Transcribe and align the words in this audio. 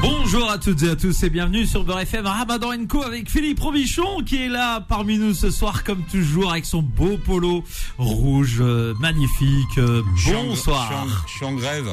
Bonjour 0.00 0.50
à 0.50 0.58
toutes 0.58 0.82
et 0.82 0.90
à 0.90 0.96
tous 0.96 1.22
et 1.24 1.30
bienvenue 1.30 1.66
sur 1.66 1.84
Beurre 1.84 2.00
FM 2.00 2.26
Ramadan 2.26 2.86
Co 2.88 3.02
avec 3.02 3.28
Philippe 3.28 3.60
Robichon 3.60 4.22
qui 4.24 4.44
est 4.44 4.48
là 4.48 4.80
parmi 4.80 5.18
nous 5.18 5.34
ce 5.34 5.50
soir 5.50 5.84
comme 5.84 6.02
toujours 6.10 6.52
avec 6.52 6.64
son 6.64 6.80
beau 6.82 7.18
polo 7.18 7.62
rouge 7.98 8.58
euh, 8.60 8.94
magnifique. 8.98 9.78
Euh, 9.78 10.02
bonsoir. 10.26 11.06
Je 11.26 11.32
suis 11.32 11.44
en 11.44 11.52
grève. 11.52 11.88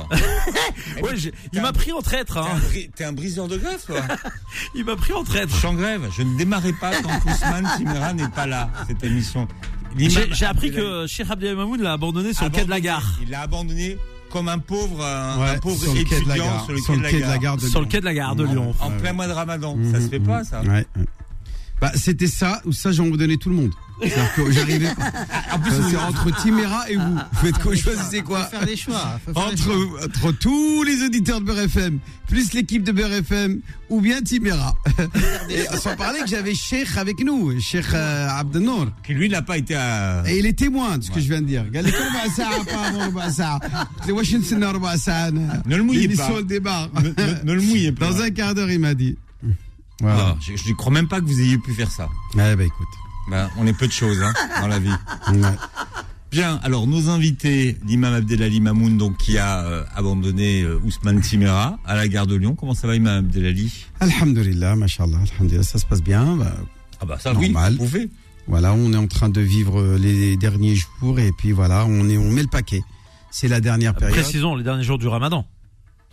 ouais, 1.01 1.11
il 1.53 1.61
m'a 1.61 1.73
pris 1.73 1.91
en 1.91 2.01
traître. 2.01 2.37
Hein. 2.37 2.59
T'es 2.95 3.03
un 3.03 3.13
briseur 3.13 3.47
de 3.47 3.57
grève, 3.57 3.83
toi 3.85 4.01
Il 4.75 4.85
m'a 4.85 4.95
pris 4.95 5.13
en 5.13 5.23
traître. 5.23 5.51
Je 5.51 5.57
suis 5.57 5.67
en 5.67 5.73
grève. 5.73 6.07
Je 6.15 6.23
ne 6.23 6.37
démarrais 6.37 6.73
pas 6.73 6.91
quand 7.01 7.29
Ousmane 7.29 7.67
Timera 7.77 8.13
n'est 8.13 8.29
pas 8.29 8.47
là, 8.47 8.69
cette 8.87 9.03
émission. 9.03 9.47
J'ai 9.97 10.45
appris 10.45 10.71
que 10.71 11.07
Cheikh 11.07 11.29
Abdel 11.29 11.55
Mamoun 11.55 11.81
l'a 11.81 11.93
abandonné 11.93 12.33
sur 12.33 12.45
le 12.45 12.51
quai 12.51 12.63
de 12.65 12.69
la 12.69 12.79
gare. 12.79 13.17
Il 13.21 13.31
l'a 13.31 13.41
abandonné 13.41 13.97
comme 14.29 14.47
un 14.49 14.59
pauvre, 14.59 15.03
un, 15.05 15.39
Ouais, 15.39 15.49
un 15.49 15.57
pauvre 15.59 15.81
sur 15.81 15.93
le 15.93 16.03
quai 16.03 16.21
de 16.21 16.27
la 16.27 16.35
étudiant 16.35 16.45
gare, 16.51 16.65
sur 16.83 16.95
le 16.95 17.01
quai 17.09 17.17
de 17.19 17.25
la 17.25 17.37
gare. 17.37 17.57
de 17.57 17.61
Sur 17.67 17.79
le 17.79 17.85
Lyon. 17.85 17.89
quai 17.91 17.99
de 17.99 18.05
la 18.05 18.13
gare 18.13 18.35
de 18.35 18.43
Lyon. 18.43 18.73
En 18.79 18.91
plein 18.91 19.13
mois 19.13 19.27
de 19.27 19.31
ramadan. 19.33 19.77
Ça 19.91 20.01
se 20.01 20.07
fait 20.09 20.19
pas, 20.19 20.43
ça. 20.43 20.61
Ouais. 20.61 20.69
ouais. 20.69 21.05
Bah, 21.81 21.91
c'était 21.95 22.27
ça, 22.27 22.61
ou 22.65 22.71
ça, 22.71 22.91
j'en 22.91 23.05
vous 23.05 23.17
donnais 23.17 23.37
tout 23.37 23.49
le 23.49 23.55
monde. 23.55 23.71
J'arrivais 24.01 24.93
pas. 24.93 25.11
En 25.53 25.59
plus, 25.59 25.71
euh, 25.73 25.81
c'est 25.89 25.97
entre 25.97 26.41
Timéra 26.41 26.89
et 26.89 26.95
vous. 26.95 27.15
Vous 27.15 27.45
faites 27.45 27.55
ah, 27.57 27.63
quoi 27.63 27.75
Choisissez 27.75 28.21
quoi 28.21 28.43
faire 28.45 28.65
des 28.65 28.75
choix. 28.75 29.19
Entre, 29.33 30.31
tous 30.33 30.83
les 30.83 31.03
auditeurs 31.03 31.41
de 31.41 31.45
BRFM, 31.45 31.99
plus 32.27 32.53
l'équipe 32.53 32.83
de 32.83 32.91
BRFM, 32.91 33.61
ou 33.89 34.01
bien 34.01 34.21
Timéra. 34.21 34.75
sans 35.79 35.95
parler 35.95 36.19
que 36.19 36.27
j'avais 36.27 36.53
Cheikh 36.53 36.97
avec 36.97 37.23
nous, 37.23 37.59
Cheikh 37.59 37.85
euh, 37.93 38.27
Abdenour. 38.29 38.87
Qui 39.05 39.13
lui 39.13 39.29
n'a 39.29 39.41
pas 39.41 39.57
été 39.57 39.75
à. 39.75 40.23
Et 40.27 40.39
il 40.39 40.45
est 40.45 40.57
témoin 40.57 40.97
de 40.97 41.03
ce 41.03 41.11
que 41.11 41.19
je 41.19 41.27
viens 41.27 41.41
de 41.41 41.47
dire. 41.47 41.65
Washington 44.11 44.63
Ne 45.65 45.75
le 45.77 45.83
mouillez 45.83 46.09
pas. 46.09 46.29
Ne, 47.43 47.53
le 47.53 47.61
mouillez 47.61 47.91
pas. 47.93 48.11
Dans 48.11 48.21
un 48.21 48.29
quart 48.29 48.53
d'heure, 48.53 48.69
il 48.69 48.79
m'a 48.79 48.93
dit. 48.93 49.17
Voilà. 49.99 50.37
je 50.41 50.51
ne 50.51 50.75
crois 50.75 50.91
même 50.91 51.07
pas 51.07 51.19
que 51.19 51.25
vous 51.25 51.39
ayez 51.39 51.57
pu 51.57 51.73
faire 51.73 51.89
ça. 51.89 52.07
Eh 52.33 52.37
ben, 52.37 52.61
écoute. 52.61 52.87
Bah, 53.29 53.49
on 53.57 53.67
est 53.67 53.73
peu 53.73 53.87
de 53.87 53.91
choses 53.91 54.21
hein, 54.21 54.33
dans 54.61 54.67
la 54.67 54.79
vie. 54.79 54.89
Ouais. 55.33 55.41
Bien, 56.31 56.59
alors 56.63 56.87
nos 56.87 57.09
invités, 57.09 57.77
l'imam 57.85 58.13
Abdelali 58.13 58.59
Mamoun, 58.59 58.97
donc 58.97 59.17
qui 59.17 59.37
a 59.37 59.63
euh, 59.65 59.83
abandonné 59.95 60.61
euh, 60.61 60.79
Ousmane 60.83 61.21
Timera 61.21 61.77
à 61.85 61.95
la 61.95 62.07
gare 62.07 62.27
de 62.27 62.35
Lyon. 62.35 62.55
Comment 62.55 62.73
ça 62.73 62.85
va, 62.87 62.95
imam 62.95 63.19
Abdelali? 63.19 63.71
Alhamdulillah, 64.01 64.75
mashallah, 64.75 65.19
alhamdulillah, 65.35 65.63
ça 65.63 65.77
se 65.79 65.85
passe 65.85 66.01
bien. 66.03 66.35
Bah, 66.35 66.53
Ah 67.01 67.05
bah 67.05 67.17
ça, 67.19 67.31
Normal. 67.33 67.73
oui, 67.73 67.77
vous 67.79 67.85
pouvez. 67.85 68.09
voilà, 68.47 68.73
on 68.73 68.91
est 68.91 68.97
en 68.97 69.07
train 69.07 69.29
de 69.29 69.39
vivre 69.41 69.79
euh, 69.79 69.97
les 69.97 70.35
derniers 70.35 70.75
jours 70.75 71.17
et 71.19 71.31
puis 71.37 71.53
voilà, 71.53 71.85
on 71.85 72.09
est, 72.09 72.17
on 72.17 72.29
met 72.31 72.41
le 72.41 72.49
paquet. 72.49 72.81
C'est 73.31 73.47
la 73.47 73.61
dernière 73.61 73.95
période. 73.95 74.17
Précisons 74.17 74.55
les 74.55 74.63
derniers 74.63 74.83
jours 74.83 74.97
du 74.97 75.07
Ramadan. 75.07 75.45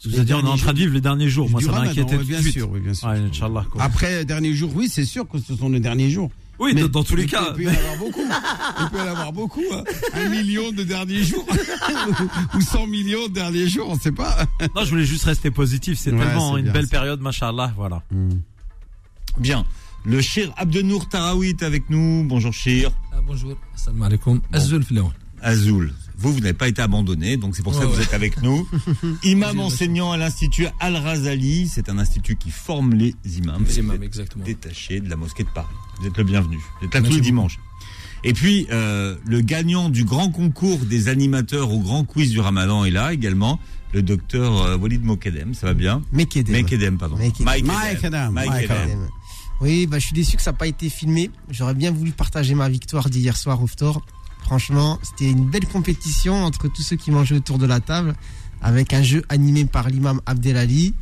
Dit 0.05 0.11
on 0.15 0.17
est 0.17 0.21
en 0.21 0.25
derniers 0.43 0.59
train 0.61 0.73
de 0.73 0.79
vivre 0.79 0.95
les 0.95 1.01
derniers 1.01 1.29
jours. 1.29 1.49
Moi 1.49 1.61
ça 1.61 1.71
m'a 1.73 1.81
inquiété 1.81 2.19
tout 2.19 2.25
bien 2.25 2.39
de 2.39 2.43
suite. 2.43 2.55
sûr, 2.55 2.71
oui, 2.71 2.81
bien 2.81 2.93
sûr. 2.95 3.09
Ouais. 3.09 3.61
Après, 3.79 4.25
dernier 4.25 4.53
jour, 4.53 4.71
oui, 4.75 4.89
c'est 4.89 5.05
sûr 5.05 5.27
que 5.27 5.39
ce 5.39 5.57
sont 5.57 5.69
les 5.71 5.81
derniers 5.81 6.11
jours. 6.11 6.31
Oui, 6.59 6.73
Mais 6.75 6.89
dans, 6.89 7.03
tous 7.03 7.17
les 7.17 7.25
il 7.25 7.31
cas. 7.31 7.49
Il 7.51 7.55
peut 7.55 7.63
y 7.65 7.69
en 7.69 7.71
avoir 7.81 7.97
beaucoup. 7.99 8.23
Il 8.81 8.89
peut 8.91 8.99
y 8.99 9.01
en 9.01 9.07
avoir 9.07 9.33
beaucoup. 9.33 9.63
hein. 9.73 9.83
Un 10.15 10.29
million 10.29 10.71
de 10.73 10.83
derniers 10.85 11.25
jours. 11.25 11.47
Ou 12.55 12.61
100 12.61 12.87
millions 12.87 13.27
de 13.29 13.33
derniers 13.35 13.67
jours, 13.69 13.89
on 13.91 13.99
sait 13.99 14.13
pas. 14.13 14.47
Non, 14.77 14.85
je 14.85 14.91
voulais 14.91 15.05
juste 15.05 15.25
rester 15.25 15.51
positif. 15.51 15.99
C'est 15.99 16.13
Ouais, 16.13 16.19
tellement 16.25 16.57
une 16.57 16.65
bien, 16.65 16.73
belle 16.73 16.89
période, 16.89 17.21
machallah. 17.21 17.73
Voilà. 17.77 18.03
Bien. 19.39 19.65
Le 20.05 20.21
Shir 20.21 20.53
Abdenour 20.57 21.09
Taraoui 21.09 21.49
est 21.51 21.63
avec 21.63 21.89
nous. 21.91 22.25
Bonjour 22.29 22.53
Shir. 22.53 22.91
Ah, 23.13 23.17
bonjour, 23.27 23.57
assalamu 23.75 24.05
alaikum. 24.05 24.41
Azul 24.53 24.85
Filaoun. 24.85 25.13
Azoul. 25.41 25.93
Vous, 26.25 26.33
vous 26.33 26.41
n'avez 26.41 26.55
pas 26.55 26.69
été 26.69 26.81
abandonné, 26.81 27.37
donc 27.37 27.55
c'est 27.55 27.63
pour 27.63 27.75
ça 27.75 27.83
que 27.83 27.87
vous 27.87 27.97
ouais. 27.97 28.03
êtes 28.03 28.15
avec 28.15 28.41
nous. 28.41 28.67
Imam 29.25 29.61
enseignant 29.61 30.11
à 30.11 30.17
l'Institut 30.17 30.69
Al-Razali. 30.81 31.69
C'est 31.69 31.91
un 31.91 31.99
institut 31.99 32.37
qui 32.37 32.51
forme 32.51 32.95
les 32.95 33.15
imams. 33.37 33.63
Les 33.67 33.81
imams, 33.81 34.03
exactement. 34.03 34.43
Détaché 34.43 35.01
de 35.01 35.11
la 35.11 35.17
mosquée 35.17 35.45
de 35.45 35.51
Paris. 35.51 35.75
Vous 36.01 36.07
êtes 36.07 36.17
le 36.17 36.25
bienvenu. 36.25 36.57
Vous 36.81 36.87
êtes 36.87 36.95
là 36.95 37.03
tous 37.03 37.13
les 37.13 37.21
dimanches. 37.21 37.59
Et 38.25 38.33
puis, 38.33 38.67
euh, 38.71 39.17
le 39.27 39.43
gagnant 39.43 39.91
du 39.91 40.05
grand 40.05 40.31
concours 40.31 40.79
des 40.79 41.09
animateurs 41.09 41.71
au 41.71 41.81
grand 41.81 42.05
quiz 42.05 42.31
du 42.31 42.41
Ramadan 42.41 42.87
est 42.87 42.91
là 42.91 43.13
également. 43.13 43.61
Le 43.93 44.01
docteur 44.01 44.63
euh, 44.63 44.79
Walid 44.79 45.05
Mokedem, 45.05 45.53
ça 45.53 45.67
va 45.67 45.75
bien? 45.75 46.03
Mekedem. 46.11 46.55
Mekedem, 46.55 46.97
pardon. 46.97 47.17
Mekedem. 47.17 47.45
Mike 47.45 47.67
Mike. 48.33 48.71
Oui, 49.61 49.87
bah, 49.87 49.99
je 49.99 50.07
suis 50.07 50.15
déçu 50.15 50.39
que 50.39 50.43
ça 50.43 50.53
n'a 50.53 50.57
pas 50.57 50.67
été 50.67 50.89
filmé. 50.89 51.31
J'aurais 51.51 51.75
bien 51.75 51.93
voulu 51.93 52.13
partager 52.13 52.55
ma 52.55 52.71
victoire 52.71 53.11
d'hier 53.11 53.37
soir 53.37 53.63
au 53.63 53.67
Ftor. 53.67 54.03
Franchement, 54.45 54.99
c'était 55.03 55.31
une 55.31 55.47
belle 55.49 55.67
compétition 55.67 56.45
entre 56.45 56.69
tous 56.69 56.83
ceux 56.83 56.97
qui 56.97 57.11
mangeaient 57.11 57.37
autour 57.37 57.59
de 57.59 57.67
la 57.67 57.81
table, 57.81 58.15
avec 58.63 58.93
un 58.93 59.03
jeu 59.03 59.23
animé 59.29 59.65
par 59.65 59.89
l'imam 59.89 60.21
Abdelali. 60.27 60.95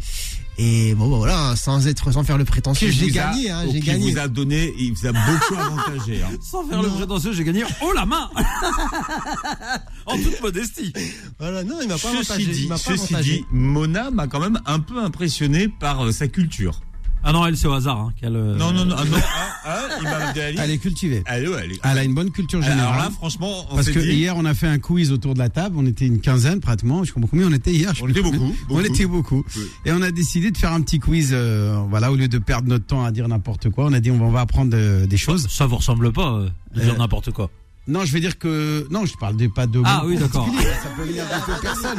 Et 0.58 0.94
bon, 0.94 1.08
bah, 1.10 1.16
voilà, 1.16 1.56
sans 1.56 1.86
être, 1.86 2.12
sans 2.12 2.24
faire 2.24 2.36
le 2.38 2.44
prétentieux, 2.44 2.90
j'ai 2.90 3.06
a- 3.18 3.30
gagné, 3.32 3.50
hein, 3.50 3.62
qui 3.66 3.72
j'ai 3.72 3.80
gagné. 3.80 4.12
vous 4.12 4.18
a 4.18 4.28
donné, 4.28 4.72
il 4.78 4.92
vous 4.92 5.06
a 5.06 5.12
beaucoup 5.12 5.54
avantagé. 5.58 6.22
hein. 6.22 6.28
Sans 6.42 6.62
faire 6.68 6.82
le 6.82 6.88
prétentieux, 6.90 7.32
j'ai 7.32 7.42
gagné 7.42 7.64
haut 7.80 7.92
la 7.94 8.04
main. 8.04 8.28
en 10.06 10.16
toute 10.18 10.40
modestie. 10.42 10.92
Voilà, 11.38 11.64
non, 11.64 11.76
il 11.80 11.88
m'a 11.88 11.94
pas 11.94 12.00
Ceci 12.00 12.16
avantagé. 12.32 12.46
dit, 12.52 12.62
il 12.64 12.68
m'a 12.68 12.74
pas 12.76 12.80
ceci 12.82 12.92
avantagé. 13.14 13.32
dit, 13.38 13.44
Mona 13.50 14.10
m'a 14.10 14.26
quand 14.26 14.40
même 14.40 14.60
un 14.66 14.78
peu 14.80 15.02
impressionné 15.02 15.68
par 15.68 16.04
euh, 16.06 16.12
sa 16.12 16.28
culture. 16.28 16.80
Ah 17.24 17.32
non, 17.32 17.46
elle, 17.46 17.56
c'est 17.56 17.68
au 17.68 17.72
hasard. 17.72 17.98
Hein, 17.98 18.12
qu'elle, 18.20 18.34
euh, 18.36 18.56
Non, 18.56 18.72
non, 18.72 18.84
non, 18.84 18.96
ah, 18.98 19.04
non, 19.04 19.16
ah, 19.64 19.64
ah, 19.64 20.00
Imam 20.00 20.22
Abdelali. 20.22 20.56
Elle 20.60 20.70
est 20.72 20.78
cultivée. 20.78 21.22
Allez, 21.26 21.46
ouais, 21.48 21.60
elle 21.64 21.72
est- 21.72 21.80
Elle 21.84 21.98
a 21.98 22.04
une 22.04 22.14
bonne 22.14 22.30
culture 22.32 22.58
Alors 22.62 22.70
générale. 22.70 22.98
là, 22.98 23.10
franchement, 23.10 23.66
on 23.70 23.76
Parce 23.76 23.90
que 23.90 23.98
dit, 24.00 24.10
hier, 24.12 24.36
on 24.36 24.44
a 24.44 24.54
fait 24.54 24.66
un 24.66 24.78
quiz 24.78 25.12
autour 25.12 25.34
de 25.34 25.38
la 25.38 25.48
table. 25.48 25.76
On 25.78 25.86
était 25.86 26.06
une 26.06 26.20
quinzaine 26.20 26.60
pratiquement. 26.60 27.04
Je 27.04 27.12
pas 27.12 27.20
combien 27.30 27.46
on 27.46 27.52
était 27.52 27.72
hier. 27.72 27.94
je 27.94 28.02
On 28.02 28.08
était 28.08 28.22
beaucoup, 28.22 28.52
On 28.70 28.80
était 28.80 29.06
beaucoup. 29.06 29.44
Oui. 29.56 29.62
Et 29.86 29.92
on 29.92 30.02
a 30.02 30.10
décidé 30.10 30.50
de 30.50 30.58
faire 30.58 30.72
un 30.72 30.80
petit 30.80 30.98
quiz. 30.98 31.30
euh, 31.32 31.80
voilà, 31.88 32.10
au 32.10 32.16
lieu 32.16 32.28
de 32.28 32.38
perdre 32.38 32.68
notre 32.68 32.86
temps 32.86 33.04
à 33.04 33.10
dire 33.12 33.28
n'importe 33.28 33.70
quoi, 33.70 33.84
on 33.86 33.92
a 33.92 34.00
dit 34.00 34.10
on 34.10 34.18
va, 34.18 34.24
on 34.24 34.30
va 34.30 34.40
apprendre 34.40 34.72
euh, 34.76 35.06
des 35.06 35.16
choses. 35.16 35.46
Ça 35.48 35.66
vous 35.66 35.76
ressemble 35.76 36.12
pas 36.12 36.32
euh, 36.32 36.48
de 36.74 36.80
dire 36.80 36.94
Euh, 36.94 36.98
n'importe 36.98 37.30
quoi. 37.30 37.50
Non, 37.88 38.04
je 38.04 38.12
vais 38.12 38.20
dire 38.20 38.38
que 38.38 38.86
non, 38.90 39.06
je 39.06 39.14
parle 39.16 39.36
de, 39.36 39.46
pas 39.48 39.66
de. 39.66 39.80
Ah 39.84 40.02
oui, 40.06 40.16
d'accord. 40.16 40.46
Ça 40.46 40.88
peut 40.96 41.02
venir 41.02 41.24
de 41.24 41.60
personne. 41.60 41.98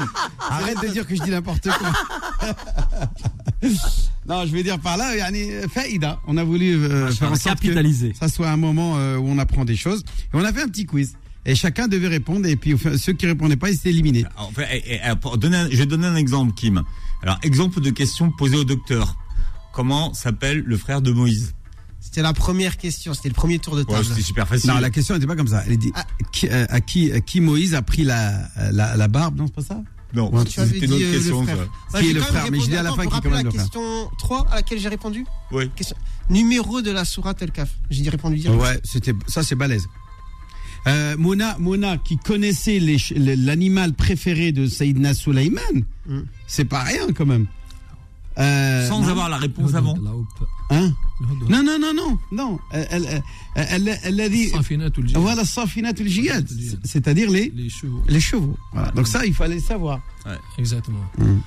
Arrête 0.49 0.81
de 0.81 0.87
dire 0.87 1.05
que 1.05 1.15
je 1.15 1.21
dis 1.23 1.29
n'importe 1.31 1.67
quoi. 1.69 2.51
non, 4.27 4.45
je 4.45 4.51
vais 4.51 4.63
dire 4.63 4.79
par 4.79 4.97
là, 4.97 5.15
yani, 5.15 5.49
faïda. 5.73 6.19
On 6.27 6.37
a 6.37 6.43
voulu 6.43 6.75
euh, 6.75 7.11
faire 7.11 7.31
en 7.31 7.35
sorte 7.35 7.59
que 7.59 7.63
capitaliser. 7.65 8.13
ça 8.19 8.27
soit 8.29 8.49
un 8.49 8.57
moment 8.57 8.97
euh, 8.97 9.17
où 9.17 9.27
on 9.27 9.37
apprend 9.37 9.65
des 9.65 9.75
choses. 9.75 10.03
Et 10.33 10.35
on 10.37 10.43
a 10.43 10.53
fait 10.53 10.61
un 10.63 10.67
petit 10.67 10.85
quiz. 10.85 11.13
Et 11.45 11.55
chacun 11.55 11.87
devait 11.89 12.07
répondre. 12.07 12.47
Et 12.47 12.55
puis 12.55 12.73
enfin, 12.73 12.97
ceux 12.97 13.13
qui 13.13 13.25
répondaient 13.25 13.57
pas, 13.57 13.69
ils 13.69 13.75
étaient 13.75 13.89
éliminés. 13.89 14.25
En 14.37 14.49
fait, 14.51 14.67
eh, 14.85 14.99
eh, 15.05 15.15
pour 15.17 15.37
donner 15.37 15.57
un- 15.57 15.69
je 15.69 15.75
vais 15.77 15.85
donner 15.85 16.07
un 16.07 16.15
exemple, 16.15 16.53
Kim. 16.53 16.83
Alors, 17.21 17.37
exemple 17.43 17.81
de 17.81 17.89
question 17.89 18.31
posée 18.31 18.55
au 18.57 18.63
docteur. 18.63 19.17
Comment 19.73 20.13
s'appelle 20.13 20.63
le 20.65 20.77
frère 20.77 21.01
de 21.01 21.11
Moïse? 21.11 21.53
C'était 21.99 22.21
la 22.21 22.33
première 22.33 22.77
question, 22.77 23.13
c'était 23.13 23.29
le 23.29 23.33
premier 23.33 23.59
tour 23.59 23.75
de 23.75 23.79
Ouais, 23.81 23.85
table. 23.93 24.05
c'était 24.05 24.21
super 24.21 24.47
facile. 24.47 24.69
Non, 24.69 24.77
la 24.79 24.89
question 24.89 25.15
n'était 25.15 25.25
pas 25.25 25.35
comme 25.35 25.47
ça. 25.47 25.63
Elle 25.67 25.77
dit 25.77 25.91
Ah. 25.95 26.05
qui, 26.31 26.47
euh, 26.47 26.65
à 26.69 26.79
qui, 26.81 27.11
à 27.11 27.21
qui 27.21 27.41
Moïse 27.41 27.73
a 27.73 27.81
pris 27.81 28.03
la, 28.03 28.49
la, 28.71 28.95
la 28.95 29.07
barbe? 29.07 29.37
Non, 29.37 29.47
c'est 29.47 29.55
pas 29.55 29.61
ça? 29.63 29.81
Non, 30.13 30.31
c'était 30.45 30.85
une 30.85 30.93
autre 30.93 31.03
euh, 31.03 31.11
le 31.11 31.17
question. 31.17 31.45
Qui 31.99 32.09
est 32.09 32.13
le 32.13 32.21
frère 32.21 32.45
Mais 32.51 32.59
je 32.59 32.65
dis 32.67 32.75
à 32.77 32.83
la 32.83 32.91
fin 32.93 33.05
qui 33.05 33.07
est 33.17 33.21
quand 33.21 33.23
même 33.25 33.33
la 33.33 33.41
le 33.43 33.49
frère. 33.49 33.63
question 33.63 34.09
3 34.19 34.47
à 34.51 34.55
laquelle 34.55 34.79
j'ai 34.79 34.89
répondu 34.89 35.25
Oui. 35.51 35.69
Question- 35.75 35.97
Numéro 36.29 36.81
de 36.81 36.91
la 36.91 37.03
sourate 37.05 37.41
El-Kaf. 37.41 37.69
J'ai 37.89 38.09
répondu 38.09 38.37
hier. 38.37 38.55
Ouais, 38.55 38.79
c'était 38.83 39.13
ça, 39.27 39.41
c'est 39.43 39.55
balèze. 39.55 39.85
Euh, 40.87 41.15
Mona, 41.17 41.55
Mona, 41.59 41.97
qui 41.97 42.17
connaissait 42.17 42.79
l'animal 43.15 43.93
préféré 43.93 44.51
de 44.51 44.67
Saïdna 44.67 45.13
Sulaiman, 45.13 45.61
Mm. 46.05 46.19
c'est 46.47 46.65
pas 46.65 46.83
rien 46.83 47.07
quand 47.15 47.25
même. 47.25 47.47
Euh, 48.38 48.86
Sans 48.88 49.00
non. 49.02 49.08
avoir 49.08 49.28
la 49.28 49.36
réponse 49.36 49.74
avant. 49.74 49.96
Hein 50.70 50.92
Non, 51.48 51.62
non, 51.68 51.76
non, 51.84 51.92
non, 52.00 52.18
non. 52.30 52.58
Elle, 52.70 52.86
elle, 52.92 53.22
elle, 53.56 53.88
elle, 53.88 53.98
elle 54.04 54.20
a 54.20 54.28
dit. 54.28 54.52
Voilà, 55.14 55.44
Safinat 55.44 55.88
al 55.98 56.06
Jiyad, 56.08 56.46
c'est-à-dire 56.84 57.28
les, 57.30 57.52
Les 57.56 57.68
chevaux. 57.68 58.02
les 58.08 58.20
chevaux. 58.20 58.56
Voilà. 58.72 58.92
Donc 58.92 59.08
ça, 59.08 59.26
il 59.26 59.34
fallait 59.34 59.56
le 59.56 59.60
savoir. 59.60 60.00
Exactement. 60.56 61.04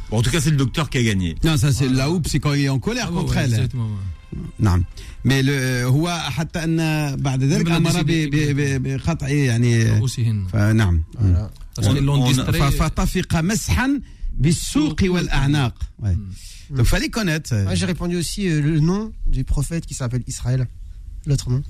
Bon, 0.09 0.17
en 0.17 0.21
tout 0.21 0.31
cas, 0.31 0.41
c'est 0.41 0.49
le 0.49 0.57
docteur 0.57 0.89
qui 0.89 0.97
a 0.97 1.03
gagné. 1.03 1.35
Non, 1.45 1.55
ça 1.55 1.71
c'est 1.71 1.87
la 1.87 2.09
houppe, 2.11 2.27
c'est 2.27 2.39
quand 2.39 2.53
il 2.53 2.65
est 2.65 2.69
en 2.69 2.79
colère 2.79 3.05
Ah 3.07 3.11
ouais, 3.13 3.19
contre 3.21 3.35
ouais, 3.37 3.43
elle. 3.45 3.53
Exactement. 3.53 3.85
ouais. 3.85 4.37
نعم 4.59 4.83
mais 5.25 5.41
le 5.43 5.83
هو 5.85 6.09
حتى 6.29 6.63
ان 6.63 6.77
بعد 7.15 7.43
ذلك 7.43 7.65
بلا 7.65 7.77
امر 7.77 8.01
ب- 8.01 8.05
ديسيبل. 8.05 8.53
ب- 8.53 8.83
ب- 8.83 8.97
بقطع 8.97 9.27
يعني 9.29 9.83
رؤوسهن. 9.99 10.47
فنعم 10.53 11.01
Voilà. 11.19 11.49
Parce 11.75 11.87
qu'ils 11.87 12.03
l'ont 12.05 12.23
on- 12.25 12.31
distrait. 12.31 12.59
ف- 12.71 12.83
فطفق 12.83 13.35
مسحا 13.35 14.01
بالسوق 14.39 14.95
والاعناق 15.03 15.73
ouais. 16.03 16.17
donc 16.70 16.86
fallait 16.86 17.08
connaître 17.08 17.54
Ouais, 17.66 17.76
j'ai 17.76 17.86
répondu 17.86 18.16
aussi 18.16 18.48
euh, 18.48 18.60
le 18.60 18.80
nom 18.80 19.12
du 19.26 19.44
prophète 19.44 19.86
qui 19.86 19.94
s'appelle 19.94 20.22
Israël. 20.26 20.66
L'autre 21.26 21.50
nom. 21.50 21.62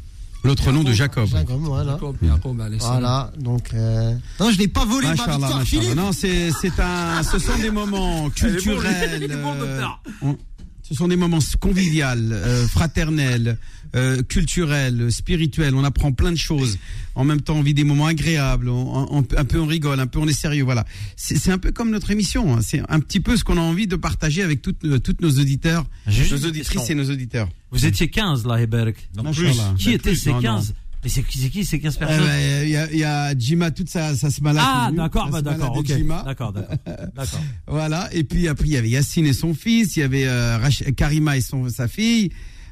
L'autre 0.44 0.70
nom 0.70 0.84
de 0.84 0.92
Jacob. 0.92 1.26
Jacob, 1.28 1.60
voilà. 1.62 1.92
Jacob, 1.94 2.16
Jacob, 2.22 2.56
salam. 2.78 2.78
Voilà, 2.78 3.32
donc. 3.38 3.70
euh, 3.74 4.14
Non, 4.38 4.50
je 4.50 4.58
n'ai 4.58 4.68
pas 4.68 4.84
volé 4.84 5.08
ma 5.08 5.14
victoire. 5.14 5.62
Philippe. 5.62 5.94
Non, 5.96 6.12
c'est, 6.12 6.50
c'est 6.52 6.78
un, 6.78 7.22
ce 7.22 7.38
sont 7.38 7.56
des 7.58 7.70
moments 7.70 8.30
culturels. 8.30 9.22
il 9.22 9.32
euh, 9.32 9.82
on- 10.22 10.36
ce 10.82 10.94
sont 10.94 11.08
des 11.08 11.16
moments 11.16 11.40
conviviaux, 11.58 12.06
euh, 12.06 12.68
fraternels, 12.68 13.58
euh, 13.96 14.22
culturels, 14.22 15.10
spirituels. 15.10 15.74
On 15.74 15.82
apprend 15.84 16.12
plein 16.12 16.30
de 16.32 16.36
choses. 16.36 16.78
En 17.14 17.24
même 17.24 17.40
temps, 17.40 17.56
on 17.56 17.62
vit 17.62 17.74
des 17.74 17.84
moments 17.84 18.06
agréables. 18.06 18.68
On- 18.68 19.08
on- 19.10 19.24
un 19.36 19.44
peu 19.44 19.58
on 19.58 19.66
rigole, 19.66 19.98
un 20.00 20.06
peu 20.06 20.18
on 20.18 20.26
est 20.28 20.32
sérieux. 20.32 20.64
Voilà. 20.64 20.84
C'est, 21.16 21.50
un 21.50 21.58
peu 21.58 21.72
comme 21.72 21.90
notre 21.90 22.10
émission. 22.10 22.54
hein. 22.56 22.60
C'est 22.62 22.82
un 22.88 23.00
petit 23.00 23.20
peu 23.20 23.36
ce 23.36 23.44
qu'on 23.44 23.56
a 23.56 23.60
envie 23.60 23.86
de 23.86 23.96
partager 23.96 24.42
avec 24.42 24.60
toutes, 24.62 24.84
euh, 24.84 24.98
toutes 24.98 25.20
nos 25.20 25.30
auditeurs, 25.30 25.86
nos 26.06 26.44
auditrices 26.46 26.90
et 26.90 26.94
nos 26.94 27.10
auditeurs. 27.10 27.48
Vous 27.70 27.84
étiez 27.86 28.08
15 28.08 28.46
là, 28.46 28.60
Heberg. 28.60 28.94
Non, 29.16 29.22
Machallah. 29.24 29.74
Qui 29.78 29.86
Bah, 29.86 29.94
étaient 29.94 30.14
ces 30.14 30.30
non, 30.30 30.36
non. 30.36 30.42
15 30.42 30.74
Mais 31.04 31.10
c'est 31.10 31.22
qui, 31.22 31.38
c'est 31.38 31.50
qui 31.50 31.64
ces 31.64 31.78
15 31.78 31.94
Eh 31.96 31.98
personnes 32.04 32.24
ben, 32.24 32.62
Il 32.64 32.70
y, 32.70 32.76
a, 32.76 32.92
il 32.92 32.98
y 32.98 33.04
a 33.04 33.38
Jima, 33.38 33.70
toute 33.70 33.88
sa, 33.88 34.14
sa 34.14 34.30
smala. 34.30 34.60
Ah, 34.64 34.90
d'accord, 34.94 35.30
bah, 35.30 35.40
d'accord, 35.42 35.76
ok. 35.76 35.86
D'accord, 36.24 36.52
d'accord. 37.14 37.40
Voilà. 37.66 38.08
Et 38.12 38.24
puis 38.24 38.48
après, 38.48 38.66
il 38.66 38.72
y 38.72 38.76
avait 38.76 38.88
Yacine 38.90 39.26
et 39.26 39.32
son 39.32 39.54
fils. 39.54 39.96
Il 39.96 40.00
y 40.00 40.02
avait 40.02 40.26
euh, 40.26 40.58
Karima 40.96 41.36
et 41.36 41.40
son, 41.40 41.68
sa 41.70 41.88
fille. 41.88 42.30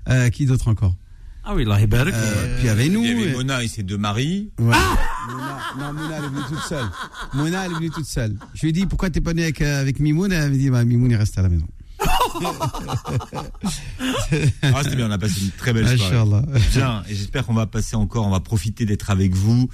Euh, 0.08 0.28
qui 0.30 0.44
d'autre 0.46 0.68
encore? 0.68 0.94
Ah 1.46 1.54
oui, 1.54 1.64
la 1.64 1.78
Heberg. 1.80 2.08
euh, 2.14 2.54
Puis 2.56 2.64
il 2.64 2.66
y 2.66 2.68
avait 2.70 2.88
nous. 2.88 3.02
Il 3.02 3.08
y 3.08 3.12
avait 3.12 3.30
et- 3.30 3.32
Mona 3.34 3.62
et 3.62 3.68
ses 3.68 3.82
deux 3.82 3.98
maris. 3.98 4.50
Ouais. 4.58 4.74
Mona, 5.28 5.58
non, 5.78 5.92
Mona, 5.92 6.16
elle 6.18 6.24
est 6.24 6.28
venue 6.28 6.42
toute 6.48 6.60
seule. 6.60 6.86
Mona, 7.34 7.66
elle 7.66 7.72
est 7.72 7.74
venue 7.74 7.90
toute 7.90 8.06
seule. 8.06 8.36
Je 8.54 8.62
lui 8.62 8.68
ai 8.70 8.72
dit, 8.72 8.86
pourquoi 8.86 9.10
t'es 9.10 9.20
pas 9.20 9.30
venu 9.30 9.42
avec, 9.42 9.60
euh, 9.60 9.80
avec 9.80 10.00
Mimoun? 10.00 10.32
Elle 10.32 10.50
m'a 10.50 10.56
dit, 10.56 10.70
bah, 10.70 10.84
Mimoun, 10.84 11.10
il 11.10 11.16
reste 11.16 11.36
à 11.38 11.42
la 11.42 11.48
maison. 11.50 11.66
Ah, 14.62 14.80
c'était 14.82 14.96
bien, 14.96 15.08
on 15.08 15.10
a 15.12 15.18
passé 15.18 15.40
une 15.42 15.50
très 15.50 15.72
belle 15.72 15.86
soirée. 15.96 16.12
Bien, 16.72 17.02
et 17.08 17.14
j'espère 17.14 17.46
qu'on 17.46 17.54
va 17.54 17.66
passer 17.66 17.96
encore, 17.96 18.26
on 18.26 18.30
va 18.30 18.40
profiter 18.40 18.86
d'être 18.86 19.10
avec 19.10 19.34
vous. 19.34 19.68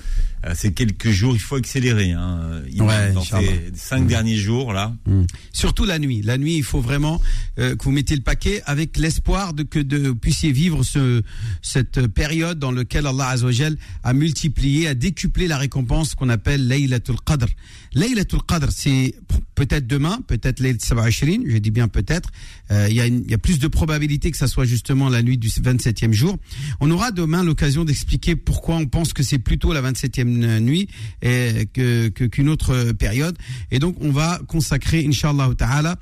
Euh, 0.47 0.53
ces 0.55 0.73
quelques 0.73 1.11
jours, 1.11 1.35
il 1.35 1.41
faut 1.41 1.57
accélérer. 1.57 2.12
Hein, 2.12 2.62
Il- 2.71 2.83
Ouais, 2.83 3.12
dans 3.12 3.23
ces 3.23 3.71
cinq 3.75 4.07
derniers 4.07 4.37
jours 4.37 4.73
là. 4.73 4.93
Mm. 5.07 5.23
Surtout 5.53 5.85
la 5.85 5.99
nuit. 5.99 6.23
La 6.23 6.39
nuit, 6.39 6.57
il 6.57 6.65
faut 6.65 6.81
vraiment 6.81 7.21
euh, 7.59 7.77
que 7.77 7.85
vous 7.85 7.91
mettiez 7.93 8.17
le 8.17 8.23
paquet 8.23 8.62
avec 8.67 8.97
l'espoir 8.97 9.53
de 9.55 9.62
que 9.62 9.79
de 9.79 10.09
vous 10.09 10.15
puissiez 10.17 10.51
vivre 10.53 10.83
ce, 10.83 11.23
cette 11.62 12.07
période 12.09 12.59
dans 12.59 12.73
laquelle 12.73 13.07
Allah 13.07 13.29
Azzawajal 13.29 13.77
a 14.03 14.12
multiplié, 14.12 14.89
a 14.89 14.95
décuplé 14.95 15.47
la 15.47 15.59
récompense 15.59 16.15
qu'on 16.15 16.29
appelle 16.31 16.67
Laylatul 16.67 17.17
Qadr. 17.25 17.47
Laylatul 17.95 18.41
Qadr, 18.47 18.69
c'est 18.71 19.15
peut-être 19.55 19.87
demain, 19.87 20.19
peut-être 20.27 20.61
Laylat 20.61 20.79
Sab'ashrin, 20.81 21.41
je 21.47 21.59
dis 21.59 21.71
bien 21.71 21.89
peut-être. 21.89 22.31
Euh, 22.70 22.87
Il 22.91 22.97
y, 22.97 23.35
a 23.35 23.38
plus 23.38 23.58
de 23.58 23.69
probabilité 23.69 24.31
que 24.31 24.37
ça 24.37 24.47
soit 24.47 24.64
justement 24.64 25.08
la 25.08 25.23
nuit 25.23 25.38
du 25.38 25.49
27e 25.49 26.12
jour. 26.12 26.38
On 26.81 26.91
aura 26.91 27.11
demain 27.11 27.43
l'occasion 27.43 27.85
d'expliquer 27.85 28.37
pourquoi 28.37 28.76
on 28.76 28.87
pense 28.87 29.12
que 29.12 29.23
c'est 29.23 29.38
plutôt 29.38 29.73
la 29.73 29.82
27e 29.82 30.61
nuit 30.61 30.88
et 31.23 31.69
que 31.73 32.08
qu'une 32.08 32.49
autre 32.49 32.93
période. 32.93 33.37
Et 33.70 33.79
donc, 33.79 33.97
on 34.00 34.11
va 34.11 34.41
consacrer, 34.47 35.05
Inch'Allah 35.06 35.50
Ta'ala, 35.56 35.97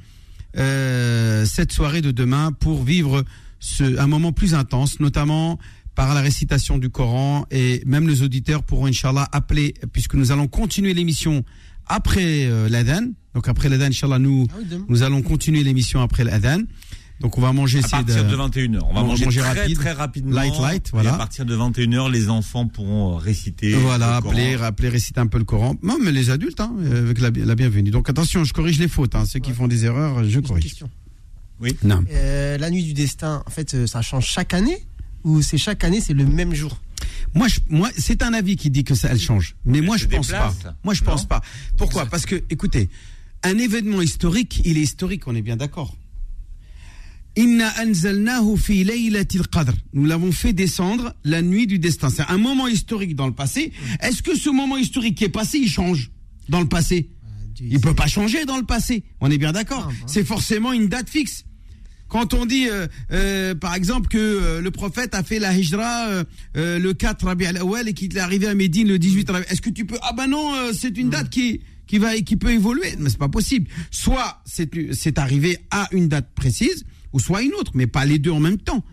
euh, 0.57 1.45
cette 1.45 1.73
soirée 1.73 2.01
de 2.01 2.11
demain 2.11 2.53
pour 2.53 2.83
vivre 2.83 3.25
un 3.81 4.07
moment 4.07 4.33
plus 4.33 4.55
intense, 4.55 5.01
notamment 5.01 5.59
par 5.95 6.15
la 6.15 6.21
récitation 6.21 6.79
du 6.79 6.91
Coran 6.91 7.45
et 7.51 7.83
même 7.85 8.05
nos 8.05 8.23
auditeurs 8.23 8.63
pourront, 8.63 8.87
Inch'Allah, 8.87 9.29
appeler, 9.33 9.75
puisque 9.93 10.15
nous 10.15 10.31
allons 10.31 10.47
continuer 10.47 10.95
l'émission 10.95 11.45
après 11.89 12.47
euh, 12.47 12.69
l'Adhan. 12.69 13.09
Donc 13.35 13.49
après 13.49 13.69
l'Adhan, 13.69 13.87
Inch'Allah, 13.87 14.19
nous, 14.19 14.47
Ah 14.51 14.57
oui, 14.59 14.79
nous 14.89 15.03
allons 15.03 15.23
continuer 15.23 15.63
l'émission 15.63 16.01
après 16.01 16.25
l'Adhan. 16.25 16.61
Donc 17.21 17.37
on 17.37 17.41
va 17.41 17.53
manger 17.53 17.81
À 17.81 17.89
partir 17.89 18.25
de- 18.25 18.31
de 18.31 18.37
21h. 18.37 18.79
On 18.83 18.95
va 18.95 19.01
on 19.01 19.03
va 19.03 19.03
manger, 19.03 19.25
manger 19.25 19.41
très, 19.41 19.61
rapide. 19.61 19.77
très 19.77 19.93
rapidement. 19.93 20.37
Light, 20.37 20.55
light, 20.61 20.87
Et 20.87 20.91
voilà. 20.93 21.15
à 21.15 21.19
partir 21.19 21.45
de 21.45 21.57
21h, 21.57 22.11
les 22.13 22.29
enfants 22.31 22.69
pourront 22.69 23.15
euh, 23.15 23.17
réciter. 23.17 23.73
Voilà, 23.75 24.17
le 24.17 24.23
Coran. 24.23 24.31
appeler, 24.33 24.57
rappeler, 24.57 24.89
réciter 24.89 25.19
un 25.19 25.27
peu 25.27 25.39
le 25.39 25.45
Coran. 25.45 25.75
Non, 25.83 25.97
mais 26.01 26.13
les 26.13 26.31
adultes, 26.31 26.61
hein, 26.61 26.73
euh, 26.81 27.03
avec 27.07 27.21
la, 27.21 27.31
la 27.35 27.55
bienvenue. 27.57 27.91
Donc 27.91 28.09
attention, 28.09 28.45
je 28.45 28.53
corrige 28.53 28.79
les 28.79 28.87
fautes. 28.87 29.17
Hein. 29.17 29.25
Ceux 29.25 29.41
qui 29.41 29.53
font 29.53 29.67
des 29.67 29.85
erreurs, 29.85 30.23
je 30.25 30.39
une 30.39 30.47
corrige. 30.47 30.63
question. 30.63 30.89
Non. 31.83 32.05
Euh, 32.13 32.57
la 32.57 32.71
nuit 32.71 32.85
du 32.85 32.95
destin, 32.95 33.43
en 33.45 33.51
fait, 33.51 33.87
ça 33.89 34.01
change 34.01 34.25
chaque 34.27 34.55
année 34.55 34.79
ou 35.25 35.43
c'est 35.43 35.59
chaque 35.59 35.83
année, 35.83 36.01
c'est 36.01 36.15
le 36.15 36.25
même 36.25 36.55
jour? 36.55 36.79
Moi, 37.35 37.49
je, 37.49 37.61
moi, 37.69 37.91
c'est 37.97 38.23
un 38.23 38.33
avis 38.33 38.57
qui 38.57 38.71
dit 38.71 38.85
que 38.85 38.95
ça, 38.95 39.09
elle 39.11 39.21
change. 39.21 39.57
Mais 39.65 39.81
moi, 39.81 39.97
je 39.97 40.07
pense 40.07 40.29
pas. 40.29 40.55
Moi, 40.85 40.95
je 40.95 41.03
Non 41.03 41.11
pense 41.13 41.27
pas. 41.27 41.43
Pourquoi 41.77 42.07
Parce 42.07 42.27
que, 42.27 42.43
écoutez, 42.51 42.89
un 43.43 43.59
événement 43.59 44.03
historique, 44.03 44.63
il 44.65 44.79
est 44.79 44.83
historique, 44.83 45.27
on 45.27 45.35
est 45.35 45.43
bien 45.43 45.57
d'accord. 45.57 45.97
Nous 49.93 50.05
l'avons 50.07 50.33
fait 50.33 50.53
descendre 50.53 51.15
la 51.23 51.41
nuit 51.41 51.69
du 51.69 51.79
destin. 51.79 52.11
C'est 52.11 52.29
un 52.29 52.39
moment 52.39 52.67
historique 52.67 53.15
dans 53.15 53.29
le 53.29 53.33
passé. 53.33 53.73
Est-ce 54.01 54.23
que 54.23 54.37
ce 54.37 54.51
moment 54.51 54.77
historique 54.77 55.17
qui 55.17 55.25
est 55.25 55.29
passé, 55.29 55.59
il 55.59 55.69
change 55.69 56.11
dans 56.49 56.61
le 56.61 56.67
passé? 56.69 57.11
Il 57.61 57.81
peut 57.81 57.95
pas 57.95 58.07
changer 58.07 58.45
dans 58.45 58.57
le 58.57 58.65
passé. 58.65 59.05
On 59.21 59.31
est 59.31 59.39
bien 59.39 59.53
d'accord. 59.53 59.89
Ah, 59.89 59.93
bah. 59.93 60.07
C'est 60.07 60.25
forcément 60.25 60.73
une 60.73 60.89
date 60.89 61.09
fixe. 61.09 61.45
Quand 62.09 62.35
on 62.35 62.47
dit, 62.47 62.69
euh, 62.69 62.87
euh, 63.13 63.55
par 63.55 63.75
exemple, 63.75 64.09
que 64.09 64.19
euh, 64.19 64.61
le 64.61 64.71
prophète 64.71 65.15
a 65.15 65.23
fait 65.23 65.39
la 65.39 65.57
hijra 65.57 66.25
le 66.55 66.93
4 66.93 67.27
Rabi 67.27 67.47
al-Awwal 67.47 67.89
et 67.89 67.93
qu'il 67.93 68.17
est 68.17 68.21
arrivé 68.21 68.47
à 68.47 68.55
Médine 68.55 68.89
le 68.89 68.99
18 68.99 69.31
Rabi, 69.31 69.47
est-ce 69.51 69.61
que 69.61 69.71
tu 69.71 69.85
peux 69.85 69.99
Ah 70.03 70.13
ben 70.17 70.27
non, 70.27 70.53
c'est 70.73 70.97
une 70.97 71.11
date 71.11 71.31
qui 71.31 71.61
qui 71.87 71.99
va 71.99 72.17
qui 72.17 72.37
peut 72.37 72.51
évoluer, 72.51 72.95
mais 72.99 73.11
c'est 73.11 73.19
pas 73.19 73.29
possible. 73.29 73.69
Soit 73.91 74.43
c'est 74.45 74.71
c'est 74.93 75.19
arrivé 75.19 75.59
à 75.71 75.89
une 75.93 76.09
date 76.09 76.29
précise, 76.35 76.85
ou 77.13 77.21
soit 77.21 77.43
une 77.43 77.55
autre, 77.55 77.73
mais 77.75 77.87
pas 77.87 78.05
les 78.05 78.19
deux 78.19 78.31
en 78.31 78.41
même 78.41 78.59
temps. 78.59 78.85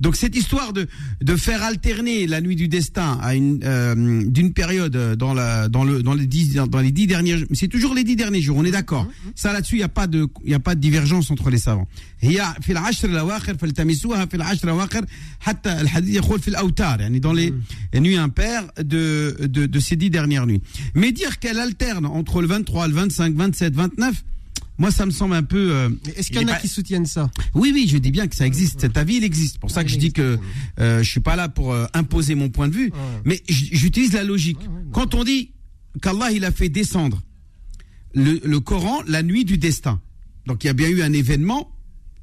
Donc 0.00 0.16
cette 0.16 0.34
histoire 0.34 0.72
de 0.72 0.88
de 1.22 1.36
faire 1.36 1.62
alterner 1.62 2.26
la 2.26 2.40
nuit 2.40 2.56
du 2.56 2.66
destin 2.66 3.16
à 3.22 3.36
une 3.36 3.60
euh, 3.62 4.24
d'une 4.26 4.52
période 4.52 4.96
dans 5.16 5.34
la 5.34 5.68
dans 5.68 5.84
le 5.84 6.02
dans 6.02 6.14
les 6.14 6.26
dix 6.26 6.54
dans 6.54 6.80
les 6.80 6.90
dix 6.90 7.06
derniers 7.06 7.38
jours- 7.38 7.48
c'est 7.52 7.68
toujours 7.68 7.94
les 7.94 8.02
dix 8.02 8.16
derniers 8.16 8.40
jours 8.40 8.56
on 8.56 8.64
est 8.64 8.72
d'accord 8.72 9.06
ça 9.36 9.52
là-dessus 9.52 9.76
il 9.76 9.80
y 9.80 9.84
a 9.84 9.88
pas 9.88 10.08
de 10.08 10.26
il 10.44 10.50
y 10.50 10.54
a 10.54 10.58
pas 10.58 10.74
de 10.74 10.80
divergence 10.80 11.30
entre 11.30 11.48
les 11.50 11.58
savants 11.58 11.86
هي 12.20 12.42
في 12.60 12.72
العشر 12.72 13.08
الأواخر 13.08 13.56
فالتمسوها 13.56 14.24
في 14.26 14.34
العشر 14.36 14.64
الأواخر 14.64 15.04
حتى 15.40 15.80
الحديث 15.80 16.14
يقول 16.16 16.40
في 16.40 16.48
الأوتار 16.48 17.00
يعني 17.00 17.20
dans 17.20 17.32
les 17.32 17.52
les 17.94 18.00
nuits 18.00 18.16
impaires 18.16 18.64
de 18.78 19.36
de 19.56 19.66
de 19.66 19.78
ces 19.80 19.94
dix 19.96 20.10
dernières 20.10 20.46
nuits 20.46 20.62
mais 20.96 21.12
dire 21.12 21.38
qu'elle 21.38 21.60
alterne 21.60 22.06
entre 22.06 22.40
le 22.42 22.48
23 22.48 22.88
le 22.88 22.94
25 22.94 23.34
27 23.36 23.74
29 23.74 24.24
moi 24.81 24.89
ça 24.91 25.05
me 25.05 25.11
semble 25.11 25.35
un 25.35 25.43
peu 25.43 25.71
euh, 25.71 25.89
Est-ce 26.17 26.29
il 26.29 26.33
qu'il 26.33 26.41
y 26.41 26.45
en 26.45 26.47
a 26.47 26.53
pas- 26.53 26.59
qui 26.59 26.67
soutiennent 26.67 27.05
ça? 27.05 27.29
Oui, 27.53 27.71
oui, 27.73 27.87
je 27.87 27.97
dis 27.99 28.11
bien 28.11 28.27
que 28.27 28.35
ça 28.35 28.45
existe. 28.47 28.81
Cet 28.81 28.97
avis, 28.97 29.17
il 29.17 29.23
existe. 29.23 29.59
Pour 29.59 29.69
ça 29.71 29.83
que 29.83 29.89
je 29.91 29.97
dis 29.97 30.11
que 30.11 30.39
euh, 30.79 31.03
je 31.03 31.09
suis 31.09 31.19
pas 31.19 31.35
là 31.35 31.47
pour 31.49 31.71
euh, 31.71 31.85
imposer 31.93 32.33
mon 32.35 32.49
point 32.49 32.67
de 32.67 32.73
vue, 32.73 32.91
mais 33.23 33.41
j'utilise 33.47 34.13
la 34.13 34.23
logique. 34.23 34.57
Quand 34.91 35.13
on 35.15 35.23
dit 35.23 35.51
qu'Allah 36.01 36.31
il 36.31 36.43
a 36.45 36.51
fait 36.51 36.69
descendre 36.69 37.21
le, 38.13 38.41
le 38.43 38.59
Coran 38.59 39.01
la 39.07 39.23
nuit 39.23 39.45
du 39.45 39.57
destin, 39.57 40.01
donc 40.47 40.63
il 40.63 40.67
y 40.67 40.69
a 40.69 40.73
bien 40.73 40.89
eu 40.89 41.01
un 41.03 41.13
événement 41.13 41.71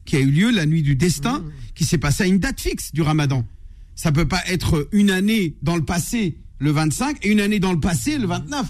qui 0.04 0.16
a 0.16 0.20
eu 0.20 0.30
lieu 0.30 0.50
la 0.50 0.66
nuit 0.66 0.82
du 0.82 0.96
destin, 0.96 1.44
qui 1.74 1.84
s'est 1.84 1.98
passé 1.98 2.24
à 2.24 2.26
une 2.26 2.38
date 2.38 2.60
fixe 2.60 2.92
du 2.92 3.02
Ramadan. 3.02 3.46
Ça 3.94 4.10
peut 4.10 4.26
pas 4.28 4.42
être 4.48 4.88
une 4.92 5.10
année 5.10 5.54
dans 5.62 5.76
le 5.76 5.84
passé 5.84 6.38
le 6.58 6.70
25 6.72 7.18
et 7.24 7.30
une 7.30 7.40
année 7.40 7.60
dans 7.60 7.72
le 7.72 7.78
passé 7.80 8.18
le 8.18 8.26
29 8.26 8.66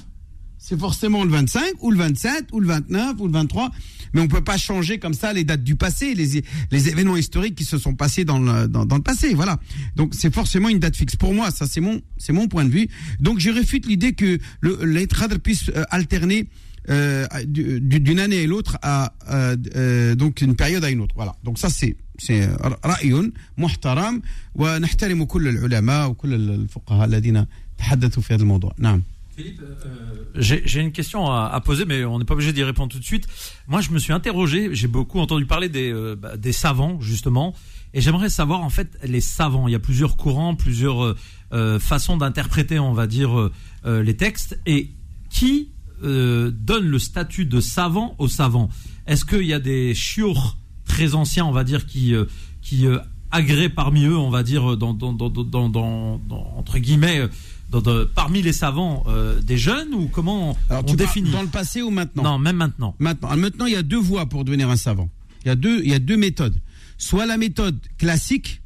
c'est 0.57 0.79
forcément 0.79 1.23
le 1.25 1.29
25 1.31 1.73
ou 1.81 1.91
le 1.91 1.97
27 1.97 2.47
ou 2.53 2.59
le 2.61 2.67
29 2.67 3.15
ou 3.19 3.27
le 3.27 3.33
23 3.33 3.71
mais 4.13 4.21
on 4.21 4.27
peut 4.29 4.43
pas 4.43 4.57
changer 4.57 4.97
comme 4.97 5.13
ça 5.13 5.33
les 5.33 5.43
dates 5.43 5.63
du 5.63 5.75
passé 5.75 6.13
les, 6.15 6.41
les 6.71 6.89
événements 6.89 7.17
historiques 7.17 7.55
qui 7.55 7.65
se 7.65 7.77
sont 7.77 7.95
passés 7.95 8.23
dans 8.23 8.39
le, 8.39 8.67
dans, 8.69 8.85
dans 8.85 8.95
le 8.95 9.01
passé 9.01 9.33
voilà 9.33 9.59
donc 9.97 10.13
c'est 10.15 10.33
forcément 10.33 10.69
une 10.69 10.79
date 10.79 10.95
fixe 10.95 11.15
pour 11.17 11.33
moi 11.33 11.51
ça 11.51 11.67
c'est 11.67 11.81
mon 11.81 12.01
c'est 12.17 12.31
mon 12.33 12.47
point 12.47 12.63
de 12.63 12.69
vue 12.69 12.87
donc 13.19 13.39
je 13.39 13.49
réfute 13.49 13.85
l'idée 13.87 14.13
que 14.13 14.39
le 14.61 14.71
l'Etrad 14.85 15.37
puisse 15.39 15.69
euh, 15.75 15.83
alterner 15.89 16.47
euh, 16.89 17.25
du- 17.45 17.79
du- 17.81 17.99
d'une 17.99 18.19
année 18.19 18.43
à 18.43 18.47
l'autre 18.47 18.77
à 18.81 19.13
euh, 19.31 19.57
euh, 19.75 20.15
donc 20.15 20.39
une 20.41 20.55
période 20.55 20.83
à 20.85 20.89
une 20.89 21.01
autre 21.01 21.15
voilà 21.15 21.35
donc 21.43 21.57
ça 21.57 21.69
c'est 21.69 21.97
c'est 22.19 22.47
رأي 22.85 23.31
محترم 23.57 24.21
ونحترم 24.55 25.23
كل 25.23 25.47
العلماء 25.47 26.09
وكل 26.09 26.33
الفقهاء 26.33 27.05
الذين 27.05 27.45
تحدثوا 27.77 28.23
في 28.23 28.33
هذا 28.33 28.41
الموضوع 28.41 28.73
نعم 28.79 29.03
Philippe, 29.38 29.62
euh, 29.62 30.24
j'ai 30.34 30.80
une 30.80 30.90
question 30.90 31.30
à, 31.30 31.60
poser, 31.60 31.84
mais 31.84 32.04
on 32.04 32.18
n'est 32.18 32.24
pas 32.24 32.34
obligé 32.34 32.52
d'y 32.52 32.64
répondre 32.64 32.90
tout 32.90 32.98
de 32.98 33.04
suite. 33.04 33.28
Moi, 33.68 33.80
je 33.80 33.92
me 33.92 34.00
suis 34.00 34.12
interrogé, 34.12 34.70
j'ai 34.72 34.88
beaucoup 34.88 35.20
entendu 35.20 35.46
parler 35.46 35.68
des, 35.68 35.92
euh, 35.92 36.16
bah, 36.16 36.32
savants, 36.50 37.00
justement, 37.00 37.54
et 37.94 38.00
j'aimerais 38.00 38.30
savoir, 38.30 38.62
en 38.62 38.68
fait, 38.68 38.98
les 39.04 39.20
savants. 39.20 39.68
Il 39.68 39.70
y 39.70 39.76
a 39.76 39.78
plusieurs 39.78 40.16
courants, 40.16 40.56
plusieurs 40.56 41.04
euh, 41.04 41.16
euh, 41.52 41.78
façons 41.78 42.16
d'interpréter, 42.16 42.80
on 42.80 42.92
va 42.92 43.06
dire, 43.06 43.38
euh, 43.38 43.52
euh, 43.86 44.02
les 44.02 44.16
textes, 44.16 44.58
et 44.66 44.90
qui 45.30 45.70
euh, 46.02 46.50
donne 46.50 46.88
le 46.88 46.98
statut 46.98 47.46
de 47.46 47.60
savant 47.60 48.16
aux 48.18 48.26
savants? 48.26 48.70
Est-ce 49.06 49.24
qu'il 49.24 49.46
y 49.46 49.54
a 49.54 49.60
des 49.60 49.94
chiours 49.94 50.56
très 50.84 51.14
anciens, 51.14 51.44
on 51.44 51.52
va 51.52 51.62
dire, 51.62 51.86
qui, 51.86 52.12
euh, 52.12 52.24
qui 52.60 52.88
euh, 52.88 52.98
agréent 53.30 53.70
parmi 53.72 54.04
eux, 54.04 54.16
on 54.16 54.30
va 54.30 54.42
dire, 54.42 54.64
entre 54.64 56.78
guillemets, 56.78 57.20
euh, 57.20 57.28
dans- 57.70 58.06
parmi 58.14 58.42
les 58.42 58.52
savants 58.52 59.04
euh, 59.08 59.40
des 59.40 59.58
jeunes 59.58 59.92
ou 59.94 60.08
comment 60.08 60.56
Alors, 60.70 60.82
on 60.84 60.86
tu 60.86 60.96
définit 60.96 61.30
dans 61.30 61.42
le 61.42 61.48
passé 61.48 61.82
ou 61.82 61.90
maintenant 61.90 62.22
Non, 62.22 62.38
même 62.38 62.56
maintenant. 62.56 62.94
Maintenant, 62.98 63.36
maintenant, 63.36 63.66
il 63.66 63.72
y 63.72 63.76
a 63.76 63.82
deux 63.82 63.98
voies 63.98 64.26
pour 64.26 64.44
devenir 64.44 64.70
un 64.70 64.76
savant. 64.76 65.08
Il 65.44 65.48
y 65.48 65.50
a 65.50 65.54
deux, 65.56 65.80
il 65.84 65.90
y 65.90 65.94
a 65.94 65.98
deux 65.98 66.16
méthodes. 66.16 66.56
Soit 66.96 67.26
la 67.26 67.36
méthode 67.36 67.78
classique, 67.98 68.60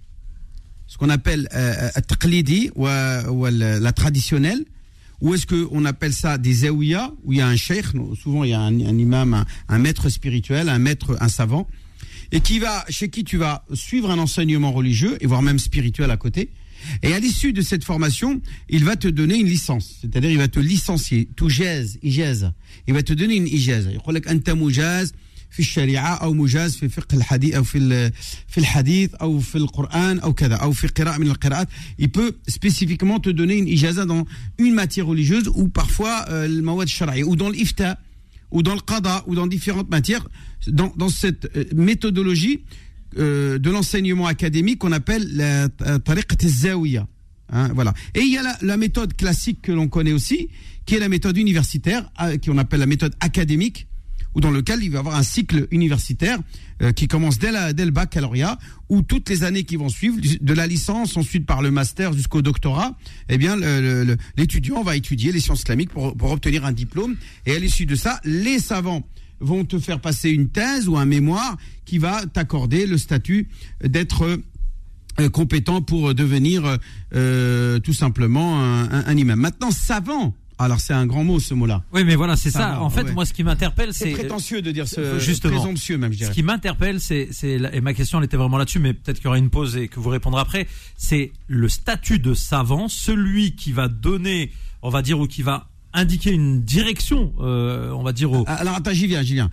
ce 0.87 0.97
qu'on 0.99 1.11
appelle 1.11 1.49
euh, 1.55 1.91
euh, 1.97 2.01
taqlidi 2.07 2.71
ou, 2.75 2.87
euh, 2.87 3.27
ou 3.29 3.47
la, 3.47 3.93
traditionnelle, 3.93 4.65
ou 5.21 5.35
est-ce 5.35 5.47
qu'on 5.47 5.85
appelle 5.85 6.13
ça 6.13 6.39
des 6.39 6.53
zaouïas, 6.53 7.13
où 7.25 7.33
il 7.33 7.39
y 7.39 7.43
a 7.43 7.47
un 7.49 7.57
cheikh, 7.57 7.87
souvent 8.21 8.45
il 8.45 8.51
y 8.51 8.55
a 8.55 8.61
un, 8.61 8.75
un 8.81 8.99
imam, 8.99 9.35
un, 9.35 9.47
un 9.69 9.79
maître 9.79 10.09
spirituel, 10.09 10.69
un 10.69 10.79
maître, 10.79 11.17
un 11.21 11.29
savant, 11.29 11.69
et 12.33 12.41
qui 12.41 12.59
va, 12.59 12.85
chez 12.89 13.09
qui 13.11 13.23
tu 13.25 13.37
vas 13.37 13.65
suivre 13.75 14.11
un 14.11 14.19
enseignement 14.19 14.73
religieux, 14.73 15.17
et 15.21 15.27
voire 15.27 15.43
même 15.43 15.59
spirituel 15.59 16.11
à 16.11 16.17
côté, 16.17 16.51
et 17.04 17.14
à 17.14 17.20
l'issue 17.20 17.54
de 17.54 17.62
cette 17.62 17.84
formation, 17.84 18.42
il 18.70 18.84
va 18.86 18.96
te 18.96 19.08
donner 19.08 19.38
une 19.40 19.48
licence. 19.48 19.96
C'est-à-dire, 20.02 20.32
il 20.32 20.38
va 20.38 20.48
te 20.48 20.60
licencier. 20.60 21.28
Toujaz, 21.36 21.98
ijaz. 22.04 22.52
Il 22.88 22.94
va 22.94 23.04
te 23.04 23.14
donner 23.14 23.36
une 23.36 23.48
ijaz. 23.48 23.88
يقول 23.88 24.16
لك 24.16 24.28
أنت 24.28 24.50
مجاز 24.50 25.14
في 25.50 25.60
الشريعة 25.60 26.16
أو 26.16 26.34
مجاز 26.34 26.76
في 26.76 26.90
فقه 26.90 27.18
الحديث 27.18 27.56
أو 27.56 27.64
في 27.64 27.78
ال- 27.78 28.12
في 28.48 28.58
الحديث 28.58 29.16
أو 29.16 29.40
في 29.40 29.56
القرآن 29.58 30.20
أو 30.20 30.34
كذا 30.34 30.56
أو 30.56 30.72
في 30.72 30.88
قراءة 30.88 31.18
من 31.18 31.28
القراءات. 31.28 31.68
Il 32.00 32.10
peut 32.10 32.34
spécifiquement 32.48 33.20
te 33.20 33.30
donner 33.30 33.58
une 33.58 33.68
ijaza 33.68 34.06
dans 34.06 34.26
une 34.60 34.74
matière 34.74 35.08
religieuse 35.08 35.48
ou 35.56 35.68
parfois 35.70 36.26
euh, 36.30 36.48
le 36.48 36.62
mawad 36.62 36.88
shara'i 36.88 37.24
ou 37.24 37.36
dans 37.36 37.50
l'ifta 37.50 37.98
ou 38.52 38.62
dans 38.62 38.76
le 38.76 38.82
qada 38.82 39.24
ou 39.28 39.36
dans 39.36 39.48
différentes 39.48 39.90
matières. 39.90 40.26
Dans, 40.68 40.94
dans 40.96 41.10
cette 41.10 41.46
euh, 41.56 41.64
méthodologie, 41.76 42.62
euh, 43.19 43.59
de 43.59 43.71
l'enseignement 43.71 44.27
académique 44.27 44.79
qu'on 44.79 44.93
appelle 44.93 45.27
la 45.35 45.69
euh, 45.87 45.99
tariqat 45.99 46.37
al-zawiya. 46.43 47.07
Hein, 47.51 47.71
voilà. 47.75 47.93
Et 48.15 48.21
il 48.21 48.33
y 48.33 48.39
a 48.39 48.43
la, 48.63 48.77
méthode 48.77 49.15
classique 49.15 49.61
que 49.63 49.73
l'on 49.73 49.89
connaît 49.89 50.13
aussi, 50.13 50.49
qui 50.87 50.95
est 50.95 50.99
la 50.99 51.11
méthode 51.11 51.37
universitaire, 51.37 52.11
euh, 52.23 52.39
qu'on 52.39 52.57
appelle 52.57 52.81
la 52.81 52.87
méthode 52.87 53.15
académique, 53.21 53.87
ou 54.35 54.41
dans 54.41 54.51
lequel 54.51 54.83
il 54.83 54.91
va 54.91 54.97
y 54.97 54.99
avoir 54.99 55.17
un 55.17 55.23
cycle 55.23 55.67
universitaire 55.71 56.39
qui 56.97 57.07
commence 57.07 57.39
dès, 57.39 57.53
la, 57.53 57.75
dès 57.75 57.85
le 57.85 57.91
baccalauréat, 57.91 58.59
où 58.89 59.03
toutes 59.03 59.29
les 59.29 59.45
années 59.45 59.65
qui 59.65 59.77
vont 59.77 59.91
suivre, 59.91 60.17
de 60.41 60.55
la 60.55 60.67
licence, 60.67 61.19
ensuite 61.19 61.45
par 61.45 61.61
le 61.61 61.71
master 61.71 62.15
jusqu'au 62.15 62.41
doctorat, 62.41 62.97
eh 63.29 63.37
bien, 63.37 63.57
l'étudiant 64.39 64.83
va 64.83 64.97
étudier 64.97 65.33
les 65.33 65.39
sciences 65.39 65.61
islamiques 65.61 65.91
pour 65.91 66.31
obtenir 66.31 66.65
un 66.65 66.73
diplôme. 66.73 67.17
Et 67.45 67.55
à 67.55 67.59
l'issue 67.59 67.85
de 67.85 67.95
ça, 67.95 68.21
les 68.25 68.59
savants 68.59 69.07
vont 69.43 69.65
te 69.65 69.79
faire 69.79 70.01
passer 70.01 70.31
une 70.31 70.49
thèse 70.49 70.89
ou 70.89 70.97
un 70.97 71.05
mémoire 71.05 71.57
qui 71.85 71.99
va 71.99 72.25
t'accorder 72.27 72.87
le 72.87 72.97
statut 72.97 73.49
d'être 73.85 74.39
euh, 75.21 75.29
compétent 75.29 75.83
pour 75.83 76.15
devenir 76.15 76.79
euh, 77.15 77.79
tout 77.81 77.93
simplement 77.93 78.59
un, 78.61 78.85
un- 78.91 79.05
un 79.07 79.17
imam. 79.17 79.39
Maintenant, 79.39 79.71
savant. 79.71 80.35
Alors 80.59 80.79
c'est 80.79 80.93
un 80.93 81.07
grand 81.07 81.25
mot 81.25 81.41
ce 81.41 81.55
mot-là. 81.55 81.83
Oui, 81.93 82.05
mais 82.05 82.15
voilà, 82.15 82.37
c'est 82.37 82.51
Ça 82.53 82.81
En 82.81 82.89
fait, 82.89 83.03
ouais. 83.03 83.13
moi, 83.13 83.27
ce 83.27 83.33
qui 83.33 83.43
m'interpelle, 83.43 83.93
C'est 83.93 84.13
prétentieux 84.13 84.63
de 84.63 84.71
dire 84.71 84.87
ce 84.87 85.19
Justement. 85.19 85.55
présomptueux 85.57 85.99
même, 85.99 86.13
je 86.13 86.19
Ce 86.19 86.23
dirais. 86.25 86.35
qui 86.35 86.43
m'interpelle, 86.45 87.01
c'est, 87.01 87.29
c'est, 87.33 87.59
et 87.73 87.81
ma 87.81 87.95
question 87.95 88.19
elle 88.19 88.27
était 88.27 88.37
vraiment 88.37 88.59
là-dessus, 88.59 88.79
mais 88.79 88.95
peut-être 88.95 89.17
qu'il 89.17 89.25
y 89.25 89.29
aura 89.29 89.39
une 89.39 89.51
pause 89.51 89.77
et 89.77 89.89
que 89.89 89.99
vous 89.99 90.11
répondrez 90.11 90.41
après. 90.41 90.69
C'est 90.97 91.33
le 91.49 91.69
statut 91.69 92.21
de 92.21 92.33
savant, 92.35 92.87
celui 92.89 93.57
qui 93.57 93.73
va 93.73 93.89
donner, 93.89 94.53
on 94.83 94.91
va 94.91 95.03
dire, 95.03 95.19
ou 95.19 95.27
qui 95.27 95.43
va 95.43 95.69
indiquer 95.95 96.31
une 96.33 96.63
direction, 96.63 97.33
euh, 97.41 97.91
on 97.93 98.03
va 98.03 98.13
dire 98.13 98.33
au. 98.33 98.45
Alors 98.47 98.75
attends, 98.77 98.93
j'y 98.93 99.07
viens, 99.07 99.23
j'y 99.23 99.35
viens. 99.35 99.51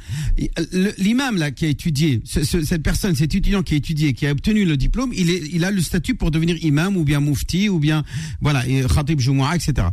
Le- 0.72 0.94
L'imam 0.98 1.38
là 1.38 1.52
qui 1.52 1.66
a 1.66 1.68
étudié, 1.70 2.22
ce- 2.24 2.44
ce- 2.44 2.64
cette 2.64 2.82
personne, 2.84 3.16
cet 3.16 3.36
étudiant 3.36 3.62
qui 3.64 3.74
a 3.74 3.78
étudié, 3.78 4.14
qui 4.14 4.26
a 4.28 4.32
obtenu 4.32 4.66
le 4.66 4.78
diplôme, 4.78 5.12
il, 5.14 5.64
a 5.66 5.72
le 5.72 5.82
statut 5.82 6.16
pour 6.16 6.32
devenir 6.32 6.56
imam 6.64 6.96
ou 6.98 7.04
bien 7.04 7.20
mufti 7.20 7.70
ou 7.70 7.80
bien 7.80 8.04
voilà, 8.42 8.68
et 8.68 8.84
khatib 8.84 9.20
etc. 9.20 9.88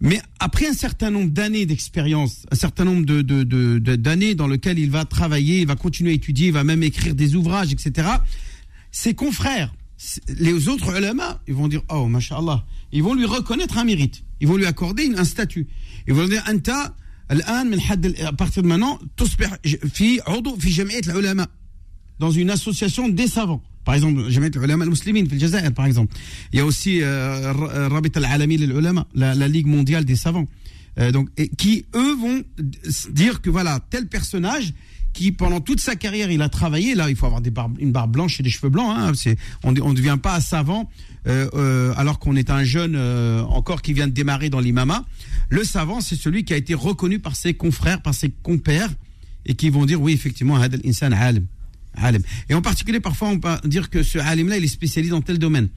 Mais 0.00 0.20
après 0.40 0.66
un 0.68 0.74
certain 0.74 1.10
nombre 1.10 1.30
d'années 1.30 1.64
d'expérience, 1.64 2.44
un 2.50 2.56
certain 2.56 2.84
nombre 2.84 3.06
de- 3.06 3.78
d'années 3.96 4.34
dans 4.34 4.46
lequel 4.46 4.78
il 4.78 4.90
va 4.90 5.04
travailler, 5.04 5.60
il 5.60 5.66
va 5.66 5.76
continuer 5.76 6.10
à 6.10 6.14
étudier, 6.14 6.48
il 6.48 6.52
va 6.52 6.64
même 6.64 6.82
écrire 6.82 7.14
des 7.14 7.34
ouvrages, 7.34 7.72
etc. 7.72 8.08
Ses 8.92 9.14
confrères, 9.14 9.72
les 10.28 10.68
autres 10.68 10.96
ulama, 10.96 11.40
ils 11.46 11.54
vont 11.54 11.68
dire 11.68 11.82
Oh, 11.88 12.06
mashallah. 12.06 12.64
Ils 12.92 13.02
vont 13.02 13.14
lui 13.14 13.24
reconnaître 13.24 13.78
un 13.78 13.84
mérite. 13.84 14.22
Ils 14.40 14.48
vont 14.48 14.56
lui 14.56 14.66
accorder 14.66 15.04
une, 15.04 15.18
un 15.18 15.24
statut. 15.24 15.66
Ils 16.06 16.14
vont 16.14 16.26
dire 16.26 16.44
Anta, 16.48 16.94
à 17.28 18.32
partir 18.32 18.62
de 18.62 18.68
maintenant, 18.68 18.98
dans 22.18 22.30
une 22.30 22.50
association 22.50 23.08
des 23.08 23.26
savants. 23.26 23.62
Par 23.84 23.94
exemple, 23.94 24.28
Jamiat 24.28 24.50
al-Ulama 24.56 24.84
al-Muslimin, 24.84 25.26
fil 25.26 25.72
par 25.74 25.86
exemple. 25.86 26.14
Il 26.52 26.58
y 26.58 26.60
a 26.60 26.66
aussi 26.66 27.02
euh, 27.02 27.52
Rabit 27.52 28.10
al-Alami 28.16 28.58
la 29.14 29.48
Ligue 29.48 29.66
mondiale 29.66 30.04
des 30.04 30.16
savants. 30.16 30.46
Euh, 30.98 31.12
donc, 31.12 31.28
qui, 31.56 31.84
eux, 31.94 32.14
vont 32.16 32.42
dire 33.10 33.42
que 33.42 33.50
voilà, 33.50 33.80
tel 33.90 34.08
personnage, 34.08 34.72
qui 35.16 35.32
pendant 35.32 35.60
toute 35.60 35.80
sa 35.80 35.96
carrière 35.96 36.30
il 36.30 36.42
a 36.42 36.48
travaillé. 36.48 36.94
Là, 36.94 37.08
il 37.08 37.16
faut 37.16 37.26
avoir 37.26 37.40
une 37.78 37.90
barbe 37.90 38.12
blanche 38.12 38.38
et 38.38 38.42
des 38.42 38.50
cheveux 38.50 38.68
blancs. 38.68 38.94
Hein. 38.96 39.12
C'est, 39.14 39.36
on 39.64 39.72
ne 39.72 39.94
devient 39.94 40.18
pas 40.22 40.40
savant 40.40 40.90
euh, 41.26 41.48
euh, 41.54 41.94
alors 41.96 42.18
qu'on 42.18 42.36
est 42.36 42.50
un 42.50 42.64
jeune 42.64 42.94
euh, 42.96 43.42
encore 43.44 43.80
qui 43.80 43.94
vient 43.94 44.06
de 44.06 44.12
démarrer 44.12 44.50
dans 44.50 44.60
l'imama. 44.60 45.04
Le 45.48 45.64
savant, 45.64 46.00
c'est 46.00 46.16
celui 46.16 46.44
qui 46.44 46.52
a 46.52 46.56
été 46.56 46.74
reconnu 46.74 47.18
par 47.18 47.34
ses 47.34 47.54
confrères, 47.54 48.02
par 48.02 48.14
ses 48.14 48.30
compères, 48.42 48.90
et 49.46 49.54
qui 49.54 49.70
vont 49.70 49.86
dire 49.86 50.00
oui, 50.00 50.12
effectivement, 50.12 50.56
hadal 50.56 50.80
insan 50.84 51.12
alim. 51.14 52.22
Et 52.50 52.54
en 52.54 52.60
particulier, 52.60 53.00
parfois, 53.00 53.28
on 53.28 53.38
peut 53.38 53.56
dire 53.64 53.88
que 53.88 54.02
ce 54.02 54.18
alim-là, 54.18 54.58
il 54.58 54.64
est 54.64 54.68
spécialisé 54.68 55.12
dans 55.12 55.22
tel 55.22 55.38
domaine 55.38 55.68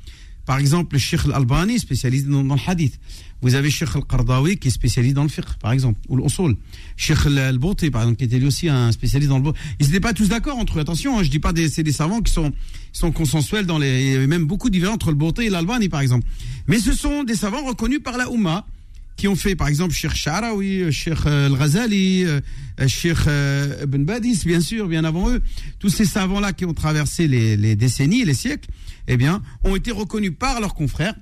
par 0.50 0.58
exemple, 0.58 0.96
le 0.96 1.00
Sheikh 1.00 1.26
Al-Albani, 1.26 1.78
spécialisé 1.78 2.26
dans, 2.26 2.42
le 2.42 2.60
hadith. 2.66 3.00
Vous 3.44 3.54
avez 3.54 3.70
Sheikh 3.70 3.90
Al-Qardawi, 3.94 4.58
qui 4.58 4.70
est 4.70 4.72
spécialisé 4.72 5.14
dans 5.14 5.22
le 5.22 5.30
fiqh, 5.30 5.46
par 5.62 5.72
exemple, 5.74 6.00
ou 6.08 6.18
l'usul. 6.18 6.58
Sheikh 6.98 7.28
Al-Bouti, 7.28 7.92
par 7.92 8.02
exemple, 8.02 8.18
qui 8.18 8.24
était 8.24 8.40
lui 8.40 8.48
aussi 8.48 8.68
un 8.68 8.92
spécialiste 8.92 9.30
dans 9.30 9.38
le. 9.38 9.52
Ils 9.80 9.86
n'étaient 9.86 10.00
pas 10.00 10.16
tous 10.16 10.28
d'accord 10.28 10.58
entre 10.58 10.78
eux. 10.78 10.82
Attention, 10.82 11.20
hein, 11.20 11.22
je 11.22 11.30
dis 11.30 11.38
pas 11.38 11.54
des, 11.54 11.70
c'est 11.70 11.84
des 11.84 11.92
savants 11.92 12.22
qui 12.22 12.34
sont, 12.34 12.52
consensuels 13.12 13.68
dans 13.68 13.78
les, 13.78 14.26
même 14.26 14.46
beaucoup 14.46 14.72
différences 14.72 14.96
entre 14.96 15.10
le 15.10 15.18
Bouti 15.18 15.44
et 15.44 15.50
l'Albani, 15.52 15.88
par 15.88 16.02
exemple. 16.02 16.26
Mais 16.66 16.80
ce 16.80 16.94
sont 16.94 17.24
des 17.24 17.36
savants 17.36 17.64
reconnus 17.64 18.00
par 18.04 18.18
la 18.18 18.28
Ummah 18.28 18.66
qui 19.20 19.28
ont 19.28 19.36
fait, 19.36 19.54
par 19.54 19.68
exemple, 19.68 19.94
Sheikh 19.94 20.16
Sha'rawi, 20.16 20.94
Sheikh 20.94 21.26
euh, 21.26 21.48
Al-Ghazali, 21.48 22.24
euh, 22.24 22.40
euh, 22.80 23.14
euh, 23.28 23.84
Ibn 23.84 24.04
Badis, 24.06 24.44
bien 24.46 24.62
sûr, 24.62 24.88
bien 24.88 25.04
avant 25.04 25.30
eux. 25.30 25.42
Tous 25.78 25.90
ces 25.90 26.06
savants-là 26.06 26.54
qui 26.54 26.64
ont 26.64 26.74
traversé 26.74 27.28
les, 27.28 27.76
décennies 27.76 28.24
les 28.24 28.34
siècles, 28.34 28.70
eh 29.10 29.18
bien, 29.18 29.42
ont 29.66 29.76
été 29.76 29.92
reconnus 29.92 30.32
par 30.40 30.62
leurs 30.62 30.74
confrères. 30.74 31.16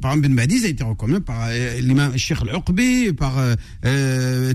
Par 0.00 0.12
exemple, 0.12 0.28
Ibn 0.28 0.36
Badis 0.36 0.64
a 0.64 0.68
été 0.68 0.84
reconnu 0.84 1.20
par 1.20 1.50
l'imam 1.82 2.16
Sheikh 2.16 2.38
Al-Uqbi, 2.40 3.12
par 3.12 3.34
euh, 3.84 4.54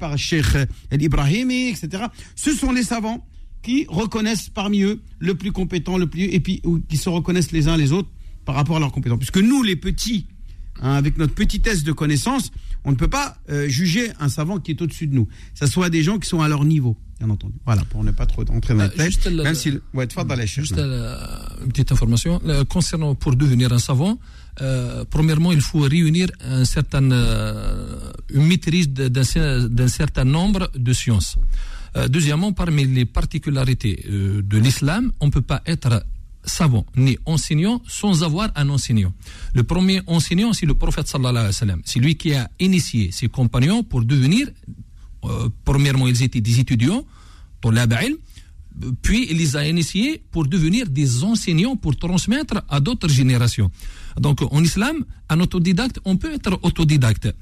par 0.00 0.18
Sheikh 0.18 0.46
Al-Ibrahimi, 0.90 1.68
etc. 1.68 2.06
Ce 2.34 2.50
sont 2.50 2.72
les 2.72 2.82
savants 2.82 3.24
qui 3.62 3.86
reconnaissent 3.88 4.48
parmi 4.48 4.82
eux 4.82 5.00
le 5.20 5.36
plus 5.36 5.52
compétent, 5.52 5.96
le 5.96 6.08
plus, 6.08 6.22
et 6.22 6.40
puis 6.40 6.60
qui 6.88 6.96
se 6.96 7.08
reconnaissent 7.08 7.52
les 7.52 7.68
uns 7.68 7.76
les 7.76 7.92
autres 7.92 8.10
par 8.44 8.56
rapport 8.56 8.78
à 8.78 8.80
leurs 8.80 8.90
compétences. 8.90 9.18
Puisque 9.18 9.38
nous, 9.38 9.62
les 9.62 9.76
petits, 9.76 10.26
hein, 10.82 10.92
avec 10.94 11.18
notre 11.18 11.34
petitesse 11.34 11.82
de 11.84 11.92
connaissance, 11.92 12.50
on 12.84 12.90
ne 12.92 12.96
peut 12.96 13.08
pas 13.08 13.36
euh, 13.50 13.68
juger 13.68 14.10
un 14.20 14.28
savant 14.28 14.58
qui 14.60 14.70
est 14.72 14.80
au-dessus 14.82 15.06
de 15.08 15.14
nous. 15.14 15.26
Ça 15.54 15.66
soit 15.66 15.90
des 15.90 16.02
gens 16.02 16.18
qui 16.18 16.28
sont 16.28 16.40
à 16.40 16.48
leur 16.48 16.64
niveau, 16.64 16.96
bien 17.18 17.28
entendu. 17.30 17.54
Voilà, 17.64 17.82
pour 17.84 18.04
ne 18.04 18.12
pas 18.12 18.26
trop 18.26 18.42
entrer 18.50 18.74
dans 18.74 18.80
Euh, 18.80 18.84
le 18.84 18.90
texte. 18.90 19.28
juste 19.28 19.42
Même 19.42 19.54
si, 19.54 19.70
ouais. 19.94 20.06
Juste 20.46 20.78
euh, 20.78 21.16
une 21.64 21.72
petite 21.72 21.90
information. 21.92 22.40
Le- 22.44 22.62
concernant 22.64 23.14
pour 23.16 23.34
devenir 23.34 23.72
un 23.72 23.78
savant, 23.80 24.18
euh, 24.60 25.04
premièrement, 25.10 25.50
il 25.52 25.60
faut 25.60 25.80
réunir 25.80 26.28
un 26.40 26.64
certain, 26.64 27.10
euh, 27.10 28.10
une 28.30 28.46
maîtrise 28.46 28.88
d'un 28.88 29.22
cer- 29.22 29.66
d'un 29.68 29.88
certain 29.88 30.24
nombre 30.24 30.70
de 30.76 30.92
sciences. 30.92 31.36
Euh, 31.96 32.08
deuxièmement, 32.08 32.52
parmi 32.52 32.84
les 32.86 33.04
particularités 33.06 34.04
euh, 34.08 34.42
de 34.42 34.58
l'islam, 34.58 35.12
on 35.20 35.26
ne 35.26 35.30
peut 35.32 35.40
pas 35.42 35.62
être 35.66 36.04
savant 36.46 36.86
ni 36.96 37.18
enseignant 37.26 37.82
sans 37.86 38.22
avoir 38.22 38.50
un 38.54 38.68
enseignant. 38.70 39.12
Le 39.54 39.62
premier 39.64 40.00
enseignant, 40.06 40.52
c'est 40.52 40.66
le 40.66 40.74
prophète 40.74 41.08
sallallahu 41.08 41.30
alayhi 41.36 41.46
wa 41.48 41.52
sallam. 41.52 41.82
C'est 41.84 42.00
lui 42.00 42.16
qui 42.16 42.34
a 42.34 42.48
initié 42.60 43.10
ses 43.12 43.28
compagnons 43.28 43.82
pour 43.82 44.04
devenir, 44.04 44.48
euh, 45.24 45.48
premièrement, 45.64 46.06
ils 46.06 46.22
étaient 46.22 46.40
des 46.40 46.60
étudiants 46.60 47.04
pour 47.60 47.72
l'Aba'il, 47.72 48.16
puis 49.02 49.26
il 49.30 49.38
les 49.38 49.56
a 49.56 49.66
initiés 49.66 50.22
pour 50.30 50.46
devenir 50.46 50.88
des 50.88 51.24
enseignants 51.24 51.76
pour 51.76 51.96
transmettre 51.96 52.62
à 52.68 52.80
d'autres 52.80 53.08
générations. 53.08 53.70
Donc 54.18 54.40
en 54.42 54.62
islam, 54.62 55.04
un 55.28 55.40
autodidacte, 55.40 55.98
on 56.04 56.16
peut 56.16 56.32
être 56.32 56.58
autodidacte 56.62 57.34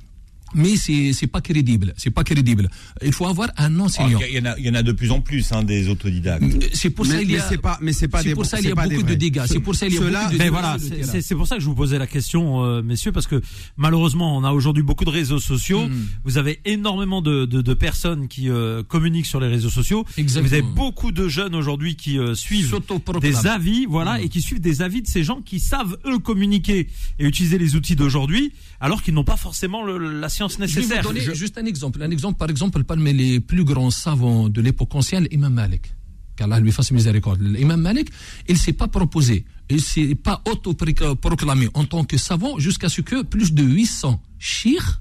mais 0.55 0.77
c'est 0.77 1.13
c'est 1.13 1.27
pas 1.27 1.41
crédible, 1.41 1.95
c'est 1.97 2.11
pas 2.11 2.25
crédible. 2.25 2.69
Il 3.05 3.13
faut 3.13 3.27
avoir 3.27 3.49
un 3.57 3.79
Oh, 3.79 3.83
enseignant. 3.85 4.21
Il 4.29 4.37
y, 4.37 4.41
en 4.41 4.45
a- 4.47 4.59
il 4.59 4.65
y 4.67 4.71
en 4.71 4.75
a 4.75 4.83
de 4.83 4.93
plus 4.93 5.11
en 5.11 5.21
plus, 5.21 5.51
hein, 5.53 5.63
des 5.63 5.89
autodidactes. 5.89 6.45
C'est 6.73 6.91
pour 6.91 7.07
ça 7.07 7.17
Mais, 7.17 7.23
il 7.23 7.31
y 7.33 7.37
a 7.37 7.43
c'est 7.49 7.59
pas, 7.59 7.79
mais 7.83 7.93
c'est 7.93 8.09
pas 8.09 8.23
c'est 8.23 8.35
pour 8.35 8.47
ça 8.47 8.61
il 8.61 8.69
y 8.69 8.73
a 8.73 8.75
beaucoup 8.75 9.03
de 9.03 9.15
dégâts. 9.15 9.43
C'est 9.47 9.61
pour 9.61 9.75
ça 9.75 9.87
il 9.87 9.95
y 9.95 9.97
a 9.97 10.01
beaucoup 10.01 10.11
de 10.39 10.49
voilà, 10.51 10.77
c'est- 10.79 11.35
pour 11.35 11.47
ça 11.47 11.57
que 11.57 11.61
je 11.63 11.67
vous 11.67 11.75
posais 11.75 11.99
la 11.99 12.07
question, 12.07 12.65
euh, 12.65 12.83
messieurs, 12.83 13.13
parce 13.13 13.27
que 13.27 13.41
malheureusement, 13.77 14.37
on 14.37 14.45
a 14.45 14.53
aujourd'hui 14.53 14.83
beaucoup 14.83 15.05
de 15.05 15.11
réseaux 15.11 15.39
sociaux. 15.39 15.89
Mm. 15.89 16.07
Vous 16.25 16.39
avez 16.39 16.61
énormément 16.65 17.23
de, 17.23 17.45
de, 17.47 17.61
de 17.63 17.75
personnes 17.75 18.29
qui 18.29 18.49
euh, 18.49 18.83
communiquent 18.83 19.27
sur 19.27 19.41
les 19.41 19.49
réseaux 19.49 19.71
sociaux. 19.71 20.05
Exactement. 20.17 20.49
Vous 20.49 20.55
avez 20.55 20.63
beaucoup 20.75 21.13
de 21.13 21.29
jeunes 21.29 21.55
aujourd'hui 21.55 21.97
qui 21.97 22.19
euh, 22.19 22.35
suivent 22.35 22.75
des 23.21 23.47
avis, 23.47 23.87
voilà, 23.87 24.19
Mm. 24.19 24.23
et 24.23 24.29
qui 24.29 24.41
suivent 24.43 24.61
des 24.61 24.83
avis 24.83 25.03
de 25.03 25.09
ces 25.09 25.25
gens 25.25 25.41
qui 25.41 25.59
savent 25.61 25.97
eux 26.07 26.19
communiquer 26.19 26.89
et 27.19 27.25
utiliser 27.27 27.59
les 27.59 27.75
outils 27.77 27.97
d'aujourd'hui, 27.97 28.53
alors 28.81 29.03
qu'ils 29.03 29.15
n'ont 29.15 29.25
pas 29.25 29.37
forcément 29.37 29.83
le- 29.85 30.21
la 30.21 30.29
science 30.29 30.44
Je 30.49 30.59
vais 30.59 30.67
vous 30.67 30.77
nécessaire. 30.79 31.03
donner 31.03 31.21
Je- 31.21 31.33
juste 31.35 31.57
un 31.59 31.65
exemple. 31.67 32.03
Un 32.03 32.11
exemple, 32.11 32.39
par 32.39 32.51
exemple, 32.51 32.83
parmi 32.85 33.13
les 33.13 33.41
plus 33.41 33.65
grands 33.65 33.91
savants 33.91 34.49
de 34.49 34.61
l'époque 34.61 34.95
ancienne, 34.95 35.27
Imam 35.31 35.53
Malik. 35.53 35.95
qu'Allah 36.37 36.59
lui 36.59 36.73
fasse 36.73 36.91
miséricorde. 36.91 37.41
L'imam 37.43 37.81
Malik, 37.81 38.09
il 38.49 38.59
s'est 38.59 38.73
pas 38.73 38.89
proposé, 38.89 39.45
il 39.71 39.81
s'est 39.81 40.17
pas 40.17 40.43
auto-proclamé 40.51 41.69
en 41.75 41.85
tant 41.85 42.03
que 42.05 42.17
savant 42.19 42.59
jusqu'à 42.59 42.89
ce 42.89 43.03
que 43.03 43.23
plus 43.23 43.53
de 43.53 43.63
800 43.63 44.21
chirs 44.41 45.01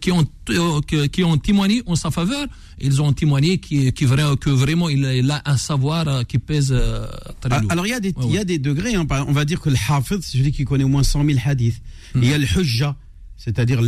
qui 0.00 0.10
ont, 0.12 0.26
euh, 0.50 0.80
qui, 1.08 1.22
ont 1.24 1.38
témoigné 1.38 1.82
en 1.86 1.94
sa 1.94 2.10
faveur, 2.10 2.46
ils 2.80 3.00
ont 3.00 3.12
témoigné 3.14 3.58
qui, 3.58 3.92
que 3.94 4.50
vraiment 4.50 4.88
il, 4.88 5.30
a 5.30 5.40
un 5.46 5.56
savoir 5.56 6.06
euh, 6.08 6.22
qui 6.24 6.38
pèse 6.38 6.70
euh, 6.70 7.06
très 7.40 7.50
Ah, 7.52 7.60
lourd. 7.60 7.72
Alors 7.72 7.86
il 7.86 7.90
y 7.90 7.94
a 7.94 8.00
des, 8.00 8.08
Ouais, 8.16 8.24
il 8.26 8.32
y 8.32 8.36
a 8.36 8.40
ouais. 8.40 8.44
des 8.44 8.58
degrés. 8.58 8.94
hein. 8.94 9.06
On 9.28 9.32
va 9.32 9.44
dire 9.44 9.60
que 9.60 9.70
le 9.70 9.76
hafiz, 9.88 10.18
c'est 10.22 10.38
celui 10.38 10.52
qui 10.52 10.64
connaît 10.64 10.84
au 10.84 10.88
moins 10.88 11.02
100 11.04 11.24
000 11.24 11.38
hadiths. 11.44 11.80
Hmm. 12.14 12.22
Il 12.22 12.28
y 12.28 12.34
a 12.34 12.38
le 12.38 12.46
hujja, 12.58 12.96
c'est-à-dire 13.36 13.80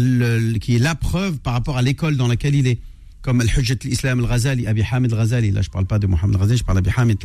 qui 0.61 0.77
est 0.77 0.79
la 0.79 0.95
preuve 0.95 1.39
par 1.39 1.53
rapport 1.53 1.77
à 1.77 1.83
l'école 1.83 2.17
dans 2.17 2.29
laquelle 2.29 2.55
il 2.55 2.67
est. 2.67 2.79
Comme 3.21 3.41
al-Hujjat 3.41 3.75
al-Islam 3.85 4.21
al-Ghazali, 4.21 4.67
Abi 4.69 4.83
Hamid 4.91 5.13
al-Ghazali. 5.13 5.51
Là, 5.51 5.61
je 5.61 5.71
parle 5.71 5.87
pas 5.87 5.99
de 5.99 6.07
Mohamed 6.07 6.37
al-Ghazali, 6.37 6.59
je 6.59 6.65
parle 6.65 6.81
d'Abi 6.81 6.95
Hamid. 6.97 7.19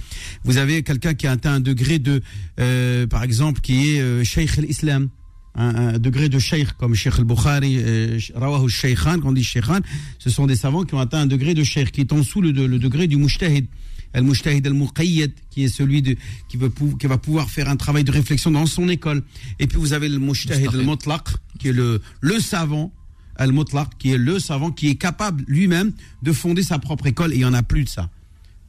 Vous 0.44 0.58
avez 0.58 0.82
quelqu'un 0.82 1.14
qui 1.14 1.28
a 1.28 1.32
atteint 1.32 1.54
un 1.54 1.60
degré 1.60 2.00
de, 2.00 2.22
euh, 2.60 3.06
par 3.06 3.24
exemple, 3.24 3.62
qui 3.62 3.92
est 3.92 4.02
euh, 4.02 4.24
Sheikh 4.24 4.58
al-Islam. 4.58 5.10
Un, 5.56 5.76
un 5.76 6.00
degré 6.00 6.30
de 6.30 6.40
sheikh 6.40 6.70
comme 6.80 6.96
Sheikh 6.96 7.20
al-Bukhari, 7.20 7.78
euh, 7.78 8.20
Rawahu 8.34 8.64
al-Shaykhan, 8.64 9.20
quand 9.20 9.30
on 9.30 9.34
dit 9.34 9.44
Shaykhan, 9.44 9.82
ce 10.18 10.32
sont 10.32 10.48
des 10.48 10.56
savants 10.56 10.84
qui 10.84 10.96
ont 10.96 11.00
atteint 11.00 11.20
un 11.20 11.28
degré 11.28 11.54
de 11.54 11.64
sheikh 11.64 11.92
qui 11.92 12.02
est 12.02 12.12
en 12.12 12.18
dessous 12.18 12.42
le, 12.42 12.52
le 12.52 12.80
degré 12.80 13.06
du 13.06 13.18
mujtahid. 13.18 13.68
Al-Mujtahid 14.14 14.66
al-Muqayyad, 14.68 15.32
qui 15.50 15.64
est 15.64 15.68
celui 15.70 16.02
de, 16.02 16.16
qui, 16.50 16.58
veut, 16.58 16.72
qui 17.00 17.08
va 17.08 17.18
pouvoir 17.18 17.50
faire 17.50 17.70
un 17.70 17.76
travail 17.76 18.04
de 18.04 18.12
réflexion 18.12 18.52
dans 18.52 18.66
son 18.66 18.88
école. 18.90 19.24
Et 19.60 19.68
puis 19.68 19.78
vous 19.78 19.94
avez 19.94 20.10
le 20.10 20.20
Mujtahid 20.20 20.68
al-Mutlaq, 20.74 21.24
qui 21.60 21.70
est 21.70 21.74
le, 21.74 22.02
le 22.22 22.40
savant, 22.40 22.92
al-Mutlaq, 23.36 23.88
qui 23.98 24.12
est 24.12 24.18
le 24.18 24.40
savant 24.40 24.72
qui 24.72 24.90
est 24.90 24.96
capable 24.96 25.44
lui-même 25.48 25.92
de 26.22 26.32
fonder 26.32 26.62
sa 26.64 26.78
propre 26.80 27.08
école. 27.08 27.34
Et 27.34 27.38
il 27.38 27.42
y 27.42 27.46
en 27.46 27.54
a 27.54 27.64
plus 27.64 27.84
de 27.86 27.90
ça. 27.90 28.10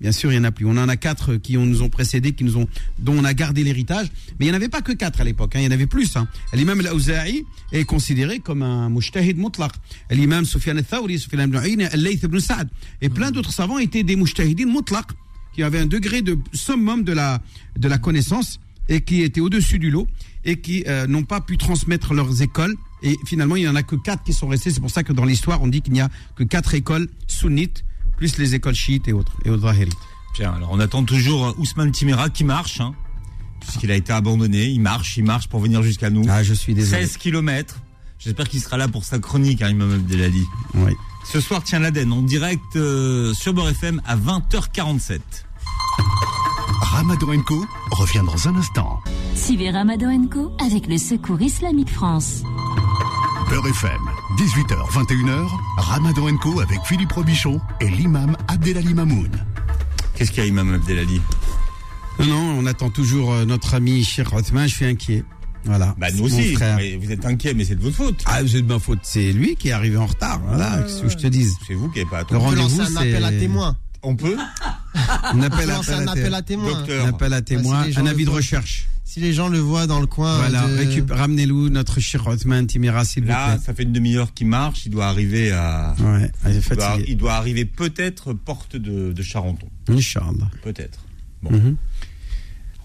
Bien 0.01 0.11
sûr, 0.11 0.33
il 0.33 0.35
y 0.35 0.39
en 0.39 0.45
a 0.45 0.51
plus. 0.51 0.67
On 0.67 0.71
en 0.77 0.89
a 0.89 0.97
quatre 0.97 1.37
qui 1.37 1.57
ont- 1.57 1.65
nous 1.65 1.81
ont 1.83 1.89
précédés, 1.89 2.33
qui 2.33 2.43
nous 2.45 2.57
ont, 2.57 2.67
dont 2.99 3.15
on 3.17 3.25
a 3.25 3.33
gardé 3.33 3.63
l'héritage. 3.63 4.09
Mais 4.39 4.47
il 4.47 4.49
n'y 4.49 4.53
en 4.53 4.57
avait 4.57 4.69
pas 4.69 4.83
que 4.83 4.93
quatre 4.93 5.21
à 5.21 5.25
l'époque. 5.25 5.55
hein. 5.55 5.61
Il 5.61 5.65
y 5.65 5.69
en 5.69 5.71
avait 5.71 5.87
plus. 5.87 6.17
Hein. 6.17 6.27
L'imam 6.53 6.81
al-Awza'i 6.81 7.45
est 7.73 7.85
considéré 7.85 8.41
comme 8.41 8.63
un 8.63 8.91
mujtahid 8.91 9.39
mutlaq. 9.39 9.71
L'imam 10.11 10.45
Sufyan 10.45 10.77
al-Thawri, 10.77 11.19
Sufyan 11.19 11.45
ibn 11.45 11.57
al-Layth 11.57 12.25
ibn 12.25 12.39
Sa'd. 12.41 12.69
Et 13.01 13.09
plein 13.09 13.31
d'autres 13.31 13.53
savants 13.53 13.79
étaient 13.79 14.03
des 14.03 14.17
mujtahidin 14.17 14.67
mutlaq, 14.67 15.07
qui 15.55 15.63
avaient 15.63 15.79
un 15.79 15.87
degré 15.87 16.23
de 16.23 16.39
summum 16.53 17.05
de 17.05 17.13
la, 17.13 17.41
de 17.79 17.89
la 17.89 17.99
connaissance 17.99 18.61
et 18.89 19.01
qui 19.01 19.23
étaient 19.23 19.41
au-dessus 19.41 19.79
du 19.79 19.91
lot 19.91 20.07
et 20.45 20.61
qui 20.61 20.85
euh, 20.87 21.07
n'ont 21.07 21.23
pas 21.23 21.41
pu 21.41 21.57
transmettre 21.57 22.13
leurs 22.13 22.43
écoles. 22.43 22.75
Et 23.03 23.17
finalement, 23.27 23.57
il 23.57 23.63
n'y 23.63 23.69
en 23.69 23.77
a 23.77 23.83
que 23.83 23.97
quatre 23.97 24.23
qui 24.25 24.33
sont 24.33 24.49
restés. 24.49 24.71
C'est 24.71 24.81
pour 24.81 24.91
ça 24.91 25.03
que 25.03 25.13
dans 25.13 25.25
l'histoire, 25.25 25.63
on 25.63 25.69
dit 25.69 25.81
qu'il 25.81 25.93
n'y 25.93 26.01
a 26.01 26.11
que 26.37 26.45
quatre 26.45 26.75
écoles 26.75 27.09
sunnites, 27.27 27.85
plus 28.17 28.37
les 28.39 28.55
écoles 28.55 28.75
chiites 28.75 29.09
et 29.09 29.13
autres, 29.13 29.33
et 29.45 29.51
autres. 29.51 29.73
Bien, 30.35 30.53
alors 30.53 30.71
on 30.73 30.81
attend 30.81 31.05
toujours 31.05 31.47
euh, 31.47 31.53
Ousmane 31.59 31.93
Timera 31.93 32.29
qui 32.29 32.45
marche, 32.45 32.81
hein, 32.81 32.95
puisqu'il 33.61 33.91
a 33.91 33.97
été 33.97 34.13
abandonné. 34.13 34.67
Il 34.67 34.81
marche, 34.81 35.17
il 35.17 35.25
marche 35.25 35.49
pour 35.49 35.61
venir 35.61 35.83
jusqu'à 35.83 36.11
nous. 36.11 36.25
Ah, 36.29 36.43
je 36.43 36.55
suis 36.55 36.75
désolé. 36.75 37.03
16 37.03 37.17
km. 37.19 37.81
J'espère 38.19 38.49
qu'il 38.49 38.61
sera 38.61 38.77
là 38.77 38.89
pour 38.89 39.05
sa 39.05 39.19
chronique, 39.19 39.63
hein, 39.63 39.69
Imam 39.69 39.93
Abdelali. 39.93 40.43
Oui. 40.75 40.93
Ce 41.25 41.41
soir, 41.41 41.63
tiens 41.65 41.81
l'Aden 41.81 42.13
en 42.13 42.23
direct 42.23 42.77
euh, 42.77 43.33
sur 43.35 43.55
Beurre 43.55 43.71
FM 43.71 44.01
à 44.07 44.17
20h47. 44.17 45.21
Ramadan 46.81 47.41
Co 47.43 47.65
revient 47.91 48.23
dans 48.25 48.49
un 48.49 48.57
instant. 48.57 49.01
Suivez 49.35 49.71
Ramadan 49.71 50.27
Co 50.29 50.53
avec 50.65 50.87
le 50.87 50.97
Secours 50.99 51.41
Islamique 51.41 51.91
France. 51.91 52.43
Beurre 53.51 53.67
FM, 53.67 54.01
18h, 54.39 54.91
21h, 54.91 55.49
Ramadan 55.77 56.37
Co 56.37 56.61
avec 56.61 56.79
Philippe 56.85 57.13
Robichon 57.13 57.61
et 57.81 57.89
l'imam 57.89 58.37
Abdelali 58.49 58.95
Mamoun. 58.95 59.31
Qu'est-ce 60.15 60.31
qu'il 60.31 60.45
y 60.45 60.47
a, 60.47 60.49
Imam 60.49 60.73
Abdelali? 60.73 61.21
Non, 62.21 62.27
non, 62.27 62.59
on 62.61 62.67
attend 62.67 62.91
toujours 62.91 63.33
euh, 63.33 63.45
notre 63.45 63.75
ami 63.75 64.05
Cheikh 64.05 64.33
Othman, 64.33 64.69
je 64.69 64.75
suis 64.75 64.85
inquiet. 64.85 65.25
Voilà. 65.65 65.95
Bah 65.99 66.09
nous 66.15 66.25
aussi. 66.25 66.55
vous 66.55 67.11
êtes 67.13 67.25
inquiet, 67.25 67.55
mais 67.55 67.65
c'est 67.65 67.75
de 67.77 67.81
votre 67.83 67.97
faute. 67.97 68.23
Ah, 68.27 68.41
c'est 68.47 68.63
de 68.63 68.67
ma 68.67 68.79
faute. 68.79 68.99
C'est 69.03 69.33
lui 69.33 69.57
qui 69.57 69.69
est 69.69 69.73
arrivé 69.73 69.97
en 69.97 70.07
retard. 70.07 70.41
Voilà, 70.47 70.83
qu'est-ce 70.83 71.03
que 71.03 71.09
je 71.09 71.17
te 71.17 71.27
dise. 71.27 71.55
C'est 71.67 71.75
vous 71.75 71.89
qui 71.91 71.99
n'avez 71.99 72.11
pas 72.11 72.19
Le 72.19 72.23
attendu. 72.23 72.37
On 72.37 72.51
peut 72.51 72.61
rendez-vous, 72.61 72.79
lancer 72.81 72.93
un 72.93 72.97
appel 72.97 73.25
à 73.25 73.31
c'est- 73.31 73.39
témoins. 73.39 73.77
On 74.03 74.17
peut 74.17 74.37
On 75.33 75.41
appelle, 75.43 75.69
lancer 75.69 75.93
un 75.93 76.07
appel, 76.07 76.09
appel 76.25 76.35
à 76.35 76.37
à 76.39 76.43
témoins. 76.43 76.67
témoins. 76.67 76.79
Docteur. 76.81 77.07
Un 77.07 77.09
appel 77.09 77.33
à 77.33 77.43
témoins, 77.43 77.81
si 77.83 77.87
les 77.89 77.93
gens 77.95 78.01
un 78.01 78.05
le 78.05 78.11
avis 78.11 78.25
de 78.27 78.31
recherche. 78.31 78.87
Si 79.07 79.21
les 79.21 79.33
gens 79.33 79.49
le 79.49 79.59
voient 79.59 79.87
dans 79.87 80.01
le 80.01 80.07
coin. 80.07 80.37
Voilà, 80.39 80.67
de- 80.67 81.13
ramenez-nous 81.13 81.69
notre 81.71 82.01
Cheikh 82.01 82.27
Othman 82.27 82.67
Timira, 82.67 83.05
s'il 83.05 83.23
vous 83.23 83.29
Là, 83.31 83.53
plaît. 83.55 83.63
ça 83.65 83.73
fait 83.75 83.85
une 83.85 83.93
demi-heure 83.93 84.35
qu'il 84.35 84.47
marche. 84.49 84.85
Il 84.87 84.91
doit 84.91 85.07
arriver 85.07 85.53
à. 85.53 85.95
Ouais, 86.01 86.31
il 86.47 86.51
est 86.51 86.55
Il 86.57 86.61
doit, 86.77 86.85
fatigué. 86.87 87.05
il 87.09 87.17
doit 87.17 87.35
arriver 87.35 87.65
peut-être 87.65 88.33
porte 88.33 88.77
de, 88.77 89.13
de 89.13 89.23
Charenton. 89.23 89.69
Inch'Allah. 89.89 90.51
Peut-être. 90.63 90.99
Bon. 91.43 91.51
Mhm. 91.53 91.77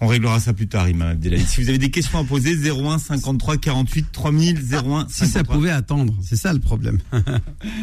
On 0.02 0.06
réglera 0.06 0.40
ça 0.40 0.52
plus 0.54 0.66
tard, 0.66 0.88
Imam 0.88 1.08
Abdelali. 1.08 1.44
Si 1.44 1.62
vous 1.62 1.68
avez 1.68 1.76
des 1.78 1.90
questions 1.90 2.18
à 2.18 2.24
poser, 2.24 2.54
01 2.56 2.98
53 2.98 3.58
48 3.58 4.06
3000 4.12 4.56
01 4.72 5.06
Si 5.08 5.14
ça 5.18 5.26
53. 5.26 5.54
pouvait 5.56 5.70
attendre, 5.70 6.14
c'est 6.22 6.36
ça 6.36 6.52
le 6.54 6.58
problème. 6.58 6.98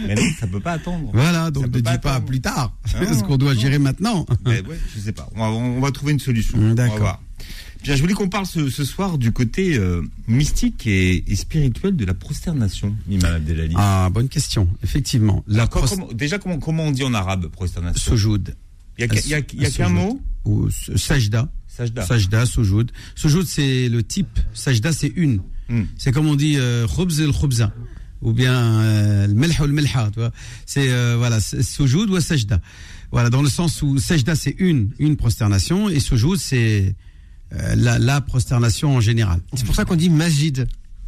Mais 0.07 0.15
non, 0.15 0.23
ça 0.39 0.47
peut 0.47 0.59
pas 0.59 0.73
attendre. 0.73 1.11
voilà, 1.13 1.45
Ça 1.45 1.51
donc 1.51 1.67
ne 1.67 1.79
dis 1.79 1.97
pas 2.01 2.19
plus 2.21 2.41
tard. 2.41 2.75
Ah. 2.95 3.13
ce 3.13 3.23
qu'on 3.23 3.37
doit 3.37 3.53
gérer 3.53 3.77
maintenant. 3.77 4.25
Mais 4.45 4.61
ouais, 4.61 4.79
je 4.95 4.99
sais 4.99 5.11
pas. 5.11 5.29
On 5.35 5.39
va, 5.39 5.45
on 5.51 5.79
va 5.79 5.91
trouver 5.91 6.13
une 6.13 6.19
solution. 6.19 6.73
D'accord. 6.73 7.21
Bien, 7.83 7.95
je 7.95 8.01
voulais 8.01 8.15
qu'on 8.15 8.27
parle 8.29 8.47
ce, 8.47 8.71
ce 8.71 8.83
soir 8.83 9.19
du 9.19 9.31
côté 9.31 9.77
euh, 9.77 10.01
mystique 10.27 10.87
et, 10.87 11.23
et 11.31 11.35
spirituel 11.35 11.95
de 11.95 12.05
la 12.05 12.15
prosternation, 12.15 12.95
Imam 13.07 13.35
Abdelali. 13.35 13.75
Ah, 13.77 14.09
bonne 14.11 14.27
question. 14.27 14.67
Effectivement. 14.83 15.43
La 15.47 15.63
Alors, 15.63 15.69
comment- 15.87 16.09
déjà, 16.11 16.39
comment, 16.39 16.57
comment 16.57 16.85
on 16.85 16.91
dit 16.91 17.03
en 17.03 17.13
arabe 17.13 17.45
prosternation? 17.47 18.11
Sujoud. 18.11 18.55
Il 18.97 19.03
a, 19.03 19.07
qu'un- 19.07 19.83
a- 19.83 19.85
a 19.85 19.89
mot? 19.89 20.19
Ou 20.45 20.69
sajda. 20.95 21.51
Sajda. 21.77 22.05
Sajda, 22.05 22.45
sujoud. 22.45 22.91
Sujoud, 23.15 23.45
c'est 23.45 23.87
le 23.87 24.01
type. 24.03 24.39
Sajda, 24.53 24.91
c'est 24.91 25.13
une. 25.15 25.41
Hmm. 25.69 25.83
C'est 25.97 26.11
comme 26.11 26.27
on 26.27 26.35
dit 26.35 26.55
euh, 26.57 26.87
khubz 26.87 27.19
el 27.21 27.31
khubza. 27.31 27.71
Ou 28.23 28.33
bien 28.33 28.55
euh, 28.81 29.27
le 29.27 29.33
melha 29.35 29.61
ou 29.61 29.67
le 29.67 29.73
melha, 29.73 30.09
tu 30.11 30.19
vois. 30.19 30.31
C'est, 30.65 30.89
euh, 30.89 31.15
voilà, 31.17 31.39
sujoud 31.39 32.09
ou 32.09 32.19
sajda. 32.19 32.59
Voilà, 33.11 33.29
dans 33.29 33.43
le 33.43 33.49
sens 33.49 33.83
où 33.83 33.99
sajda, 33.99 34.35
c'est 34.35 34.55
une, 34.57 34.89
une 34.97 35.15
prosternation, 35.17 35.87
et 35.87 35.99
sujoud, 35.99 36.39
c'est 36.39 36.95
euh, 37.53 37.75
la, 37.75 37.99
la 37.99 38.21
prosternation 38.21 38.95
en 38.95 39.01
général. 39.01 39.39
C'est 39.53 39.65
pour 39.65 39.75
ça 39.75 39.85
qu'on 39.85 39.95
dit 39.95 40.09
masjid, 40.09 40.67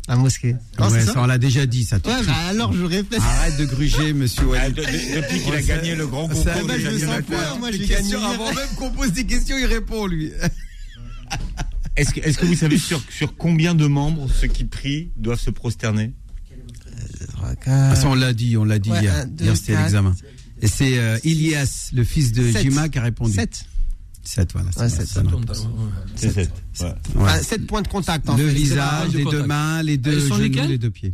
la 0.09 0.15
mosquée. 0.17 0.55
Non, 0.79 0.89
ouais, 0.89 0.99
c'est 0.99 1.05
ça, 1.05 1.13
ça 1.13 1.21
on 1.21 1.25
l'a 1.27 1.37
déjà 1.37 1.65
dit, 1.65 1.83
ça. 1.85 1.97
Ouais, 1.97 2.01
bah 2.25 2.33
alors 2.49 2.73
je 2.73 2.83
répète. 2.83 3.19
Arrête 3.21 3.57
de 3.57 3.65
gruger, 3.65 4.11
monsieur 4.13 4.41
Ah, 4.45 4.49
Walid. 4.49 4.75
de- 4.75 4.81
de- 4.81 5.21
depuis 5.21 5.39
qu'il 5.39 5.53
a 5.53 5.61
gagné 5.61 5.95
le 5.95 6.07
grand 6.07 6.27
concours 6.27 6.43
ça- 6.43 6.63
bah, 6.67 6.73
je 6.79 6.87
me 6.89 6.99
sens 6.99 7.21
pas, 7.29 7.55
moi, 7.57 7.71
j'ai 7.71 7.85
gagné. 7.85 8.15
Avant 8.15 8.53
même 8.53 8.67
qu'on 8.75 8.91
pose 8.91 9.11
des 9.13 9.25
questions, 9.25 9.57
il 9.57 9.65
répond, 9.65 10.07
lui. 10.07 10.31
Est-ce 11.95 12.11
que, 12.13 12.45
vous 12.45 12.55
savez 12.55 12.77
sur, 12.77 13.01
sur 13.09 13.35
combien 13.35 13.75
de 13.75 13.85
membres 13.85 14.27
ceux 14.31 14.47
qui 14.47 14.63
prient 14.63 15.11
doivent 15.17 15.39
se 15.39 15.49
prosterner 15.49 16.13
Ah, 17.65 17.95
ça, 17.95 18.07
on 18.07 18.15
l'a 18.15 18.33
dit, 18.33 18.57
on 18.57 18.63
l'a 18.63 18.79
dit 18.79 18.89
Ouais, 18.91 19.01
hier. 19.01 19.13
un, 19.15 19.25
deux, 19.25 19.45
hier, 19.45 19.57
c'était 19.57 19.75
l'examen. 19.75 20.15
Et 20.61 20.67
c'est 20.67 20.97
euh, 20.97 21.17
Ilias, 21.23 21.89
le 21.93 22.03
fils 22.03 22.31
de 22.31 22.51
Sept. 22.51 22.61
Jima, 22.63 22.89
qui 22.89 22.97
a 22.99 23.01
répondu. 23.03 23.33
7. 23.33 23.63
7, 24.29 24.51
voilà. 24.53 24.69
c'est 24.71 24.79
Ouais, 24.81 24.89
bon, 24.89 24.95
sept. 24.95 25.07
ça, 25.07 25.23
non. 25.23 25.41
C'est 26.15 26.31
sept. 26.31 26.51
Ouais. 26.81 26.93
Ouais. 27.15 27.41
7 27.43 27.65
points 27.67 27.81
de 27.81 27.87
contact 27.87 28.29
en 28.29 28.37
le 28.37 28.47
fait. 28.47 28.53
visage, 28.53 29.13
les 29.13 29.25
deux 29.25 29.45
mains, 29.45 29.81
les 29.83 29.97
deux 29.97 30.19
genoux, 30.19 30.37
lesquels 30.37 30.69
les 30.69 30.77
deux 30.77 30.91
pieds. 30.91 31.13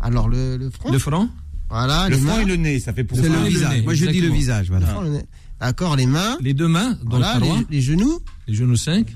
Alors 0.00 0.28
le, 0.28 0.56
le 0.56 0.70
front. 0.70 0.90
Le 0.92 0.98
front 0.98 1.28
Voilà, 1.68 2.08
Le 2.08 2.16
front 2.16 2.26
mains. 2.26 2.40
et 2.40 2.44
le 2.44 2.56
nez, 2.56 2.80
ça 2.80 2.92
fait 2.94 3.04
pour 3.04 3.18
C'est 3.18 3.28
le 3.28 3.36
le 3.42 3.48
visage. 3.48 3.82
Moi, 3.82 3.94
je 3.94 4.06
dis 4.06 4.20
le 4.20 4.28
visage, 4.30 4.66
Le 4.70 4.76
voilà. 4.78 4.86
front, 4.86 5.02
le 5.02 5.10
nez. 5.10 5.22
D'accord, 5.60 5.96
les 5.96 6.06
mains. 6.06 6.36
Les 6.40 6.52
deux 6.54 6.68
mains 6.68 6.98
Voilà, 7.04 7.38
le 7.38 7.46
les, 7.70 7.80
genoux 7.80 8.18
les 8.48 8.54
genoux 8.54 8.76
5, 8.76 9.06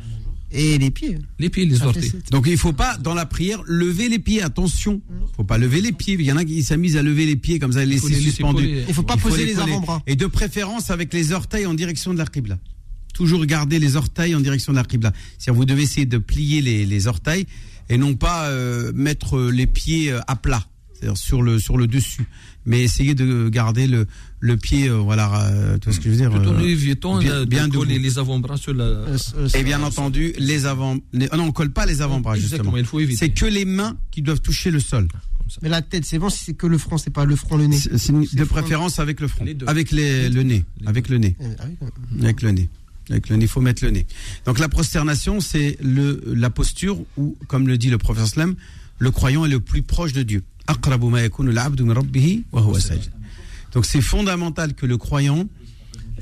et 0.50 0.78
les 0.78 0.90
pieds. 0.90 1.18
les 1.38 1.50
pieds, 1.50 1.66
les 1.66 1.82
orteils. 1.82 2.12
Donc, 2.30 2.46
il 2.48 2.56
faut 2.56 2.72
pas, 2.72 2.96
dans 2.96 3.12
la 3.14 3.26
prière, 3.26 3.60
lever 3.66 4.08
les 4.08 4.18
pieds. 4.18 4.40
Attention. 4.42 5.00
faut 5.36 5.44
pas 5.44 5.58
lever 5.58 5.80
les 5.82 5.92
pieds. 5.92 6.14
Il 6.18 6.22
y 6.22 6.32
en 6.32 6.36
a 6.38 6.44
qui 6.44 6.62
s'amusent 6.62 6.96
à 6.96 7.02
lever 7.02 7.26
les 7.26 7.36
pieds 7.36 7.58
comme 7.58 7.72
ça, 7.72 7.80
les 7.80 7.86
laisser 7.86 8.14
suspendus. 8.14 8.78
Il 8.88 8.94
faut 8.94 9.02
pas 9.02 9.14
Il 9.16 9.20
faut 9.20 9.28
poser 9.30 9.44
les 9.46 9.58
avant-bras. 9.58 10.02
Et 10.06 10.16
de 10.16 10.26
préférence 10.26 10.90
avec 10.90 11.12
les 11.12 11.32
orteils 11.32 11.66
en 11.66 11.74
direction 11.74 12.12
de 12.14 12.18
la 12.18 12.24
qibla. 12.26 12.58
Toujours 13.18 13.44
garder 13.46 13.80
les 13.80 13.96
orteils 13.96 14.36
en 14.36 14.40
direction 14.40 14.72
de 14.72 14.78
la 14.78 14.84
qibla. 14.84 15.12
C'est-à-dire 15.38 15.58
vous 15.58 15.64
devez 15.64 15.82
essayer 15.82 16.06
de 16.06 16.18
plier 16.18 16.62
les, 16.62 16.86
les 16.86 17.06
orteils 17.08 17.46
et 17.88 17.98
non 17.98 18.14
pas 18.14 18.46
euh, 18.46 18.92
mettre 18.94 19.40
les 19.50 19.66
pieds 19.66 20.12
euh, 20.12 20.20
à 20.28 20.36
plat, 20.36 20.64
c'est-à-dire 20.94 21.16
sur 21.16 21.42
le 21.42 21.58
sur 21.58 21.76
le 21.76 21.88
dessus, 21.88 22.24
mais 22.64 22.80
essayer 22.84 23.16
de 23.16 23.48
garder 23.48 23.88
le 23.88 24.06
le 24.38 24.56
pied, 24.56 24.88
euh, 24.88 24.94
voilà, 24.98 25.46
euh, 25.46 25.78
tu 25.78 25.86
vois 25.86 25.94
ce 25.94 25.98
que 25.98 26.04
je 26.04 26.10
veux 26.10 26.16
dire. 26.16 26.30
Tout 26.30 26.48
en 26.48 26.54
euh, 26.60 26.60
évitant 26.60 27.18
bien- 27.18 27.40
de, 27.40 27.44
bien 27.44 27.66
de 27.66 27.74
coller 27.76 27.98
les 27.98 28.18
avant-bras 28.20 28.56
sur 28.56 28.72
la. 28.72 29.04
Et 29.54 29.64
bien 29.64 29.82
entendu 29.82 30.32
les 30.38 30.64
avant, 30.66 30.96
les, 31.12 31.26
ah 31.32 31.36
non, 31.36 31.46
on 31.46 31.50
colle 31.52 31.70
pas 31.72 31.86
les 31.86 32.00
avant-bras 32.02 32.36
justement. 32.36 32.76
il 32.76 32.84
faut 32.84 33.00
éviter. 33.00 33.18
C'est 33.18 33.30
que 33.30 33.46
les 33.46 33.64
mains 33.64 33.96
qui 34.12 34.22
doivent 34.22 34.40
toucher 34.40 34.70
le 34.70 34.78
sol. 34.78 35.08
Mais 35.62 35.70
la 35.70 35.80
tête, 35.80 36.04
c'est 36.04 36.18
bon 36.18 36.28
si 36.28 36.44
c'est 36.44 36.52
que 36.54 36.66
le 36.66 36.76
front, 36.76 36.98
c'est 36.98 37.08
pas 37.10 37.24
le 37.24 37.34
front, 37.34 37.56
le 37.56 37.66
nez. 37.66 37.78
C'est- 37.78 37.96
c'est 37.96 38.12
de 38.12 38.44
préférence 38.44 38.98
avec 38.98 39.18
le 39.18 39.28
front, 39.28 39.44
Les 39.46 39.54
deux. 39.54 39.66
avec 39.66 39.90
les, 39.92 40.28
le 40.28 40.42
nez, 40.42 40.62
Les 40.82 40.86
avec 40.86 41.08
le 41.08 41.16
nez. 41.16 41.36
Avec 42.22 42.42
le 42.42 42.50
nez. 42.50 42.68
Avec 43.10 43.28
le 43.28 43.36
nez, 43.36 43.46
faut 43.46 43.60
mettre 43.60 43.84
le 43.84 43.90
nez. 43.90 44.06
Donc 44.44 44.58
la 44.58 44.68
prosternation, 44.68 45.40
c'est 45.40 45.78
le 45.80 46.22
la 46.26 46.50
posture 46.50 46.98
où, 47.16 47.36
comme 47.46 47.66
le 47.66 47.78
dit 47.78 47.90
le 47.90 47.98
professeur 47.98 48.28
Slam, 48.28 48.54
le 48.98 49.10
croyant 49.10 49.44
est 49.44 49.48
le 49.48 49.60
plus 49.60 49.82
proche 49.82 50.12
de 50.12 50.22
Dieu. 50.22 50.42
Donc 53.72 53.86
c'est 53.86 54.00
fondamental 54.00 54.74
que 54.74 54.86
le 54.86 54.98
croyant 54.98 55.46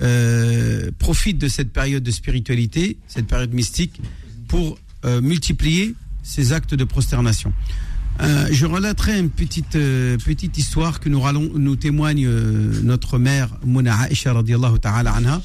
euh, 0.03 0.91
profite 0.99 1.39
de 1.39 1.49
cette 1.49 1.73
période 1.73 2.03
de 2.03 2.11
spiritualité, 2.11 2.99
cette 3.09 3.27
période 3.27 3.53
mystique, 3.53 4.01
pour 4.47 4.79
euh, 5.05 5.21
multiplier 5.21 5.95
ses 6.23 6.53
actes 6.53 6.75
de 6.75 6.85
prosternation. 6.85 7.53
Euh, 8.21 8.49
je 8.51 8.67
relaterai 8.67 9.19
une 9.19 9.31
petite, 9.31 9.73
petite 9.73 10.59
histoire 10.59 11.01
que 11.01 11.09
nous, 11.09 11.21
nous 11.59 11.77
témoigne 11.77 12.29
notre 12.83 13.19
mère, 13.19 13.57
Mouna 13.65 14.09
Aisha 14.11 14.33
radiallahu 14.33 14.79
ta'ala 14.79 15.13
anha, 15.13 15.43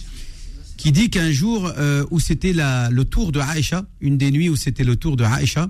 qui 0.81 0.91
dit 0.91 1.11
qu'un 1.11 1.29
jour 1.31 1.71
euh, 1.77 2.03
où 2.09 2.19
c'était 2.19 2.53
le 2.55 3.03
tour 3.03 3.31
de 3.31 3.39
Aïcha, 3.39 3.85
une 3.99 4.17
des 4.17 4.31
nuits 4.31 4.49
où 4.49 4.55
c'était 4.55 4.83
le 4.83 4.95
tour 4.95 5.15
de 5.15 5.23
Aïcha, 5.23 5.69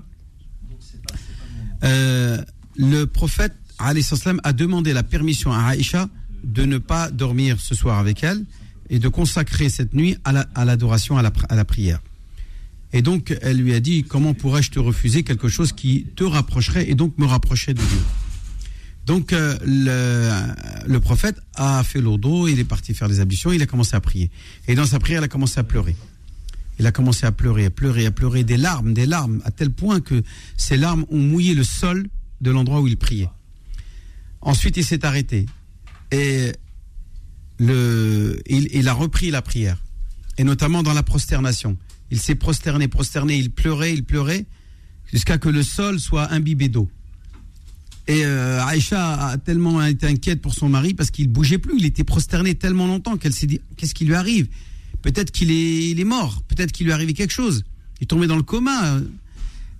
euh, 1.84 2.40
le 2.76 3.04
prophète 3.04 3.52
a 3.78 4.52
demandé 4.52 4.92
la 4.94 5.02
permission 5.02 5.52
à 5.52 5.64
Aïcha 5.64 6.08
de 6.44 6.64
ne 6.64 6.78
pas 6.78 7.10
dormir 7.10 7.60
ce 7.60 7.74
soir 7.74 7.98
avec 7.98 8.22
elle 8.22 8.44
et 8.88 8.98
de 8.98 9.08
consacrer 9.08 9.68
cette 9.68 9.92
nuit 9.92 10.16
à 10.24 10.32
la- 10.32 10.46
à 10.54 10.64
l'adoration, 10.64 11.18
à 11.18 11.22
la 11.22 11.64
prière. 11.64 12.00
Et 12.94 13.02
donc, 13.02 13.36
elle 13.42 13.56
lui 13.58 13.74
a 13.74 13.80
dit, 13.80 14.04
comment 14.04 14.34
pourrais-je 14.34 14.70
te 14.70 14.78
refuser 14.78 15.24
quelque 15.24 15.48
chose 15.48 15.72
qui 15.72 16.06
te 16.16 16.24
rapprocherait 16.24 16.88
et 16.90 16.94
donc 16.94 17.18
me 17.18 17.26
rapprocherait 17.26 17.74
de 17.74 17.80
Dieu? 17.80 18.02
Donc, 19.06 19.32
euh, 19.32 19.56
le, 20.86 20.98
prophète 21.00 21.36
a 21.54 21.82
fait 21.82 22.00
l'odo, 22.00 22.46
il 22.46 22.60
est 22.60 22.64
parti 22.64 22.94
faire 22.94 23.08
les 23.08 23.20
ablutions, 23.20 23.52
il 23.52 23.62
a 23.62 23.66
commencé 23.66 23.96
à 23.96 24.00
prier. 24.00 24.30
Et 24.68 24.74
dans 24.74 24.86
sa 24.86 24.98
prière, 24.98 25.20
il 25.20 25.24
a 25.24 25.28
commencé 25.28 25.58
à 25.58 25.64
pleurer. 25.64 25.96
Il 26.78 26.86
a 26.86 26.92
commencé 26.92 27.26
à 27.26 27.32
pleurer, 27.32 27.66
à 27.66 27.70
pleurer, 27.70 28.06
à 28.06 28.10
pleurer 28.10 28.44
des 28.44 28.56
larmes, 28.56 28.94
des 28.94 29.06
larmes, 29.06 29.42
à 29.44 29.50
tel 29.50 29.70
point 29.70 30.00
que 30.00 30.22
ces 30.56 30.76
larmes 30.76 31.04
ont 31.10 31.18
mouillé 31.18 31.54
le 31.54 31.64
sol 31.64 32.06
de 32.40 32.50
l'endroit 32.50 32.80
où 32.80 32.86
il 32.86 32.96
priait. 32.96 33.28
Ensuite, 34.40 34.76
il 34.76 34.84
s'est 34.84 35.04
arrêté. 35.04 35.46
Et 36.12 36.52
il, 37.60 38.68
il 38.72 38.88
a 38.88 38.92
repris 38.92 39.30
la 39.30 39.42
prière. 39.42 39.78
Et 40.38 40.44
notamment 40.44 40.82
dans 40.82 40.94
la 40.94 41.02
prosternation. 41.02 41.76
Il 42.10 42.20
s'est 42.20 42.34
prosterné, 42.34 42.88
prosterné, 42.88 43.36
il 43.36 43.50
pleurait, 43.50 43.94
il 43.94 44.04
pleurait, 44.04 44.46
jusqu'à 45.12 45.38
que 45.38 45.48
le 45.48 45.62
sol 45.62 45.98
soit 45.98 46.30
imbibé 46.32 46.68
d'eau. 46.68 46.88
Et 48.08 48.24
euh, 48.24 48.64
Aïcha 48.64 49.28
a 49.28 49.38
tellement 49.38 49.84
été 49.84 50.06
inquiète 50.06 50.40
pour 50.40 50.54
son 50.54 50.68
mari 50.68 50.94
parce 50.94 51.10
qu'il 51.10 51.28
bougeait 51.28 51.58
plus, 51.58 51.78
il 51.78 51.86
était 51.86 52.04
prosterné 52.04 52.54
tellement 52.54 52.86
longtemps 52.86 53.16
qu'elle 53.16 53.32
s'est 53.32 53.46
dit 53.46 53.60
qu'est-ce 53.76 53.94
qui 53.94 54.04
lui 54.04 54.14
arrive? 54.14 54.48
Peut-être 55.02 55.30
qu'il 55.30 55.50
est, 55.50 56.04
mort, 56.04 56.42
peut-être 56.48 56.72
qu'il 56.72 56.86
lui 56.86 56.92
est 56.92 56.94
arrivé 56.94 57.12
quelque 57.12 57.32
chose. 57.32 57.64
Il 58.00 58.04
est 58.04 58.06
tombé 58.06 58.26
dans 58.26 58.36
le 58.36 58.42
coma. 58.42 59.00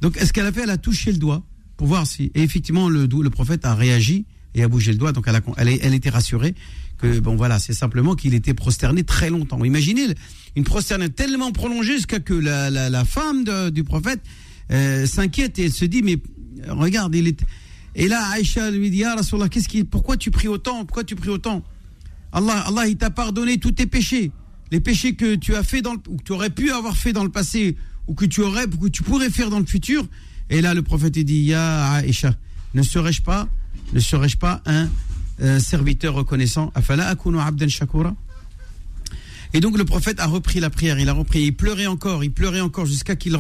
Donc, 0.01 0.17
est-ce 0.17 0.33
qu'elle 0.33 0.47
a 0.47 0.53
fait 0.53 0.63
Elle 0.63 0.71
a 0.71 0.79
touché 0.79 1.13
le 1.13 1.19
doigt 1.19 1.45
pour 1.77 1.87
voir 1.87 2.07
si. 2.07 2.33
Et 2.35 2.43
effectivement, 2.43 2.89
le, 2.89 3.07
le 3.07 3.31
prophète 3.31 3.65
a 3.65 3.75
réagi 3.75 4.25
et 4.55 4.63
a 4.63 4.69
bougé 4.69 4.93
le 4.93 4.99
doigt. 4.99 5.13
Donc, 5.13 5.27
elle, 5.29 5.37
a, 5.69 5.95
était 5.95 6.11
rassurée 6.11 6.55
que, 6.99 7.21
bon, 7.21 7.37
voilà, 7.37 7.59
c'est 7.59 7.73
simplement 7.73 8.15
qu'il 8.17 8.35
était 8.35 8.55
prosterné 8.55 9.05
très 9.05 9.31
longtemps. 9.31 9.63
Imaginez 9.65 10.07
une 10.57 10.65
prosternation 10.65 11.13
tellement 11.15 11.53
prolongée 11.53 11.95
jusqu'à 11.95 12.21
que 12.21 12.35
la, 12.35 13.05
femme 13.05 13.45
du 13.71 13.85
prophète 13.85 14.21
euh, 14.73 15.07
s'inquiète 15.07 15.59
et 15.59 15.67
elle 15.67 15.73
se 15.73 15.85
dit 15.85 16.03
mais 16.03 16.19
regarde, 16.69 17.15
il 17.15 17.29
est. 17.29 17.45
Et 17.95 18.09
là, 18.09 18.27
Aïcha 18.31 18.71
lui 18.71 18.91
dit 18.91 19.05
Ah, 19.05 19.17
Rasulallah, 19.17 19.49
qu'est-ce 19.49 19.69
qui, 19.69 19.85
pourquoi 19.85 20.17
tu 20.17 20.31
pries 20.31 20.49
autant 20.49 20.85
Pourquoi 20.85 21.05
tu 21.05 21.15
pries 21.15 21.29
autant? 21.29 21.63
Allah, 22.33 22.61
Allah, 22.67 22.87
il 22.89 22.97
t'a 22.97 23.11
pardonné 23.11 23.59
tous 23.59 23.73
tes 23.73 23.87
péchés. 23.87 24.31
Les 24.71 24.81
péchés 24.81 25.15
que 25.15 25.35
tu 25.35 25.55
as 25.55 25.63
fait 25.63 25.83
dans 25.83 25.97
ou 26.09 26.17
que 26.17 26.23
tu 26.23 26.33
aurais 26.33 26.51
pu 26.51 26.71
avoir 26.71 26.97
fait 26.97 27.13
dans 27.13 27.25
le 27.25 27.31
passé, 27.31 27.77
ou 28.07 28.15
que 28.15 28.25
tu 28.25 28.41
aurais, 28.41 28.67
que 28.67 28.89
tu 28.89 29.03
pourrais 29.03 29.29
faire 29.29 29.51
dans 29.51 29.61
le 29.61 29.67
futur. 29.67 30.07
Et 30.49 30.63
là, 30.63 30.73
le 30.73 30.83
prophète 30.83 31.17
il 31.17 31.25
dit, 31.25 31.43
Ya 31.43 31.91
Aïcha, 31.91 32.35
ne 32.73 32.83
serais-je 32.83 33.21
pas, 33.21 33.49
ne 33.93 34.01
serais-je 34.01 34.39
pas 34.39 34.63
un, 34.65 34.89
euh, 35.43 35.61
serviteur 35.61 36.15
reconnaissant? 36.15 36.73
Afala 36.75 37.09
akunu 37.09 37.39
abdan 37.39 37.69
shakura? 37.69 38.15
Et 39.53 39.61
donc 39.61 39.77
le 39.77 39.85
prophète 39.85 40.19
a 40.19 40.27
repris 40.27 40.61
la 40.61 40.71
prière, 40.71 40.99
il 40.99 41.11
a 41.11 41.13
repris, 41.13 41.43
il 41.43 41.53
pleurait 41.53 41.87
encore, 41.87 42.25
il 42.25 42.33
pleurait 42.33 42.63
encore 42.63 42.87
jusqu'à 42.87 43.17
qu'il 43.17 43.39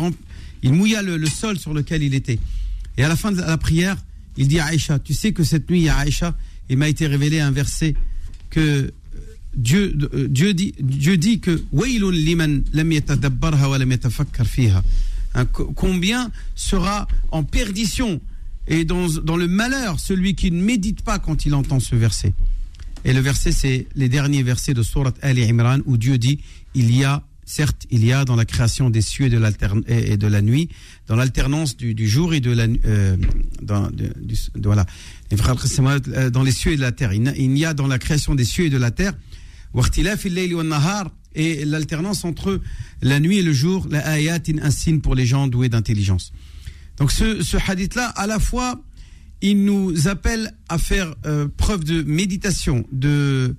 il 0.62 0.74
mouilla 0.74 1.00
le 1.00 1.26
sol 1.26 1.58
sur 1.58 1.72
lequel 1.72 2.02
il 2.02 2.12
était. 2.12 2.38
Et 2.98 3.04
à 3.04 3.08
la 3.08 3.16
fin 3.16 3.32
de 3.32 3.40
la 3.40 3.56
prière, 3.56 3.96
il 4.36 4.48
dit 4.48 4.58
à 4.58 4.66
Aïcha, 4.66 4.98
tu 4.98 5.14
sais 5.14 5.32
que 5.32 5.44
cette 5.44 5.70
nuit 5.70 5.88
à 5.88 5.98
Aïcha, 5.98 6.34
il 6.68 6.78
m'a 6.78 6.88
été 6.88 7.06
révélé 7.06 7.40
un 7.40 7.50
verset 7.50 7.94
que 8.50 8.60
euh, 8.60 8.90
Dieu, 9.56 9.96
euh, 10.14 10.28
Dieu, 10.28 10.54
dit, 10.54 10.74
Dieu 10.80 11.16
dit 11.16 11.40
que 11.40 11.62
Combien 15.74 16.30
sera 16.54 17.08
en 17.30 17.42
perdition 17.42 18.20
et 18.68 18.84
dans, 18.84 19.08
dans 19.08 19.36
le 19.36 19.48
malheur 19.48 19.98
celui 19.98 20.34
qui 20.34 20.50
ne 20.50 20.62
médite 20.62 21.02
pas 21.02 21.18
quand 21.18 21.46
il 21.46 21.54
entend 21.54 21.80
ce 21.80 21.96
verset. 21.96 22.34
Et 23.04 23.12
le 23.12 23.20
verset, 23.20 23.52
c'est 23.52 23.86
les 23.94 24.08
derniers 24.08 24.42
versets 24.42 24.74
de 24.74 24.82
Surat 24.82 25.14
Ali 25.22 25.42
Imran 25.44 25.78
où 25.86 25.96
Dieu 25.96 26.18
dit 26.18 26.40
il 26.74 26.94
y 26.94 27.04
a, 27.04 27.24
Certes, 27.44 27.86
il 27.90 28.04
y 28.04 28.12
a 28.12 28.24
dans 28.24 28.36
la 28.36 28.44
création 28.44 28.88
des 28.88 29.00
cieux 29.02 29.26
et 29.26 29.28
de, 30.16 30.26
la 30.28 30.42
nuit, 30.42 30.68
dans 31.08 31.16
l'alternance 31.16 31.76
du, 31.76 32.08
jour 32.08 32.34
et 32.34 32.40
de 32.40 32.52
la 32.52 32.68
nuit, 32.68 32.80
euh, 32.84 33.16
dans, 33.60 33.90
voilà, 34.62 34.86
euh, 35.32 36.30
dans 36.30 36.42
les 36.44 36.52
cieux 36.52 36.72
et 36.72 36.76
de 36.76 36.80
la 36.80 36.92
terre. 36.92 37.12
Il 37.12 37.58
y 37.58 37.64
a 37.64 37.74
dans 37.74 37.88
la 37.88 37.98
création 37.98 38.36
des 38.36 38.44
cieux 38.44 38.66
et 38.66 38.70
de 38.70 38.78
la 38.78 38.92
terre, 38.92 39.14
et 41.34 41.64
l'alternance 41.64 42.24
entre 42.24 42.60
la 43.00 43.18
nuit 43.18 43.38
et 43.38 43.42
le 43.42 43.52
jour, 43.52 43.88
la 43.90 44.06
ayat 44.06 44.38
in 44.62 44.70
signe 44.70 45.00
pour 45.00 45.16
les 45.16 45.26
gens 45.26 45.48
doués 45.48 45.68
d'intelligence. 45.68 46.32
Donc 46.98 47.10
ce, 47.10 47.56
hadith-là, 47.70 48.06
à 48.06 48.28
la 48.28 48.38
fois, 48.38 48.80
il 49.40 49.64
nous 49.64 50.06
appelle 50.06 50.54
à 50.68 50.78
faire 50.78 51.12
euh, 51.26 51.48
preuve 51.56 51.82
de 51.82 52.02
méditation, 52.02 52.86
de, 52.92 53.56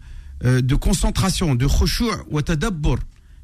concentration, 0.80 1.56
de 1.56 1.68
khushu' 1.68 2.06
wa 2.30 2.42
tadabbur, 2.44 3.00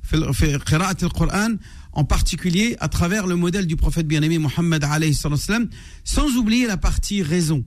في- 0.08 0.32
في 0.32 0.56
قراءة 0.56 1.04
القرآن, 1.04 1.58
en 1.92 2.04
particulier 2.04 2.76
à 2.80 2.88
travers 2.88 3.26
le 3.26 3.36
modèle 3.36 3.66
du 3.66 3.76
prophète 3.76 4.06
bien-aimé 4.06 4.38
Mohammed 4.38 4.82
alayhi 4.84 5.14
salatu 5.14 5.40
wassalam, 5.40 5.68
sans 6.04 6.28
oublier 6.36 6.66
la 6.66 6.76
partie 6.76 7.22
raison. 7.22 7.64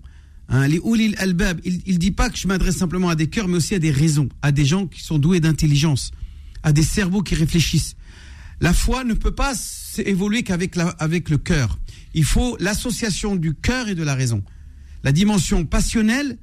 Hein, 0.49 0.67
les 0.67 0.79
ulil 0.85 1.15
albab, 1.17 1.59
il 1.65 1.81
ne 1.93 1.97
dit 1.97 2.11
pas 2.11 2.29
que 2.29 2.37
je 2.37 2.47
m'adresse 2.47 2.77
simplement 2.77 3.09
à 3.09 3.15
des 3.15 3.27
cœurs, 3.27 3.47
mais 3.47 3.57
aussi 3.57 3.75
à 3.75 3.79
des 3.79 3.91
raisons, 3.91 4.29
à 4.41 4.51
des 4.51 4.65
gens 4.65 4.85
qui 4.87 5.01
sont 5.03 5.17
doués 5.17 5.39
d'intelligence, 5.41 6.11
à 6.63 6.71
des 6.71 6.83
cerveaux 6.83 7.21
qui 7.21 7.35
réfléchissent. 7.35 7.95
La 8.61 8.73
foi 8.73 9.03
ne 9.03 9.13
peut 9.13 9.31
pas 9.35 9.51
s- 9.53 9.99
évoluer 10.05 10.43
qu'avec 10.43 10.75
la- 10.75 10.89
avec 10.99 11.29
le 11.29 11.37
cœur. 11.37 11.77
Il 12.13 12.23
faut 12.23 12.55
l'association 12.59 13.35
du 13.35 13.53
cœur 13.55 13.89
et 13.89 13.95
de 13.95 14.03
la 14.03 14.15
raison. 14.15 14.41
La 15.03 15.11
dimension 15.11 15.65
passionnelle, 15.65 16.37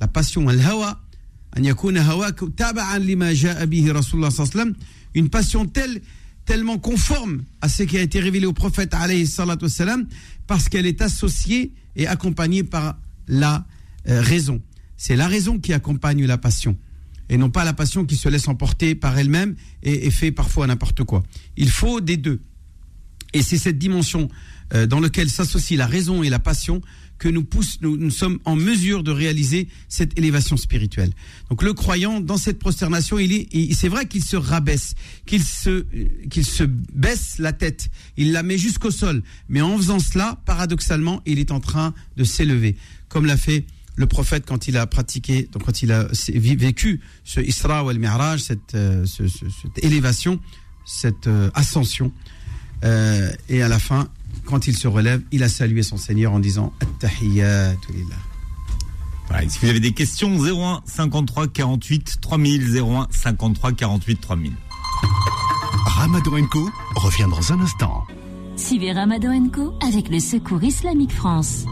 la 0.00 0.08
passion 0.08 0.48
al-hawa, 0.48 1.00
une 5.17 5.29
passion 5.29 5.69
tellement 6.45 6.77
conforme 6.77 7.43
à 7.61 7.69
ce 7.69 7.83
qui 7.83 7.97
a 7.97 8.01
été 8.01 8.19
révélé 8.19 8.45
au 8.45 8.53
prophète 8.53 8.95
parce 10.45 10.69
qu'elle 10.69 10.85
est 10.85 11.01
associée 11.01 11.73
et 11.95 12.07
accompagnée 12.07 12.63
par 12.63 12.97
la 13.27 13.65
euh, 14.07 14.21
raison. 14.21 14.61
C'est 14.95 15.15
la 15.15 15.27
raison 15.27 15.59
qui 15.59 15.73
accompagne 15.73 16.25
la 16.25 16.37
passion 16.37 16.77
et 17.29 17.37
non 17.37 17.49
pas 17.49 17.65
la 17.65 17.73
passion 17.73 18.05
qui 18.05 18.15
se 18.15 18.29
laisse 18.29 18.47
emporter 18.47 18.95
par 18.95 19.17
elle-même 19.17 19.55
et, 19.83 20.09
fait 20.11 20.31
parfois 20.31 20.67
n'importe 20.67 21.03
quoi. 21.03 21.23
Il 21.57 21.69
faut 21.69 21.99
des 21.99 22.17
deux. 22.17 22.39
Et 23.33 23.41
c'est 23.41 23.57
cette 23.57 23.77
dimension 23.77 24.29
euh, 24.73 24.85
dans 24.85 24.99
laquelle 24.99 25.29
s'associent 25.29 25.77
la 25.77 25.87
raison 25.87 26.23
et 26.23 26.29
la 26.29 26.39
passion 26.39 26.81
que 27.19 27.27
nous 27.29 27.43
pousse, 27.43 27.79
nous, 27.81 27.97
nous 27.97 28.11
sommes 28.11 28.39
en 28.45 28.55
mesure 28.55 29.01
de 29.03 29.11
réaliser 29.11 29.67
cette 29.89 30.17
élévation 30.19 30.55
spirituelle. 30.57 31.11
Donc 31.49 31.63
le 31.63 31.73
croyant, 31.73 32.19
dans 32.21 32.37
cette 32.37 32.59
prosternation, 32.59 33.17
il 33.17 33.33
est, 33.33 33.73
c'est 33.73 33.87
vrai 33.87 34.05
qu'il 34.07 34.23
se 34.23 34.35
rabaisse, 34.35 34.93
qu'il 35.25 35.43
se, 35.43 35.85
qu'il 36.29 36.45
se 36.45 36.63
baisse 36.63 37.39
la 37.39 37.53
tête, 37.53 37.89
il 38.17 38.31
la 38.31 38.43
met 38.43 38.57
jusqu'au 38.57 38.91
sol. 38.91 39.23
Mais 39.49 39.61
en 39.61 39.77
faisant 39.77 39.99
cela, 39.99 40.39
paradoxalement, 40.45 41.21
il 41.25 41.39
est 41.39 41.51
en 41.51 41.59
train 41.59 41.93
de 42.17 42.23
s'élever, 42.23 42.75
comme 43.09 43.25
l'a 43.25 43.37
fait 43.37 43.65
le 43.95 44.05
prophète 44.05 44.43
quand 44.45 44.67
il 44.67 44.77
a 44.77 44.85
pratiqué, 44.85 45.49
donc 45.51 45.63
quand 45.65 45.81
il 45.81 45.91
a 45.91 46.07
vécu 46.35 47.01
ce 47.23 47.39
Isra 47.39 47.83
ou 47.83 47.89
al-Mi'raj, 47.89 48.39
cette, 48.41 48.75
euh, 48.75 49.05
ce- 49.07 49.27
ce- 49.27 49.45
cette 49.63 49.83
élévation, 49.83 50.39
cette 50.85 51.25
euh, 51.25 51.49
ascension. 51.55 52.13
Euh, 52.83 53.31
et 53.49 53.63
à 53.63 53.67
la 53.67 53.79
fin, 53.79 54.07
quand 54.47 54.67
il 54.67 54.75
se 54.75 54.87
relève, 54.87 55.21
il 55.31 55.43
a 55.43 55.49
salué 55.49 55.83
son 55.83 55.97
Seigneur 55.97 56.33
en 56.33 56.39
disant 56.39 56.73
At-tahiyyatu 56.81 57.91
lillah. 57.91 58.15
Voilà, 59.27 59.47
si 59.49 59.59
vous 59.59 59.67
avez 59.67 59.81
des 59.81 59.91
questions, 59.91 60.41
01 60.41 60.81
53 60.85 61.47
48 61.47 62.19
3000, 62.21 62.77
01 62.79 63.07
53 63.11 63.73
48 63.73 64.21
3000. 64.21 64.53
Ramadan 65.85 66.45
Co 66.49 66.69
revient 66.95 67.27
dans 67.29 67.51
un 67.51 67.59
instant. 67.59 68.05
Suivez 68.55 68.93
Ramadan 68.93 69.49
Co 69.49 69.73
avec 69.85 70.09
le 70.09 70.19
Secours 70.19 70.63
Islamique 70.63 71.11
France. 71.11 71.65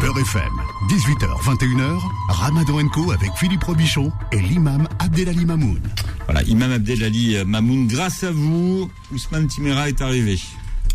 Beurre 0.00 0.18
FM, 0.18 0.52
18h, 0.88 1.42
21h, 1.42 2.00
Ramadan 2.28 2.88
Co 2.88 3.12
avec 3.12 3.30
Philippe 3.36 3.64
Robichon 3.64 4.10
et 4.32 4.40
l'imam 4.40 4.88
Abdelali 4.98 5.44
Mamoun. 5.44 5.80
Voilà, 6.24 6.42
Imam 6.44 6.72
Abdelali 6.72 7.36
Mamoun, 7.44 7.86
grâce 7.86 8.24
à 8.24 8.30
vous, 8.30 8.90
Ousmane 9.12 9.46
Timera 9.46 9.88
est 9.88 10.00
arrivé. 10.00 10.38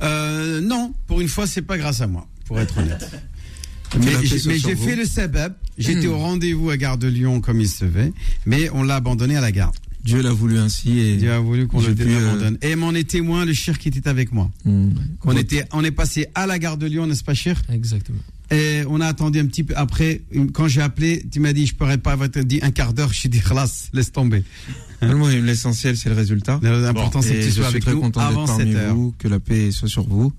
Euh, 0.02 0.62
non, 0.62 0.94
pour 1.08 1.22
une 1.22 1.28
fois, 1.28 1.48
c'est 1.48 1.62
pas 1.62 1.78
grâce 1.78 2.02
à 2.02 2.08
moi, 2.08 2.28
pour 2.46 2.60
être 2.60 2.78
honnête. 2.78 3.10
mais 4.00 4.26
j'ai 4.26 4.48
mais 4.48 4.76
fait 4.76 4.96
le 4.96 5.06
sabab. 5.06 5.54
J'étais 5.78 6.08
au 6.08 6.18
rendez-vous 6.18 6.70
à 6.70 6.78
Gare 6.78 6.98
de 6.98 7.08
Lyon 7.08 7.42
comme 7.42 7.60
il 7.60 7.68
se 7.68 7.86
fait, 7.86 8.14
mais 8.46 8.70
on 8.72 8.84
l'a 8.84 8.96
abandonné 8.96 9.36
à 9.36 9.42
la 9.42 9.52
gare. 9.52 9.72
Dieu 10.04 10.22
l'a 10.22 10.32
voulu 10.32 10.58
ainsi 10.58 11.00
et 11.00 11.18
Dieu 11.18 11.32
a 11.32 11.40
voulu 11.40 11.68
qu'on 11.68 11.80
le 11.80 11.96
euh, 12.00 12.30
abandonne. 12.30 12.58
Et 12.62 12.76
m'en 12.76 12.92
est 12.94 13.08
témoin 13.08 13.46
le 13.46 13.54
chir 13.54 13.78
qui 13.78 13.90
était 13.90 14.08
avec 14.08 14.32
moi. 14.32 14.50
hmm, 14.66 14.90
On, 15.26 15.38
était, 15.38 15.66
on 15.74 15.84
est 15.84 15.92
passé 15.92 16.28
à 16.34 16.48
la 16.48 16.58
gare 16.58 16.78
de 16.78 16.88
Lyon, 16.88 17.06
n'est-ce 17.06 17.24
pas, 17.24 17.36
chir 17.36 17.62
Exactement. 17.72 18.20
Et 18.52 18.84
on 18.90 19.00
a 19.00 19.08
attendu 19.08 19.40
un 19.40 19.46
petit 19.46 19.64
peu. 19.64 19.74
Après, 19.78 20.22
quand 20.54 20.68
j'ai 20.68 20.82
appelé, 20.82 21.26
tu 21.32 21.40
m'as 21.40 21.54
dit, 21.54 21.66
je 21.66 21.74
pourrais 21.74 21.98
pas, 21.98 22.18
tu 22.28 22.44
dit 22.44 22.60
un 22.62 22.72
quart 22.72 22.94
d'heure. 22.94 23.14
Je 23.14 23.28
dit, 23.30 23.40
classe, 23.40 23.90
laisse 23.94 24.12
tomber. 24.12 24.44
L'essentiel 25.02 25.98
c'est 25.98 26.10
le 26.10 26.16
résultat. 26.16 26.60
L'important, 26.62 27.22
c'est 27.22 27.34
que 27.34 27.40
tu 27.44 27.50
je 27.50 27.52
sois 27.52 27.64
suis 27.64 27.64
avec 27.66 27.84
très 27.84 27.94
nous 27.94 28.02
content 28.02 28.20
avant 28.20 28.46
d'être 28.46 28.58
7 28.58 28.58
parmi 28.58 28.76
heures. 28.76 28.96
vous, 28.96 29.16
que 29.18 29.28
la 29.28 29.40
paix 29.40 29.72
soit 29.72 29.88
sur 29.88 30.08
vous. 30.08 30.32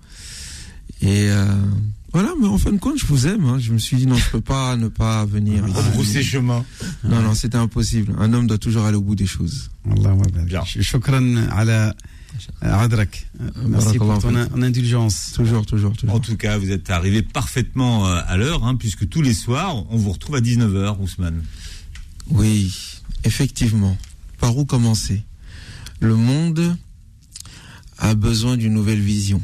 Et 1.00 1.30
euh, 1.30 1.46
voilà, 2.12 2.32
mais 2.40 2.46
en 2.46 2.58
fin 2.58 2.70
de 2.70 2.78
compte, 2.78 2.98
je 2.98 3.06
vous 3.06 3.26
aime. 3.26 3.44
hein. 3.46 3.58
Je 3.58 3.72
me 3.72 3.78
suis 3.78 3.96
dit 3.96 4.06
non, 4.06 4.14
je 4.14 4.28
peux 4.30 4.40
pas 4.40 4.76
ne 4.76 4.88
pas 4.88 5.24
venir. 5.24 5.64
Rebrousser 5.64 6.22
chemin. 6.22 6.64
Non, 7.02 7.22
non, 7.22 7.34
c'était 7.34 7.56
impossible. 7.56 8.14
Un 8.18 8.32
homme 8.34 8.46
doit 8.46 8.58
toujours 8.58 8.84
aller 8.84 8.96
au 8.98 9.02
bout 9.02 9.16
des 9.16 9.26
choses. 9.26 9.70
Allah. 9.90 10.14
Bien. 10.46 10.62
Shukran 10.64 11.36
ala 11.50 11.94
adrak. 12.60 13.28
Merci 13.66 13.98
pour 13.98 14.18
ton 14.18 14.62
indulgence. 14.62 15.32
Toujours, 15.34 15.66
toujours, 15.66 15.96
toujours. 15.96 16.14
En 16.14 16.20
tout 16.20 16.36
cas, 16.36 16.58
vous 16.58 16.70
êtes 16.70 16.90
arrivé 16.90 17.22
parfaitement 17.22 18.06
euh, 18.06 18.20
à 18.26 18.36
l'heure, 18.36 18.64
hein, 18.64 18.76
puisque 18.76 19.08
tous 19.08 19.22
les 19.22 19.34
soirs, 19.34 19.84
on 19.90 19.96
vous 19.96 20.12
retrouve 20.12 20.36
à 20.36 20.40
19h, 20.40 20.98
Ousmane. 21.00 21.42
Oui, 22.28 22.72
effectivement. 23.24 23.96
Par 24.38 24.56
où 24.56 24.64
commencer? 24.64 25.22
Le 26.00 26.16
monde 26.16 26.76
a 27.98 28.14
besoin 28.14 28.56
d'une 28.56 28.72
nouvelle 28.72 29.00
vision. 29.00 29.40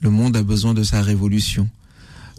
Le 0.00 0.10
monde 0.10 0.36
a 0.36 0.42
besoin 0.42 0.74
de 0.74 0.82
sa 0.82 1.02
révolution. 1.02 1.68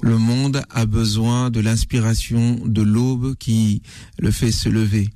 Le 0.02 0.17
monde 0.17 0.63
a 0.69 0.86
besoin 0.86 1.50
de 1.50 1.62
l'inspiration 1.62 2.60
de 2.65 2.82
l'aube 2.82 3.36
qui 3.38 3.82
le 4.19 4.32
fait 4.32 4.52
se 4.52 4.67
lever. 4.67 5.10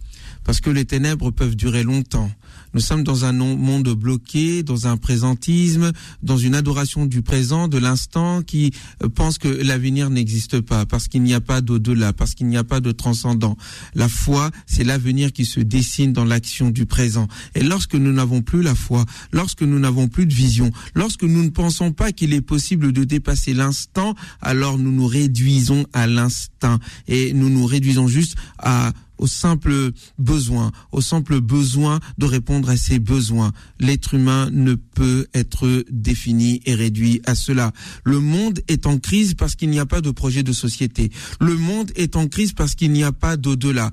Parce 0.43 0.61
que 0.61 0.69
les 0.69 0.85
ténèbres 0.85 1.31
peuvent 1.31 1.55
durer 1.57 1.83
longtemps. 1.83 2.31
Nous 2.73 2.81
sommes 2.81 3.03
dans 3.03 3.25
un 3.25 3.31
monde 3.31 3.89
bloqué, 3.93 4.63
dans 4.63 4.87
un 4.87 4.97
présentisme, 4.97 5.91
dans 6.23 6.37
une 6.37 6.55
adoration 6.55 7.05
du 7.05 7.21
présent, 7.21 7.67
de 7.67 7.77
l'instant, 7.77 8.41
qui 8.41 8.71
euh, 9.03 9.09
pense 9.09 9.37
que 9.37 9.47
l'avenir 9.47 10.09
n'existe 10.09 10.61
pas, 10.61 10.85
parce 10.85 11.07
qu'il 11.07 11.23
n'y 11.23 11.33
a 11.33 11.41
pas 11.41 11.61
d'au-delà, 11.61 12.13
parce 12.13 12.33
qu'il 12.33 12.47
n'y 12.47 12.57
a 12.57 12.63
pas 12.63 12.79
de 12.79 12.91
transcendant. 12.91 13.57
La 13.95 14.09
foi, 14.09 14.51
c'est 14.65 14.83
l'avenir 14.83 15.31
qui 15.31 15.45
se 15.45 15.59
dessine 15.59 16.13
dans 16.13 16.25
l'action 16.25 16.69
du 16.69 16.85
présent. 16.85 17.27
Et 17.55 17.63
lorsque 17.63 17.95
nous 17.95 18.11
n'avons 18.11 18.41
plus 18.41 18.61
la 18.61 18.75
foi, 18.75 19.05
lorsque 19.31 19.61
nous 19.61 19.79
n'avons 19.79 20.07
plus 20.07 20.25
de 20.25 20.33
vision, 20.33 20.71
lorsque 20.95 21.23
nous 21.23 21.43
ne 21.43 21.49
pensons 21.49 21.91
pas 21.91 22.11
qu'il 22.11 22.33
est 22.33 22.41
possible 22.41 22.91
de 22.91 23.03
dépasser 23.03 23.53
l'instant, 23.53 24.15
alors 24.41 24.77
nous 24.77 24.91
nous 24.91 25.07
réduisons 25.07 25.85
à 25.93 26.07
l'instinct 26.07 26.79
et 27.07 27.33
nous 27.33 27.49
nous 27.49 27.65
réduisons 27.65 28.07
juste 28.07 28.35
à 28.59 28.91
au 29.17 29.27
simple 29.27 29.91
besoin, 30.17 30.71
au 30.91 31.01
simple 31.01 31.41
besoin 31.41 31.99
de 32.17 32.25
répondre 32.25 32.69
à 32.69 32.77
ses 32.77 32.99
besoins. 32.99 33.51
L'être 33.79 34.13
humain 34.13 34.49
ne 34.51 34.75
peut 34.75 35.27
être 35.33 35.85
défini 35.89 36.61
et 36.65 36.75
réduit 36.75 37.21
à 37.25 37.35
cela. 37.35 37.71
Le 38.03 38.19
monde 38.19 38.59
est 38.67 38.85
en 38.85 38.97
crise 38.97 39.33
parce 39.33 39.55
qu'il 39.55 39.69
n'y 39.69 39.79
a 39.79 39.85
pas 39.85 40.01
de 40.01 40.11
projet 40.11 40.43
de 40.43 40.53
société. 40.53 41.11
Le 41.39 41.55
monde 41.55 41.91
est 41.95 42.15
en 42.15 42.27
crise 42.27 42.53
parce 42.53 42.75
qu'il 42.75 42.91
n'y 42.91 43.03
a 43.03 43.11
pas 43.11 43.37
d'au-delà. 43.37 43.91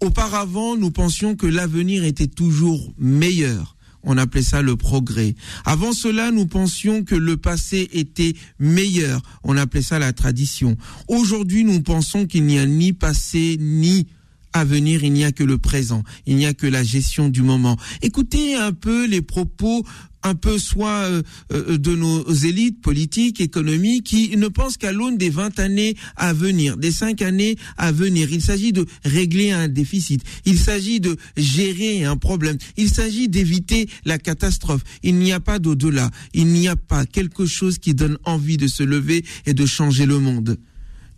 Auparavant, 0.00 0.76
nous 0.76 0.90
pensions 0.90 1.36
que 1.36 1.46
l'avenir 1.46 2.04
était 2.04 2.26
toujours 2.26 2.92
meilleur. 2.98 3.76
On 4.02 4.16
appelait 4.16 4.42
ça 4.42 4.62
le 4.62 4.76
progrès. 4.76 5.34
Avant 5.64 5.92
cela, 5.92 6.30
nous 6.30 6.46
pensions 6.46 7.04
que 7.04 7.14
le 7.14 7.36
passé 7.36 7.88
était 7.92 8.34
meilleur. 8.58 9.20
On 9.44 9.56
appelait 9.58 9.82
ça 9.82 9.98
la 9.98 10.12
tradition. 10.12 10.76
Aujourd'hui, 11.08 11.64
nous 11.64 11.82
pensons 11.82 12.26
qu'il 12.26 12.44
n'y 12.46 12.58
a 12.58 12.66
ni 12.66 12.92
passé 12.94 13.56
ni 13.60 14.06
avenir, 14.52 15.04
il 15.04 15.12
n'y 15.12 15.24
a 15.24 15.32
que 15.32 15.44
le 15.44 15.58
présent, 15.58 16.02
il 16.26 16.36
n'y 16.36 16.46
a 16.46 16.54
que 16.54 16.66
la 16.66 16.82
gestion 16.82 17.28
du 17.28 17.42
moment. 17.42 17.76
Écoutez 18.02 18.54
un 18.54 18.72
peu 18.72 19.06
les 19.06 19.22
propos 19.22 19.84
un 20.22 20.34
peu 20.34 20.58
soit 20.58 21.04
euh, 21.04 21.22
euh, 21.52 21.78
de 21.78 21.94
nos 21.94 22.30
élites 22.30 22.80
politiques, 22.80 23.40
économiques, 23.40 24.04
qui 24.04 24.36
ne 24.36 24.48
pensent 24.48 24.76
qu'à 24.76 24.92
l'aune 24.92 25.16
des 25.16 25.30
20 25.30 25.58
années 25.58 25.96
à 26.16 26.32
venir, 26.32 26.76
des 26.76 26.92
5 26.92 27.22
années 27.22 27.56
à 27.76 27.92
venir. 27.92 28.28
Il 28.30 28.42
s'agit 28.42 28.72
de 28.72 28.86
régler 29.04 29.50
un 29.50 29.68
déficit, 29.68 30.22
il 30.44 30.58
s'agit 30.58 31.00
de 31.00 31.16
gérer 31.36 32.04
un 32.04 32.16
problème, 32.16 32.58
il 32.76 32.90
s'agit 32.90 33.28
d'éviter 33.28 33.88
la 34.04 34.18
catastrophe. 34.18 34.82
Il 35.02 35.16
n'y 35.16 35.32
a 35.32 35.40
pas 35.40 35.58
d'au-delà, 35.58 36.10
il 36.34 36.46
n'y 36.46 36.68
a 36.68 36.76
pas 36.76 37.06
quelque 37.06 37.46
chose 37.46 37.78
qui 37.78 37.94
donne 37.94 38.18
envie 38.24 38.56
de 38.56 38.66
se 38.66 38.82
lever 38.82 39.24
et 39.46 39.54
de 39.54 39.66
changer 39.66 40.06
le 40.06 40.18
monde 40.18 40.58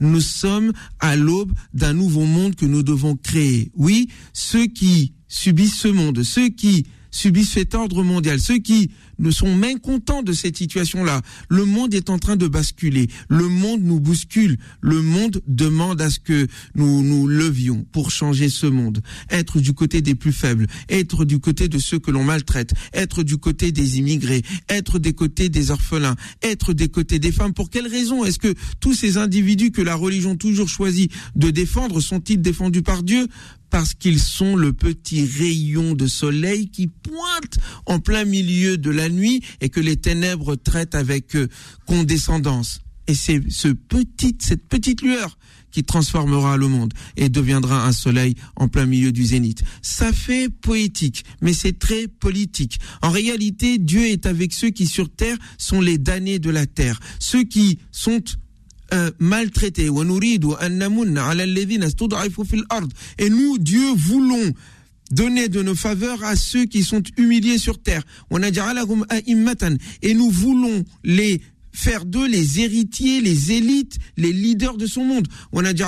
nous 0.03 0.21
sommes 0.21 0.73
à 1.01 1.17
l'aube 1.17 1.53
d'un 1.75 1.95
nouveau 1.95 2.25
monde 2.25 2.55
que 2.55 2.67
nous 2.67 2.83
devons 2.83 3.17
créer. 3.17 3.71
Oui, 3.75 4.09
ceux 4.33 4.67
qui 4.67 5.15
subissent 5.29 5.79
ce 5.79 5.89
monde, 5.89 6.23
ceux 6.23 6.49
qui 6.49 6.87
subissent 7.11 7.53
cet 7.53 7.75
ordre 7.75 8.03
mondial, 8.03 8.41
ceux 8.41 8.59
qui 8.59 8.91
sont 9.31 9.55
mécontents 9.55 10.23
de 10.23 10.33
cette 10.33 10.57
situation-là. 10.57 11.23
Le 11.49 11.65
monde 11.65 11.95
est 11.95 12.11
en 12.11 12.19
train 12.19 12.37
de 12.37 12.49
basculer. 12.49 13.09
Le 13.29 13.49
monde 13.49 13.83
nous 13.83 14.01
bouscule. 14.01 14.59
Le 14.81 15.03
monde 15.03 15.41
demande 15.47 16.01
à 16.01 16.11
ce 16.11 16.19
que 16.19 16.47
nous 16.75 17.03
nous 17.03 17.27
levions 17.27 17.87
pour 17.93 18.11
changer 18.11 18.49
ce 18.49 18.67
monde. 18.67 19.03
Être 19.31 19.61
du 19.61 19.73
côté 19.73 20.03
des 20.03 20.15
plus 20.15 20.33
faibles, 20.33 20.67
être 20.89 21.25
du 21.25 21.39
côté 21.39 21.69
de 21.69 21.79
ceux 21.79 21.99
que 21.99 22.11
l'on 22.11 22.25
maltraite, 22.25 22.73
être 22.93 23.23
du 23.23 23.39
côté 23.39 23.73
des 23.73 23.99
immigrés, 23.99 24.43
être 24.69 24.99
des 24.99 25.13
côtés 25.13 25.49
des 25.49 25.71
orphelins, 25.71 26.17
être 26.43 26.73
des 26.73 26.89
côtés 26.89 27.19
des 27.19 27.33
femmes. 27.33 27.55
Pour 27.55 27.71
quelle 27.71 27.87
raison 27.87 28.25
est-ce 28.25 28.39
que 28.39 28.55
tous 28.81 28.95
ces 28.95 29.17
individus 29.17 29.71
que 29.71 29.83
la 29.83 29.95
religion 29.95 30.37
toujours 30.37 30.69
choisit 30.69 31.13
de 31.37 31.51
défendre 31.51 32.01
sont-ils 32.01 32.41
défendus 32.41 32.83
par 32.83 33.03
Dieu? 33.03 33.29
Parce 33.71 33.95
qu'ils 33.95 34.21
sont 34.21 34.55
le 34.55 34.75
petit 34.75 35.25
rayon 35.25 35.95
de 35.95 36.07
soleil 36.07 36.69
qui 36.69 36.89
pointe 36.89 37.59
en 37.87 38.01
plein 38.01 38.27
milieu 38.27 38.77
de 38.77 38.91
la 38.91 39.09
nuit 39.13 39.43
et 39.61 39.69
que 39.69 39.81
les 39.81 39.97
ténèbres 39.97 40.57
traitent 40.57 40.95
avec 40.95 41.37
euh, 41.37 41.49
condescendance. 41.87 42.81
Et 43.07 43.15
c'est 43.15 43.41
ce 43.51 43.69
cette 44.41 44.69
petite 44.69 45.03
lueur 45.03 45.39
qui 45.73 45.83
transformera 45.83 46.57
le 46.57 46.69
monde 46.69 46.93
et 47.17 47.29
deviendra 47.29 47.87
un 47.87 47.93
soleil 47.93 48.35
en 48.57 48.69
plein 48.69 48.87
milieu 48.87 49.11
du 49.11 49.25
zénith. 49.25 49.65
Ça 49.81 50.13
fait 50.13 50.49
poétique, 50.49 51.25
mais 51.41 51.55
c'est 51.55 51.79
très 51.79 52.07
politique. 52.07 52.79
En 53.01 53.11
réalité, 53.11 53.79
Dieu 53.79 54.07
est 54.07 54.27
avec 54.27 54.53
ceux 54.53 54.71
qui 54.71 54.87
sur 54.87 55.09
terre 55.09 55.37
sont 55.59 55.81
les 55.81 55.99
damnés 55.99 56.39
de 56.39 56.51
la 56.51 56.67
terre, 56.67 57.01
ceux 57.19 57.43
qui 57.43 57.79
sont 57.91 58.23
euh, 58.93 59.11
maltraités. 59.19 59.89
Et 63.19 63.31
nous, 63.31 63.59
Dieu, 63.59 63.93
voulons 63.97 64.53
donner 65.13 65.49
de 65.49 65.63
nos 65.63 65.77
faveurs 65.77 66.25
à 66.25 66.35
ceux 66.35 66.65
qui 66.65 66.83
sont 66.83 67.03
humiliés 67.17 67.59
sur 67.59 67.81
terre. 67.81 68.03
On 68.31 68.43
a 68.43 68.51
dit, 68.51 68.61
et 70.03 70.15
nous 70.15 70.31
voulons 70.31 70.85
les 71.05 71.41
faire 71.73 72.05
d'eux 72.05 72.29
les 72.29 72.61
héritiers, 72.61 73.21
les 73.21 73.53
élites, 73.53 73.99
les 74.17 74.33
leaders 74.33 74.77
de 74.77 74.87
son 74.87 75.05
monde. 75.05 75.27
On 75.53 75.65
a 75.65 75.73
dit 75.73 75.83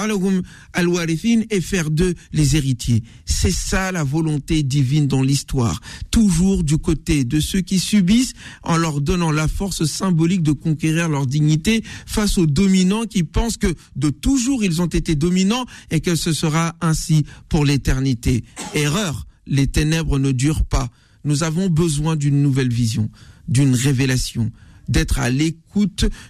al-warithin 0.72 1.42
et 1.50 1.60
faire 1.60 1.90
d'eux 1.90 2.14
les 2.32 2.56
héritiers. 2.56 3.02
C'est 3.24 3.52
ça 3.52 3.92
la 3.92 4.04
volonté 4.04 4.62
divine 4.62 5.06
dans 5.06 5.22
l'histoire, 5.22 5.80
toujours 6.10 6.64
du 6.64 6.78
côté 6.78 7.24
de 7.24 7.40
ceux 7.40 7.60
qui 7.60 7.78
subissent 7.78 8.32
en 8.62 8.76
leur 8.76 9.00
donnant 9.00 9.30
la 9.30 9.48
force 9.48 9.84
symbolique 9.84 10.42
de 10.42 10.52
conquérir 10.52 11.08
leur 11.08 11.26
dignité 11.26 11.82
face 12.06 12.38
aux 12.38 12.46
dominants 12.46 13.04
qui 13.04 13.22
pensent 13.22 13.56
que 13.56 13.74
de 13.96 14.10
toujours 14.10 14.64
ils 14.64 14.80
ont 14.80 14.86
été 14.86 15.14
dominants 15.14 15.66
et 15.90 16.00
que 16.00 16.14
ce 16.16 16.32
sera 16.32 16.74
ainsi 16.80 17.24
pour 17.48 17.64
l'éternité. 17.64 18.44
Erreur, 18.74 19.26
les 19.46 19.66
ténèbres 19.66 20.18
ne 20.18 20.32
durent 20.32 20.64
pas. 20.64 20.88
Nous 21.24 21.42
avons 21.42 21.68
besoin 21.68 22.16
d'une 22.16 22.42
nouvelle 22.42 22.72
vision, 22.72 23.10
d'une 23.48 23.74
révélation, 23.74 24.50
d'être 24.88 25.18
à 25.18 25.30
l'écoute 25.30 25.63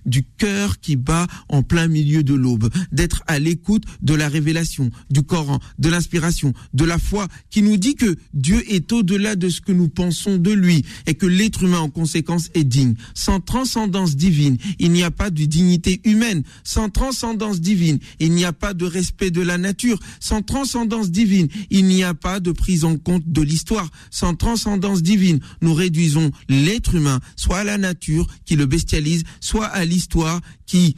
du 0.06 0.24
cœur 0.38 0.80
qui 0.80 0.96
bat 0.96 1.26
en 1.48 1.62
plein 1.62 1.88
milieu 1.88 2.22
de 2.22 2.34
l'aube, 2.34 2.70
d'être 2.92 3.22
à 3.26 3.38
l'écoute 3.38 3.84
de 4.02 4.14
la 4.14 4.28
révélation, 4.28 4.90
du 5.10 5.22
Coran, 5.22 5.60
de 5.78 5.88
l'inspiration, 5.88 6.52
de 6.72 6.84
la 6.84 6.98
foi 6.98 7.28
qui 7.50 7.62
nous 7.62 7.76
dit 7.76 7.94
que 7.94 8.16
Dieu 8.32 8.62
est 8.72 8.92
au-delà 8.92 9.36
de 9.36 9.48
ce 9.48 9.60
que 9.60 9.72
nous 9.72 9.88
pensons 9.88 10.36
de 10.36 10.50
lui 10.50 10.84
et 11.06 11.14
que 11.14 11.26
l'être 11.26 11.62
humain 11.64 11.80
en 11.80 11.90
conséquence 11.90 12.50
est 12.54 12.64
digne. 12.64 12.94
Sans 13.14 13.40
transcendance 13.40 14.16
divine, 14.16 14.56
il 14.78 14.92
n'y 14.92 15.02
a 15.02 15.10
pas 15.10 15.30
de 15.30 15.44
dignité 15.44 16.00
humaine. 16.04 16.42
Sans 16.62 16.88
transcendance 16.88 17.60
divine, 17.60 17.98
il 18.20 18.32
n'y 18.32 18.44
a 18.44 18.52
pas 18.52 18.74
de 18.74 18.84
respect 18.84 19.30
de 19.30 19.42
la 19.42 19.58
nature. 19.58 19.98
Sans 20.20 20.42
transcendance 20.42 21.10
divine, 21.10 21.48
il 21.70 21.84
n'y 21.86 22.04
a 22.04 22.14
pas 22.14 22.40
de 22.40 22.52
prise 22.52 22.84
en 22.84 22.96
compte 22.96 23.24
de 23.26 23.42
l'histoire. 23.42 23.90
Sans 24.10 24.34
transcendance 24.34 25.02
divine, 25.02 25.40
nous 25.60 25.74
réduisons 25.74 26.30
l'être 26.48 26.94
humain 26.94 27.20
soit 27.36 27.58
à 27.58 27.64
la 27.64 27.78
nature 27.78 28.26
qui 28.44 28.56
le 28.56 28.66
bestialise, 28.66 29.24
soit 29.40 29.66
à 29.66 29.84
l'histoire 29.84 30.40
qui 30.66 30.96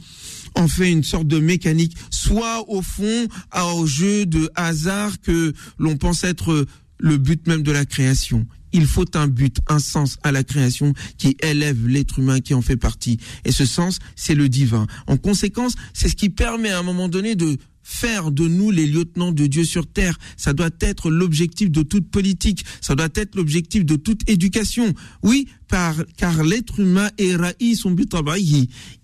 en 0.55 0.67
fait 0.67 0.91
une 0.91 1.03
sorte 1.03 1.27
de 1.27 1.39
mécanique, 1.39 1.95
soit 2.09 2.67
au 2.69 2.81
fond 2.81 3.27
au 3.75 3.85
jeu 3.85 4.25
de 4.25 4.49
hasard 4.55 5.19
que 5.21 5.53
l'on 5.77 5.97
pense 5.97 6.23
être 6.23 6.65
le 6.99 7.17
but 7.17 7.47
même 7.47 7.63
de 7.63 7.71
la 7.71 7.85
création. 7.85 8.45
Il 8.73 8.85
faut 8.85 9.05
un 9.15 9.27
but, 9.27 9.59
un 9.67 9.79
sens 9.79 10.17
à 10.23 10.31
la 10.31 10.43
création 10.43 10.93
qui 11.17 11.37
élève 11.41 11.87
l'être 11.87 12.19
humain 12.19 12.39
qui 12.41 12.53
en 12.53 12.61
fait 12.61 12.75
partie. 12.75 13.17
Et 13.45 13.51
ce 13.51 13.65
sens, 13.65 13.99
c'est 14.15 14.35
le 14.35 14.49
divin. 14.49 14.87
En 15.07 15.17
conséquence, 15.17 15.75
c'est 15.93 16.09
ce 16.09 16.15
qui 16.15 16.29
permet 16.29 16.69
à 16.69 16.79
un 16.79 16.83
moment 16.83 17.07
donné 17.07 17.35
de 17.35 17.57
faire 17.89 18.31
de 18.31 18.45
nous 18.49 18.69
les 18.69 18.85
lieutenants 18.85 19.31
de 19.31 19.47
Dieu 19.47 19.63
sur 19.63 19.87
terre. 19.87 20.19
Ça 20.35 20.51
doit 20.51 20.69
être 20.81 21.09
l'objectif 21.09 21.71
de 21.71 21.83
toute 21.83 22.11
politique. 22.11 22.65
Ça 22.81 22.95
doit 22.95 23.07
être 23.15 23.35
l'objectif 23.35 23.85
de 23.85 23.95
toute 23.95 24.29
éducation. 24.29 24.93
Oui, 25.23 25.47
par, 25.69 25.95
car 26.17 26.43
l'être 26.43 26.81
humain 26.81 27.09
est 27.17 27.37
raïs 27.37 27.85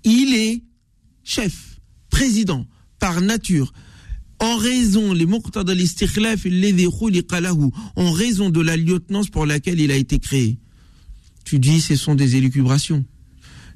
Il 0.04 0.36
est 0.36 0.64
chef, 1.24 1.80
président, 2.10 2.68
par 3.00 3.22
nature. 3.22 3.72
En 4.40 4.58
raison, 4.58 5.14
les 5.14 5.26
en 7.96 8.12
raison 8.12 8.50
de 8.50 8.62
la 8.62 8.76
lieutenance 8.76 9.30
pour 9.30 9.46
laquelle 9.46 9.80
il 9.80 9.92
a 9.92 9.96
été 9.96 10.20
créé. 10.20 10.60
Tu 11.46 11.58
dis, 11.58 11.80
ce 11.80 11.96
sont 11.96 12.16
des 12.16 12.36
élucubrations. 12.36 13.06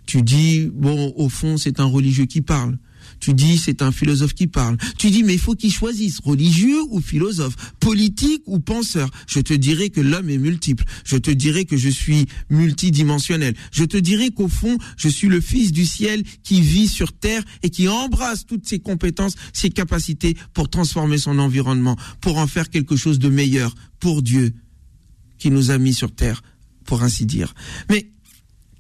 Tu 0.06 0.22
dis, 0.22 0.68
bon, 0.74 1.14
au 1.16 1.30
fond, 1.30 1.56
c'est 1.56 1.80
un 1.80 1.86
religieux 1.86 2.26
qui 2.26 2.42
parle. 2.42 2.78
Tu 3.20 3.34
dis, 3.34 3.58
c'est 3.58 3.82
un 3.82 3.92
philosophe 3.92 4.34
qui 4.34 4.48
parle. 4.48 4.78
Tu 4.98 5.10
dis, 5.10 5.24
mais 5.24 5.34
il 5.34 5.40
faut 5.40 5.56
qu'il 5.56 5.72
choisisse, 5.72 6.20
religieux 6.20 6.82
ou 6.90 7.02
philosophe, 7.02 7.56
politique 7.80 8.44
ou 8.46 8.60
penseur. 8.60 9.10
Je 9.28 9.40
te 9.40 9.54
dirais 9.54 9.90
que 9.90 10.02
l'homme 10.02 10.30
est 10.30 10.38
multiple. 10.38 10.84
Je 11.04 11.18
te 11.18 11.32
dirais 11.32 11.66
que 11.66 11.78
je 11.78 11.90
suis 11.90 12.26
multidimensionnel. 12.50 13.56
Je 13.72 13.84
te 13.84 13.98
dirais 13.98 14.30
qu'au 14.30 14.48
fond, 14.48 14.78
je 14.98 15.10
suis 15.10 15.28
le 15.28 15.42
fils 15.42 15.72
du 15.72 15.86
ciel 15.86 16.24
qui 16.44 16.62
vit 16.62 16.88
sur 16.88 17.14
terre 17.14 17.44
et 17.64 17.70
qui 17.70 17.88
embrasse 17.88 18.46
toutes 18.46 18.68
ses 18.68 18.80
compétences, 18.80 19.36
ses 19.54 19.70
capacités 19.70 20.36
pour 20.54 20.70
transformer 20.70 21.18
son 21.18 21.40
environnement, 21.40 21.98
pour 22.22 22.38
en 22.38 22.48
faire 22.48 22.70
quelque 22.70 22.96
chose 22.96 23.20
de 23.20 23.30
meilleur 23.30 23.74
pour 24.00 24.22
Dieu 24.22 24.54
qui 25.38 25.52
nous 25.52 25.72
a 25.72 25.78
mis 25.78 25.94
sur 25.94 26.14
terre, 26.14 26.42
pour 26.86 27.04
ainsi 27.04 27.26
dire. 27.26 27.54
Mais 27.90 28.12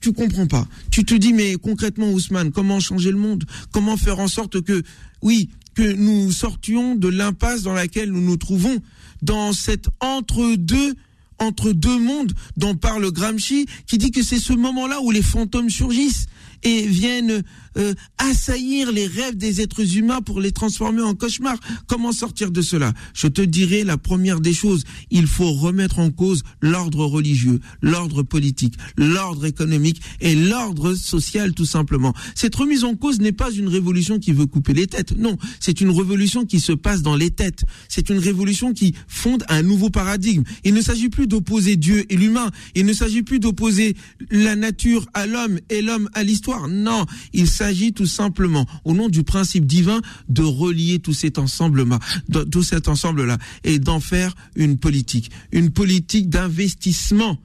tu 0.01 0.13
comprends 0.13 0.47
pas. 0.47 0.67
Tu 0.91 1.03
te 1.05 1.13
dis, 1.13 1.33
mais 1.33 1.55
concrètement, 1.55 2.11
Ousmane, 2.11 2.51
comment 2.51 2.79
changer 2.79 3.11
le 3.11 3.17
monde? 3.17 3.45
Comment 3.71 3.97
faire 3.97 4.19
en 4.19 4.27
sorte 4.27 4.61
que, 4.61 4.83
oui, 5.21 5.49
que 5.75 5.93
nous 5.93 6.31
sortions 6.31 6.95
de 6.95 7.07
l'impasse 7.07 7.63
dans 7.63 7.73
laquelle 7.73 8.11
nous 8.11 8.21
nous 8.21 8.37
trouvons, 8.37 8.77
dans 9.21 9.53
cet 9.53 9.87
entre-deux 9.99 10.95
entre 11.39 11.71
deux 11.71 11.99
mondes 11.99 12.33
dont 12.57 12.75
parle 12.75 13.11
Gramsci, 13.11 13.67
qui 13.85 13.97
dit 13.97 14.11
que 14.11 14.23
c'est 14.23 14.39
ce 14.39 14.53
moment-là 14.53 15.01
où 15.01 15.11
les 15.11 15.21
fantômes 15.21 15.69
surgissent 15.69 16.25
et 16.63 16.87
viennent 16.87 17.43
euh, 17.77 17.93
assaillir 18.17 18.91
les 18.91 19.07
rêves 19.07 19.37
des 19.37 19.61
êtres 19.61 19.97
humains 19.97 20.21
pour 20.21 20.41
les 20.41 20.51
transformer 20.51 21.01
en 21.01 21.13
cauchemars. 21.13 21.59
Comment 21.87 22.11
sortir 22.11 22.51
de 22.51 22.61
cela? 22.61 22.93
Je 23.13 23.27
te 23.27 23.41
dirai 23.41 23.83
la 23.83 23.97
première 23.97 24.39
des 24.39 24.53
choses, 24.53 24.83
il 25.11 25.27
faut 25.27 25.51
remettre 25.51 25.99
en 25.99 26.09
cause 26.09 26.43
l'ordre 26.61 27.05
religieux, 27.05 27.59
l'ordre 27.81 28.23
politique, 28.23 28.75
l'ordre 28.97 29.45
économique 29.45 30.01
et 30.21 30.35
l'ordre 30.35 30.93
social 30.95 31.53
tout 31.53 31.65
simplement. 31.65 32.13
Cette 32.35 32.55
remise 32.55 32.83
en 32.83 32.95
cause 32.95 33.19
n'est 33.19 33.31
pas 33.31 33.51
une 33.51 33.67
révolution 33.67 34.19
qui 34.19 34.31
veut 34.31 34.45
couper 34.45 34.73
les 34.73 34.87
têtes, 34.87 35.15
non, 35.17 35.37
c'est 35.59 35.81
une 35.81 35.91
révolution 35.91 36.45
qui 36.45 36.59
se 36.59 36.71
passe 36.71 37.01
dans 37.01 37.15
les 37.15 37.31
têtes. 37.31 37.63
C'est 37.89 38.09
une 38.09 38.19
révolution 38.19 38.73
qui 38.73 38.93
fonde 39.07 39.43
un 39.49 39.61
nouveau 39.61 39.89
paradigme. 39.89 40.43
Il 40.63 40.73
ne 40.73 40.81
s'agit 40.81 41.09
plus 41.09 41.27
d'opposer 41.27 41.75
Dieu 41.75 42.05
et 42.09 42.15
l'humain, 42.15 42.51
il 42.75 42.85
ne 42.85 42.93
s'agit 42.93 43.23
plus 43.23 43.39
d'opposer 43.39 43.95
la 44.31 44.55
nature 44.55 45.05
à 45.13 45.25
l'homme 45.25 45.59
et 45.69 45.81
l'homme 45.81 46.09
à 46.13 46.23
l'histoire. 46.23 46.67
Non, 46.67 47.05
il 47.33 47.47
s'agit 47.47 47.66
s'agit 47.67 47.91
tout 47.91 48.05
simplement, 48.05 48.65
au 48.85 48.93
nom 48.93 49.09
du 49.09 49.23
principe 49.23 49.65
divin, 49.65 50.01
de 50.29 50.43
relier 50.43 50.99
tout 50.99 51.13
cet 51.13 51.37
ensemble-là, 51.37 53.37
et 53.65 53.79
d'en 53.79 53.99
faire 53.99 54.33
une 54.55 54.77
politique, 54.77 55.31
une 55.51 55.71
politique 55.71 56.29
d'investissement 56.29 57.37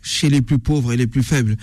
chez 0.00 0.30
les 0.30 0.42
plus 0.42 0.58
pauvres 0.58 0.92
et 0.92 0.96
les 0.96 1.06
plus 1.06 1.22
faibles, 1.22 1.56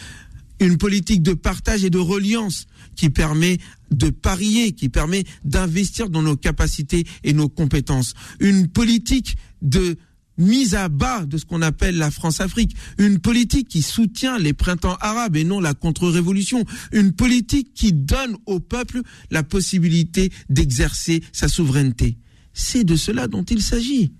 une 0.61 0.77
politique 0.77 1.21
de 1.21 1.33
partage 1.33 1.83
et 1.83 1.89
de 1.89 1.97
reliance 1.97 2.67
qui 2.95 3.09
permet 3.09 3.57
de 3.91 4.09
parier, 4.09 4.71
qui 4.71 4.87
permet 4.87 5.25
d'investir 5.43 6.09
dans 6.09 6.21
nos 6.21 6.37
capacités 6.37 7.05
et 7.25 7.33
nos 7.33 7.49
compétences, 7.49 8.13
une 8.39 8.69
politique 8.69 9.35
de 9.61 9.97
mise 10.39 10.73
à 10.73 10.89
bas 10.89 11.25
de 11.25 11.37
ce 11.37 11.45
qu'on 11.45 11.61
appelle 11.61 11.97
la 11.97 12.09
France-Afrique, 12.09 12.75
une 12.97 13.19
politique 13.19 13.67
qui 13.67 13.81
soutient 13.81 14.39
les 14.39 14.53
printemps 14.53 14.97
arabes 15.01 15.35
et 15.35 15.43
non 15.43 15.59
la 15.59 15.73
contre-révolution, 15.73 16.65
une 16.91 17.11
politique 17.11 17.73
qui 17.73 17.93
donne 17.93 18.37
au 18.45 18.59
peuple 18.59 19.01
la 19.29 19.43
possibilité 19.43 20.31
d'exercer 20.49 21.21
sa 21.31 21.47
souveraineté. 21.47 22.17
C'est 22.53 22.83
de 22.83 22.95
cela 22.95 23.27
dont 23.27 23.43
il 23.43 23.61
s'agit. 23.61 24.13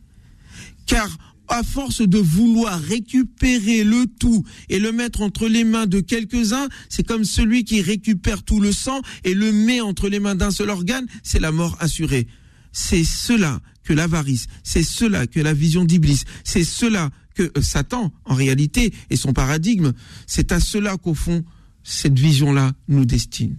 Car 0.86 1.18
à 1.50 1.64
force 1.64 2.02
de 2.02 2.20
vouloir 2.20 2.80
récupérer 2.80 3.84
le 3.84 4.06
tout 4.20 4.44
et 4.70 4.80
le 4.80 4.92
mettre 4.92 5.22
entre 5.22 5.48
les 5.48 5.64
mains 5.64 5.88
de 5.88 6.00
quelques-uns, 6.00 6.70
c'est 6.90 7.06
comme 7.06 7.24
celui 7.24 7.64
qui 7.64 7.82
récupère 7.82 8.44
tout 8.44 8.60
le 8.60 8.72
sang 8.72 9.02
et 9.24 9.34
le 9.34 9.52
met 9.52 9.82
entre 9.82 10.10
les 10.10 10.20
mains 10.20 10.36
d'un 10.36 10.52
seul 10.52 10.70
organe, 10.70 11.08
c'est 11.24 11.40
la 11.40 11.52
mort 11.52 11.76
assurée. 11.80 12.28
C'est 12.72 13.04
cela 13.04 13.62
que 13.90 13.94
l'avarice, 13.96 14.46
c'est 14.62 14.84
cela 14.84 15.26
que 15.26 15.40
la 15.40 15.52
vision 15.52 15.84
d'Iblis, 15.84 16.22
c'est 16.44 16.64
cela 16.64 17.10
que 17.34 17.52
euh, 17.58 17.62
Satan, 17.62 18.14
en 18.24 18.36
réalité, 18.36 18.94
et 19.10 19.16
son 19.16 19.34
paradigme, 19.34 19.94
c'est 20.28 20.52
à 20.52 20.60
cela 20.60 20.96
qu'au 20.98 21.16
fond, 21.16 21.44
cette 21.84 22.20
vision-là 22.20 22.74
nous 22.88 23.06
destine. 23.06 23.58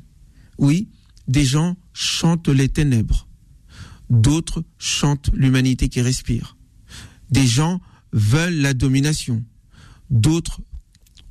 Oui, 0.56 0.88
des 1.26 1.44
gens 1.44 1.76
chantent 1.92 2.48
les 2.48 2.68
ténèbres, 2.68 3.26
d'autres 4.08 4.62
chantent 4.78 5.30
l'humanité 5.34 5.88
qui 5.88 6.00
respire. 6.00 6.56
Des 7.32 7.48
gens 7.48 7.80
veulent 8.12 8.60
la 8.60 8.72
domination, 8.72 9.44
d'autres 10.10 10.60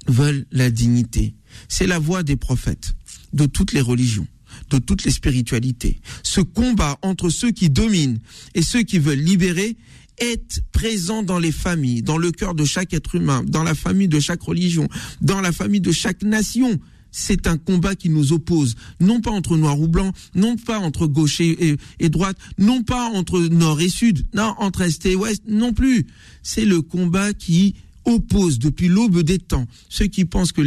veulent 0.07 0.45
la 0.51 0.71
dignité. 0.71 1.35
C'est 1.69 1.87
la 1.87 1.99
voix 1.99 2.23
des 2.23 2.35
prophètes 2.35 2.95
de 3.31 3.45
toutes 3.45 3.71
les 3.71 3.81
religions 3.81 4.27
de 4.69 4.77
toutes 4.77 5.03
les 5.03 5.11
spiritualités. 5.11 5.99
Ce 6.23 6.41
combat 6.41 6.97
entre 7.01 7.29
ceux 7.29 7.51
qui 7.51 7.69
dominent 7.69 8.19
et 8.55 8.61
ceux 8.61 8.83
qui 8.83 8.99
veulent 8.99 9.19
libérer 9.19 9.77
est 10.19 10.63
présent 10.71 11.23
dans 11.23 11.39
les 11.39 11.51
familles, 11.51 12.01
dans 12.01 12.17
le 12.17 12.31
cœur 12.31 12.53
de 12.53 12.65
chaque 12.65 12.93
être 12.93 13.15
humain, 13.15 13.43
dans 13.47 13.63
la 13.63 13.75
famille 13.75 14.07
de 14.07 14.19
chaque 14.19 14.41
religion, 14.41 14.87
dans 15.21 15.41
la 15.41 15.51
famille 15.51 15.81
de 15.81 15.91
chaque 15.91 16.23
nation. 16.23 16.79
C'est 17.11 17.47
un 17.47 17.57
combat 17.57 17.95
qui 17.95 18.09
nous 18.09 18.33
oppose, 18.33 18.75
non 18.99 19.19
pas 19.19 19.31
entre 19.31 19.57
noir 19.57 19.79
ou 19.79 19.87
blanc, 19.87 20.11
non 20.35 20.57
pas 20.57 20.77
entre 20.77 21.07
gauche 21.07 21.41
et, 21.41 21.77
droite, 22.09 22.37
non 22.59 22.83
pas 22.83 23.05
entre 23.05 23.39
nord 23.39 23.81
et 23.81 23.89
sud, 23.89 24.25
non, 24.33 24.53
entre 24.59 24.81
est 24.81 25.05
et 25.07 25.15
ouest, 25.15 25.41
non 25.47 25.73
plus. 25.73 26.05
C'est 26.43 26.65
le 26.65 26.81
combat 26.81 27.33
qui 27.33 27.73
oppose 28.05 28.59
depuis 28.59 28.87
l'aube 28.87 29.21
des 29.21 29.39
temps 29.39 29.67
ceux 29.89 30.05
qui 30.05 30.25
pensent 30.25 30.51
que 30.51 30.61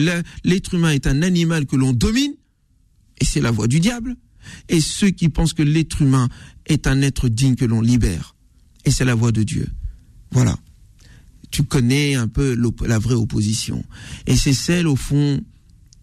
l'être 0.44 0.74
humain 0.74 0.90
est 0.90 1.06
un 1.06 1.22
animal 1.22 1.66
que 1.66 1.76
l'on 1.76 1.92
domine 1.92 2.34
et 3.18 3.24
c'est 3.24 3.40
la 3.40 3.50
voix 3.50 3.66
du 3.66 3.80
diable, 3.80 4.16
et 4.68 4.80
ceux 4.80 5.10
qui 5.10 5.28
pensent 5.28 5.52
que 5.52 5.62
l'être 5.62 6.02
humain 6.02 6.28
est 6.66 6.86
un 6.86 7.00
être 7.02 7.28
digne 7.28 7.54
que 7.54 7.64
l'on 7.64 7.80
libère, 7.80 8.34
et 8.84 8.90
c'est 8.90 9.04
la 9.04 9.14
voix 9.14 9.32
de 9.32 9.42
Dieu. 9.42 9.68
Voilà. 10.30 10.56
Tu 11.50 11.64
connais 11.64 12.14
un 12.14 12.28
peu 12.28 12.56
la 12.86 12.98
vraie 12.98 13.14
opposition. 13.14 13.84
Et 14.26 14.36
c'est 14.36 14.54
celle, 14.54 14.86
au 14.86 14.96
fond, 14.96 15.42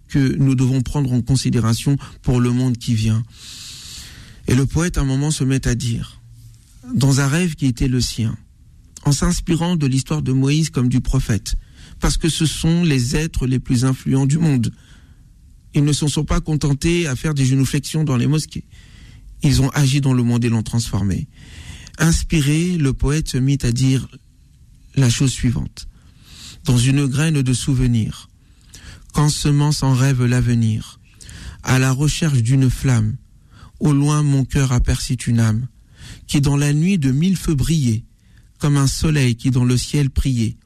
que 0.07 0.35
nous 0.37 0.55
devons 0.55 0.81
prendre 0.81 1.11
en 1.11 1.21
considération 1.21 1.97
pour 2.21 2.39
le 2.39 2.51
monde 2.51 2.77
qui 2.77 2.93
vient. 2.93 3.23
Et 4.47 4.55
le 4.55 4.65
poète, 4.65 4.97
à 4.97 5.01
un 5.01 5.05
moment, 5.05 5.31
se 5.31 5.43
met 5.43 5.67
à 5.67 5.75
dire, 5.75 6.21
dans 6.93 7.19
un 7.19 7.27
rêve 7.27 7.55
qui 7.55 7.65
était 7.65 7.87
le 7.87 8.01
sien, 8.01 8.37
en 9.05 9.11
s'inspirant 9.11 9.75
de 9.75 9.87
l'histoire 9.87 10.21
de 10.21 10.31
Moïse 10.31 10.69
comme 10.69 10.89
du 10.89 11.01
prophète, 11.01 11.55
parce 11.99 12.17
que 12.17 12.29
ce 12.29 12.45
sont 12.45 12.83
les 12.83 13.15
êtres 13.15 13.47
les 13.47 13.59
plus 13.59 13.85
influents 13.85 14.25
du 14.25 14.37
monde, 14.37 14.71
ils 15.73 15.83
ne 15.83 15.93
se 15.93 16.07
sont 16.07 16.25
pas 16.25 16.41
contentés 16.41 17.07
à 17.07 17.15
faire 17.15 17.33
des 17.33 17.45
génuflexions 17.45 18.03
dans 18.03 18.17
les 18.17 18.27
mosquées. 18.27 18.65
Ils 19.43 19.61
ont 19.61 19.69
agi 19.69 20.01
dans 20.01 20.13
le 20.13 20.23
monde 20.23 20.43
et 20.43 20.49
l'ont 20.49 20.63
transformé. 20.63 21.27
Inspiré, 21.97 22.77
le 22.77 22.93
poète 22.93 23.29
se 23.29 23.37
mit 23.37 23.59
à 23.63 23.71
dire 23.71 24.07
la 24.95 25.09
chose 25.09 25.31
suivante. 25.31 25.87
Dans 26.65 26.77
une 26.77 27.05
graine 27.05 27.41
de 27.41 27.53
souvenirs, 27.53 28.29
quand 29.13 29.29
semence 29.29 29.83
en 29.83 29.93
rêve 29.93 30.25
l'avenir, 30.25 30.99
à 31.63 31.79
la 31.79 31.91
recherche 31.91 32.41
d'une 32.41 32.69
flamme, 32.69 33.17
au 33.79 33.93
loin 33.93 34.23
mon 34.23 34.45
cœur 34.45 34.71
aperçut 34.71 35.15
une 35.15 35.39
âme, 35.39 35.67
qui 36.27 36.41
dans 36.41 36.57
la 36.57 36.73
nuit 36.73 36.97
de 36.97 37.11
mille 37.11 37.37
feux 37.37 37.55
brillait, 37.55 38.03
comme 38.59 38.77
un 38.77 38.87
soleil 38.87 39.35
qui 39.35 39.51
dans 39.51 39.65
le 39.65 39.77
ciel 39.77 40.09
priait. 40.09 40.57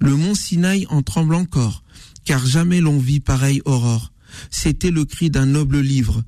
Le 0.00 0.14
mont 0.16 0.34
Sinaï 0.34 0.86
en 0.90 1.02
tremble 1.02 1.34
encore, 1.34 1.82
car 2.24 2.46
jamais 2.46 2.80
l'on 2.80 2.98
vit 2.98 3.20
pareille 3.20 3.62
aurore. 3.64 4.12
C'était 4.50 4.90
le 4.90 5.04
cri 5.04 5.30
d'un 5.30 5.46
noble 5.46 5.80
livre 5.80 6.22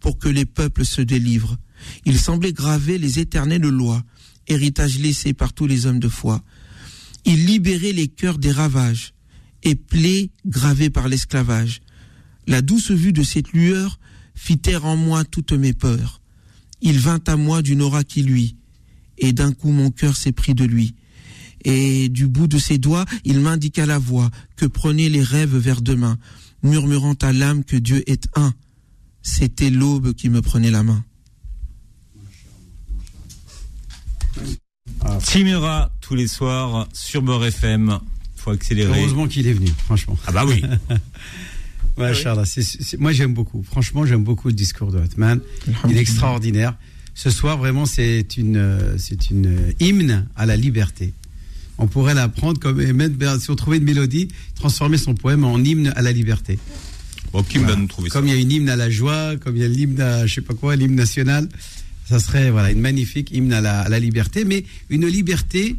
pour 0.00 0.18
que 0.18 0.28
les 0.28 0.44
peuples 0.44 0.84
se 0.84 1.00
délivrent. 1.00 1.56
Il 2.04 2.18
semblait 2.18 2.52
graver 2.52 2.98
les 2.98 3.18
éternelles 3.18 3.62
lois, 3.62 4.02
héritage 4.46 4.98
laissé 4.98 5.32
par 5.32 5.52
tous 5.52 5.66
les 5.66 5.86
hommes 5.86 6.00
de 6.00 6.08
foi. 6.08 6.42
Il 7.24 7.46
libérait 7.46 7.92
les 7.92 8.08
cœurs 8.08 8.38
des 8.38 8.52
ravages 8.52 9.12
et 9.62 9.74
plaies 9.74 10.30
gravées 10.46 10.90
par 10.90 11.08
l'esclavage. 11.08 11.80
La 12.46 12.62
douce 12.62 12.90
vue 12.90 13.12
de 13.12 13.22
cette 13.22 13.52
lueur 13.52 13.98
fit 14.34 14.58
taire 14.58 14.84
en 14.86 14.96
moi 14.96 15.24
toutes 15.24 15.52
mes 15.52 15.72
peurs. 15.72 16.20
Il 16.80 16.98
vint 16.98 17.20
à 17.26 17.36
moi 17.36 17.60
d'une 17.60 17.82
aura 17.82 18.04
qui 18.04 18.22
lui, 18.22 18.56
et 19.18 19.32
d'un 19.32 19.52
coup 19.52 19.70
mon 19.70 19.90
cœur 19.90 20.16
s'est 20.16 20.32
pris 20.32 20.54
de 20.54 20.64
lui. 20.64 20.94
Et 21.64 22.08
du 22.08 22.28
bout 22.28 22.46
de 22.46 22.58
ses 22.58 22.78
doigts, 22.78 23.04
il 23.24 23.40
m'indiqua 23.40 23.84
la 23.84 23.98
voie 23.98 24.30
que 24.56 24.64
prenaient 24.64 25.08
les 25.08 25.22
rêves 25.22 25.56
vers 25.56 25.82
demain 25.82 26.18
murmurant 26.62 27.14
à 27.22 27.32
l'âme 27.32 27.64
que 27.64 27.76
Dieu 27.76 28.02
est 28.10 28.28
un. 28.34 28.54
C'était 29.22 29.70
l'aube 29.70 30.14
qui 30.14 30.30
me 30.30 30.42
prenait 30.42 30.70
la 30.70 30.82
main. 30.82 31.04
Ah. 35.00 35.18
Timera 35.22 35.92
tous 36.00 36.14
les 36.14 36.28
soirs 36.28 36.88
sur 36.92 37.22
Beurre 37.22 37.46
FM. 37.46 37.98
Faut 38.36 38.50
accélérer. 38.50 38.98
Heureusement 38.98 39.28
qu'il 39.28 39.46
est 39.46 39.52
venu, 39.52 39.68
franchement. 39.84 40.16
Ah 40.26 40.32
bah 40.32 40.44
oui. 40.46 40.62
Ah 42.00 42.12
moi 42.98 43.12
j'aime 43.12 43.34
beaucoup. 43.34 43.64
Franchement, 43.64 44.06
j'aime 44.06 44.22
beaucoup 44.22 44.46
le 44.46 44.54
discours 44.54 44.92
de 44.92 44.98
Hotman. 44.98 45.40
Il 45.88 45.96
est 45.96 46.00
extraordinaire. 46.00 46.76
Ce 47.14 47.30
soir, 47.30 47.58
vraiment, 47.58 47.86
c'est 47.86 48.36
une, 48.36 48.56
euh, 48.56 48.96
c'est 48.96 49.30
une 49.30 49.46
euh, 49.46 49.72
hymne 49.80 50.28
à 50.36 50.46
la 50.46 50.56
liberté. 50.56 51.12
On 51.78 51.86
pourrait 51.86 52.14
la 52.14 52.28
prendre 52.28 52.58
comme 52.58 52.80
et 52.80 52.92
mettre, 52.92 53.14
si 53.40 53.50
on 53.50 53.56
trouvait 53.56 53.78
une 53.78 53.84
mélodie, 53.84 54.28
transformer 54.54 54.98
son 54.98 55.14
poème 55.14 55.44
en 55.44 55.58
hymne 55.58 55.92
à 55.96 56.02
la 56.02 56.12
liberté. 56.12 56.58
Bon, 57.32 57.44
Voilà. 57.54 57.74
donne 57.74 57.88
trouver 57.88 58.10
ça 58.10 58.18
Comme 58.18 58.28
il 58.28 58.34
y 58.34 58.36
a 58.36 58.40
une 58.40 58.50
hymne 58.50 58.68
à 58.68 58.76
la 58.76 58.90
joie, 58.90 59.36
comme 59.36 59.56
il 59.56 59.62
y 59.62 59.64
a 59.64 59.68
l'hymne 59.68 60.00
à 60.00 60.26
je 60.26 60.34
sais 60.34 60.40
pas 60.40 60.54
quoi, 60.54 60.76
l'hymne 60.76 60.94
national, 60.94 61.48
ça 62.08 62.18
serait 62.18 62.50
voilà 62.50 62.70
une 62.70 62.80
magnifique 62.80 63.30
hymne 63.30 63.52
à 63.52 63.60
la, 63.60 63.80
à 63.80 63.88
la 63.88 63.98
liberté, 63.98 64.44
mais 64.44 64.64
une 64.90 65.06
liberté 65.06 65.76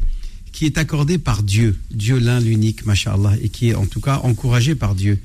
qui 0.51 0.65
est 0.65 0.77
accordée 0.77 1.17
par 1.17 1.43
Dieu, 1.43 1.77
Dieu 1.91 2.17
l'un, 2.19 2.39
l'unique, 2.39 2.85
machallah, 2.85 3.35
et 3.41 3.49
qui 3.49 3.69
est 3.69 3.75
en 3.75 3.85
tout 3.85 4.01
cas 4.01 4.21
encouragée 4.23 4.75
par 4.75 4.95
Dieu, 4.95 5.19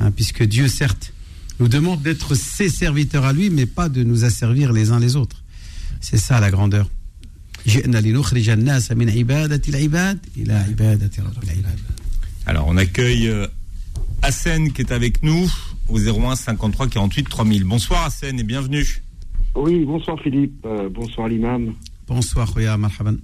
Hein, 0.00 0.10
puisque 0.10 0.42
Dieu 0.42 0.66
certes 0.66 1.12
nous 1.60 1.68
demande 1.68 2.02
d'être 2.02 2.34
ses 2.34 2.68
serviteurs 2.68 3.24
à 3.24 3.32
lui, 3.32 3.48
mais 3.48 3.64
pas 3.64 3.88
de 3.88 4.02
nous 4.02 4.24
asservir 4.24 4.72
les 4.72 4.90
uns 4.90 4.98
les 4.98 5.14
autres. 5.14 5.44
C'est 6.00 6.16
ça 6.18 6.40
la 6.40 6.50
grandeur. 6.50 6.90
جئنا 7.67 7.97
لنخرج 7.97 8.49
الناس 8.49 8.91
من 8.91 9.09
عبادة 9.09 9.61
العباد 9.69 10.19
إلى 10.37 10.53
عبادة 10.53 11.11
رب 11.19 11.43
العباد. 11.43 11.79
Alors, 12.45 12.67
on 12.67 12.77
accueille 12.77 13.27
euh, 13.27 13.47
Hassen 14.23 14.71
qui 14.73 14.81
est 14.81 14.91
avec 14.91 15.21
nous 15.23 15.47
au 15.87 15.99
01 15.99 16.35
53 16.35 16.87
48 16.87 17.29
3000. 17.29 17.63
Bonsoir 17.65 18.05
Hassen 18.05 18.39
et 18.39 18.43
bienvenue. 18.43 19.03
Oui, 19.55 19.83
bonsoir 19.85 20.17
Philippe, 20.23 20.65
euh, 20.65 20.89
bonsoir 20.89 21.27
l'imam. 21.27 21.73
Bonsoir, 22.07 22.51
Khoya, 22.53 22.77
marhaban. 22.77 23.15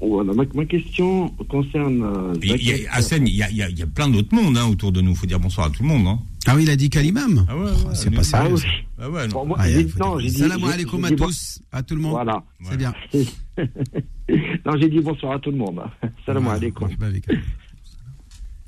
Voilà, 0.00 0.32
ma, 0.34 0.44
ma 0.54 0.64
question 0.66 1.28
concerne. 1.48 2.02
euh, 2.02 2.34
Et 2.42 2.48
il 2.54 2.66
y 2.66 2.72
a- 2.72 2.76
Zakat. 2.76 2.90
Hassen, 2.96 3.26
il 3.28 3.34
y 3.34 3.42
a, 3.42 3.50
il 3.50 3.56
y 3.56 3.62
a- 3.62 3.68
il 3.70 3.78
y 3.78 3.82
a 3.82 3.86
plein 3.86 4.08
d'autres 4.08 4.34
mondes 4.34 4.58
hein, 4.58 4.66
autour 4.66 4.92
de 4.92 5.00
nous. 5.00 5.14
faut 5.14 5.26
dire 5.26 5.40
bonsoir 5.40 5.68
à 5.68 5.70
tout 5.70 5.82
le 5.82 5.88
monde. 5.88 6.06
Hein. 6.08 6.18
Ah 6.47 6.55
oui, 6.55 6.63
il 6.63 6.69
a 6.71 6.75
dit 6.75 6.89
qu'Alimam 6.89 7.45
Ah 7.47 7.55
ouais, 7.57 7.63
ouais, 7.65 7.71
C'est 7.93 8.09
pas 8.09 8.21
Ah 8.21 8.23
sérieux. 8.23 8.55
oui. 8.55 8.59
ça. 8.61 8.67
Ah 8.99 9.09
ouais, 9.09 9.27
non. 9.27 9.33
Bon, 9.33 9.45
moi, 9.47 9.57
Ah, 9.59 9.69
j'ai- 9.69 9.81
il 9.81 9.89
faut 9.89 9.99
non, 9.99 10.17
dire- 10.17 10.19
j'ai 10.25 10.29
dit. 10.33 10.37
Salam 10.39 10.63
alaikum 10.63 11.05
à 11.05 11.11
tous, 11.11 11.59
à 11.71 11.83
tout 11.83 11.95
le 11.95 12.01
monde. 12.01 12.11
Voilà. 12.13 12.43
C'est 12.63 12.77
bien. 12.77 12.93
non, 14.65 14.77
j'ai 14.79 14.89
dit 14.89 14.99
bonsoir 15.01 15.33
à 15.33 15.39
tout 15.39 15.51
le 15.51 15.57
monde. 15.57 15.81
Salam 16.25 16.43
Voilà, 16.43 16.57
alaikum. 16.57 16.89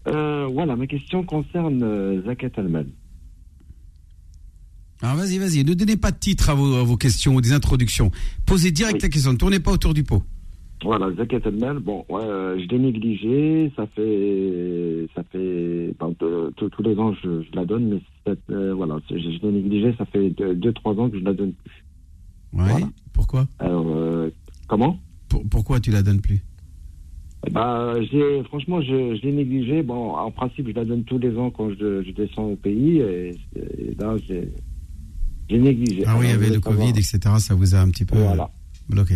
Euh, 0.07 0.47
voilà, 0.51 0.75
ma 0.75 0.85
question 0.85 1.23
concerne 1.23 1.81
euh, 1.81 2.21
Zakat 2.25 2.49
al-Mal. 2.57 2.87
Alors 5.01 5.15
vas-y, 5.17 5.37
vas-y, 5.37 5.63
ne 5.65 5.73
donnez 5.73 5.97
pas 5.97 6.11
de 6.11 6.17
titre 6.17 6.49
à 6.49 6.53
vos, 6.53 6.75
à 6.75 6.83
vos 6.83 6.95
questions 6.97 7.35
ou 7.35 7.41
des 7.41 7.51
introductions. 7.53 8.11
Posez 8.45 8.71
direct 8.71 8.95
Oui. 8.95 8.99
la 9.01 9.09
question, 9.09 9.33
ne 9.33 9.37
tournez 9.37 9.59
pas 9.59 9.71
autour 9.71 9.93
du 9.93 10.03
pot. 10.03 10.23
Voilà, 10.83 11.11
Zakat 11.15 11.39
al-Mal, 11.45 11.79
bon, 11.79 12.03
ouais, 12.09 12.23
euh, 12.23 12.59
je 12.59 12.67
l'ai 12.67 12.79
négligé, 12.79 13.71
ça 13.75 13.87
fait. 13.87 15.07
Ça 15.15 15.23
fait. 15.31 15.93
ben, 15.99 16.13
de- 16.19 16.51
tous- 16.57 16.69
tous 16.69 16.83
les 16.83 16.95
ans, 16.97 17.13
je, 17.23 17.41
je 17.41 17.55
la 17.55 17.65
donne, 17.65 17.85
mais 17.89 18.01
cette, 18.27 18.49
euh, 18.49 18.73
voilà, 18.73 18.97
je, 19.09 19.17
je 19.17 19.41
l'ai 19.41 19.51
négligé, 19.51 19.93
ça 19.97 20.05
fait 20.05 20.29
2-3 20.29 20.99
ans 20.99 21.09
que 21.09 21.17
je 21.19 21.23
la 21.23 21.33
donne 21.33 21.53
plus. 21.53 21.83
Ouais. 22.53 22.69
Voilà. 22.69 22.89
Pourquoi? 23.13 23.47
Alors, 23.59 23.85
euh, 23.87 24.29
comment? 24.67 24.99
Pour- 25.29 25.43
Pourquoi 25.49 25.79
tu 25.79 25.91
la 25.91 26.03
donnes 26.03 26.21
plus? 26.21 26.41
Bah, 27.51 27.93
j'ai, 28.11 28.43
franchement, 28.45 28.81
je, 28.81 29.15
je 29.15 29.21
l'ai 29.21 29.33
négligé. 29.33 29.83
Bon, 29.83 30.11
en 30.15 30.31
principe, 30.31 30.67
je 30.69 30.73
la 30.73 30.85
donne 30.85 31.03
tous 31.03 31.17
les 31.17 31.35
ans 31.37 31.49
quand 31.51 31.69
je, 31.71 32.01
je 32.03 32.11
descends 32.11 32.45
au 32.45 32.55
pays. 32.55 32.99
Et, 32.99 33.29
et 33.55 33.95
là, 33.99 34.15
j'ai, 34.27 34.49
négligé. 35.57 36.03
Ah 36.07 36.15
oui, 36.17 36.25
il 36.27 36.31
y 36.31 36.33
avait 36.33 36.49
le 36.49 36.59
Covid, 36.59 36.89
etc. 36.91 37.19
Ça 37.39 37.53
vous 37.53 37.75
a 37.75 37.79
un 37.79 37.89
petit 37.89 38.05
peu 38.05 38.17
Voilà. 38.17 38.49
bloqué. 38.89 39.15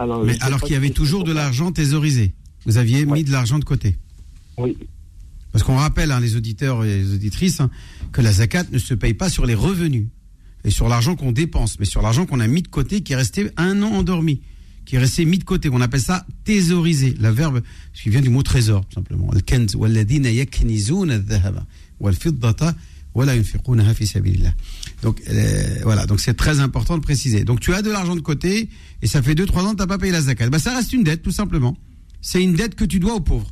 Alors, 0.00 0.24
Mais 0.24 0.38
qu'il 0.62 0.72
y 0.72 0.76
avait 0.76 0.90
toujours 0.90 1.24
de 1.24 1.32
l'argent 1.32 1.72
thésaurisé. 1.72 2.32
Vous 2.66 2.78
aviez 2.78 3.04
Ouais. 3.04 3.18
mis 3.18 3.24
de 3.24 3.30
l'argent 3.32 3.58
de 3.58 3.64
côté. 3.64 3.96
Oui, 4.58 4.76
Parce 5.52 5.64
qu'on 5.64 5.76
rappelle, 5.76 6.12
hein, 6.12 6.20
les 6.20 6.36
auditeurs 6.36 6.84
et 6.84 6.98
les 6.98 7.12
auditrices, 7.14 7.60
hein, 7.60 7.70
que 8.12 8.20
la 8.20 8.32
zakat 8.32 8.64
ne 8.72 8.78
se 8.78 8.94
paye 8.94 9.14
pas 9.14 9.28
sur 9.28 9.46
les 9.46 9.54
revenus 9.54 10.06
et 10.64 10.70
sur 10.70 10.88
l'argent 10.88 11.16
qu'on 11.16 11.32
dépense, 11.32 11.78
mais 11.80 11.86
sur 11.86 12.02
l'argent 12.02 12.24
qu'on 12.26 12.38
a 12.40 12.46
mis 12.46 12.62
de 12.62 12.68
côté, 12.68 13.00
qui 13.00 13.14
est 13.14 13.16
resté 13.16 13.50
un 13.56 13.82
an 13.82 13.90
endormi, 13.92 14.40
qui 14.84 14.96
est 14.96 14.98
resté 14.98 15.24
mis 15.24 15.38
de 15.38 15.44
côté. 15.44 15.68
On 15.72 15.80
appelle 15.80 16.00
ça 16.00 16.26
thésaurisé. 16.44 17.14
La 17.18 17.32
verbe, 17.32 17.62
qui 17.94 18.10
vient 18.10 18.20
du 18.20 18.28
mot 18.28 18.42
trésor, 18.42 18.86
tout 18.86 18.94
simplement 18.94 19.28
Al-kanz, 23.15 23.15
walladhina 23.15 23.43
yaknizuna 23.43 23.81
adh-dhahaba, 23.81 23.85
wal-fiddata, 23.85 23.85
wala 23.85 23.85
yunfiqunaha 23.87 23.93
fi 23.93 24.07
sabilillah. 24.07 24.53
Donc 25.01 25.21
euh, 25.29 25.79
voilà, 25.83 26.05
donc 26.05 26.19
c'est 26.19 26.33
très 26.33 26.59
important 26.59 26.97
de 26.97 27.03
préciser. 27.03 27.43
Donc 27.43 27.59
tu 27.59 27.73
as 27.73 27.81
de 27.81 27.91
l'argent 27.91 28.15
de 28.15 28.21
côté 28.21 28.69
et 29.01 29.07
ça 29.07 29.21
fait 29.21 29.33
2-3 29.35 29.59
ans 29.59 29.71
que 29.71 29.75
tu 29.75 29.81
n'as 29.83 29.87
pas 29.87 29.97
payé 29.97 30.11
la 30.11 30.21
zakat. 30.21 30.49
Bah, 30.49 30.59
ça 30.59 30.75
reste 30.75 30.93
une 30.93 31.03
dette, 31.03 31.21
tout 31.21 31.31
simplement. 31.31 31.75
C'est 32.21 32.43
une 32.43 32.53
dette 32.55 32.75
que 32.75 32.85
tu 32.85 32.99
dois 32.99 33.13
aux 33.15 33.19
pauvres. 33.21 33.51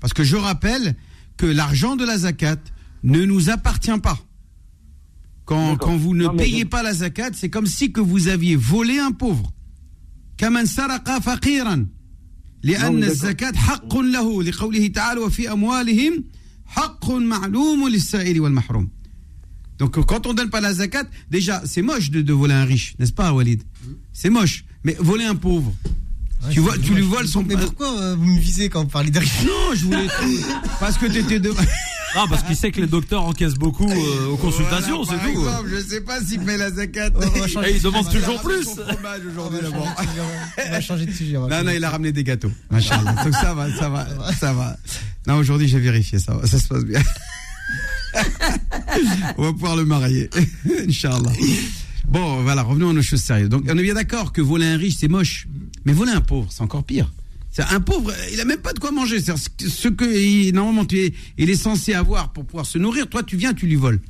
Parce 0.00 0.12
que 0.12 0.24
je 0.24 0.36
rappelle 0.36 0.96
que 1.36 1.46
l'argent 1.46 1.96
de 1.96 2.04
la 2.04 2.18
zakat 2.18 2.56
ne 3.02 3.24
nous 3.24 3.50
appartient 3.50 3.98
pas. 4.02 4.18
Quand, 5.44 5.72
D'accord. 5.72 5.88
quand 5.90 5.96
vous 5.96 6.14
ne 6.14 6.24
Non, 6.24 6.32
mais 6.32 6.44
payez 6.44 6.60
je- 6.62 6.66
pas 6.66 6.82
la 6.82 6.94
zakat, 6.94 7.30
c'est 7.34 7.50
comme 7.50 7.66
si 7.66 7.92
que 7.92 8.00
vous 8.00 8.28
aviez 8.28 8.56
volé 8.56 8.98
un 8.98 9.12
pauvre. 9.12 9.50
كمن 10.38 10.66
سرق 10.66 11.18
فقيرا 11.18 11.86
لأن 12.62 13.00
d'accord. 13.00 13.10
الزكاة 13.10 13.52
حق 13.56 13.96
له 13.98 14.42
لقوله 14.42 14.86
تعالى 14.86 15.20
وفي 15.20 15.52
أموالهم 15.52 16.24
حق 16.66 17.10
معلوم 17.10 17.88
للسائل 17.88 18.40
والمحروم 18.40 18.88
donc 19.79 19.99
quand 20.05 20.27
on 20.27 20.33
donne 20.33 20.49
pas 20.49 20.61
la 20.61 20.73
zakat, 20.73 21.03
déjà 21.31 21.61
c'est 21.65 21.81
moche 21.81 22.11
de, 22.11 22.21
de 22.21 22.33
voler 22.33 22.53
un 22.53 22.65
riche, 22.65 22.95
n'est-ce 22.99 23.13
pas 23.13 23.31
Walid? 23.33 23.63
C'est 24.13 24.29
moche, 24.29 24.65
mais 24.83 24.95
voler 24.99 25.23
un 25.25 25.35
pauvre. 25.35 25.73
tu 26.51 26.59
vois, 26.59 26.77
tu 26.77 26.93
lui 26.93 27.01
voles 27.01 27.27
son. 27.27 27.43
Mais 27.43 27.55
pourquoi 27.55 27.97
euh, 27.99 28.15
vous 28.17 28.25
me 28.25 28.39
visez 28.39 28.69
quand 28.69 28.83
vous 28.83 28.89
parlez 28.89 29.09
de 29.11 29.19
Non, 29.19 29.73
je 29.73 29.85
voulais 29.85 30.07
parce 30.79 30.97
que 30.97 31.05
t'étais 31.05 31.39
de. 31.39 31.51
Ah, 32.15 32.25
parce 32.27 32.41
qu'il 32.41 32.55
sait 32.55 32.71
que 32.71 32.81
les 32.81 32.87
docteurs 32.87 33.23
encaissent 33.23 33.53
beaucoup 33.53 33.87
euh, 33.87 34.27
aux 34.29 34.37
consultations, 34.37 35.03
Voilà, 35.03 35.21
c'est 35.21 35.25
par 35.25 35.33
tout. 35.33 35.47
exemple, 35.47 35.69
je 35.75 35.81
sais 35.89 36.01
pas 36.01 36.19
s'il 36.21 36.39
paye 36.39 36.57
la 36.57 36.71
zakat. 36.71 37.09
Changer 37.47 37.69
Et 37.69 37.75
il 37.75 37.77
de 37.79 37.83
demande 37.83 38.09
toujours 38.11 38.41
plus. 38.41 38.67
On 38.67 39.29
aujourd'hui 39.29 39.59
va 39.61 39.69
d'abord. 39.69 39.95
changer 39.95 40.05
de 40.05 40.11
sujet, 40.11 40.57
on 40.67 40.71
va 40.71 40.81
changer 40.81 41.05
de 41.05 41.11
sujet. 41.11 41.33
Non, 41.37 41.63
non, 41.63 41.71
il 41.71 41.83
a 41.83 41.89
ramené 41.91 42.11
des 42.11 42.23
gâteaux. 42.23 42.51
Donc 42.71 42.81
ça 42.81 43.53
va, 43.53 43.71
ça 43.77 43.89
va, 43.89 44.07
ça 44.33 44.53
va. 44.53 44.75
Non, 45.27 45.35
aujourd'hui, 45.35 45.67
j'ai 45.67 45.79
vérifié, 45.79 46.17
ça 46.19 46.33
va, 46.33 46.47
ça 46.47 46.57
se 46.57 46.67
passe 46.67 46.83
bien. 46.83 46.99
On 49.38 49.42
va 49.42 49.52
pouvoir 49.52 49.76
le 49.76 49.84
marier. 49.84 50.30
Inch'Allah. 50.86 51.32
Bon, 52.08 52.42
voilà, 52.42 52.62
revenons 52.62 52.90
à 52.90 52.92
nos 52.92 53.02
choses 53.02 53.22
sérieuses. 53.22 53.48
Donc, 53.48 53.64
on 53.68 53.76
est 53.78 53.82
bien 53.82 53.94
d'accord 53.94 54.32
que 54.32 54.40
voler 54.40 54.66
un 54.66 54.76
riche, 54.76 54.96
c'est 54.98 55.08
moche. 55.08 55.46
Mais 55.84 55.92
voler 55.92 56.12
un 56.12 56.20
pauvre, 56.20 56.48
c'est 56.52 56.62
encore 56.62 56.84
pire. 56.84 57.10
C'est 57.50 57.62
un 57.62 57.80
pauvre, 57.80 58.12
il 58.32 58.40
a 58.40 58.44
même 58.44 58.58
pas 58.60 58.72
de 58.72 58.78
quoi 58.78 58.90
manger. 58.90 59.20
C'est 59.20 59.34
ce 59.68 59.88
que 59.88 60.04
il- 60.04 60.52
normalement 60.54 60.84
tu 60.84 60.98
es, 60.98 61.14
il 61.38 61.50
est 61.50 61.56
censé 61.56 61.94
avoir 61.94 62.32
pour 62.32 62.44
pouvoir 62.44 62.66
se 62.66 62.78
nourrir. 62.78 63.08
Toi, 63.08 63.22
tu 63.22 63.36
viens, 63.36 63.54
tu 63.54 63.66
lui 63.66 63.76
voles. 63.76 64.00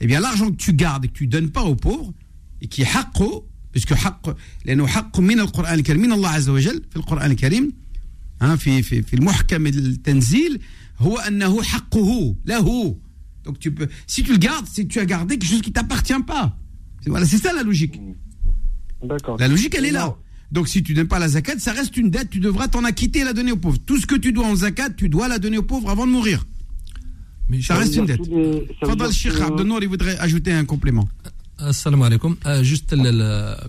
Eh 0.00 0.06
bien, 0.06 0.20
l'argent 0.20 0.50
que 0.50 0.56
tu 0.56 0.72
gardes 0.72 1.04
et 1.04 1.08
que 1.08 1.12
tu 1.12 1.26
donnes 1.26 1.50
pas 1.50 1.62
aux 1.62 1.76
pauvres 1.76 2.12
et 2.60 2.66
qui 2.68 2.82
est 2.82 2.88
haqqo, 2.96 3.46
puisque 3.72 3.92
haqq, 3.92 4.34
لأنه 4.64 4.86
حق 4.86 5.20
من 5.20 5.40
القرآن 5.40 5.74
الكريم 5.78 6.02
من 6.02 6.12
الله 6.12 6.28
عز 6.28 6.48
وجل 6.48 6.82
في 6.90 6.96
القرآن 6.96 7.30
الكريم 7.30 7.72
ها 8.42 8.56
في 8.56 8.82
في 8.82 9.02
في 9.02 9.14
المحكم 9.14 9.66
التنزيل 9.66 10.60
donc 13.45 13.59
tu 13.59 13.71
peux, 13.71 13.87
si 14.07 14.23
tu 14.23 14.31
le 14.31 14.37
gardes, 14.37 14.65
c'est 14.71 14.83
que 14.85 14.89
tu 14.89 14.99
as 14.99 15.05
gardé 15.05 15.37
quelque 15.37 15.49
chose 15.49 15.61
qui 15.61 15.69
ne 15.69 15.73
t'appartient 15.73 16.13
pas. 16.25 16.57
Voilà, 17.05 17.25
c'est 17.25 17.37
ça 17.37 17.51
la 17.53 17.63
logique. 17.63 17.99
D'accord. 19.03 19.37
La 19.37 19.47
logique, 19.47 19.75
elle 19.75 19.85
est 19.85 19.91
là. 19.91 20.15
Donc 20.51 20.67
si 20.67 20.83
tu 20.83 20.93
n'aimes 20.93 21.07
pas 21.07 21.19
la 21.19 21.27
zakat, 21.27 21.59
ça 21.59 21.73
reste 21.73 21.97
une 21.97 22.09
dette, 22.09 22.29
tu 22.29 22.39
devras 22.39 22.67
t'en 22.67 22.83
acquitter 22.83 23.19
et 23.19 23.23
la 23.23 23.33
donner 23.33 23.51
aux 23.51 23.57
pauvres. 23.57 23.79
Tout 23.85 23.97
ce 23.97 24.05
que 24.05 24.15
tu 24.15 24.31
dois 24.31 24.45
en 24.45 24.55
zakat, 24.55 24.91
tu 24.91 25.09
dois 25.09 25.27
la 25.27 25.39
donner 25.39 25.57
aux 25.57 25.63
pauvres 25.63 25.89
avant 25.89 26.05
de 26.05 26.11
mourir. 26.11 26.45
Ça 27.61 27.75
reste 27.75 27.95
une 27.95 28.05
dette. 28.05 28.21
Fadal 28.79 29.11
Sheikh 29.11 29.39
Abdenour, 29.41 29.79
il 29.81 29.89
voudrait 29.89 30.17
ajouter 30.19 30.51
un 30.53 30.65
complément. 30.65 31.07
Euh, 31.59 31.69
assalamu 31.69 32.03
alaikum. 32.03 32.35
Euh, 32.45 32.63
juste 32.63 32.95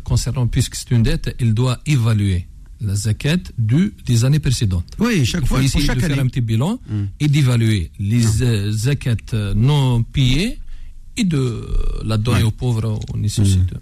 concernant, 0.05 0.47
puisque 0.47 0.74
c'est 0.76 0.91
une 0.91 1.03
dette, 1.03 1.35
il 1.41 1.55
doit 1.55 1.80
évaluer 1.87 2.47
la 2.87 2.95
zakat 2.95 3.39
du, 3.59 3.93
des 4.07 4.24
années 4.24 4.39
précédentes. 4.39 4.87
Oui, 4.99 5.24
chaque 5.24 5.43
Il 5.43 5.47
faut 5.47 5.55
fois, 5.57 5.64
essayer 5.64 5.85
chaque 5.85 5.97
de 6.01 6.07
faire 6.07 6.18
un 6.20 6.26
petit 6.26 6.41
bilan 6.41 6.78
Hmm. 6.89 7.05
et 7.20 7.28
d'évaluer 7.28 7.91
les 7.99 8.43
euh, 8.43 8.70
zakats 8.70 9.16
euh, 9.35 9.55
non 9.55 10.03
payés 10.03 10.59
et 11.16 11.24
de 11.24 11.66
la 12.05 12.16
donner 12.16 12.39
Ouais. 12.39 12.45
aux 12.45 12.51
pauvres, 12.51 12.99
aux 13.12 13.16
nécessiteux. 13.16 13.78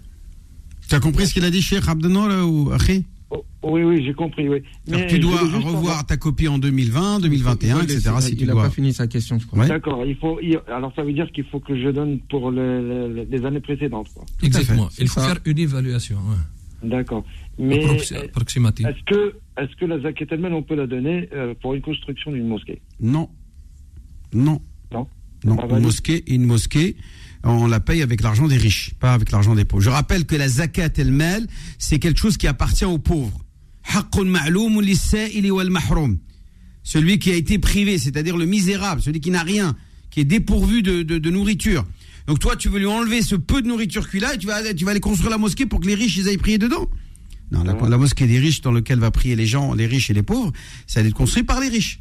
Tu 0.87 0.95
as 0.95 0.99
compris 0.99 1.27
ce 1.27 1.33
qu'il 1.33 1.45
a 1.45 1.49
dit, 1.51 1.61
Cheikh 1.61 1.87
Abdenour 1.87 2.27
ou 2.47 2.71
Akhi? 2.71 3.03
Oh, 3.31 3.43
oui, 3.63 3.81
oui, 3.83 4.03
j'ai 4.05 4.13
compris, 4.13 4.47
oui. 4.47 4.61
Alors, 4.91 5.07
Tu 5.07 5.17
dois 5.17 5.39
revoir 5.39 5.63
savoir- 5.73 6.05
ta 6.05 6.17
copie 6.17 6.47
en 6.47 6.59
2020, 6.59 7.19
2021, 7.19 7.77
Il 7.81 7.87
faut 7.87 7.93
etc. 7.93 8.11
Si 8.19 8.35
tu 8.35 8.41
il 8.43 8.47
n'a 8.47 8.53
dois. 8.53 8.63
pas 8.63 8.69
fini 8.69 8.93
sa 8.93 9.07
question, 9.07 9.39
je 9.39 9.47
crois. 9.47 9.59
Ouais. 9.61 9.67
D'accord, 9.69 10.05
il 10.05 10.15
faut, 10.17 10.37
alors 10.67 10.93
ça 10.95 11.01
veut 11.03 11.13
dire 11.13 11.31
qu'il 11.31 11.45
faut 11.45 11.59
que 11.59 11.75
je 11.81 11.89
donne 11.89 12.19
pour 12.29 12.51
le- 12.51 13.07
le- 13.15 13.27
les 13.31 13.45
années 13.45 13.61
précédentes, 13.61 14.09
quoi. 14.13 14.25
Exactement. 14.43 14.89
Il 14.99 15.07
faut 15.07 15.19
ça. 15.21 15.27
faire 15.29 15.39
une 15.45 15.57
évaluation 15.57 16.17
ouais. 16.17 16.89
D'accord. 16.89 17.23
Mais 17.59 17.83
approximative. 18.25 18.87
est-ce 18.87 19.03
que, 19.05 19.35
est-ce 19.61 19.75
que 19.75 19.85
la 19.85 19.99
zakat 19.99 20.25
elle-même, 20.31 20.53
on 20.53 20.63
peut 20.63 20.75
la 20.75 20.87
donner 20.87 21.29
euh, 21.33 21.53
pour 21.61 21.73
une 21.75 21.81
construction 21.81 22.31
d'une 22.31 22.47
mosquée? 22.47 22.81
Non. 22.99 23.29
Non. 24.33 24.61
Non. 24.91 25.07
Non. 25.45 25.57
Une 25.69 25.79
mosquée, 25.83 26.23
une 26.27 26.45
mosquée, 26.45 26.95
on 27.43 27.67
la 27.67 27.79
paye 27.79 28.01
avec 28.01 28.21
l'argent 28.21 28.47
des 28.47 28.57
riches, 28.57 28.93
pas 28.99 29.13
avec 29.13 29.31
l'argent 29.31 29.53
des 29.55 29.65
pauvres. 29.65 29.83
Je 29.83 29.89
rappelle 29.89 30.25
que 30.25 30.35
la 30.35 30.47
zakat 30.47 30.89
el-mal, 30.97 31.45
c'est 31.77 31.99
quelque 31.99 32.19
chose 32.19 32.37
qui 32.37 32.47
appartient 32.47 32.85
aux 32.85 32.97
pauvres. 32.97 33.39
Celui 36.83 37.19
qui 37.19 37.31
a 37.31 37.35
été 37.35 37.59
privé, 37.59 37.97
c'est-à-dire 37.97 38.37
le 38.37 38.45
misérable, 38.45 39.01
celui 39.01 39.19
qui 39.19 39.31
n'a 39.31 39.43
rien, 39.43 39.75
qui 40.09 40.21
est 40.21 40.25
dépourvu 40.25 40.81
de, 40.81 41.01
de- 41.03 41.17
de 41.17 41.29
nourriture. 41.29 41.85
Donc 42.27 42.39
toi, 42.39 42.55
tu 42.55 42.69
veux 42.69 42.79
lui 42.79 42.85
enlever 42.85 43.21
ce 43.21 43.35
peu 43.35 43.61
de 43.61 43.67
nourriture 43.67 44.09
qu'il 44.09 44.23
a 44.23 44.33
et 44.33 44.37
tu 44.37 44.47
vas, 44.47 44.73
tu 44.73 44.85
vas 44.85 44.91
aller 44.91 44.99
construire 45.01 45.29
la 45.31 45.37
mosquée 45.37 45.65
pour 45.65 45.81
que 45.81 45.87
les 45.87 45.95
riches 45.95 46.15
ils 46.17 46.29
aillent 46.29 46.37
prier 46.37 46.57
dedans? 46.57 46.89
Non, 47.53 47.63
la, 47.63 47.73
la 47.73 47.97
mosquée 47.97 48.27
des 48.27 48.39
riches 48.39 48.61
dans 48.61 48.71
laquelle 48.71 48.99
va 48.99 49.11
prier 49.11 49.35
les 49.35 49.45
gens, 49.45 49.73
les 49.73 49.85
riches 49.85 50.09
et 50.09 50.13
les 50.13 50.23
pauvres, 50.23 50.51
ça 50.87 51.01
va 51.01 51.07
être 51.07 51.13
construit 51.13 51.43
par 51.43 51.59
les 51.59 51.69
riches. 51.69 51.99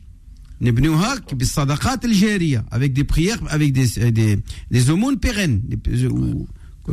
Avec 2.70 2.92
des 2.92 3.04
prières, 3.04 3.38
avec 3.48 3.72
des, 3.72 4.10
des, 4.12 4.38
des 4.70 4.90
aumônes 4.90 5.18
pérennes, 5.18 5.60
des, 5.64 6.06
ou, 6.06 6.46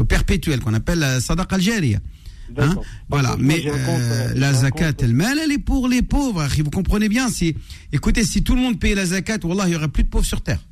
perpétuelles, 0.07 0.59
qu'on 0.59 0.73
appelle 0.73 0.99
la 0.99 1.19
sadaqa 1.21 1.55
al-jariya. 1.55 1.99
Hein? 2.57 2.75
Voilà, 3.09 3.35
mais 3.39 3.61
compte, 3.61 3.75
euh, 3.77 4.29
euh, 4.29 4.33
la 4.35 4.53
zakat 4.53 4.93
elle-même, 5.01 5.37
elle 5.43 5.51
est 5.51 5.59
pour 5.59 5.87
les 5.87 6.01
pauvres. 6.01 6.41
akhi, 6.41 6.61
Vous 6.61 6.71
comprenez 6.71 7.07
bien 7.09 7.29
si, 7.29 7.55
Écoutez, 7.91 8.23
si 8.23 8.43
tout 8.43 8.55
le 8.55 8.61
monde 8.61 8.79
payait 8.79 8.95
la 8.95 9.05
zakat, 9.05 9.37
wallah, 9.43 9.65
il 9.67 9.73
y 9.73 9.75
aurait 9.75 9.87
plus 9.87 10.03
de 10.03 10.09
pauvres 10.09 10.25
sur 10.25 10.41
terre. 10.41 10.65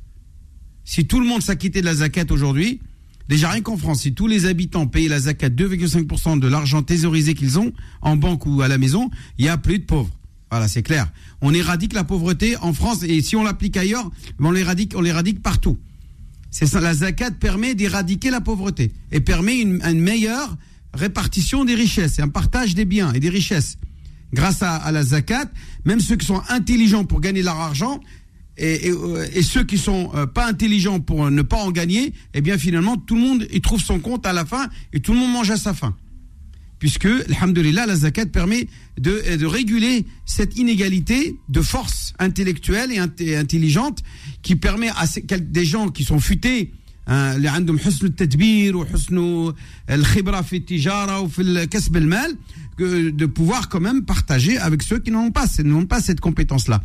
Si 0.84 1.06
tout 1.06 1.20
le 1.20 1.26
monde 1.26 1.42
s'acquittait 1.42 1.80
de 1.80 1.84
la 1.86 1.94
zakat 1.94 2.24
aujourd'hui, 2.30 2.80
déjà 3.28 3.50
rien 3.50 3.60
qu'en 3.60 3.76
France, 3.76 4.02
si 4.02 4.14
tous 4.14 4.26
les 4.26 4.46
habitants 4.46 4.86
payaient 4.86 5.08
la 5.08 5.20
zakat 5.20 5.48
2,5% 5.48 6.38
de 6.38 6.48
l'argent 6.48 6.82
thésaurisé 6.82 7.34
qu'ils 7.34 7.58
ont 7.58 7.72
en 8.02 8.16
banque 8.16 8.46
ou 8.46 8.62
à 8.62 8.68
la 8.68 8.78
maison, 8.78 9.10
il 9.38 9.44
y 9.44 9.48
a 9.48 9.58
plus 9.58 9.78
de 9.78 9.84
pauvres. 9.84 10.10
Voilà, 10.50 10.66
c'est 10.68 10.82
clair. 10.82 11.10
On 11.42 11.52
éradique 11.52 11.92
la 11.92 12.04
pauvreté 12.04 12.56
en 12.56 12.72
France 12.72 13.02
et 13.02 13.20
si 13.20 13.36
on 13.36 13.44
l'applique 13.44 13.76
ailleurs, 13.76 14.10
on 14.40 14.50
l'éradique, 14.50 14.94
on 14.96 15.00
l'éradique 15.00 15.42
partout. 15.42 15.78
C'est 16.50 16.66
ça, 16.66 16.80
la 16.80 16.94
zakat 16.94 17.32
permet 17.32 17.74
d'éradiquer 17.74 18.30
la 18.30 18.40
pauvreté 18.40 18.90
et 19.12 19.20
permet 19.20 19.60
une, 19.60 20.00
meilleure 20.00 20.56
répartition 20.94 21.64
des 21.66 21.74
richesses 21.74 22.18
et 22.18 22.22
un 22.22 22.28
partage 22.28 22.74
des 22.74 22.86
biens 22.86 23.12
et 23.12 23.20
des 23.20 23.28
richesses. 23.28 23.76
Grâce 24.32 24.62
à, 24.62 24.76
à 24.76 24.90
la 24.90 25.02
zakat, 25.02 25.50
même 25.84 26.00
ceux 26.00 26.16
qui 26.16 26.26
sont 26.26 26.42
intelligents 26.48 27.04
pour 27.04 27.20
gagner 27.20 27.42
leur 27.42 27.56
argent 27.56 28.00
et, 28.57 28.87
et, 28.87 28.91
euh, 28.91 29.25
et 29.33 29.41
ceux 29.41 29.63
qui 29.63 29.77
sont 29.77 30.11
euh, 30.13 30.25
pas 30.27 30.47
intelligents 30.47 30.99
pour 30.99 31.29
ne 31.31 31.41
pas 31.41 31.57
en 31.57 31.71
gagner, 31.71 32.13
eh 32.33 32.41
bien 32.41 32.57
finalement 32.57 32.97
tout 32.97 33.15
le 33.15 33.21
monde 33.21 33.47
y 33.51 33.61
trouve 33.61 33.81
son 33.81 33.99
compte 33.99 34.25
à 34.25 34.33
la 34.33 34.45
fin 34.45 34.69
et 34.93 34.99
tout 34.99 35.13
le 35.13 35.19
monde 35.19 35.31
mange 35.33 35.49
à 35.51 35.57
sa 35.57 35.73
faim. 35.73 35.95
Puisque, 36.79 37.05
alhamdoulilah, 37.29 37.85
la 37.85 37.95
zakat 37.95 38.25
permet 38.25 38.67
de, 38.99 39.37
de 39.37 39.45
réguler 39.45 40.05
cette 40.25 40.57
inégalité 40.57 41.37
de 41.47 41.61
force 41.61 42.13
intellectuelle 42.19 42.91
et, 42.91 42.97
int- 42.99 43.21
et 43.23 43.37
intelligente 43.37 43.99
qui 44.41 44.57
permet 44.57 44.89
à 44.89 45.07
ces- 45.07 45.21
quel- 45.21 45.49
des 45.49 45.63
gens 45.65 45.87
qui 45.89 46.03
sont 46.03 46.19
futés 46.19 46.73
hein, 47.07 47.35
اللي 47.35 47.47
عندهم 47.49 47.79
حسن 47.79 48.05
التدبير 48.05 48.77
وحسن 48.77 49.53
الخبرة 49.89 50.41
في 50.41 50.55
التجارة 50.55 51.19
وفي 51.19 51.41
الكسب 51.41 51.97
المال 51.97 52.37
que- 52.77 53.09
de 53.11 53.25
pouvoir 53.27 53.69
quand 53.69 53.81
même 53.81 54.03
partager 54.03 54.57
avec 54.57 54.83
ceux 54.83 54.99
qui 54.99 55.11
n'ont 55.11 55.31
pas, 55.31 55.45
n'ont 55.63 55.85
pas 55.85 56.01
cette 56.01 56.19
compétence-là. 56.19 56.81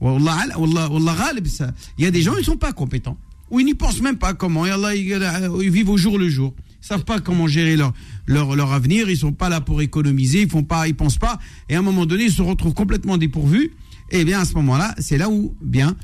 Il 0.00 1.68
y 1.98 2.06
a 2.06 2.10
des 2.10 2.22
gens, 2.22 2.36
ils 2.36 2.44
sont 2.44 2.56
pas 2.56 2.72
compétents. 2.72 3.16
Ou 3.50 3.60
ils 3.60 3.64
n'y 3.64 3.74
pensent 3.74 4.00
même 4.00 4.18
pas 4.18 4.34
comment. 4.34 4.64
Allah, 4.64 4.94
ils, 4.94 5.70
vivent 5.70 5.90
au 5.90 5.96
jour 5.96 6.18
le 6.18 6.28
jour. 6.28 6.54
Ils 6.82 6.86
savent 6.86 7.04
pas 7.04 7.20
comment 7.20 7.46
gérer 7.46 7.76
leur, 7.76 7.92
leur, 8.26 8.56
leur 8.56 8.72
avenir. 8.72 9.08
Ils 9.08 9.16
sont 9.16 9.32
pas 9.32 9.48
là 9.48 9.60
pour 9.60 9.82
économiser. 9.82 10.42
Ils 10.42 10.64
ils 10.86 10.94
pensent 10.94 11.18
pas. 11.18 11.38
Et 11.68 11.76
à 11.76 11.78
un 11.78 11.82
moment 11.82 12.06
donné, 12.06 12.24
ils 12.24 12.32
se 12.32 12.42
retrouvent 12.42 12.74
complètement 12.74 13.16
dépourvus. 13.16 13.72
Et 14.10 14.24
bien, 14.24 14.40
à 14.40 14.44
ce 14.44 14.54
moment-là, 14.54 14.94
c'est 14.98 15.18
là 15.18 15.30
où, 15.30 15.54
bien, 15.62 15.96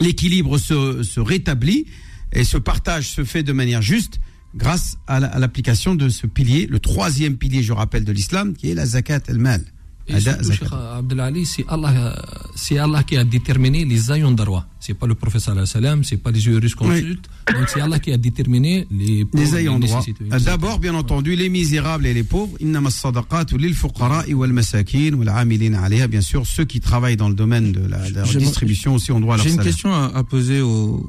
l'équilibre 0.00 0.58
se, 0.58 1.02
se 1.02 1.20
rétablit 1.20 1.86
et 2.32 2.44
ce 2.44 2.56
partage 2.56 3.10
se 3.10 3.24
fait 3.24 3.42
de 3.42 3.52
manière 3.52 3.82
juste 3.82 4.20
grâce 4.54 4.98
à 5.06 5.20
l'application 5.20 5.94
de 5.94 6.08
ce 6.08 6.26
pilier, 6.26 6.66
le 6.66 6.78
troisième 6.78 7.36
pilier, 7.36 7.62
je 7.62 7.72
rappelle, 7.72 8.04
de 8.04 8.12
l'islam, 8.12 8.54
qui 8.54 8.70
est 8.70 8.74
la 8.74 8.86
zakat 8.86 9.22
el-mal. 9.28 9.64
Et 10.12 10.16
Ada 10.16 10.32
surtout, 10.32 10.44
zakat. 10.44 10.64
Cheikh 10.66 10.72
Abdelali, 10.98 11.46
c'est 11.46 11.64
Allah, 11.68 12.16
c'est 12.54 12.78
Allah 12.78 13.02
qui 13.02 13.16
a 13.16 13.24
déterminé 13.24 13.84
les 13.84 14.12
ayants 14.12 14.30
droit. 14.32 14.66
C'est 14.78 14.94
pas 14.94 15.06
le 15.06 15.14
alayhi 15.14 15.58
wa 15.60 15.66
sallam, 15.66 16.04
c'est 16.04 16.16
pas 16.16 16.30
les 16.32 16.40
jurisconsultes. 16.40 17.28
Donc 17.46 17.68
c'est 17.68 17.80
Allah 17.80 17.98
qui 18.00 18.12
a 18.12 18.16
déterminé 18.16 18.86
les 18.90 19.24
pauvres, 19.24 19.44
les 19.44 19.56
ayants 19.56 19.78
droit. 19.78 20.04
Euh, 20.32 20.38
D'abord, 20.40 20.78
bien 20.80 20.94
entendu, 20.94 21.36
les 21.36 21.48
misérables 21.48 22.06
et 22.06 22.14
les 22.14 22.24
pauvres. 22.24 22.56
Innama 22.60 22.88
as-sadaqat 22.88 23.46
lil 23.56 23.74
fuqara 23.74 24.24
wal 24.32 24.52
masakin 24.52 25.14
wal 25.14 25.28
amilin 25.28 25.74
alayha. 25.74 26.08
Bien 26.08 26.20
sûr, 26.20 26.46
ceux 26.46 26.64
qui 26.64 26.80
travaillent 26.80 27.16
dans 27.16 27.28
le 27.28 27.34
domaine 27.34 27.70
de 27.72 27.86
la, 27.86 28.10
de 28.10 28.14
la 28.16 28.24
redistribution 28.24 28.94
aussi 28.96 29.12
ont 29.12 29.20
droit 29.20 29.34
à 29.34 29.36
leur 29.38 29.44
J'ai 29.44 29.50
une 29.52 29.56
salaire. 29.56 29.72
question 29.72 29.94
à, 29.94 30.10
à 30.14 30.24
poser 30.24 30.60
au, 30.60 31.06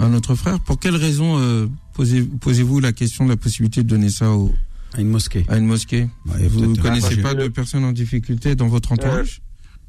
à 0.00 0.08
notre 0.08 0.34
frère. 0.34 0.60
Pour 0.60 0.78
quelle 0.78 0.96
raison 0.96 1.38
euh, 1.38 1.66
posez, 1.94 2.22
posez-vous 2.22 2.80
la 2.80 2.92
question 2.92 3.24
de 3.24 3.30
la 3.30 3.36
possibilité 3.36 3.82
de 3.82 3.88
donner 3.88 4.10
ça 4.10 4.30
au, 4.30 4.52
À 4.94 5.00
une 5.00 5.08
mosquée. 5.08 5.44
à 5.48 5.56
une 5.58 5.66
mosquée 5.66 6.08
Bah, 6.26 6.34
Vous 6.48 6.66
ne 6.66 6.76
connaissez 6.76 7.16
pas 7.22 7.34
de 7.34 7.48
personnes 7.48 7.84
en 7.84 7.92
difficulté 7.92 8.54
dans 8.56 8.68
votre 8.68 8.92
entourage? 8.92 9.40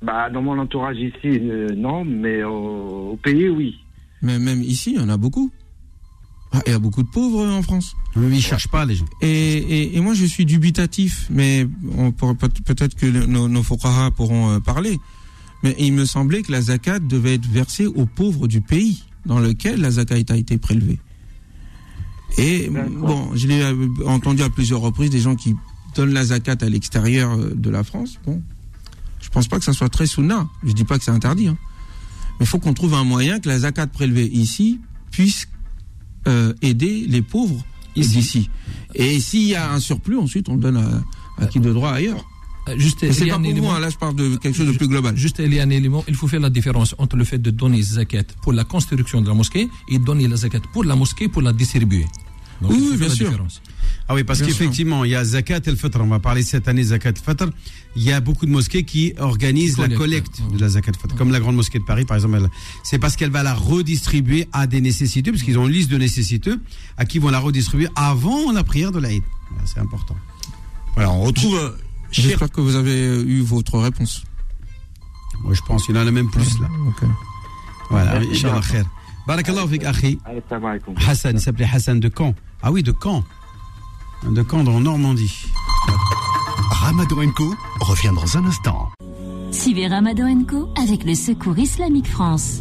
Bah, 0.02 0.30
dans 0.30 0.42
mon 0.42 0.58
entourage 0.60 0.98
ici, 0.98 1.14
euh, 1.26 1.68
non, 1.76 2.04
mais 2.06 2.44
au, 2.44 3.12
au 3.12 3.18
pays, 3.18 3.50
oui. 3.50 3.76
Mais 4.22 4.40
même 4.40 4.62
ici, 4.62 4.94
il 4.96 5.00
y 5.02 5.04
en 5.04 5.10
a 5.10 5.18
beaucoup. 5.18 5.52
Ah, 6.54 6.62
il 6.68 6.72
y 6.72 6.76
a 6.76 6.80
beaucoup 6.80 7.02
de 7.04 7.08
pauvres 7.08 7.46
en 7.48 7.62
France. 7.62 7.96
Mais 8.16 8.36
ils 8.36 8.42
cherchent 8.42 8.68
pas 8.68 8.86
les 8.86 8.96
gens. 8.96 9.06
Et, 9.22 9.28
et, 9.30 9.96
et 9.96 10.00
moi, 10.02 10.14
je 10.14 10.26
suis 10.26 10.46
dubitatif, 10.46 11.28
mais 11.30 11.66
peut-être 12.66 12.96
que 12.96 13.06
nos, 13.06 13.48
nos 13.48 13.64
pourront 13.64 14.52
euh, 14.52 14.60
parler. 14.60 15.00
Mais 15.64 15.76
il 15.80 15.94
me 15.94 16.06
semblait 16.06 16.42
que 16.42 16.52
la 16.52 16.62
zakat 16.62 17.00
devait 17.00 17.36
être 17.36 17.48
versée 17.48 17.86
aux 17.86 18.06
pauvres 18.06 18.48
du 18.48 18.62
pays 18.62 19.04
dans 19.26 19.40
lequel 19.40 19.80
la 19.80 19.92
zakat 19.92 20.16
a 20.30 20.36
été 20.36 20.58
prélevée. 20.58 21.00
Et 22.38 22.70
bon, 22.70 23.32
je 23.36 23.48
l'ai 23.48 23.62
euh, 23.62 23.88
entendu 24.06 24.42
à 24.44 24.50
plusieurs 24.50 24.80
reprises 24.82 25.10
des 25.10 25.20
gens 25.20 25.36
qui 25.36 25.56
donnent 25.96 26.14
la 26.14 26.26
zakat 26.26 26.56
à 26.62 26.70
l'extérieur 26.70 27.32
euh, 27.34 27.54
de 27.56 27.70
la 27.70 27.84
France. 27.84 28.20
Bon, 28.26 28.42
je 29.22 29.30
pense 29.30 29.48
pas 29.48 29.60
que 29.60 29.66
ça 29.66 29.74
soit 29.74 29.90
très 29.90 30.06
sunna. 30.08 30.48
Je 30.64 30.72
dis 30.72 30.84
pas 30.86 30.98
que 30.98 31.04
c'est 31.04 31.12
interdit. 31.12 31.48
hein. 31.50 31.58
Mais 32.40 32.46
il 32.46 32.48
faut 32.48 32.60
qu'on 32.60 32.74
trouve 32.74 32.94
un 32.94 33.04
moyen 33.04 33.40
que 33.40 33.50
la 33.50 33.60
zakat 33.60 33.88
prélevée 33.88 34.28
ici 34.28 34.80
puisse 35.12 35.48
euh, 36.28 36.54
aider 36.62 37.06
les 37.08 37.22
pauvres 37.22 37.64
Ici. 37.96 38.10
d'ici. 38.16 38.50
Et 38.96 39.20
s'il 39.20 39.48
y 39.48 39.56
a 39.56 39.72
un 39.74 39.80
surplus, 39.80 40.18
ensuite 40.18 40.48
on 40.48 40.56
le 40.56 40.62
donne 40.62 40.78
à, 40.78 41.44
à 41.44 41.46
qui 41.48 41.60
de 41.60 41.72
droit 41.74 41.92
ailleurs. 41.92 42.26
Euh, 42.72 42.80
Juste, 42.80 43.00
c'est 43.12 43.26
y 43.26 43.30
a 43.30 43.34
pas 43.34 43.40
un 43.40 43.42
pour 43.44 43.52
élément- 43.52 43.68
moi, 43.72 43.80
là 43.80 43.90
je 43.90 43.98
parle 43.98 44.16
de 44.16 44.36
quelque 44.38 44.56
chose 44.58 44.68
de 44.68 44.72
plus 44.78 44.88
global. 44.88 45.16
Juste, 45.18 45.38
il 45.40 45.54
y 45.54 45.60
a 45.60 45.64
un 45.64 45.70
élément, 45.70 46.04
il 46.08 46.16
faut 46.16 46.28
faire 46.28 46.40
la 46.40 46.50
différence 46.50 46.96
entre 46.98 47.16
le 47.16 47.24
fait 47.24 47.38
de 47.40 47.52
donner 47.52 47.82
zakat 47.82 48.24
pour 48.42 48.54
la 48.54 48.64
construction 48.64 49.22
de 49.22 49.28
la 49.28 49.34
mosquée 49.34 49.70
et 49.90 50.00
donner 50.00 50.28
la 50.28 50.36
zakat 50.38 50.62
pour 50.74 50.84
la 50.84 50.96
mosquée 50.96 51.28
pour 51.28 51.42
la 51.42 51.54
distribuer. 51.54 52.06
Donc, 52.62 52.72
Oui, 52.72 52.88
oui, 52.92 52.98
bien 52.98 53.10
sûr. 53.10 53.28
différence. 53.30 53.62
Ah 54.08 54.14
oui, 54.14 54.24
parce 54.24 54.42
qu'effectivement, 54.42 55.04
il 55.04 55.12
y 55.12 55.16
a 55.16 55.24
Zakat 55.24 55.62
el-Fitr. 55.66 56.00
On 56.02 56.08
va 56.08 56.20
parler 56.20 56.44
cette 56.44 56.68
année 56.68 56.84
Zakat 56.84 57.10
el-Fitr. 57.10 57.50
Il 57.96 58.04
y 58.04 58.12
a 58.12 58.20
beaucoup 58.20 58.46
de 58.46 58.52
mosquées 58.52 58.84
qui 58.84 59.14
organisent 59.18 59.78
la 59.80 59.88
Collecte, 59.90 60.42
de 60.54 60.60
la 60.60 60.70
Zakat 60.70 60.92
el-Fitr. 60.92 61.16
Comme 61.16 61.32
la 61.32 61.40
Grande 61.40 61.56
Mosquée 61.56 61.80
de 61.80 61.84
Paris, 61.86 62.06
par 62.06 62.18
exemple. 62.18 62.40
C'est 62.84 63.00
parce 63.00 63.16
qu'elle 63.16 63.32
va 63.32 63.42
la 63.42 63.54
redistribuer 63.56 64.48
à 64.54 64.68
des 64.68 64.80
nécessiteux, 64.82 65.32
parce 65.32 65.44
qu'ils 65.44 65.58
ont 65.58 65.66
une 65.68 65.74
liste 65.74 65.90
de 65.90 65.98
nécessiteux 65.98 66.60
à 66.98 67.06
qui 67.06 67.18
ils 67.18 67.22
vont 67.22 67.30
la 67.32 67.40
redistribuer 67.40 67.88
avant 67.96 68.52
la 68.52 68.64
prière 68.64 68.92
de 68.92 69.00
l'Aïd. 69.00 69.24
Voilà, 69.50 69.66
C'est 69.66 69.80
important. 69.80 70.16
Voilà, 70.94 71.10
on 71.12 71.22
retrouve 71.22 71.74
J'espère 72.12 72.50
que 72.52 72.62
vous 72.62 72.76
avez 72.76 73.08
euh, 73.08 73.24
eu 73.26 73.42
votre 73.42 73.80
réponse. 73.80 74.24
Moi, 75.44 75.54
je 75.54 75.62
pense 75.62 75.86
qu'il 75.86 75.96
y 75.96 76.00
en 76.00 76.06
a 76.06 76.12
même 76.12 76.30
plus 76.30 76.60
là. 76.60 76.68
Ok. 76.88 77.08
Voilà, 77.90 78.20
Inch'Allah 78.20 78.62
khair. 78.62 78.86
Barakallahu 79.28 79.68
fik, 79.70 79.84
akhi. 79.86 80.20
Hassan, 81.08 81.36
il 81.36 81.42
s'appelait 81.42 81.70
Hassan 81.72 82.00
de 82.00 82.12
Caen. 82.16 82.34
Ah 82.62 82.72
oui, 82.72 82.84
de 82.84 82.94
Caen. 83.02 83.24
De 84.30 84.44
Caen, 84.50 84.64
dans 84.64 84.80
Normandie. 84.80 85.46
Ramadan 86.70 87.32
Co 87.36 87.56
revient 87.80 88.12
dans 88.16 88.38
un 88.38 88.46
instant. 88.46 88.92
Suivez 89.52 89.88
Ramadan 89.88 90.44
Co 90.46 90.70
avec 90.82 91.04
le 91.04 91.16
Secours 91.16 91.58
Islamique 91.58 92.08
France. 92.08 92.60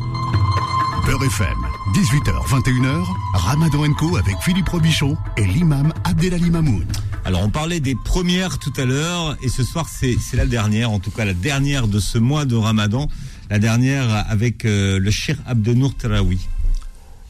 Beurre 1.06 1.24
FM, 1.24 1.58
18h, 1.94 2.46
21h, 2.46 3.04
Ramadan 3.34 3.92
Co 3.94 4.16
avec 4.16 4.36
Philippe 4.42 4.68
Robichon 4.68 5.16
et 5.36 5.44
l'imam 5.44 5.92
Abdelali 6.04 6.48
Mamoun. 6.48 6.86
Alors, 7.24 7.42
on 7.42 7.50
parlait 7.50 7.80
des 7.80 7.96
premières 7.96 8.58
tout 8.60 8.72
à 8.76 8.84
l'heure, 8.84 9.36
et 9.42 9.48
ce 9.48 9.64
soir, 9.64 9.88
c'est 9.88 10.16
la 10.34 10.46
dernière, 10.46 10.92
en 10.92 11.00
tout 11.00 11.10
cas 11.10 11.24
la 11.24 11.34
dernière 11.34 11.88
de 11.88 11.98
ce 11.98 12.18
mois 12.18 12.44
de 12.44 12.54
Ramadan, 12.54 13.08
la 13.50 13.58
dernière 13.58 14.24
avec 14.30 14.64
euh, 14.64 15.00
le 15.00 15.10
Cheikh 15.10 15.38
Abdenour 15.46 15.96
Teraoui. 15.96 16.38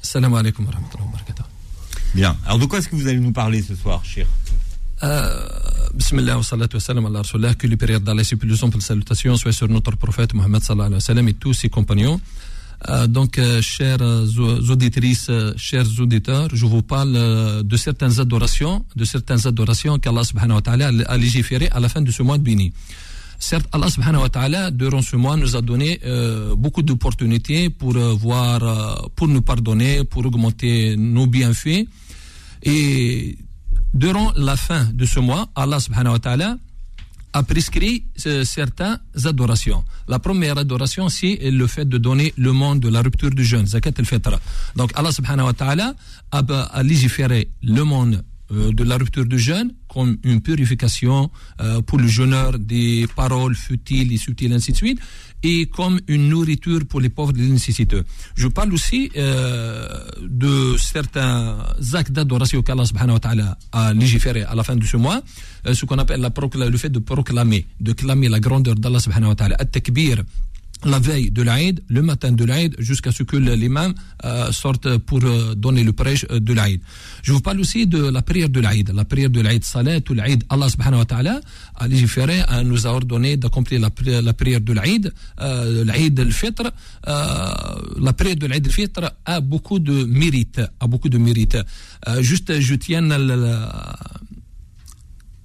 Salam 0.03 0.35
alaikum 0.35 0.67
wa 0.67 0.73
rahmatullahi 0.73 1.07
wa 1.07 1.13
barakatuh. 1.13 1.45
Bien. 2.15 2.37
Alors, 2.45 2.59
de 2.59 2.67
quoi 2.67 2.81
est-ce 2.81 2.89
que 2.89 2.97
vous 2.97 3.09
allez 3.09 3.21
nous 3.21 3.33
parler 3.33 3.63
ce 3.63 3.75
soir, 3.75 4.05
Cheikh? 4.05 4.27
Euh, 5.03 5.49
Bismillah 5.95 6.37
wa 6.37 6.43
salatu 6.43 6.77
wa 6.77 6.81
salam 6.81 7.07
ala 7.07 7.21
Rasulullah, 7.21 7.55
que 7.55 7.67
le 7.67 7.79
prière 7.79 8.03
d'Allah 8.03 8.23
et 8.31 8.37
plus 8.37 8.49
de 8.49 8.81
salutations 8.81 9.37
soient 9.39 9.53
sur 9.53 9.69
notre 9.69 9.97
prophète 9.97 10.35
Mohammed 10.35 10.63
sallallahu 10.63 10.87
alayhi 10.87 10.97
wa 10.97 11.01
sallam 11.01 11.29
et 11.29 11.35
tous 11.35 11.55
ses 11.55 11.71
compagnons. 11.71 12.21
Euh, 12.89 13.07
donc, 13.07 13.39
euh, 13.39 13.61
chères 13.61 14.01
euh, 14.01 14.27
auditrices, 14.71 15.31
chers 15.57 15.87
auditeurs, 16.01 16.49
je 16.53 16.65
vous 16.65 16.83
parle 16.83 17.13
de 17.63 17.77
certaines 17.77 18.19
adorations, 18.21 18.85
de 18.97 19.05
certaines 19.05 19.47
adorations 19.47 19.99
qu'Allah 19.99 20.25
subhanahu 20.25 20.57
wa 20.57 20.63
ta'ala 20.63 20.91
a 21.07 21.17
légiférées 21.19 21.69
à 21.71 21.81
la 21.81 21.89
fin 21.89 22.01
de 22.01 22.11
ce 22.11 22.23
mois 22.23 22.39
de 22.39 22.43
béni. 22.43 22.73
Certes, 23.39 23.67
Allah 23.73 23.89
subhanahu 23.91 24.23
wa 24.23 24.29
ta'ala, 24.29 24.71
durant 24.71 25.03
ce 25.03 25.17
mois, 25.17 25.37
nous 25.37 25.57
a 25.57 25.63
donné 25.63 25.99
beaucoup 26.57 26.83
d'opportunités 26.83 27.71
pour 27.71 27.95
voir, 27.95 29.09
pour 29.17 29.29
nous 29.29 29.41
pardonner, 29.41 30.05
pour 30.05 30.27
augmenter 30.27 30.95
nos 30.97 31.27
bienfaits. 31.27 31.87
Et 32.63 33.39
durant 33.95 34.33
la 34.37 34.57
fin 34.57 34.85
de 34.93 35.07
ce 35.07 35.21
mois, 35.21 35.49
Allah 35.55 35.81
subhanahu 35.81 36.13
wa 36.13 36.19
ta'ala 36.19 36.57
a 37.33 37.43
prescrit 37.43 38.05
euh, 38.27 38.45
certaines 38.45 38.99
adorations. 39.25 39.85
La 40.09 40.19
première 40.19 40.59
adoration, 40.59 41.09
c'est 41.09 41.39
le 41.51 41.67
fait 41.67 41.89
de 41.89 41.99
donner 41.99 42.33
le 42.37 42.53
monde 42.53 42.81
de 42.81 42.89
la 42.89 43.03
rupture 43.03 43.31
du 43.31 43.45
jeûne, 43.45 43.67
zakat 43.67 43.93
al-fitra. 43.99 44.39
Donc 44.77 44.91
Allah 44.95 45.13
subhanahu 45.13 45.47
wa 45.47 45.53
ta'ala 45.53 45.95
a, 46.33 46.83
légiféré 46.83 47.49
le 47.63 47.83
monde 47.85 48.25
euh, 48.53 48.73
de 48.73 48.83
la 48.85 48.97
rupture 48.97 49.27
du 49.27 49.39
jeûne 49.39 49.73
comme 49.89 50.19
une 50.25 50.41
purification 50.41 51.31
euh, 51.61 51.83
pour 51.83 51.99
le 51.99 52.09
jeûneur 52.09 52.59
des 52.59 53.07
paroles 53.15 53.55
futiles 53.55 54.13
et 54.13 54.17
subtiles, 54.17 54.53
ainsi 54.53 54.73
de 54.73 54.77
suite, 54.77 55.01
et 55.43 55.67
comme 55.67 56.01
une 56.09 56.29
nourriture 56.29 56.81
pour 56.89 57.01
les 57.01 57.09
pauvres 57.09 57.33
et 57.37 57.41
les 57.41 57.49
nécessiteux. 57.49 58.05
Je 58.35 58.49
parle 58.49 58.73
aussi 58.73 59.11
euh, 59.17 59.87
de 60.23 60.77
certains 60.79 61.59
actes 61.95 62.13
d'adoration 62.13 62.63
qu'Allah 62.63 62.85
subhanahu 62.85 63.15
wa 63.15 63.21
ta'ala 63.21 63.59
a 63.73 63.93
légiféré 63.95 64.43
à 64.43 64.55
la 64.55 64.63
fin 64.63 64.77
de 64.77 64.85
ce 64.85 64.97
mois, 64.97 65.21
euh, 65.67 65.75
ce 65.75 65.85
qu'on 65.87 65.99
appelle 65.99 66.21
le 66.21 66.77
fait 66.77 66.91
de 66.91 66.99
proclamer, 66.99 67.67
de 67.81 67.93
clamer 67.93 68.29
la 68.29 68.41
grandeur 68.41 68.75
d'Allah 68.75 69.01
subhanahu 69.01 69.31
wa 69.31 69.35
ta'ala, 69.35 69.57
at-takbir, 69.59 70.23
la 70.85 70.99
veille 70.99 71.31
de 71.31 71.43
l'Aïd, 71.43 71.83
le 71.89 72.03
matin 72.03 72.33
de 72.33 72.45
l'Aïd, 72.45 72.75
jusqu'à 72.79 73.13
ce 73.13 73.23
que 73.23 73.37
l'imam 73.37 73.95
euh, 74.25 74.51
sorte 74.53 74.97
pour 74.99 75.21
euh, 75.23 75.55
donner 75.55 75.85
le 75.85 75.93
prêche 75.93 76.27
euh, 76.31 76.41
de 76.41 76.53
l'Aïd. 76.53 76.81
Je 77.23 77.33
vous 77.33 77.41
parle 77.41 77.61
aussi 77.61 77.87
de 77.87 78.09
la 78.09 78.23
prière 78.23 78.49
de 78.49 78.61
l'Aïd. 78.61 78.93
La 78.95 79.05
prière 79.05 79.31
de 79.31 79.41
l'Aïd, 79.41 79.65
Salat 79.65 80.01
ou 80.09 80.15
l'Aïd, 80.15 80.45
Allah 80.49 80.69
subhanahu 80.69 81.01
wa 81.01 81.05
ta'ala 81.05 81.41
a 81.77 81.89
légiféré, 81.89 82.41
nous 82.65 82.87
a 82.87 82.91
ordonné 82.91 83.37
d'accomplir 83.37 83.81
la, 83.81 83.91
la 84.23 84.33
prière 84.33 84.61
de 84.61 84.73
l'Aïd, 84.73 85.13
euh, 85.41 85.85
l'Aïd 85.85 86.19
al-Fitr. 86.19 86.63
Euh, 87.09 87.53
la 88.01 88.13
prière 88.13 88.37
de 88.37 88.47
l'Aïd 88.47 88.67
al-Fitr 88.67 89.11
a 89.25 89.41
beaucoup 89.41 89.79
de 89.79 90.05
mérite, 90.05 90.61
a 90.81 90.87
beaucoup 90.87 91.09
de 91.09 91.19
mérite. 91.19 91.59
Euh, 92.09 92.23
juste, 92.23 92.59
je 92.61 92.75
tiens 92.75 93.11
à 93.11 93.19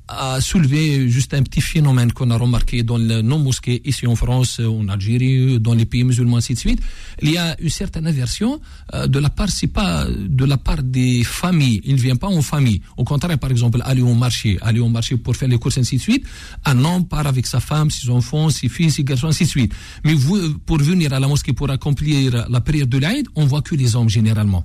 à 0.08 0.40
soulever 0.40 1.10
juste 1.10 1.34
un 1.34 1.44
petit 1.44 1.62
phénomène 1.62 2.12
qu'on 2.12 2.30
a 2.30 2.38
remarqué 2.38 2.84
dans 2.84 3.00
nos 3.00 3.38
mosquées 3.38 3.82
ici 3.86 4.06
en 4.06 4.16
France, 4.16 4.60
en 4.60 4.88
Algérie, 4.88 5.60
dans 5.60 5.74
les 5.74 5.86
pays 5.86 6.04
musulmans, 6.04 6.38
ainsi 6.38 6.54
de 6.54 6.60
suite. 6.60 6.82
Il 7.22 7.32
y 7.32 7.38
a 7.38 7.56
une 7.60 7.70
certaine 7.70 8.06
aversion 8.08 8.62
euh, 8.94 9.08
de 9.08 9.20
la 9.20 9.30
part, 9.30 9.50
c'est 9.50 9.68
pas 9.68 10.08
de 10.10 10.46
la 10.46 10.58
part 10.58 10.84
des 10.84 11.24
familles. 11.24 11.82
Il 11.86 11.96
ne 11.96 12.02
vient 12.02 12.16
pas 12.16 12.28
en 12.28 12.42
famille. 12.42 12.82
Au 12.98 13.04
contraire, 13.04 13.38
par 13.40 13.52
exemple, 13.52 13.80
aller 13.84 14.02
au 14.02 14.14
marché, 14.14 14.58
aller 14.62 14.80
au 14.80 14.90
marché 14.90 15.18
pour 15.18 15.36
faire 15.36 15.50
les 15.50 15.58
courses, 15.58 15.78
ainsi 15.78 15.98
de 15.98 16.02
suite. 16.02 16.26
Un 16.66 16.84
homme 16.86 17.08
part 17.08 17.26
avec 17.26 17.48
sa 17.48 17.60
femme, 17.60 17.90
ses 17.90 18.10
enfants, 18.10 18.50
ses 18.50 18.70
filles, 18.70 18.92
ses 18.92 19.04
garçons, 19.04 19.28
ainsi 19.28 19.46
de 19.46 19.50
suite. 19.50 19.74
Mais 20.04 20.14
vous, 20.14 20.54
pour 20.66 20.78
venir 20.78 21.14
à 21.14 21.20
la 21.20 21.28
mosquée 21.28 21.54
pour 21.54 21.70
accomplir 21.70 22.46
la 22.50 22.62
prière 22.62 22.88
de 22.88 22.98
l'Aïd, 22.98 23.28
on 23.36 23.46
voit 23.46 23.62
que 23.62 23.76
les 23.76 23.96
hommes 23.96 24.10
généralement 24.10 24.64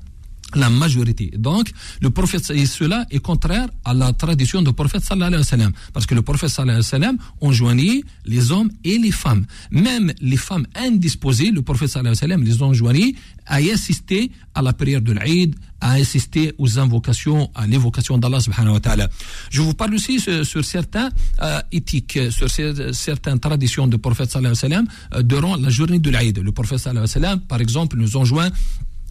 la 0.55 0.70
majorité. 0.70 1.30
Donc, 1.36 1.70
le 2.01 2.11
prophète, 2.11 2.51
et 2.51 2.66
cela 2.66 3.07
est 3.11 3.18
contraire 3.20 3.68
à 3.84 3.94
la 3.94 4.12
tradition 4.12 4.62
du 4.62 4.72
prophète 4.72 5.05
sallallahu 5.05 5.28
alayhi 5.28 5.42
wa 5.42 5.46
sallam. 5.48 5.72
Parce 5.92 6.07
que 6.07 6.14
le 6.14 6.22
prophète 6.22 6.51
sallallahu 6.51 6.82
alayhi 6.92 7.07
wa 7.07 7.18
sallam 7.40 8.01
les 8.24 8.53
hommes 8.53 8.70
et 8.84 8.98
les 8.98 9.11
femmes. 9.11 9.44
Même 9.70 10.12
les 10.20 10.36
femmes 10.36 10.66
indisposées, 10.74 11.51
le 11.51 11.62
prophète 11.62 11.90
sallallahu 11.90 12.16
alayhi 12.22 12.32
wa 12.32 12.36
sallam 12.36 12.44
les 12.44 12.62
ont 12.62 12.72
joignées 12.72 13.14
à 13.46 13.57
assister 13.57 14.30
à 14.55 14.62
la 14.62 14.72
prière 14.72 15.01
de 15.01 15.12
l'Aïd, 15.12 15.57
à 15.80 15.92
assister 15.92 16.53
aux 16.59 16.78
invocations, 16.78 17.51
à 17.55 17.66
l'évocation 17.66 18.18
d'Allah 18.18 18.40
subhanahu 18.40 18.74
wa 18.74 18.80
ta'ala. 18.80 19.09
Je 19.51 19.61
vous 19.61 19.74
parle 19.74 19.94
aussi 19.94 20.20
sur, 20.20 20.64
certains 20.64 21.09
euh, 21.42 21.61
éthiques, 21.72 22.18
sur 22.30 22.46
cer- 22.46 22.92
certaines 22.92 23.40
traditions 23.40 23.86
du 23.86 23.98
prophète 23.98 24.30
sallallahu 24.30 24.57
alayhi 24.62 24.74
wa 24.74 24.86
sallam 24.86 24.88
euh, 25.14 25.22
durant 25.22 25.57
la 25.57 25.70
journée 25.70 25.98
de 25.98 26.11
l'Aïd. 26.11 26.38
Le 26.38 26.53
prophète 26.53 26.78
sallallahu 26.78 27.05
alayhi 27.11 27.24
wa 27.24 27.28
sallam, 27.28 27.40
par 27.40 27.61
exemple, 27.61 27.96
nous 27.96 28.16
enjoint 28.16 28.51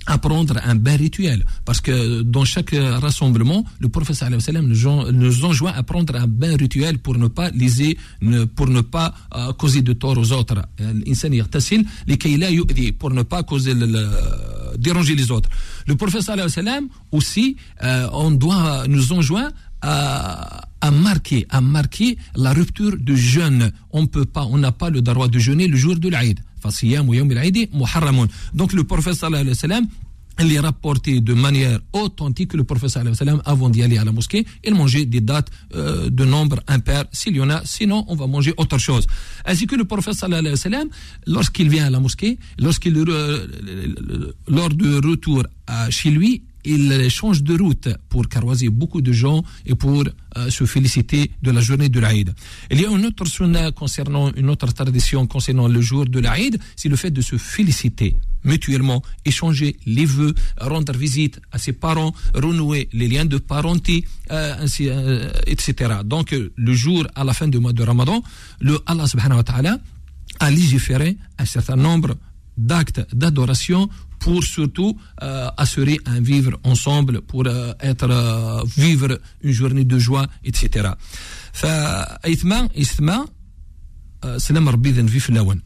apprendre 0.06 0.56
un 0.64 0.76
bel 0.76 1.00
rituel. 1.00 1.46
Parce 1.66 1.82
que 1.82 2.22
dans 2.22 2.46
chaque 2.46 2.72
rassemblement, 2.74 3.64
le 3.80 3.90
professeur 3.90 4.30
nous, 4.30 5.12
nous 5.12 5.46
enjoint 5.46 5.74
à 5.74 5.84
prendre 5.84 6.16
un 6.16 6.28
bel 6.28 6.56
rituel 6.56 7.00
pour 7.00 7.18
ne 7.18 7.28
pas 7.28 7.50
liser, 7.52 7.98
pour 8.56 8.68
ne 8.68 8.82
pas 8.82 9.14
euh, 9.36 9.54
causer 9.54 9.82
de 9.82 9.94
tort 9.94 10.18
aux 10.18 10.32
autres. 10.32 10.62
Euh, 10.82 10.94
pour 12.98 13.12
ne 13.12 13.24
pas 13.24 13.44
causer 13.44 13.74
le, 13.74 13.86
le, 13.86 14.10
déranger 14.78 15.16
les 15.16 15.32
autres. 15.32 15.50
Le 15.88 15.96
professeur 15.96 16.38
aussi, 17.12 17.56
euh, 17.84 18.08
on 18.14 18.32
doit 18.32 18.86
nous 18.88 19.14
enjoint 19.14 19.52
à, 19.82 20.68
à 20.82 20.92
marquer, 20.92 21.46
à 21.50 21.62
marquer 21.62 22.18
la 22.36 22.54
rupture 22.54 22.98
du 22.98 23.18
jeûne. 23.18 23.72
On 23.92 24.08
peut 24.08 24.26
pas, 24.26 24.46
on 24.46 24.58
n'a 24.58 24.72
pas 24.72 24.90
le 24.90 25.02
droit 25.02 25.28
de 25.28 25.40
jeûner 25.40 25.68
le 25.68 25.78
jour 25.78 25.96
de 25.96 26.10
l'Aïd. 26.10 26.40
Donc 28.54 28.74
le 28.74 28.84
prophète 28.84 29.10
professeur 29.10 29.34
alayhi 29.34 29.56
salam, 29.56 29.88
il 30.42 30.54
est 30.54 30.60
rapporté 30.60 31.20
de 31.20 31.34
manière 31.34 31.80
authentique. 31.94 32.52
Que 32.52 32.58
le 32.58 32.64
professeur 32.64 33.02
alayhi 33.02 33.16
salam, 33.16 33.42
avant 33.46 33.70
d'y 33.70 33.84
aller 33.84 33.98
à 33.98 34.04
la 34.04 34.12
mosquée, 34.12 34.46
il 34.64 34.74
mangeait 34.74 35.06
des 35.06 35.22
dates 35.22 35.50
euh, 35.76 36.10
de 36.10 36.26
nombre 36.26 36.60
impair, 36.68 37.06
s'il 37.12 37.36
y 37.36 37.42
en 37.42 37.50
a, 37.50 37.62
sinon 37.66 38.06
on 38.08 38.16
va 38.16 38.28
manger 38.28 38.54
autre 38.58 38.78
chose. 38.78 39.08
Ainsi 39.46 39.68
que 39.68 39.76
le 39.76 39.86
prophète 39.86 40.16
professeur 40.16 40.34
alayhi 40.34 40.58
salam, 40.58 40.88
lorsqu'il 41.26 41.70
vient 41.70 41.86
à 41.86 41.90
la 41.90 42.00
mosquée, 42.00 42.38
lorsqu'il 42.58 42.98
euh, 42.98 43.48
lors 44.48 44.70
de 44.70 45.08
retour 45.08 45.44
chez 45.90 46.10
lui, 46.10 46.44
il 46.66 47.10
change 47.10 47.44
de 47.44 47.58
route 47.58 47.90
pour 48.10 48.28
caroiser 48.28 48.70
beaucoup 48.70 49.02
de 49.02 49.12
gens 49.12 49.44
et 49.66 49.76
pour 49.76 50.04
euh, 50.38 50.50
se 50.50 50.66
féliciter 50.66 51.32
de 51.42 51.52
la 51.52 51.62
journée 51.62 51.90
de 51.90 52.00
l'Aïd. 52.00 52.34
Il 52.72 52.82
y 52.82 52.86
a 52.86 52.90
une 52.90 53.06
autre 53.06 53.26
sunna 53.26 53.72
concernant 53.72 54.32
une 54.34 54.50
autre 54.50 54.72
tradition 54.74 55.26
concernant 55.28 55.68
le 55.68 55.82
jour 55.82 56.06
de 56.06 56.20
l'Aïd, 56.20 56.60
c'est 56.76 56.90
le 56.90 56.96
fait 56.96 57.12
de 57.12 57.22
se 57.22 57.38
féliciter 57.38 58.16
mutuellement, 58.44 59.02
échanger 59.26 59.78
les 59.86 60.06
vœux, 60.06 60.34
rendre 60.60 60.94
visite 60.94 61.42
à 61.52 61.58
ses 61.58 61.74
parents, 61.74 62.14
renouer 62.34 62.90
les 62.94 63.08
liens 63.08 63.26
de 63.26 63.38
parenté, 63.38 64.06
euh, 64.32 64.66
euh, 64.82 65.32
etc. 65.48 65.96
Donc 66.06 66.36
le 66.56 66.74
jour 66.74 67.06
à 67.16 67.24
la 67.24 67.34
fin 67.34 67.48
du 67.48 67.60
mois 67.60 67.74
de 67.74 67.84
Ramadan, 67.84 68.22
le 68.62 68.80
Allah 68.86 69.08
subhanahu 69.08 69.38
wa 69.38 69.44
ta'ala 69.44 69.80
a 70.40 70.52
légiféré 70.52 71.18
un 71.38 71.46
certain 71.46 71.76
nombre 71.76 72.16
d'actes 72.58 73.02
d'adoration 73.14 73.90
pour 74.25 74.43
surtout 74.43 74.97
euh, 75.23 75.49
assurer 75.57 75.99
un 76.07 76.21
vivre 76.21 76.55
ensemble, 76.65 77.21
pour 77.21 77.45
euh, 77.47 77.73
être 77.81 78.09
euh, 78.11 78.63
vivre 78.77 79.21
une 79.43 79.53
journée 79.53 79.85
de 79.85 79.99
joie, 79.99 80.27
etc. 80.45 80.95
فايثما 81.53 82.69
ايثما 82.77 83.27
آه، 84.25 84.39
سلام 84.39 84.69
ربي 84.69 84.91
ذنفي 84.91 85.21
في 85.21 85.31
اللون 85.31 85.61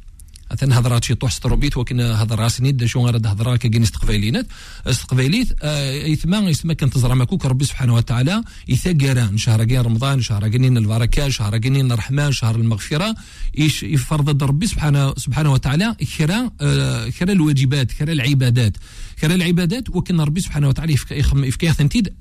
مثلا 0.52 0.80
هضرات 0.80 1.04
شي 1.04 1.16
طوح 1.16 1.32
ستروبيت 1.32 1.78
ولكن 1.78 2.02
هضر 2.02 2.39
راسني 2.39 2.72
دا 2.72 2.86
شو 2.86 3.06
غير 3.06 3.18
هضرا 3.18 3.56
كاين 3.56 3.82
استقبالينات. 3.82 4.48
استقباليت 4.88 5.48
آه، 5.62 6.04
ايثما 6.04 6.48
ايثما 6.48 6.74
كنتظر 6.74 7.16
ماكوك 7.16 7.46
ربي 7.46 7.66
سبحانه 7.66 7.94
وتعالى 7.94 8.44
يثقر 8.68 9.38
شهر 9.38 9.64
كاين 9.64 9.82
رمضان 9.82 10.22
شهر 10.22 10.48
كاين 10.48 10.78
البركة 10.78 11.30
شهر 11.30 11.58
كاين 11.58 11.91
الرحمه 11.91 12.32
شهر 12.32 12.56
المغفرة 12.56 13.16
إيش 13.60 13.84
يفرض 13.84 14.44
ربي 14.44 14.68
سبحانه 14.68 15.14
سبحانه 15.18 15.52
وتعالى 15.52 15.96
كرا 16.18 16.52
آه، 16.62 17.10
كرا 17.10 17.32
الواجبات 17.32 17.91
كرا 17.91 18.12
العبادات. 18.12 18.78
كرا 19.22 19.36
العبادات 19.36 19.89
وكان 19.89 20.22
ربي 20.22 20.41
سبحانه 20.41 20.68
وتعالى 20.68 20.94
يفكيه 21.32 21.72
ثنتيد 21.72 22.14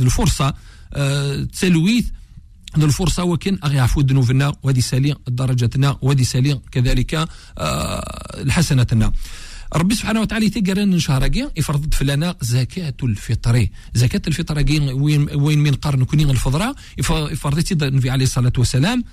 الفرصة 0.00 0.54
آه، 0.94 1.42
تلويث 1.60 2.04
هذه 2.76 2.84
الفرصة 2.84 3.24
وكن 3.24 3.58
أغي 3.64 3.78
عفو 3.78 4.00
ذنوبنا 4.00 4.52
وهذه 4.62 4.80
سالي 4.80 5.14
درجتنا 5.28 5.98
وهذه 6.02 6.22
سالي 6.22 6.60
كذلك 6.72 7.28
آه، 7.58 8.44
حسناتنا 8.48 9.12
ربي 9.76 9.94
سبحانه 9.94 10.20
وتعالى 10.20 10.50
تقرن 10.50 10.98
شهرقي 10.98 11.50
يفرض 11.56 11.94
فلنا 11.94 12.36
زكاة 12.40 12.94
الفطر. 13.02 13.66
زكاة 13.94 14.22
الفطر 14.26 14.64
وين 14.92 15.28
وين 15.34 15.58
من 15.58 15.74
قرن 15.74 16.04
كونين 16.04 16.30
الفضرة 16.30 16.74
يفرض 16.98 17.82
النبي 17.82 18.10
عليه 18.10 18.24
الصلاة 18.24 18.52
والسلام. 18.58 19.04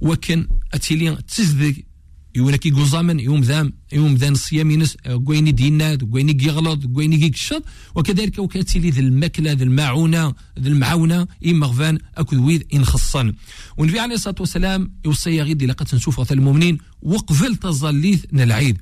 وكن 0.00 0.48
أتيلين 0.74 1.26
تزدق 1.26 1.74
يقول 2.34 2.52
لك 2.52 2.66
يقول 2.66 2.86
زامن 2.86 3.20
يوم 3.20 3.40
ذام 3.40 3.72
يوم 3.92 4.14
ذان 4.14 4.32
الصيام 4.32 4.70
ينس 4.70 4.96
كويني 5.24 5.52
دينا 5.52 5.94
كويني 5.94 6.44
يغلط 6.44 6.86
كويني 6.86 7.22
يكشط 7.24 7.64
وكذلك 7.94 8.38
وكاتيلي 8.38 8.90
ذي 8.90 9.00
الماكلة 9.00 9.52
ذي 9.52 9.64
المعونة 9.64 10.34
ذي 10.58 10.68
المعونه 10.68 11.26
إما 11.46 11.66
غفان 11.66 11.98
أكو 12.16 12.36
ويذ 12.36 12.62
إن 12.74 12.84
خصن 12.84 13.32
والنبي 13.76 14.00
عليه 14.00 14.14
الصلاة 14.14 14.36
والسلام 14.40 14.92
يوصي 15.04 15.42
غيدي 15.42 15.66
لقد 15.66 15.94
نشوف 15.94 16.32
المؤمنين 16.32 16.78
وقفل 17.02 17.56
تظليث 17.56 18.24
العيد. 18.34 18.78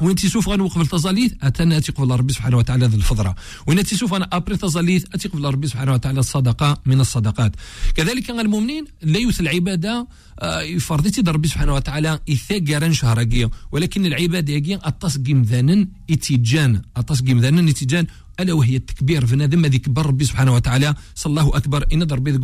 وين 0.00 0.14
تشوف 0.14 0.48
أنا 0.48 0.62
وقف 0.62 0.80
التظاليث 0.80 1.32
اتنا 1.42 1.76
اتيق 1.76 2.00
ربي 2.00 2.32
سبحانه 2.32 2.56
وتعالى 2.56 2.86
ذي 2.86 2.96
الفضرة 2.96 3.34
وين 3.66 3.84
تشوف 3.84 4.14
أنا 4.14 4.28
أبري 4.32 4.56
تظاليث 4.56 5.04
اتيق 5.14 5.36
ربي 5.36 5.66
سبحانه 5.66 5.92
وتعالى 5.92 6.20
الصدقة 6.20 6.78
من 6.86 7.00
الصدقات. 7.00 7.52
كذلك 7.94 8.30
المؤمنين 8.30 8.84
لا 9.02 9.18
يوث 9.18 9.40
العبادة 9.40 10.06
آه، 10.40 10.60
يفرضتي 10.60 11.20
ربي 11.20 11.48
سبحانه 11.48 11.74
وتعالى 11.74 12.20
يثاقرن 12.28 12.92
شهرقية 12.92 13.50
ولكن 13.72 14.06
العبادة 14.06 14.52
يجي 14.52 14.74
التصقيم 14.74 15.42
ذانا 15.42 15.88
اتجان 16.10 16.82
التصقيم 16.98 17.40
ذانا 17.40 17.70
اتجان 17.70 18.06
ألا 18.40 18.52
وهي 18.52 18.76
التكبير 18.76 19.26
فنادم 19.26 19.66
ذي 19.66 19.78
كبر 19.78 20.06
ربي 20.06 20.24
سبحانه 20.24 20.54
وتعالى. 20.54 20.94
صلى 21.14 21.30
الله 21.30 21.56
أكبر. 21.56 21.86
إن 21.92 22.04
ضربي 22.04 22.30
ذي 22.30 22.38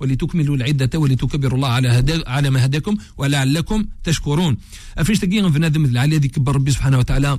ولتكملوا 0.00 0.56
العدة 0.56 0.98
ولتكبروا 0.98 1.56
الله 1.56 1.68
على 1.68 1.88
هدا 1.88 2.28
على 2.28 2.50
ما 2.50 2.64
هداكم 2.64 2.96
ولعلكم 3.16 3.86
تشكرون. 4.04 4.56
أفيش 4.98 5.18
تقي 5.18 5.52
فنادم 5.52 5.98
على 5.98 6.16
ذي 6.16 6.28
كبر 6.28 6.54
ربي 6.54 6.70
سبحانه 6.70 6.98
وتعالى؟ 6.98 7.38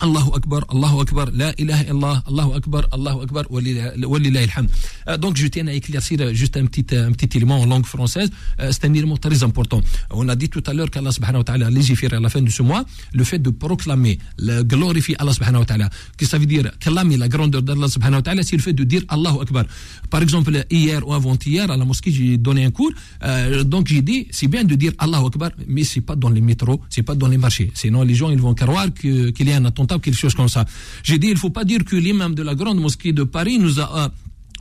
Allahu 0.00 0.34
Akbar, 0.34 0.64
Allahu 0.74 1.00
Akbar, 1.02 1.28
La 1.32 1.54
ilaha 1.56 1.82
illallah, 1.84 2.22
Allahu 2.26 2.52
Akbar, 2.56 2.82
Allahu 2.90 3.22
Akbar, 3.22 3.44
ilham. 3.50 4.66
Euh, 5.08 5.16
donc 5.16 5.36
je 5.36 5.46
tiens 5.46 5.66
à 5.68 5.72
éclaircir 5.72 6.18
euh, 6.20 6.32
juste 6.34 6.56
un 6.56 6.66
petit, 6.66 6.84
un 6.96 7.12
petit 7.12 7.36
élément 7.36 7.60
en 7.60 7.66
langue 7.66 7.86
française. 7.86 8.28
Euh, 8.58 8.70
c'est 8.72 8.86
un 8.86 8.92
élément 8.92 9.16
très 9.16 9.44
important. 9.44 9.80
On 10.10 10.28
a 10.28 10.34
dit 10.34 10.48
tout 10.48 10.62
à 10.66 10.74
l'heure 10.74 10.90
qu'Allah 10.90 11.12
subhanahu 11.12 11.38
wa 11.38 11.44
ta'ala 11.44 11.66
a 11.68 11.70
légiféré 11.70 12.16
à 12.16 12.20
la 12.20 12.28
fin 12.28 12.42
de 12.42 12.50
ce 12.50 12.62
mois 12.62 12.84
le 13.12 13.22
fait 13.22 13.38
de 13.38 13.50
proclamer, 13.50 14.18
le 14.38 14.62
glorifier 14.62 15.14
Allah 15.20 15.32
subhanahu 15.32 15.60
wa 15.60 15.66
ta'ala. 15.66 15.90
Que 16.18 16.26
ça 16.26 16.38
veut 16.38 16.46
dire 16.46 16.72
Clamer 16.80 17.16
la 17.16 17.28
grandeur 17.28 17.62
d'Allah 17.62 17.88
subhanahu 17.88 18.16
wa 18.16 18.22
ta'ala, 18.22 18.42
c'est 18.42 18.56
le 18.56 18.62
fait 18.62 18.72
de 18.72 18.82
dire 18.82 19.02
Allahu 19.08 19.42
Akbar. 19.42 19.64
Par 20.10 20.22
exemple, 20.22 20.64
hier 20.70 21.06
ou 21.06 21.14
avant-hier, 21.14 21.70
à 21.70 21.76
la 21.76 21.84
mosquée, 21.84 22.10
j'ai 22.10 22.36
donné 22.36 22.64
un 22.64 22.72
cours. 22.72 22.90
Euh, 23.22 23.62
donc 23.62 23.86
j'ai 23.86 24.02
dit, 24.02 24.26
c'est 24.32 24.48
bien 24.48 24.64
de 24.64 24.74
dire 24.74 24.92
Allahu 24.98 25.26
Akbar, 25.26 25.50
mais 25.68 25.84
c'est 25.84 26.00
pas 26.00 26.16
dans 26.16 26.30
les 26.30 26.40
métros, 26.40 26.80
c'est 26.90 27.02
pas 27.02 27.14
dans 27.14 27.28
les 27.28 27.38
marchés. 27.38 27.70
Sinon 27.74 28.02
les 28.02 28.14
gens 28.16 28.30
ils 28.30 28.40
vont 28.40 28.54
croire 28.54 28.92
qu'il 28.92 29.32
y 29.38 29.52
a 29.52 29.56
un 29.56 29.64
attentat 29.64 29.83
quelque 29.86 30.16
chose 30.16 30.34
comme 30.34 30.48
ça. 30.48 30.64
J'ai 31.02 31.18
dit, 31.18 31.28
il 31.28 31.36
faut 31.36 31.50
pas 31.50 31.64
dire 31.64 31.84
que 31.84 31.96
l'imam 31.96 32.34
de 32.34 32.42
la 32.42 32.54
grande 32.54 32.80
mosquée 32.80 33.12
de 33.12 33.24
Paris 33.24 33.58
nous 33.58 33.80
a, 33.80 34.04
euh, 34.04 34.08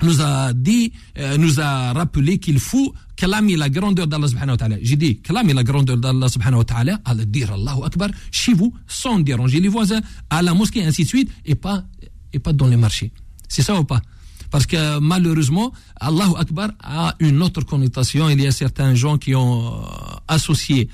nous 0.01 0.21
a 0.21 0.53
dit, 0.53 0.91
euh, 1.17 1.37
nous 1.37 1.59
a 1.59 1.93
rappelé 1.93 2.37
qu'il 2.37 2.59
faut 2.59 2.93
clamer 3.15 3.55
la 3.55 3.69
grandeur 3.69 4.07
d'Allah 4.07 4.27
subhanahu 4.27 4.51
wa 4.51 4.57
ta'ala. 4.57 4.75
J'ai 4.81 4.95
dit, 4.95 5.19
clamer 5.19 5.53
la 5.53 5.63
grandeur 5.63 5.97
d'Allah 5.97 6.27
subhanahu 6.27 6.59
wa 6.59 6.65
ta'ala, 6.65 6.99
à 7.05 7.13
le 7.13 7.25
dire 7.25 7.53
Allahu 7.53 7.83
Akbar 7.85 8.09
chez 8.31 8.53
vous, 8.53 8.73
sans 8.87 9.19
déranger 9.19 9.59
les 9.59 9.69
voisins, 9.69 10.01
à 10.29 10.41
la 10.41 10.53
mosquée, 10.53 10.83
ainsi 10.83 11.03
de 11.03 11.09
suite, 11.09 11.31
et 11.45 11.55
pas, 11.55 11.83
et 12.31 12.39
pas 12.39 12.53
dans 12.53 12.67
les 12.67 12.77
marchés. 12.77 13.11
C'est 13.47 13.61
ça 13.61 13.79
ou 13.79 13.83
pas? 13.83 14.01
Parce 14.49 14.67
que 14.67 14.99
malheureusement, 14.99 15.71
Allahu 15.99 16.33
Akbar 16.37 16.69
a 16.79 17.15
une 17.19 17.41
autre 17.41 17.61
connotation. 17.65 18.29
Il 18.29 18.39
y 18.39 18.45
a 18.45 18.51
certains 18.51 18.93
gens 18.93 19.17
qui 19.17 19.33
ont 19.33 19.65
euh, 19.65 19.85
associé 20.27 20.89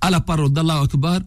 à 0.00 0.10
la 0.10 0.20
parole 0.20 0.50
d'Allahu 0.50 0.84
Akbar 0.84 1.20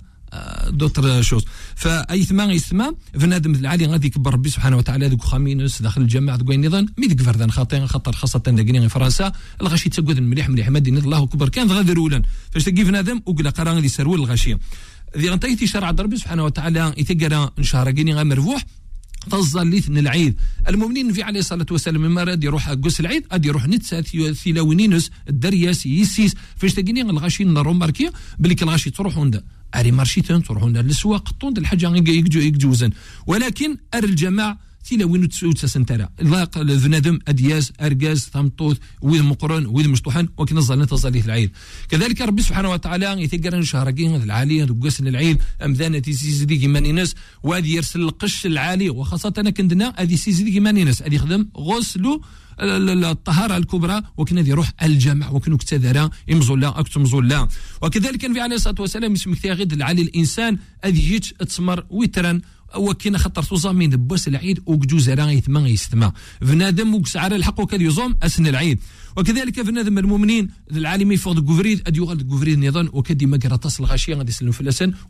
دوتر 0.69 1.21
شوز 1.21 1.45
فاي 1.75 2.23
ثما 2.23 2.43
يسمى 2.43 2.91
بنادم 3.13 3.55
العالي 3.55 3.85
غادي 3.85 4.07
يكبر 4.07 4.33
ربي 4.33 4.49
سبحانه 4.49 4.77
وتعالى 4.77 5.07
ذوك 5.07 5.21
خامينوس 5.21 5.81
داخل 5.81 6.01
الجامع 6.01 6.35
ذوك 6.35 6.51
النظام 6.51 6.85
مي 6.97 7.07
ذيك 7.07 7.21
فردان 7.21 7.51
خاطر 7.51 7.87
خاطر 7.87 8.11
خاصه 8.11 8.39
داكني 8.39 8.89
فرنسا 8.89 9.31
الغاشي 9.61 9.89
تسقد 9.89 10.19
مليح 10.19 10.49
مليح 10.49 10.69
مادي 10.69 10.89
الله 10.89 11.23
اكبر 11.23 11.49
كان 11.49 11.71
غادي 11.71 11.93
رولا 11.93 12.21
فاش 12.51 12.63
تلقي 12.63 12.83
بنادم 12.83 13.21
وقلا 13.25 13.49
قرا 13.49 13.73
غادي 13.73 13.85
يسرول 13.85 14.19
الغاشي 14.19 14.57
ذي 15.17 15.29
غنتايتي 15.29 15.67
شرع 15.67 15.89
ربي 15.89 16.17
سبحانه 16.17 16.43
وتعالى 16.45 16.93
يتقرا 16.97 17.51
نشهر 17.57 17.91
كيني 17.91 18.13
غا 18.13 18.23
مرفوح 18.23 18.65
تظل 19.31 19.67
ليثن 19.67 19.97
العيد 19.97 20.35
المؤمنين 20.67 21.13
في 21.13 21.23
عليه 21.23 21.39
الصلاه 21.39 21.65
والسلام 21.71 22.01
مما 22.01 22.23
راد 22.23 22.43
يروح 22.43 22.69
قس 22.69 22.99
العيد 22.99 23.23
غادي 23.31 23.47
يروح 23.47 23.67
نتسا 23.67 24.01
ثيلاونينوس 24.33 25.11
الدرياس 25.29 25.85
يسيس 25.85 26.35
فاش 26.55 26.73
تلقيني 26.73 27.01
الغاشي 27.01 27.43
نروماركي 27.43 28.03
ماركي 28.03 28.17
بلي 28.39 28.55
الغاشي 28.61 28.89
تروح 28.89 29.17
عنده 29.17 29.43
أري 29.75 29.91
مارشي 29.91 30.21
تنطر 30.21 30.57
هنا 30.57 30.81
طوند 31.31 31.57
الحاجة 31.57 31.87
يجوزن. 32.39 32.91
ولكن 33.27 33.77
ار 33.95 34.03
الجماعة 34.03 34.68
تيلا 34.85 35.05
وين 35.05 35.23
وتساسن 35.43 35.85
ترى 35.85 36.09
لاق 36.21 36.61
بنادم 36.61 37.19
ادياز 37.27 37.71
ارجاز 37.81 38.29
ثمطوث 38.33 38.77
ويد 39.01 39.21
مقرن 39.21 39.65
ويد 39.65 39.87
مشطوحن 39.87 40.27
وكن 40.37 40.57
نزل 40.57 40.79
نتزليه 40.79 41.23
العيد 41.25 41.51
كذلك 41.89 42.21
ربي 42.21 42.41
سبحانه 42.41 42.69
وتعالى 42.71 43.23
يتقرن 43.23 43.63
شهرقين 43.63 44.15
العالي 44.15 44.65
دوقسن 44.65 45.07
العيد 45.07 45.41
أم 45.65 45.73
ذانا 45.73 45.99
تيسيزدي 45.99 46.57
كيمان 46.57 46.95
ناس 46.95 47.15
وهذه 47.43 47.75
يرسل 47.75 48.01
القش 48.01 48.45
العالي 48.45 48.89
وخاصة 48.89 49.33
أنا 49.37 49.49
كندنا 49.49 49.93
هذه 49.97 50.15
سيزدي 50.15 50.51
كيمان 50.51 50.85
ناس 50.85 51.01
ادي 51.01 51.17
خدم 51.19 51.47
غسلو 51.57 52.21
الطهارة 52.61 53.57
الكبرى 53.57 54.01
وكنا 54.17 54.41
ذي 54.41 54.53
روح 54.53 54.73
الجمع 54.83 55.29
وكنا 55.29 55.57
كتذرا 55.57 56.09
امزولا 56.31 56.79
اكتم 56.79 57.05
زولا 57.05 57.47
وكذلك 57.81 58.25
النبي 58.25 58.41
عليه 58.41 58.55
الصلاة 58.55 58.81
والسلام 58.81 59.13
يسمك 59.13 59.45
غير 59.45 59.67
العالي 59.73 60.01
الإنسان 60.01 60.57
اذ 60.85 61.11
يتسمر 61.11 61.85
وترا 61.89 62.41
وكينا 62.77 63.17
خطر 63.17 63.43
توزامين 63.43 63.89
بوس 63.89 64.27
العيد 64.27 64.59
وكجوز 64.65 65.09
راغي 65.09 65.41
ثما 65.41 65.67
يستما 65.67 66.11
بنادم 66.41 66.95
وكس 66.95 67.17
على 67.17 67.35
الحق 67.35 67.59
وكال 67.59 67.81
يزوم 67.81 68.15
أسن 68.23 68.47
العيد. 68.47 68.79
وكذلك 69.17 69.59
بنادم 69.59 69.97
المؤمنين 69.97 70.49
العالمي 70.71 71.17
فوق 71.17 71.39
كوفريد 71.39 71.81
أديو 71.87 72.03
يغال 72.03 72.27
كوفريد 72.27 72.65
نظام 72.65 72.89
وكدي 72.93 73.25
ما 73.25 73.37
قرأ 73.37 73.55
تصل 73.55 73.83
غاشية 73.83 74.15
غادي 74.15 74.29
يسلم 74.29 74.51
في 74.51 74.61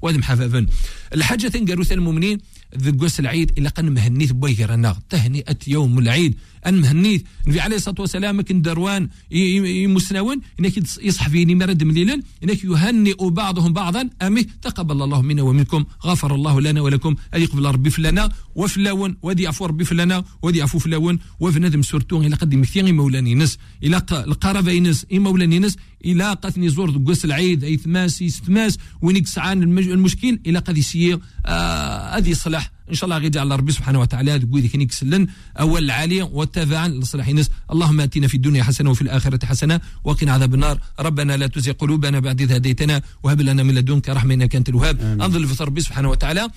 وهذا 0.01 0.17
محفافن 0.17 0.67
الحاجة 1.13 1.47
تنقالوا 1.47 1.83
المؤمنين 1.91 2.37
ذكوس 2.77 3.19
العيد 3.19 3.51
إلا 3.57 3.69
قن 3.69 3.89
مهنيت 3.89 4.31
بويكرنا 4.31 4.97
تهنئة 5.09 5.57
يوم 5.67 5.99
العيد. 5.99 6.35
أن 6.67 6.81
مهنيت. 6.81 7.25
النبي 7.45 7.59
عليه 7.61 7.75
الصلاة 7.75 7.95
والسلام 7.99 8.41
كن 8.41 8.61
دروان 8.61 9.09
يمسناون 9.31 10.41
إنك 10.59 10.77
يصح 10.77 11.29
فيني 11.29 11.55
مرد 11.55 11.83
مليلا 11.83 12.21
إنك 12.43 12.63
يهنئ 12.63 13.29
بعضهم 13.29 13.73
بعضا. 13.73 14.09
امي 14.21 14.43
تقبل 14.43 15.01
الله 15.01 15.21
منا 15.21 15.41
ومنكم. 15.41 15.85
غفر 16.05 16.35
الله 16.35 16.61
لنا 16.61 16.81
ولكم. 16.81 17.15
اي 17.33 17.43
يقبل 17.43 17.65
ربي 17.65 17.89
فلنا 17.89 18.31
وفلاون 18.55 19.17
ودي 19.21 19.47
عفو 19.47 19.65
ربي 19.65 19.85
فلنا. 19.85 20.23
ودي 20.41 20.61
عفو 20.61 20.79
فلاون 20.79 21.19
وفنادم 21.39 21.81
سورتو 21.81 22.21
إلى 22.21 22.35
قد 22.35 22.55
مثيغي 22.55 22.91
مولاني 22.91 23.35
نس. 23.35 23.57
إلى 23.83 24.01
القرابه 24.11 24.71
ينس. 24.71 25.05
مولاني 25.11 25.59
نس. 25.59 25.77
إلى 26.05 26.29
قتني 26.29 26.69
زور 26.69 26.91
قوس 27.05 27.25
العيد 27.25 27.63
أي 27.63 27.77
ثماس 27.77 28.23
ثماس 28.23 28.77
وينك 29.01 29.27
سعان 29.27 29.63
المشكل 29.63 30.39
إلى 30.45 30.59
قد 30.59 30.77
يسير 30.77 31.19
آه 31.45 32.17
هذه 32.17 32.33
صلاح. 32.33 32.71
إن 32.89 32.95
شاء 32.95 33.05
الله 33.05 33.17
غيدي 33.17 33.39
على 33.39 33.55
ربي 33.55 33.71
سبحانه 33.71 33.99
وتعالى 33.99 34.39
تقول 34.39 34.61
ذيك 34.61 34.75
نكسلن 34.75 35.27
أول 35.59 35.83
العالي 35.83 36.21
والتابعا 36.21 36.87
لصلاح 36.87 37.27
الناس 37.27 37.49
اللهم 37.71 38.01
آتنا 38.01 38.27
في 38.27 38.35
الدنيا 38.35 38.63
حسنة 38.63 38.89
وفي 38.89 39.01
الآخرة 39.01 39.45
حسنة 39.45 39.81
وقنا 40.03 40.31
عذاب 40.33 40.53
النار. 40.53 40.79
ربنا 40.99 41.37
لا 41.37 41.47
تزغ 41.47 41.71
قلوبنا 41.71 42.19
بعد 42.19 42.41
إذ 42.41 42.51
هديتنا 42.51 43.01
وهب 43.23 43.41
لنا 43.41 43.63
من 43.63 43.75
لدنك 43.75 44.09
رحمة 44.09 44.33
إنك 44.33 44.55
أنت 44.55 44.69
الوهاب. 44.69 45.01
أنظر 45.21 45.47
في 45.47 45.63
ربي 45.63 45.81
سبحانه 45.81 46.09
وتعالى. 46.09 46.49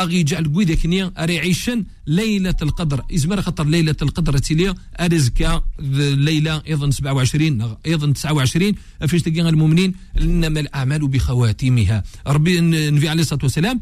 أغي 0.00 0.22
جعل 0.22 0.44
قويدة 0.44 0.74
كنيا 0.74 1.12
أري 1.18 1.38
عيشن 1.38 1.84
ليلة 2.06 2.56
القدر. 2.62 3.04
ازمر 3.14 3.42
خطر 3.42 3.66
ليلة 3.66 3.96
القدر 4.02 4.38
تيليا 4.38 4.74
ارزكا 5.00 5.64
الليلة 5.78 6.62
أيضا 6.68 6.90
27 6.90 7.76
أيضا 7.86 8.12
29 8.12 8.74
فيش 9.06 9.22
تلقى 9.22 9.48
المؤمنين؟ 9.48 9.94
إنما 10.20 10.60
الأعمال 10.60 11.08
بخواتيمها. 11.08 12.02
ربي 12.26 12.58
النبي 12.58 13.08
عليه 13.08 13.22
الصلاة 13.22 13.40
والسلام 13.42 13.80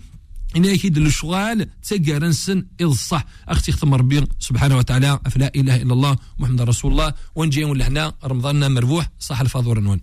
إن 0.57 0.65
أكيد 0.65 0.99
الشغال 0.99 1.69
تسجر 1.83 2.25
نسن 2.25 2.67
إذ 2.81 2.87
إلصح. 2.87 3.27
أختي 3.49 3.73
ختم 3.73 3.95
ربي 3.95 4.25
سبحانه 4.39 4.77
وتعالى 4.77 5.21
فلا 5.31 5.53
إله 5.57 5.77
إلا 5.83 5.93
الله 5.93 6.17
محمد 6.39 6.61
رسول 6.61 6.93
الله. 6.93 7.15
ونجي 7.35 7.65
ولا 7.65 7.89
هنا 7.89 8.15
رمضان 8.25 8.73
مربوح 8.73 9.11
صح 9.19 9.41
الفاضور 9.41 9.81
نون 9.81 10.01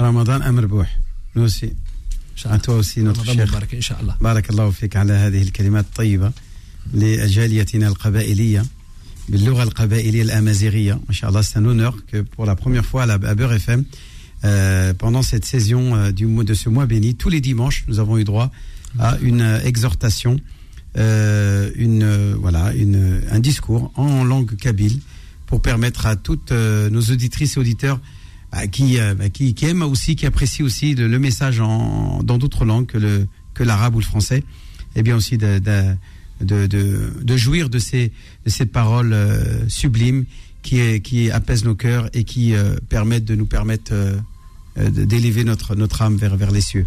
رمضان 0.00 0.54
مربوح 0.54 0.98
نوسي. 1.36 1.74
أنت 2.45 2.69
وسي 2.69 3.01
مبارك 3.01 3.75
إن 3.75 3.81
شاء 3.81 4.01
الله 4.01 4.15
بارك 4.21 4.49
الله 4.49 4.71
فيك 4.71 4.95
على 4.95 5.13
هذه 5.13 5.41
الكلمات 5.41 5.85
الطيبة 5.85 6.31
لجاليتنا 6.93 7.87
القبائلية 7.87 8.65
باللغة 9.29 9.63
القبائلية 9.63 10.21
الأمازيغية 10.21 10.99
ما 11.07 11.13
شاء 11.13 11.29
الله 11.29 11.41
c'est 11.41 11.57
un 11.57 11.65
honneur 11.65 11.95
que 12.05 12.21
pour 12.21 12.45
la 12.45 12.55
première 12.55 12.85
fois 12.85 13.03
à 13.03 13.17
Beurre 13.17 13.53
FM 13.53 13.83
euh, 14.43 14.93
pendant 14.93 15.23
cette 15.23 15.45
saison 15.45 15.95
euh, 15.95 16.11
du, 16.11 16.25
de 16.25 16.53
ce 16.53 16.69
mois 16.69 16.85
béni 16.85 17.15
tous 17.15 17.29
les 17.29 17.41
dimanches 17.41 17.85
nous 17.87 17.99
avons 17.99 18.17
eu 18.17 18.23
droit 18.23 18.51
à 18.99 19.17
une 19.21 19.41
euh, 19.41 19.59
exhortation, 19.63 20.39
euh, 20.97 21.71
une, 21.75 22.03
euh, 22.03 22.35
voilà, 22.39 22.73
une, 22.73 23.21
un 23.29 23.39
discours 23.39 23.91
en 23.95 24.23
langue 24.23 24.55
kabyle 24.55 24.99
pour 25.45 25.61
permettre 25.61 26.05
à 26.05 26.15
toutes 26.15 26.51
nos 26.51 27.01
auditrices 27.01 27.55
et 27.55 27.59
auditeurs 27.59 27.99
qui, 28.70 28.98
qui, 29.32 29.54
qui, 29.54 29.66
aiment 29.66 29.82
aussi, 29.82 30.16
qui 30.16 30.26
apprécient 30.26 30.64
aussi 30.64 30.94
le, 30.94 31.18
message 31.18 31.60
en, 31.60 32.22
dans 32.22 32.38
d'autres 32.38 32.64
langues 32.64 32.86
que, 32.86 32.98
le, 32.98 33.26
que 33.54 33.62
l'arabe 33.62 33.94
ou 33.94 34.00
le 34.00 34.04
français, 34.04 34.38
et 34.38 34.44
eh 34.96 35.02
bien 35.02 35.16
aussi 35.16 35.38
de, 35.38 35.58
de, 35.60 36.66
de, 36.66 37.12
de 37.22 37.36
jouir 37.36 37.70
de 37.70 37.78
ces, 37.78 38.12
de 38.44 38.50
ces 38.50 38.66
paroles 38.66 39.16
sublimes 39.68 40.24
qui, 40.62 41.00
qui 41.00 41.30
apaisent 41.30 41.64
nos 41.64 41.76
cœurs 41.76 42.10
et 42.12 42.24
qui 42.24 42.54
permettent 42.88 43.24
de 43.24 43.36
nous 43.36 43.46
permettre 43.46 43.92
d'élever 44.76 45.44
notre, 45.44 45.76
notre 45.76 46.02
âme 46.02 46.16
vers, 46.16 46.36
vers 46.36 46.50
les 46.50 46.60
cieux. 46.60 46.86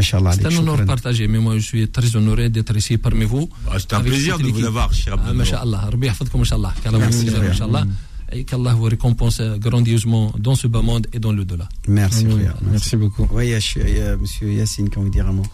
C'est 0.00 0.16
un 0.16 0.56
honneur 0.56 0.84
partagé, 0.84 1.28
mais 1.28 1.38
moi 1.38 1.56
je 1.56 1.64
suis 1.64 1.88
très 1.88 2.16
honoré 2.16 2.50
d'être 2.50 2.76
ici 2.76 2.98
parmi 2.98 3.24
vous. 3.24 3.48
Ah, 3.70 3.76
c'est 3.78 3.92
un 3.92 4.00
plaisir 4.00 4.38
de 4.38 4.48
vous 4.48 4.64
avoir, 4.64 4.92
cher 4.92 5.16
ah, 5.24 5.32
Masha'Allah, 5.32 5.88
Rabbi 5.90 6.08
Masha'Allah. 6.08 6.74
Masha'Allah. 6.82 7.86
Et 8.34 8.44
qu'Allah 8.44 8.74
vous 8.74 8.84
récompense 8.84 9.40
grandiosement 9.58 10.32
dans 10.38 10.56
ce 10.56 10.66
bas 10.66 10.82
monde 10.82 11.06
et 11.12 11.20
dans 11.20 11.32
le 11.32 11.44
delà. 11.44 11.68
Merci, 11.86 12.26
frère. 12.26 12.56
Merci 12.70 12.96
beaucoup. 12.96 13.28
Oui, 13.30 13.46
il 13.46 13.96
y 13.96 14.00
a 14.00 14.16
monsieur 14.16 14.52
Yassine 14.52 14.90
qui 14.90 14.98
veut 14.98 15.08
dire 15.08 15.28
un 15.28 15.32
mot. 15.32 15.46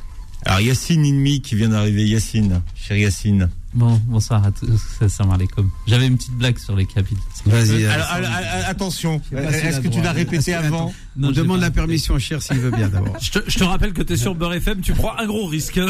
Alors 0.47 0.61
Yassine 0.61 1.05
Inmi 1.05 1.43
qui 1.43 1.55
vient 1.55 1.69
d'arriver, 1.69 2.07
Yassine, 2.07 2.63
cher 2.75 2.97
Yassine. 2.97 3.51
Bon, 3.73 4.01
bonsoir 4.07 4.45
à 4.45 4.51
tous, 4.51 4.81
salam 5.07 5.33
alaikum. 5.33 5.71
J'avais 5.87 6.09
une 6.09 6.17
petite 6.17 6.33
blague 6.33 6.59
sur 6.59 6.75
les 6.75 6.87
Kabyles. 6.87 7.19
Vas-y. 7.47 7.85
Euh, 7.85 7.93
attention, 8.67 9.21
est-ce 9.33 9.81
que 9.81 9.89
tu 9.89 10.01
l'as 10.01 10.11
répété 10.11 10.55
avant 10.55 10.93
On 11.23 11.31
demande 11.31 11.61
la 11.61 11.71
permission, 11.71 12.19
cher, 12.19 12.43
s'il 12.43 12.59
veut 12.59 12.73
bien 12.73 12.89
d'abord. 12.89 13.17
Je, 13.21 13.31
te, 13.31 13.63
rappelle 13.63 13.93
que 13.93 14.03
tu 14.03 14.15
es 14.15 14.17
sur 14.17 14.35
Beurre 14.35 14.55
FM, 14.55 14.81
tu 14.81 14.93
prends 14.93 15.17
un 15.17 15.27
gros 15.27 15.47
risque. 15.47 15.77
non, 15.77 15.87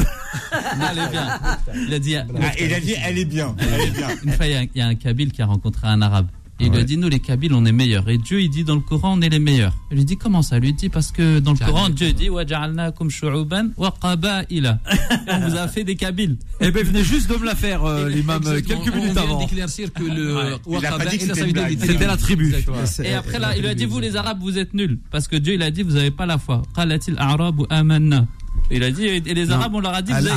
elle 0.91 0.99
est 0.99 1.11
bien. 1.11 1.41
Il 1.87 1.95
a 1.95 1.99
dit, 1.99 2.17
ah, 2.17 2.27
il 2.61 2.75
a 2.75 2.81
dit 2.81 2.95
elle 3.03 3.19
est 3.19 3.25
bien. 3.25 3.57
Elle 3.59 3.89
est 3.89 3.91
bien. 3.93 4.09
Une 4.25 4.33
fois, 4.33 4.47
il 4.47 4.69
y, 4.75 4.81
a 4.81 4.87
un 4.87 4.95
Kabyle 4.95 5.33
qui 5.33 5.41
a 5.41 5.47
rencontré 5.47 5.87
un 5.87 6.03
Arabe. 6.03 6.27
Il 6.61 6.71
lui 6.71 6.79
a 6.79 6.85
dit, 6.85 6.97
nous 6.97 7.09
les 7.09 7.21
Kabyles, 7.21 7.55
on 7.55 7.65
est 7.65 7.73
meilleurs. 7.73 8.09
Et 8.09 8.19
Dieu, 8.19 8.41
il 8.43 8.51
dit, 8.51 8.65
dans 8.65 8.75
le 8.75 8.81
Coran, 8.81 9.17
on 9.17 9.23
est 9.23 9.29
les 9.29 9.39
meilleurs. 9.39 9.73
Il 9.91 9.97
lui 9.97 10.05
dit, 10.05 10.17
comment 10.17 10.43
ça 10.43 10.59
Il 10.59 10.63
lui 10.63 10.73
dit, 10.75 10.89
parce 10.89 11.11
que 11.11 11.39
dans 11.39 11.53
le 11.53 11.59
Coran, 11.59 11.89
Dieu 11.89 12.13
dit, 12.13 12.29
wa 12.29 12.45
wa. 12.45 13.95
On 15.29 15.41
vous 15.41 15.57
a 15.57 15.69
fait 15.69 15.85
des 15.85 15.97
Kabyles. 15.97 16.37
Eh 16.61 16.71
bien, 16.71 16.83
venez 16.83 17.03
juste 17.03 17.31
de 17.31 17.37
me 17.37 17.47
la 17.47 17.55
faire, 17.55 17.85
euh, 17.85 18.09
l'imam, 18.09 18.43
euh, 18.47 18.61
quelques 18.61 18.95
minutes 18.95 19.17
avant. 19.17 19.41
d'éclaircir 19.41 19.93
que 19.93 20.03
le 20.03 20.37
ouais. 20.67 20.81
C'était 21.81 22.07
la 22.07 22.17
tribu. 22.17 22.55
Et 23.03 23.15
après, 23.15 23.39
là, 23.39 23.57
il 23.57 23.63
lui 23.63 23.69
a 23.69 23.75
dit, 23.75 23.87
vous 23.87 24.01
les 24.01 24.17
Arabes, 24.17 24.39
vous 24.41 24.59
êtes 24.59 24.75
nuls. 24.75 24.99
Parce 25.11 25.29
que 25.29 25.37
Dieu, 25.37 25.55
il 25.55 25.63
a 25.63 25.71
dit, 25.71 25.83
vous 25.83 25.93
n'avez 25.95 26.11
pas 26.11 26.27
la 26.27 26.39
foi. 26.39 26.63
Qalatil 26.75 27.15
arabu 27.19 27.65
amanna. 27.71 28.27
Il 28.73 28.85
a 28.85 28.91
dit, 28.93 29.05
et 29.05 29.21
les 29.21 29.47
Non. 29.47 29.57
Arabes, 29.57 29.75
on 29.75 29.81
leur 29.81 29.95
a 29.95 30.01
dit, 30.03 30.13
vous. 30.13 30.29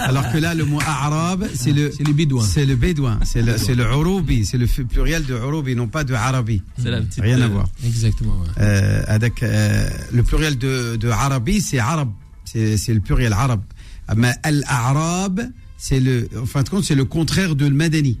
Alors 0.00 0.32
que 0.32 0.38
là, 0.38 0.54
le 0.54 0.64
mot 0.64 0.80
arabe, 0.80 1.46
c'est 1.54 1.72
le, 1.72 1.92
C'est 1.92 2.02
les 2.04 2.12
Bédouins. 2.12 2.44
c'est 2.44 2.66
le 2.66 2.74
bédouin, 2.74 3.20
c'est 3.22 3.42
le, 3.42 3.56
c'est 3.56 3.76
le 3.76 3.84
urubi, 3.84 4.44
c'est 4.44 4.58
le 4.58 4.66
pluriel 4.66 5.24
de 5.24 5.34
urubi, 5.34 5.76
non 5.76 5.86
pas 5.86 6.02
de 6.02 6.14
arabi. 6.14 6.62
C'est 6.78 6.90
la 6.90 7.00
petite. 7.00 7.22
Rien 7.22 7.40
à 7.40 7.44
euh, 7.44 7.48
voir. 7.48 7.68
Exactement. 7.84 8.32
ouais. 8.32 8.48
Euh, 8.62 9.04
avec, 9.06 9.42
euh, 9.44 9.88
le 10.12 10.22
pluriel 10.24 10.58
de, 10.58 10.96
de 10.96 11.08
arabi, 11.08 11.60
c'est 11.60 11.78
arab, 11.78 12.08
c'est 12.44 12.76
c'est 12.76 12.92
le 12.94 13.00
pluriel 13.00 13.32
arabe. 13.32 13.62
Mais 14.16 14.32
al-arab, 14.42 15.40
c'est 15.76 16.00
le, 16.00 16.28
en 16.40 16.46
fin 16.46 16.62
de 16.62 16.68
compte, 16.68 16.82
c'est 16.84 16.96
le 16.96 17.04
contraire 17.04 17.54
de 17.54 17.66
le 17.66 17.74
madani, 17.74 18.18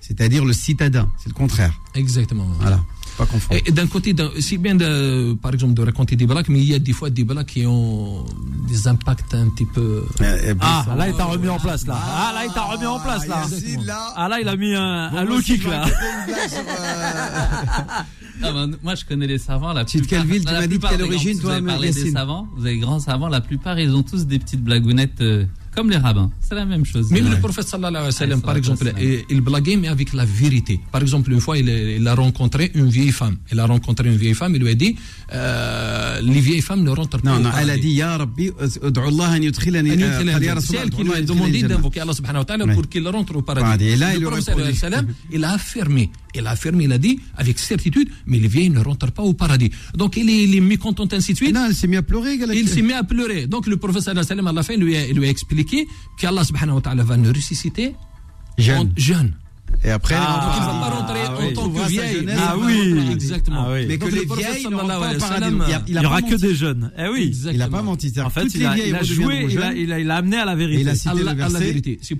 c'est-à-dire 0.00 0.44
le 0.44 0.52
citadin, 0.52 1.08
c'est 1.22 1.28
le 1.30 1.34
contraire. 1.34 1.72
Exactement. 1.94 2.44
ouais. 2.44 2.56
Voilà, 2.60 2.84
pas 3.16 3.26
confondre. 3.26 3.60
Et 3.66 3.72
d'un 3.72 3.86
côté, 3.86 4.14
c'est 4.40 4.56
bien, 4.58 4.74
de, 4.74 5.34
par 5.40 5.52
exemple, 5.52 5.74
de 5.74 5.82
raconter 5.82 6.16
des 6.16 6.26
blagues, 6.26 6.46
mais 6.48 6.60
il 6.60 6.68
y 6.70 6.74
a 6.74 6.78
des 6.78 6.92
fois 6.92 7.10
des 7.10 7.24
blagues 7.24 7.46
qui 7.46 7.66
ont 7.66 8.24
des 8.68 8.88
impacts 8.88 9.34
un 9.34 9.48
petit 9.50 9.66
peu. 9.66 10.04
Euh, 10.20 10.22
euh, 10.22 10.54
Ah, 10.60 10.86
là, 10.96 11.08
il 11.08 11.14
t'a 11.14 11.24
remis 11.24 11.48
en 11.48 11.58
place, 11.58 11.86
là. 11.86 11.98
Ah, 12.00 12.32
là, 12.34 12.44
il 12.46 12.52
t'a 12.52 12.62
remis 12.62 12.86
en 12.86 12.98
place, 13.00 13.26
là. 13.26 13.42
Ah, 14.16 14.28
là, 14.28 14.40
il 14.40 14.48
a 14.48 14.56
mis 14.56 14.74
un, 14.74 15.10
Bon, 15.10 15.16
un 15.18 15.24
low 15.24 15.38
kick, 15.40 15.64
là. 15.64 15.84
euh, 15.86 15.88
Ah 18.42 18.50
ben, 18.52 18.76
moi, 18.82 18.94
je 18.96 19.04
connais 19.04 19.26
les 19.28 19.38
savants. 19.38 19.72
La 19.72 19.84
de 19.84 19.88
plupart- 19.90 20.08
quelle 20.08 20.26
ville 20.26 20.44
Tu 20.44 20.52
m'as 20.52 20.66
dit 20.66 20.78
quelle 20.78 21.02
origine, 21.02 21.38
toi, 21.38 21.50
Vous 21.52 21.56
avez 21.58 21.66
parlé 21.66 21.90
des 21.92 21.98
Yacine 22.00 22.12
savants, 22.14 22.48
vous 22.56 22.66
avez 22.66 22.78
grands 22.78 22.98
savants, 23.00 23.28
la 23.28 23.40
plupart, 23.40 23.78
ils 23.78 23.94
ont 23.94 24.02
tous 24.02 24.26
des 24.26 24.38
petites 24.40 24.62
blagounettes 24.62 25.20
euh, 25.20 25.44
comme 25.74 25.90
les 25.90 25.96
rabbins. 25.96 26.30
C'est 26.40 26.54
la 26.54 26.64
même 26.64 26.84
chose. 26.84 27.10
Même 27.10 27.30
le 27.30 27.38
prophète 27.38 27.68
sallallahu 27.68 27.96
alayhi 27.96 28.06
wa 28.06 28.12
sallam, 28.12 28.42
par 28.42 28.56
exemple, 28.56 28.92
il, 29.00 29.24
il 29.28 29.40
blaguait, 29.40 29.76
mais 29.76 29.88
avec 29.88 30.12
la 30.12 30.24
vérité. 30.24 30.80
Par 30.92 31.02
exemple, 31.02 31.32
une 31.32 31.40
fois, 31.40 31.58
il, 31.58 32.06
a 32.06 32.14
rencontré 32.14 32.70
une 32.74 32.88
vieille 32.88 33.12
femme. 33.12 33.36
Il 33.52 33.60
a 33.60 33.66
rencontré 33.66 34.08
une 34.08 34.16
vieille 34.16 34.34
femme, 34.34 34.54
il 34.54 34.62
lui 34.62 34.70
a 34.70 34.74
dit 34.74 34.96
euh, 35.32 36.20
Les 36.22 36.40
vieilles 36.40 36.62
femmes 36.62 36.82
ne 36.82 36.90
rentrent 36.90 37.20
pas. 37.20 37.30
Non, 37.30 37.40
non, 37.40 37.50
elle 37.60 37.70
a 37.70 37.78
dit 37.78 37.90
Ya 37.90 38.16
Rabbi, 38.16 38.50
Allah 38.60 40.60
C'est 40.60 40.76
elle 40.76 40.90
qui 40.90 41.02
lui 41.02 41.12
a 41.12 41.22
demandé 41.22 41.62
d'invoquer 41.62 42.00
Allah 42.00 42.12
pour 42.74 42.88
qu'il 42.88 43.06
rentre 43.08 43.36
au 43.36 43.42
paradis. 43.42 43.96
Le 43.96 44.20
prophète 44.20 44.44
sallallahu 44.44 44.68
alayhi 44.68 44.74
wa 44.74 44.90
sallam, 44.90 45.06
il 45.32 45.44
a 45.44 45.52
affirmé 45.52 46.10
il 46.34 46.46
a 46.46 46.50
affirmé, 46.50 46.84
il 46.84 46.92
a 46.92 46.98
dit 46.98 47.20
avec 47.36 47.58
certitude, 47.58 48.08
mais 48.26 48.38
les 48.38 48.48
vieilles 48.48 48.70
ne 48.70 48.80
rentrent 48.80 49.12
pas 49.12 49.22
au 49.22 49.34
paradis. 49.34 49.70
Donc 49.96 50.16
il 50.16 50.28
est, 50.28 50.44
il 50.44 50.54
est 50.56 50.60
mécontent, 50.60 51.06
ainsi 51.12 51.32
de 51.32 51.36
suite. 51.36 51.54
Non, 51.54 51.66
elle 51.66 51.74
s'est 51.74 51.86
mis 51.86 51.96
à 51.96 52.02
pleurer. 52.02 52.34
Il 52.54 52.68
s'est 52.68 52.82
mis 52.82 52.92
à 52.92 53.04
pleurer. 53.04 53.46
Donc 53.46 53.66
le 53.66 53.78
sallam, 54.00 54.46
à 54.46 54.52
la 54.52 54.62
fin, 54.62 54.76
lui 54.76 54.96
a, 54.96 55.06
lui 55.12 55.26
a 55.26 55.30
expliqué 55.30 55.86
qu'Allah 56.18 56.44
subhanahu 56.44 56.76
wa 56.76 56.80
ta'ala 56.80 57.04
va 57.04 57.16
nous 57.16 57.32
ressusciter 57.32 57.94
Jeune. 58.58 58.88
en- 58.88 58.92
jeune. 58.96 59.34
Et 59.82 59.90
après, 59.90 60.14
ah, 60.16 60.54
il 60.56 60.60
ne 60.60 60.66
va 60.66 60.72
pas 60.72 60.96
rentrer 60.96 61.20
Mais 63.86 63.98
que 63.98 64.06
les 64.06 64.24
vieilles 64.24 64.66
Il 65.88 65.98
n'y 65.98 66.06
aura 66.06 66.22
que 66.22 66.34
des 66.34 66.54
jeunes. 66.54 66.90
Il 67.52 67.58
n'a 67.58 67.68
pas 67.68 67.82
menti. 67.82 68.12
En 68.20 68.30
fait, 68.30 68.46
il 68.54 68.64
a, 68.64 69.02
joué, 69.02 69.46
il 69.76 70.10
a, 70.10 70.16
amené 70.16 70.36
à 70.38 70.44
la 70.44 70.54
vérité. 70.54 70.82
Il 70.82 70.88
a 70.88 70.94
cité 70.94 71.22
la 71.22 71.34
vérité. 71.34 71.98
C'est 72.02 72.14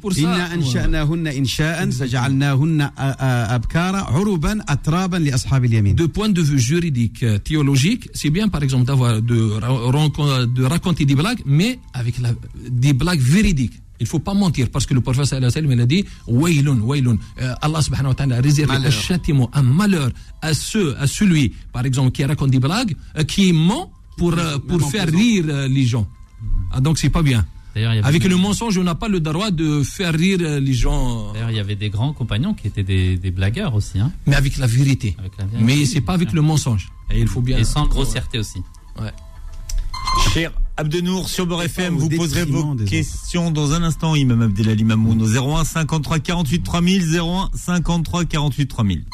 De 5.95 6.07
point 6.07 6.29
de 6.29 6.43
vue 6.43 6.59
juridique, 6.59 7.23
euh, 7.23 7.39
théologique, 7.39 8.09
c'est 8.15 8.31
bien, 8.31 8.49
par 8.49 8.63
exemple, 8.63 8.85
de, 8.85 10.65
raconter 10.65 11.05
des 11.05 11.15
blagues, 11.15 11.41
mais 11.45 11.79
avec 11.93 12.17
des 12.69 12.93
blagues 12.93 13.21
véridiques. 13.21 13.81
Il 14.05 14.09
faut 14.15 14.19
pas 14.29 14.35
mentir 14.35 14.69
parce 14.71 14.85
que 14.87 14.93
le 14.93 15.01
prophète 15.01 15.25
sallallahu 15.25 15.51
alayhi 15.51 15.67
wa 15.67 15.71
sallam 15.71 15.79
il 15.79 15.81
a 15.81 15.87
dit 15.95 16.05
Waylun, 16.41 16.81
Waylun. 16.81 17.17
Euh, 17.41 17.55
Allah 17.67 17.81
subhanahu 17.81 18.09
wa 18.13 18.15
ta'ala 18.15 18.37
Malheur. 18.43 18.87
un 18.87 18.91
châtiment, 18.91 19.49
un 19.55 19.63
malheur 19.63 20.11
à, 20.43 20.53
ceux, 20.53 20.95
à 20.99 21.07
celui, 21.07 21.55
par 21.73 21.85
exemple, 21.87 22.11
qui 22.13 22.23
raconte 22.25 22.51
des 22.51 22.61
blagues, 22.61 22.95
euh, 23.17 23.25
qui 23.25 23.53
ment 23.55 23.91
pour, 24.19 24.35
euh, 24.39 24.59
pour 24.59 24.81
faire 24.91 25.09
rire 25.09 25.45
euh, 25.49 25.69
les 25.69 25.87
gens. 25.87 26.07
Ah, 26.71 26.81
donc 26.81 26.99
c'est 26.99 27.09
pas 27.19 27.23
bien. 27.23 27.47
Avec 28.05 28.23
même- 28.23 28.31
le 28.31 28.37
mensonge, 28.37 28.79
on 28.79 28.85
n'a 28.85 28.95
pas 28.95 29.09
le 29.09 29.19
droit 29.21 29.51
de 29.51 29.83
faire 29.83 30.15
rire 30.15 30.39
les 30.61 30.73
gens, 30.75 31.33
D'ailleurs, 31.33 31.51
il 31.51 31.57
y 31.57 31.61
avait 31.61 31.75
des 31.75 31.91
grands 31.91 32.13
compagnons 32.13 32.55
qui 32.55 32.69
étaient 32.69 32.85
des, 32.85 33.17
des 33.17 33.31
blagueurs 33.33 33.75
aussi. 33.75 33.99
Hein, 33.99 34.13
mais 34.27 34.37
avec 34.37 34.59
la 34.59 34.69
vérité. 34.69 35.17
avec 35.19 35.33
la 35.39 35.47
vérité. 35.47 35.65
Mais 35.65 35.85
c'est 35.85 36.01
pas 36.01 36.13
avec 36.13 36.33
le 36.33 36.43
mensonge. 36.43 36.85
Et 37.11 37.21
il 37.21 37.27
faut 37.27 37.41
bien. 37.41 37.59
Et 37.59 37.65
sans 37.65 37.87
grossièreté 37.87 38.39
aussi. 38.39 38.61
Cher 40.33 40.53
Abdenour 40.77 41.29
sur 41.29 41.47
Beurre 41.47 41.63
FM, 41.63 41.97
vous 41.97 42.09
poserez 42.09 42.45
vos 42.45 42.59
autres. 42.73 42.85
questions 42.85 43.51
dans 43.53 43.73
un 43.73 43.83
instant, 43.85 44.15
Imam 44.17 44.43
Abdelali 44.43 44.83
Mamoun, 44.85 45.23
au 45.23 45.27
01 45.57 45.65
53 45.65 46.19
48 46.19 46.63
3000, 46.63 47.17
01 47.21 47.51
53 47.55 48.25
48 48.25 48.67
3000. 48.67 49.05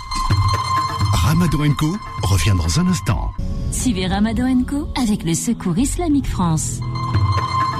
Ramadan 1.13 1.73
Co 1.75 1.97
revient 2.23 2.55
dans 2.57 2.81
un 2.81 2.87
instant. 2.89 3.31
Suivez 3.73 4.07
Ramadan 4.07 4.63
Co 4.65 4.89
avec 4.97 5.23
le 5.25 5.35
Secours 5.35 5.77
Islamique 5.79 6.27
France. 6.27 6.81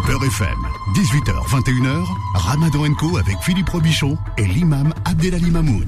Beurre 0.07 0.25
FM, 0.25 0.59
18h, 0.95 1.49
21h, 1.49 2.05
Ramadan 2.35 2.95
Co 2.95 3.17
avec 3.17 3.37
Philippe 3.43 3.69
Robichon 3.71 4.19
et 4.37 4.47
l'imam 4.47 4.93
Abdelali 5.05 5.51
Mamoun. 5.51 5.87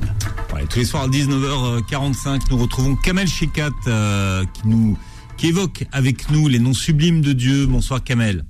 Ouais, 0.54 0.64
tous 0.68 0.78
les 0.80 0.84
soirs 0.84 1.04
à 1.04 1.08
19h45, 1.08 2.42
nous 2.50 2.56
retrouvons 2.58 2.96
Kamel 2.96 3.26
Shekat 3.28 3.70
euh, 3.86 4.44
qui 4.52 4.62
nous 4.68 4.96
qui 5.42 5.48
évoque 5.48 5.84
avec 5.90 6.30
nous 6.30 6.46
les 6.46 6.60
noms 6.60 6.72
sublimes 6.72 7.20
de 7.20 7.32
Dieu. 7.32 7.66
Bonsoir 7.66 8.04
Kamel. 8.04 8.44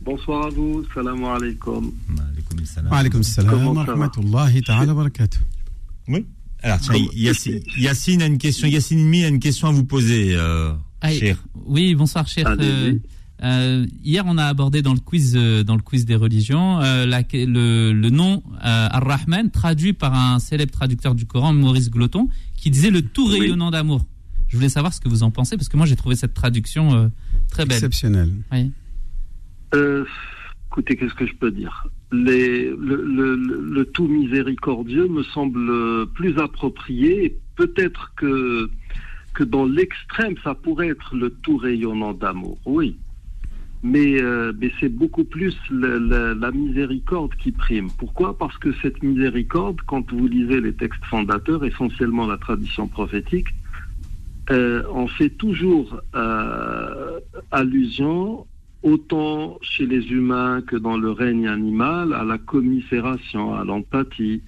Bonsoir 0.00 0.46
à 0.46 0.48
vous, 0.50 0.84
salam 0.92 1.22
alaikum. 1.22 1.92
Alaykoum 2.32 2.64
salam. 2.64 2.90
Wa 2.90 2.98
alaykoum 2.98 3.22
salam 3.22 3.66
wa 3.68 3.84
rahmatullahi 3.84 4.60
ta'ala 4.62 4.86
wa 4.94 4.94
barakatuh. 5.04 5.38
Oui. 6.08 6.26
Alors 6.60 6.80
tiens, 6.80 6.96
Yacine, 7.14 7.60
Yacine 7.78 8.22
a 8.22 8.26
une 8.26 8.38
question, 8.38 8.66
Yacine 8.66 9.04
Mi 9.04 9.22
a 9.24 9.28
une 9.28 9.38
question 9.38 9.68
à 9.68 9.70
vous 9.70 9.84
poser, 9.84 10.34
euh, 10.34 10.72
Ah, 11.02 11.12
cher. 11.12 11.36
Oui, 11.54 11.94
bonsoir, 11.94 12.26
cher. 12.26 12.48
Euh, 12.58 12.94
euh, 13.44 13.86
hier, 14.02 14.24
on 14.26 14.38
a 14.38 14.46
abordé 14.46 14.82
dans 14.82 14.94
le 14.94 14.98
quiz, 15.00 15.34
euh, 15.36 15.62
dans 15.62 15.76
le 15.76 15.82
quiz 15.82 16.04
des 16.04 16.16
religions, 16.16 16.80
euh, 16.80 17.06
la- 17.06 17.22
le, 17.32 17.92
le 17.92 18.10
nom 18.10 18.42
euh, 18.64 18.88
Ar-Rahman, 18.90 19.52
traduit 19.52 19.92
par 19.92 20.14
un 20.14 20.40
célèbre 20.40 20.72
traducteur 20.72 21.14
du 21.14 21.26
Coran, 21.26 21.52
Maurice 21.52 21.90
Gloton, 21.90 22.28
qui 22.56 22.72
disait 22.72 22.90
le 22.90 23.02
tout 23.02 23.28
Oui. 23.30 23.38
rayonnant 23.38 23.70
d'amour. 23.70 24.04
Je 24.48 24.56
voulais 24.56 24.68
savoir 24.68 24.92
ce 24.92 25.00
que 25.00 25.08
vous 25.08 25.22
en 25.22 25.30
pensez, 25.30 25.56
parce 25.56 25.68
que 25.68 25.76
moi, 25.76 25.86
j'ai 25.86 25.96
trouvé 25.96 26.14
cette 26.16 26.34
traduction 26.34 26.94
euh, 26.94 27.08
très 27.50 27.64
belle. 27.64 27.76
Exceptionnel. 27.76 28.30
Oui. 28.52 28.70
Euh, 29.74 30.04
écoutez, 30.70 30.96
qu'est-ce 30.96 31.14
que 31.14 31.26
je 31.26 31.34
peux 31.34 31.50
dire? 31.50 31.86
Les, 32.12 32.70
le, 32.70 32.96
le- 33.04 33.36
le- 33.36 33.60
le 33.70 33.84
tout 33.84 34.08
miséricordieux 34.08 35.06
me 35.08 35.22
semble 35.22 36.06
plus 36.14 36.38
approprié. 36.38 37.36
Peut-être 37.56 38.12
que, 38.16 38.70
que 39.34 39.44
dans 39.44 39.66
l'extrême, 39.66 40.34
ça 40.42 40.54
pourrait 40.54 40.88
être 40.88 41.14
le 41.14 41.28
tout 41.30 41.58
rayonnant 41.58 42.14
d'amour, 42.14 42.58
oui. 42.64 42.96
Mais, 43.82 44.20
euh, 44.20 44.52
mais 44.58 44.72
c'est 44.80 44.88
beaucoup 44.88 45.22
plus 45.24 45.54
la 45.70 46.50
miséricorde 46.50 47.34
qui 47.36 47.52
prime. 47.52 47.88
Pourquoi? 47.98 48.36
Parce 48.36 48.56
que 48.58 48.72
cette 48.82 49.02
miséricorde, 49.04 49.80
quand 49.86 50.10
vous 50.10 50.26
lisez 50.26 50.60
les 50.60 50.72
textes 50.72 51.04
fondateurs, 51.04 51.64
essentiellement 51.64 52.26
la 52.26 52.38
tradition 52.38 52.88
prophétique, 52.88 53.48
euh, 54.50 54.82
on 54.90 55.06
fait 55.06 55.30
toujours 55.30 56.00
euh, 56.14 57.20
allusion, 57.50 58.46
autant 58.82 59.58
chez 59.60 59.86
les 59.86 60.10
humains 60.10 60.62
que 60.62 60.76
dans 60.76 60.96
le 60.96 61.10
règne 61.10 61.48
animal, 61.48 62.14
à 62.14 62.24
la 62.24 62.38
commisération, 62.38 63.54
à 63.54 63.64
l'empathie, 63.64 64.42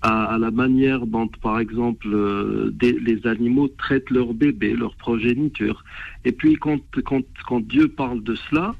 à, 0.00 0.36
la 0.38 0.50
manière 0.50 1.06
dont, 1.06 1.28
par 1.28 1.58
exemple, 1.58 2.08
euh, 2.12 2.72
les 2.80 3.26
animaux 3.26 3.68
traitent 3.68 4.10
leurs 4.10 4.34
bébés, 4.34 4.74
leur 4.74 4.94
progéniture. 4.96 5.82
Et 6.24 6.32
puis, 6.32 6.56
quand, 6.56 6.80
Dieu 7.60 7.88
parle 7.88 8.22
de 8.22 8.34
cela, 8.34 8.74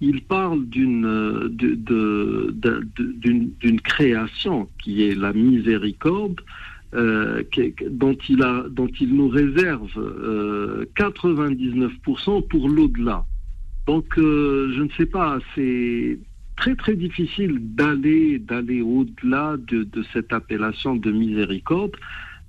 il 0.00 0.22
parle 0.22 0.66
d'une 0.66 1.06
création 3.82 4.68
qui 4.82 5.02
est 5.08 5.14
la 5.14 5.32
miséricorde, 5.32 6.40
euh, 6.94 7.42
dont, 7.90 8.16
il 8.28 8.42
a, 8.42 8.64
dont 8.70 8.88
il 9.00 9.14
nous 9.14 9.28
réserve 9.28 9.90
euh, 9.96 10.84
99% 10.96 12.46
pour 12.48 12.68
l'au-delà. 12.68 13.24
Donc, 13.86 14.18
euh, 14.18 14.72
je 14.76 14.82
ne 14.82 14.88
sais 14.96 15.06
pas, 15.06 15.38
c'est 15.54 16.18
très 16.56 16.74
très 16.76 16.94
difficile 16.94 17.58
d'aller 17.60 18.38
d'aller 18.38 18.80
au-delà 18.80 19.56
de, 19.58 19.86
cette 20.12 20.32
appellation 20.32 20.94
de 20.94 21.10
miséricorde, 21.10 21.96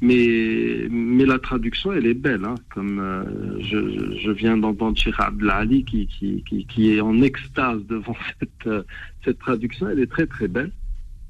mais, 0.02 0.88
mais 0.90 1.26
la 1.26 1.40
traduction, 1.40 1.92
elle 1.92 2.06
est 2.06 2.14
belle. 2.14 2.46
Hein, 2.46 2.56
comme 2.74 3.00
euh, 3.00 3.24
je, 3.62 4.32
viens 4.32 4.58
d'entendre 4.58 4.98
Cheikh 4.98 5.16
Abdelali 5.18 5.84
qui, 5.86 6.08
qui, 6.08 6.44
qui, 6.44 6.66
qui 6.66 6.96
est 6.96 7.02
en 7.02 7.22
extase 7.22 7.84
devant 7.88 8.16
cette, 8.40 8.68
euh, 8.68 8.84
cette 9.24 9.40
traduction, 9.40 9.90
elle 9.90 10.00
est 10.00 10.12
très 10.12 10.28
très 10.28 10.48
belle. 10.48 10.72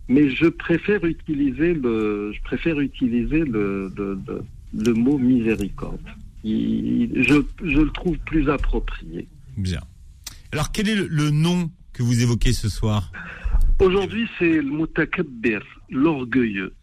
Mais 0.08 0.30
je 0.30 0.48
préfère 0.48 1.04
utiliser 1.06 1.74
le, 1.74 2.32
je 2.34 2.42
préfère 2.44 2.80
utiliser 2.80 3.40
le, 3.40 3.92
le, 3.98 4.20
le- 4.28 4.44
le 4.78 4.94
mot 4.94 5.18
miséricorde. 5.18 6.00
Il- 6.44 7.12
je, 7.24 7.36
je 7.64 7.80
le 7.80 7.90
trouve 7.92 8.18
plus 8.20 8.50
approprié. 8.50 9.28
Bien. 9.58 9.82
Alors, 10.52 10.72
quel 10.72 10.90
est 10.90 10.96
le, 10.96 11.08
le 11.08 11.30
nom 11.32 11.72
que 11.94 12.04
vous 12.04 12.22
évoquez 12.22 12.54
ce 12.54 12.70
soir? 12.70 13.12
Aujourd'hui, 13.80 14.28
c'est 14.38 14.58
le 14.62 14.64
mutakabbir, 14.70 15.62
l'orgueilleux, 15.90 16.74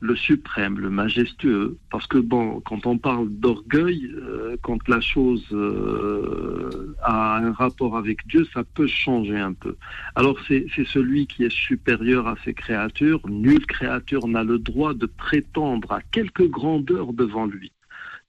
le 0.00 0.16
suprême, 0.16 0.78
le 0.78 0.90
majestueux. 0.90 1.76
Parce 1.90 2.06
que 2.06 2.18
bon, 2.18 2.60
quand 2.60 2.86
on 2.86 2.98
parle 2.98 3.28
d'orgueil, 3.28 4.10
euh, 4.14 4.56
quand 4.62 4.88
la 4.88 5.00
chose 5.00 5.46
euh, 5.52 6.96
a 7.02 7.38
un 7.38 7.52
rapport 7.52 7.96
avec 7.96 8.26
Dieu, 8.26 8.46
ça 8.52 8.64
peut 8.64 8.86
changer 8.86 9.38
un 9.38 9.52
peu. 9.52 9.76
Alors 10.14 10.38
c'est 10.48 10.66
celui 10.86 11.26
qui 11.26 11.44
est 11.44 11.52
supérieur 11.52 12.26
à 12.26 12.36
ses 12.44 12.54
créatures. 12.54 13.20
Nulle 13.28 13.66
créature 13.66 14.26
n'a 14.26 14.42
le 14.42 14.58
droit 14.58 14.94
de 14.94 15.06
prétendre 15.06 15.92
à 15.92 16.00
quelque 16.00 16.42
grandeur 16.42 17.12
devant 17.12 17.46
lui. 17.46 17.72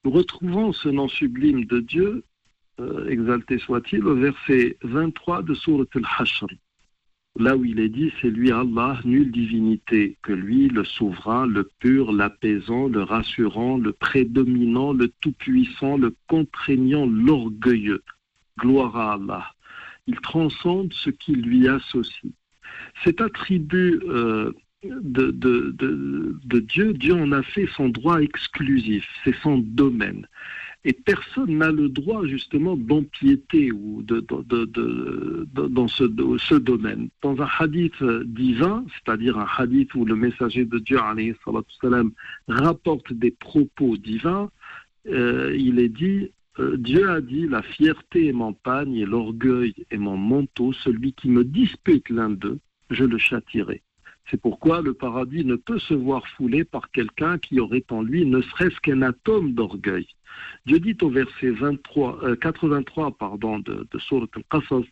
Nous 0.04 0.12
retrouvons 0.12 0.74
ce 0.74 0.90
nom 0.90 1.08
sublime 1.08 1.66
de 1.66 1.80
Dieu, 1.80 2.24
euh, 2.80 3.08
exalté 3.08 3.60
soit-il, 3.60 4.06
au 4.06 4.16
verset 4.16 4.78
23 4.84 5.44
de 5.44 5.54
Surat 5.54 5.86
al-Hashr. 5.96 6.48
Là 7.40 7.56
où 7.56 7.64
il 7.64 7.80
est 7.80 7.90
dit, 7.90 8.12
c'est 8.22 8.30
lui 8.30 8.52
Allah, 8.52 9.00
nulle 9.06 9.32
divinité 9.32 10.18
que 10.22 10.34
lui, 10.34 10.68
le 10.68 10.84
souverain, 10.84 11.48
le 11.48 11.70
pur, 11.80 12.12
l'apaisant, 12.12 12.88
le 12.88 13.04
rassurant, 13.04 13.78
le 13.78 13.94
prédominant, 13.94 14.92
le 14.92 15.08
tout-puissant, 15.22 15.98
le 15.98 16.14
contraignant, 16.28 17.06
l'orgueilleux. 17.06 18.04
Gloire 18.60 18.98
à 18.98 19.14
Allah. 19.14 19.54
Il 20.08 20.20
transcende 20.20 20.94
ce 20.94 21.10
qui 21.10 21.34
lui 21.34 21.68
associe. 21.70 22.34
Cet 23.04 23.22
attribut 23.22 24.02
euh, 24.08 24.52
de, 24.84 26.60
Dieu, 26.60 26.94
Dieu 26.94 27.14
en 27.14 27.32
a 27.32 27.44
fait 27.44 27.68
son 27.76 27.90
droit 27.90 28.22
exclusif, 28.22 29.08
c'est 29.24 29.36
son 29.42 29.60
domaine. 29.60 30.28
Et 30.84 30.94
personne 30.94 31.58
n'a 31.58 31.72
le 31.72 31.90
droit 31.90 32.26
justement 32.26 32.76
d'empiéter 32.76 33.72
ou 33.72 34.02
de, 34.02 34.20
dans 34.20 35.88
ce, 35.88 36.54
domaine. 36.56 37.10
Dans 37.22 37.40
un 37.40 37.48
hadith 37.60 38.02
euh, 38.02 38.24
divin, 38.26 38.84
c'est-à-dire 38.94 39.38
un 39.38 39.48
hadith 39.58 39.94
où 39.94 40.06
le 40.06 40.16
messager 40.16 40.66
de 40.66 40.80
Dieu 40.80 40.98
salam, 41.82 42.12
rapporte 42.48 43.14
des 43.14 43.32
propos 43.32 43.96
divins, 43.98 44.50
euh, 45.08 45.56
il 45.56 45.80
est 45.80 45.90
dit 45.90 46.32
euh, 46.60 46.78
Dieu 46.78 47.10
a 47.10 47.22
dit 47.22 47.48
la 47.48 47.62
fierté 47.62 48.28
est 48.28 48.34
mon 48.34 48.54
pagne 48.54 48.96
et 48.96 49.06
l'orgueil 49.06 49.74
est 49.90 49.98
mon 49.98 50.18
manteau, 50.18 50.74
celui 50.74 51.14
qui 51.14 51.30
me 51.30 51.44
dispute 51.44 52.10
l'un 52.10 52.30
d'eux, 52.30 52.60
je 52.90 53.06
le 53.06 53.18
châtirai. 53.18 53.82
C'est 54.30 54.40
pourquoi 54.40 54.82
le 54.82 54.94
paradis 54.94 55.44
ne 55.44 55.56
peut 55.56 55.80
se 55.80 55.94
voir 55.94 56.26
foulé 56.30 56.64
par 56.64 56.92
quelqu'un 56.92 57.38
qui 57.38 57.60
aurait 57.60 57.86
en 57.90 58.02
lui 58.02 58.26
ne 58.26 58.42
serait-ce 58.42 58.80
qu'un 58.80 59.02
atome 59.02 59.54
d'orgueil. 59.54 60.08
Dieu 60.66 60.80
dit 60.80 60.98
au 61.02 61.10
verset 61.10 61.50
23, 61.50 62.24
euh, 62.24 62.36
83 62.36 63.18
pardon, 63.18 63.60
de, 63.60 63.88
de 63.92 64.38
al-Qasas, 64.38 64.86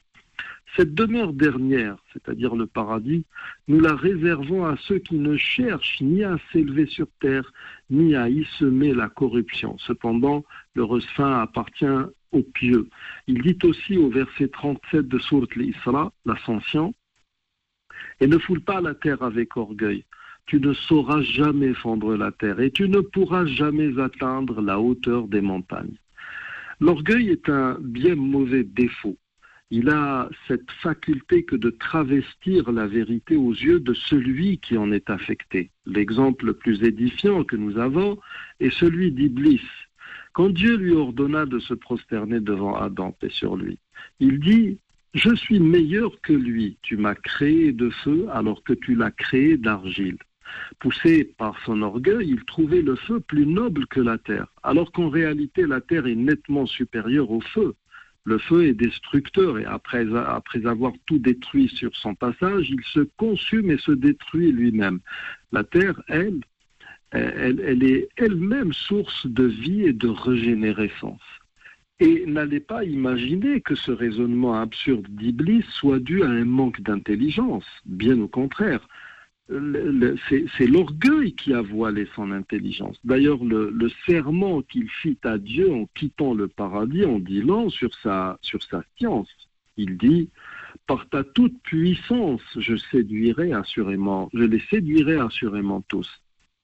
cette 0.76 0.94
demeure 0.94 1.34
dernière, 1.34 1.98
c'est-à-dire 2.14 2.56
le 2.56 2.68
paradis, 2.68 3.26
nous 3.68 3.80
la 3.80 3.96
réservons 3.96 4.66
à 4.66 4.78
ceux 4.78 5.00
qui 5.00 5.16
ne 5.16 5.36
cherchent 5.36 6.00
ni 6.02 6.24
à 6.24 6.38
s'élever 6.52 6.86
sur 6.86 7.08
terre, 7.20 7.52
ni 7.90 8.16
à 8.16 8.30
y 8.30 8.46
semer 8.60 8.94
la 8.94 9.10
corruption. 9.10 9.78
Cependant, 9.80 10.46
l'heureuse 10.76 11.08
fin 11.16 11.40
appartient 11.42 11.86
aux 12.32 12.44
pieux. 12.44 12.88
Il 13.28 13.42
dit 13.42 13.58
aussi 13.64 13.98
au 13.98 14.10
verset 14.10 14.50
37 14.50 15.08
de 15.08 15.18
Surat 15.18 15.48
al-Isra, 15.56 16.14
l'ascension, 16.26 16.94
et 18.20 18.28
ne 18.28 18.38
foule 18.38 18.62
pas 18.62 18.82
la 18.82 18.96
terre 18.96 19.22
avec 19.22 19.58
orgueil. 19.58 20.06
Tu 20.46 20.60
ne 20.60 20.74
sauras 20.74 21.22
jamais 21.22 21.74
fendre 21.74 22.16
la 22.16 22.32
terre 22.32 22.60
et 22.60 22.72
tu 22.72 22.90
ne 22.90 23.02
pourras 23.02 23.46
jamais 23.46 24.00
atteindre 24.00 24.62
la 24.62 24.80
hauteur 24.80 25.28
des 25.28 25.42
montagnes. 25.42 25.98
L'orgueil 26.80 27.30
est 27.30 27.50
un 27.50 27.78
bien 27.80 28.16
mauvais 28.16 28.64
défaut. 28.64 29.18
Il 29.72 29.90
a 29.90 30.30
cette 30.48 30.72
faculté 30.82 31.44
que 31.44 31.56
de 31.56 31.70
travestir 31.70 32.72
la 32.72 32.88
vérité 32.88 33.36
aux 33.36 33.52
yeux 33.52 33.80
de 33.80 33.94
celui 33.94 34.58
qui 34.58 34.78
en 34.78 34.92
est 34.92 35.10
affecté. 35.12 35.70
L'exemple 35.86 36.48
le 36.48 36.54
plus 36.54 36.82
édifiant 36.84 37.44
que 37.44 37.56
nous 37.56 37.78
avons 37.78 38.18
est 38.60 38.74
celui 38.74 39.12
d'Iblis. 39.12 39.62
Quand 40.34 40.50
Dieu 40.50 40.76
lui 40.76 40.94
ordonna 40.94 41.46
de 41.46 41.60
se 41.60 41.76
prosterner 41.76 42.40
devant 42.40 42.76
Adam, 42.76 43.12
paix 43.12 43.30
sur 43.30 43.58
lui, 43.58 43.78
il 44.20 44.40
dit 44.40 44.80
je 45.14 45.34
suis 45.36 45.60
meilleur 45.60 46.22
que 46.22 46.34
lui. 46.34 46.78
Tu 46.82 46.98
m'as 46.98 47.16
créé 47.16 47.72
de 47.72 47.90
feu 47.90 48.28
alors 48.32 48.64
que 48.64 48.74
tu 48.74 48.96
l'as 48.96 49.12
créé 49.12 49.58
d'argile. 49.58 50.18
Poussé 50.80 51.24
par 51.38 51.60
son 51.66 51.82
orgueil, 51.82 52.30
il 52.30 52.44
trouvait 52.46 52.82
le 52.82 52.96
feu 52.96 53.20
plus 53.20 53.46
noble 53.46 53.86
que 53.88 54.00
la 54.00 54.18
terre, 54.18 54.48
alors 54.64 54.92
qu'en 54.92 55.10
réalité 55.10 55.68
la 55.68 55.82
terre 55.82 56.08
est 56.08 56.16
nettement 56.16 56.66
supérieure 56.66 57.30
au 57.32 57.42
feu. 57.42 57.76
Le 58.26 58.38
feu 58.38 58.66
est 58.66 58.74
destructeur 58.74 59.58
et 59.58 59.66
après, 59.66 60.06
avoir 60.66 60.94
tout 61.06 61.20
détruit 61.20 61.70
sur 61.70 61.96
son 61.96 62.16
passage, 62.16 62.70
il 62.70 62.84
se 62.84 63.00
consume 63.18 63.72
et 63.72 63.78
se 63.78 63.92
détruit 63.92 64.52
lui-même. 64.52 65.00
La 65.52 65.64
terre, 65.64 66.02
elle, 66.08 66.42
elle 67.12 67.84
est 67.84 68.10
elle-même 68.18 68.74
source 68.74 69.26
de 69.26 69.46
vie 69.46 69.84
et 69.84 69.94
de 69.94 70.10
régénérescence. 70.10 71.22
Et 72.02 72.26
n'allez 72.26 72.62
pas 72.62 72.86
imaginer 72.86 73.60
que 73.60 73.76
ce 73.76 73.92
raisonnement 73.92 74.54
absurde 74.54 75.08
d'Iblis 75.10 75.66
soit 75.70 76.00
dû 76.00 76.24
à 76.24 76.30
un 76.30 76.46
manque 76.46 76.80
d'intelligence. 76.82 77.66
Bien 77.86 78.20
au 78.22 78.28
contraire. 78.30 78.88
C'est 79.50 80.68
l'orgueil 80.68 81.34
qui 81.34 81.54
a 81.54 81.62
voilé 81.62 82.08
son 82.16 82.32
intelligence. 82.32 82.98
D'ailleurs, 83.04 83.44
le, 83.44 83.72
le 83.72 83.90
serment 84.06 84.62
qu'il 84.62 84.90
fit 84.90 85.18
à 85.24 85.38
Dieu 85.38 85.74
en 85.74 85.88
quittant 85.96 86.34
le 86.34 86.48
paradis 86.48 87.04
en 87.04 87.20
dit 87.20 87.42
long 87.42 87.70
sur 87.70 87.94
sa, 87.96 88.38
sur 88.42 88.62
sa 88.64 88.84
science. 88.96 89.30
Il 89.76 89.98
dit 89.98 90.30
Par 90.88 91.10
ta 91.10 91.24
toute 91.24 91.60
puissance, 91.64 92.42
je 92.56 92.76
séduirai 92.76 93.52
assurément, 93.52 94.30
je 94.34 94.44
les 94.44 94.62
séduirai 94.70 95.18
assurément 95.18 95.82
tous. 95.82 96.10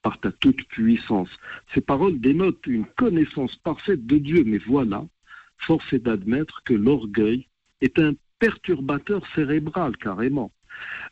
Par 0.01 0.19
ta 0.19 0.31
toute 0.31 0.63
puissance. 0.67 1.29
Ces 1.73 1.81
paroles 1.81 2.19
dénotent 2.21 2.67
une 2.67 2.85
connaissance 2.85 3.55
parfaite 3.57 4.05
de 4.05 4.17
Dieu, 4.17 4.43
mais 4.45 4.59
voilà, 4.59 5.03
force 5.59 5.91
est 5.93 5.99
d'admettre 5.99 6.61
que 6.63 6.73
l'orgueil 6.73 7.47
est 7.81 7.99
un 7.99 8.13
perturbateur 8.39 9.25
cérébral 9.33 9.97
carrément. 9.97 10.51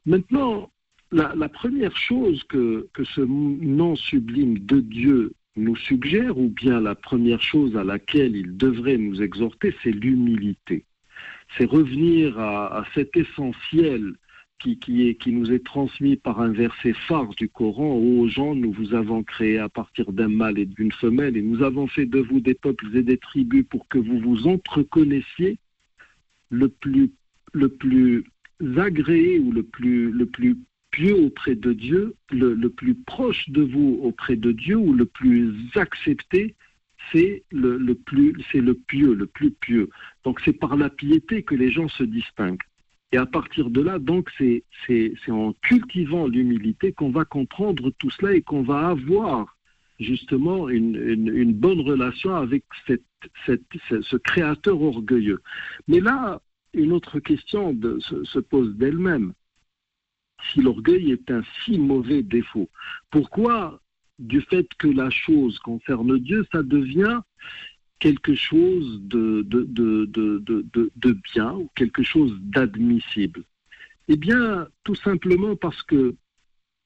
Maintenant, 0.05 0.71
la, 1.11 1.49
première 1.49 1.95
chose 1.95 2.43
que, 2.45 2.87
que 2.93 3.03
ce 3.03 3.21
nom 3.21 3.95
sublime 3.95 4.59
de 4.59 4.79
Dieu 4.79 5.33
nous 5.55 5.75
suggère, 5.75 6.37
ou 6.37 6.49
bien 6.49 6.79
la 6.79 6.95
première 6.95 7.41
chose 7.41 7.77
à 7.77 7.83
laquelle 7.83 8.35
il 8.35 8.57
devrait 8.57 8.97
nous 8.97 9.21
exhorter, 9.21 9.75
c'est 9.83 9.91
l'humilité. 9.91 10.85
C'est 11.55 11.65
revenir 11.65 12.39
à 12.39 12.83
cet 12.95 13.15
essentiel 13.15 14.15
qui, 14.63 15.31
nous 15.31 15.51
est 15.51 15.63
transmis 15.63 16.15
par 16.15 16.39
un 16.39 16.51
verset 16.51 16.93
phare 17.07 17.29
du 17.35 17.49
Coran. 17.49 17.95
Ô 17.95 18.27
gens, 18.27 18.55
nous 18.55 18.71
vous 18.71 18.93
avons 18.93 19.23
créés 19.23 19.59
à 19.59 19.69
partir 19.69 20.13
d'un 20.13 20.29
mâle 20.29 20.57
et 20.57 20.65
d'une 20.65 20.91
femelle, 20.91 21.35
et 21.37 21.41
nous 21.41 21.63
avons 21.63 21.87
fait 21.87 22.05
de 22.05 22.19
vous 22.19 22.39
des 22.39 22.53
peuples 22.53 22.95
et 22.95 23.03
des 23.03 23.17
tribus 23.17 23.65
pour 23.69 23.87
que 23.87 23.97
vous 23.97 24.19
vous 24.19 24.47
entreconnaissiez 24.47 25.57
le 26.49 26.69
plus, 26.69 27.11
le 27.53 27.69
plus 27.69 28.23
agréé 28.77 29.39
ou 29.39 29.51
le 29.51 29.63
plus, 29.63 30.11
le 30.11 30.25
plus 30.25 30.57
pieux 30.91 31.15
auprès 31.15 31.55
de 31.55 31.73
Dieu, 31.73 32.15
le, 32.31 32.67
plus 32.69 32.95
proche 32.95 33.49
de 33.49 33.63
vous 33.63 33.99
auprès 34.03 34.35
de 34.35 34.51
Dieu 34.51 34.77
ou 34.77 34.93
le 34.93 35.05
plus 35.05 35.53
accepté, 35.75 36.55
c'est 37.11 37.43
le, 37.51 37.79
c'est 38.51 38.61
le 38.61 38.75
pieux, 38.75 39.13
le 39.13 39.25
plus 39.25 39.51
pieux. 39.51 39.89
Donc 40.23 40.39
c'est 40.45 40.53
par 40.53 40.77
la 40.77 40.89
piété 40.89 41.43
que 41.43 41.55
les 41.55 41.71
gens 41.71 41.89
se 41.89 42.03
distinguent. 42.03 42.63
Et 43.13 43.17
à 43.17 43.27
partir 43.27 43.69
de 43.69 43.79
là, 43.79 43.99
donc, 43.99 44.31
c'est 44.37 45.13
en 45.29 45.53
cultivant 45.61 46.27
l'humilité 46.27 46.93
qu'on 46.93 47.11
va 47.11 47.25
comprendre 47.25 47.91
tout 47.99 48.09
cela 48.09 48.33
et 48.33 48.41
qu'on 48.41 48.63
va 48.63 48.87
avoir 48.87 49.55
justement 49.99 50.67
une, 50.67 51.53
bonne 51.53 51.81
relation 51.81 52.35
avec 52.35 52.63
ce, 52.87 54.17
créateur 54.17 54.81
orgueilleux. 54.81 55.43
Mais 55.87 55.99
là, 55.99 56.41
une 56.73 56.91
autre 56.91 57.19
question 57.19 57.79
se 57.99 58.39
pose 58.39 58.75
d'elle-même. 58.77 59.33
Si 60.51 60.61
l'orgueil 60.61 61.11
est 61.11 61.29
un 61.29 61.43
si 61.63 61.77
mauvais 61.77 62.23
défaut, 62.23 62.67
pourquoi, 63.11 63.79
du 64.17 64.41
fait 64.41 64.67
que 64.79 64.87
la 64.87 65.11
chose 65.11 65.59
concerne 65.59 66.17
Dieu, 66.17 66.47
ça 66.51 66.63
devient 66.63 67.21
quelque 68.03 68.35
chose 68.35 68.99
de, 69.03 69.43
de, 69.43 69.63
de, 69.63 70.05
de, 71.05 71.17
bien 71.33 71.53
ou 71.53 71.69
quelque 71.73 72.03
chose 72.03 72.37
d'admissible 72.41 73.45
Eh 74.09 74.17
bien, 74.17 74.67
tout 74.83 74.95
simplement 74.95 75.55
parce 75.55 75.81
que 75.83 76.13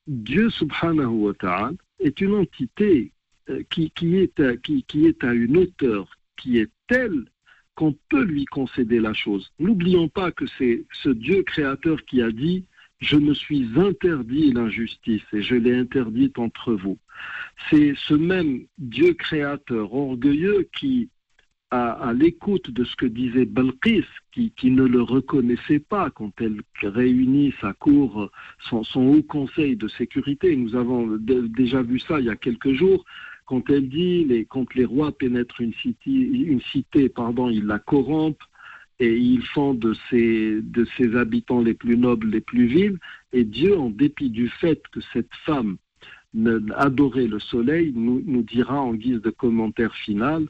Dieu 0.06 0.52
subhanahu 0.52 1.16
wa 1.26 1.34
ta'ala 1.34 1.72
est 2.00 2.22
une 2.22 2.36
entité 2.36 3.14
euh, 3.50 3.64
qui, 3.72 3.90
qui, 3.98 4.18
est 4.18 4.40
à, 4.40 4.58
qui, 4.58 4.84
qui 4.84 5.08
est 5.08 5.24
à 5.24 5.34
une 5.34 5.58
hauteur 5.58 6.08
qui 6.40 6.60
est 6.60 6.70
telle 6.88 7.26
qu'on 7.74 7.94
peut 8.10 8.24
lui 8.24 8.46
concéder 8.46 9.00
la 9.00 9.16
chose. 9.16 9.52
N'oublions 9.58 10.10
pas 10.10 10.32
que 10.32 10.46
c'est 10.60 10.86
ce 11.02 11.10
Dieu 11.10 11.42
créateur 11.42 12.06
qui 12.06 12.22
a 12.22 12.32
dit 12.32 12.66
je 13.00 13.16
me 13.18 13.34
suis 13.34 13.68
interdit 13.76 14.52
l'injustice 14.52 15.24
et 15.34 15.42
je 15.42 15.56
l'ai 15.56 15.76
interdite 15.76 16.40
entre 16.40 16.74
vous. 16.74 16.98
C'est 17.70 17.94
ce 17.96 18.14
même 18.14 18.66
Dieu 18.78 19.14
créateur 19.14 19.94
orgueilleux 19.94 20.68
qui, 20.78 21.10
à, 21.70 22.14
l'écoute 22.14 22.72
de 22.72 22.84
ce 22.84 22.96
que 22.96 23.06
disait 23.06 23.46
Balkis, 23.46 24.06
qui, 24.32 24.72
ne 24.72 24.84
le 24.84 25.02
reconnaissait 25.02 25.80
pas 25.80 26.10
quand 26.12 26.32
elle 26.40 26.62
réunit 26.82 27.54
sa 27.62 27.74
cour, 27.74 28.32
son, 28.70 28.84
haut 28.96 29.24
conseil 29.24 29.76
de 29.76 29.88
sécurité, 29.88 30.56
nous 30.56 30.76
avons 30.76 31.18
dé- 31.18 31.50
déjà 31.50 31.82
vu 31.82 32.00
ça 32.00 32.20
il 32.20 32.28
y 32.28 32.30
a 32.30 32.36
quelques 32.36 32.74
jours, 32.74 33.04
quand 33.46 33.70
elle 33.70 33.90
dit 33.90 34.26
les, 34.26 34.46
quand 34.46 34.74
les 34.76 34.86
rois 34.86 35.12
pénètrent 35.12 35.62
une 35.62 35.74
une 36.06 36.62
cité 36.72 37.10
pardon, 37.10 37.50
ils 37.50 37.66
la 37.66 37.80
corrompent 37.80 38.44
et 39.00 39.16
ils 39.16 39.46
font 39.46 39.74
de 39.74 39.94
ses, 40.10 40.62
de 40.62 40.86
ses 40.98 41.16
habitants 41.16 41.62
les 41.62 41.74
plus 41.74 41.98
nobles, 41.98 42.30
les 42.30 42.42
plus 42.42 42.66
vils. 42.66 42.98
Et 43.32 43.44
Dieu, 43.44 43.78
en 43.78 43.90
dépit 43.90 44.30
du 44.30 44.50
fait 44.50 44.82
que 44.92 45.00
cette 45.14 45.34
femme 45.46 45.78
adorait 46.76 47.28
le 47.28 47.40
soleil, 47.40 47.94
nous, 47.96 48.24
nous 48.26 48.44
dira 48.44 48.80
en 48.80 48.94
guise 48.94 49.22
de 49.22 49.30
commentaire 49.30 49.94
final, 49.96 50.48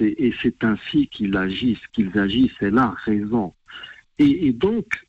et 0.00 0.32
c'est 0.42 0.64
ainsi 0.64 1.08
qu'ils 1.08 1.36
agissent, 1.36 1.86
qu'ils 1.92 2.18
agissent, 2.18 2.56
elle 2.60 2.78
a 2.78 2.90
raison. 3.04 3.54
Et, 4.18 4.46
et 4.46 4.52
donc, 4.52 5.06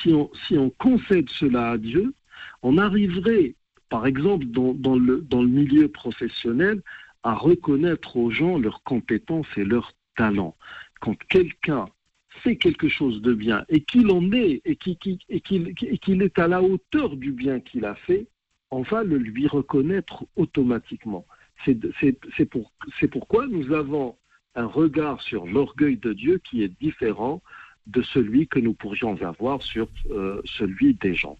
si 0.00 0.12
on, 0.12 0.30
si 0.46 0.56
on 0.58 0.70
concède 0.70 1.28
cela 1.30 1.72
à 1.72 1.78
Dieu, 1.78 2.14
on 2.62 2.78
arriverait, 2.78 3.54
par 3.90 4.06
exemple, 4.06 4.46
dans, 4.46 4.74
dans 4.74 4.96
le, 4.96 5.20
dans 5.20 5.42
le 5.42 5.48
milieu 5.48 5.88
professionnel, 5.88 6.82
à 7.22 7.34
reconnaître 7.34 8.16
aux 8.16 8.30
gens 8.30 8.58
leurs 8.58 8.82
compétences 8.82 9.46
et 9.56 9.64
leurs 9.64 9.92
talents. 10.16 10.56
Quand 11.00 11.16
quelqu'un 11.28 11.86
fait 12.44 12.56
quelque 12.56 12.88
chose 12.88 13.22
de 13.22 13.32
bien 13.32 13.64
et 13.68 13.80
qu'il 13.80 14.10
en 14.10 14.30
est 14.32 14.60
et 14.64 14.76
qu'il 14.76 16.22
est 16.22 16.38
à 16.38 16.46
la 16.46 16.62
hauteur 16.62 17.16
du 17.16 17.32
bien 17.32 17.58
qu'il 17.58 17.84
a 17.86 17.94
fait, 17.94 18.26
on 18.70 18.82
va 18.82 19.02
le 19.02 19.16
lui 19.16 19.46
reconnaître 19.48 20.24
automatiquement. 20.36 21.26
C'est 21.64 22.44
pour, 22.44 22.72
c'est 23.00 23.08
pourquoi 23.08 23.46
nous 23.46 23.72
avons 23.72 24.16
un 24.54 24.66
regard 24.66 25.22
sur 25.22 25.46
l'orgueil 25.46 25.96
de 25.96 26.12
Dieu 26.12 26.40
qui 26.48 26.62
est 26.62 26.72
différent 26.80 27.42
de 27.86 28.02
celui 28.02 28.46
que 28.46 28.58
nous 28.58 28.74
pourrions 28.74 29.20
avoir 29.22 29.62
sur 29.62 29.88
euh, 30.10 30.40
celui 30.44 30.94
des 30.94 31.14
gens. 31.14 31.38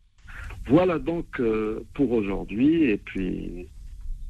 Voilà 0.67 0.99
donc 0.99 1.27
euh, 1.41 1.85
pour 1.95 2.13
aujourd'hui 2.13 2.85
et 2.85 2.97
puis 2.97 3.69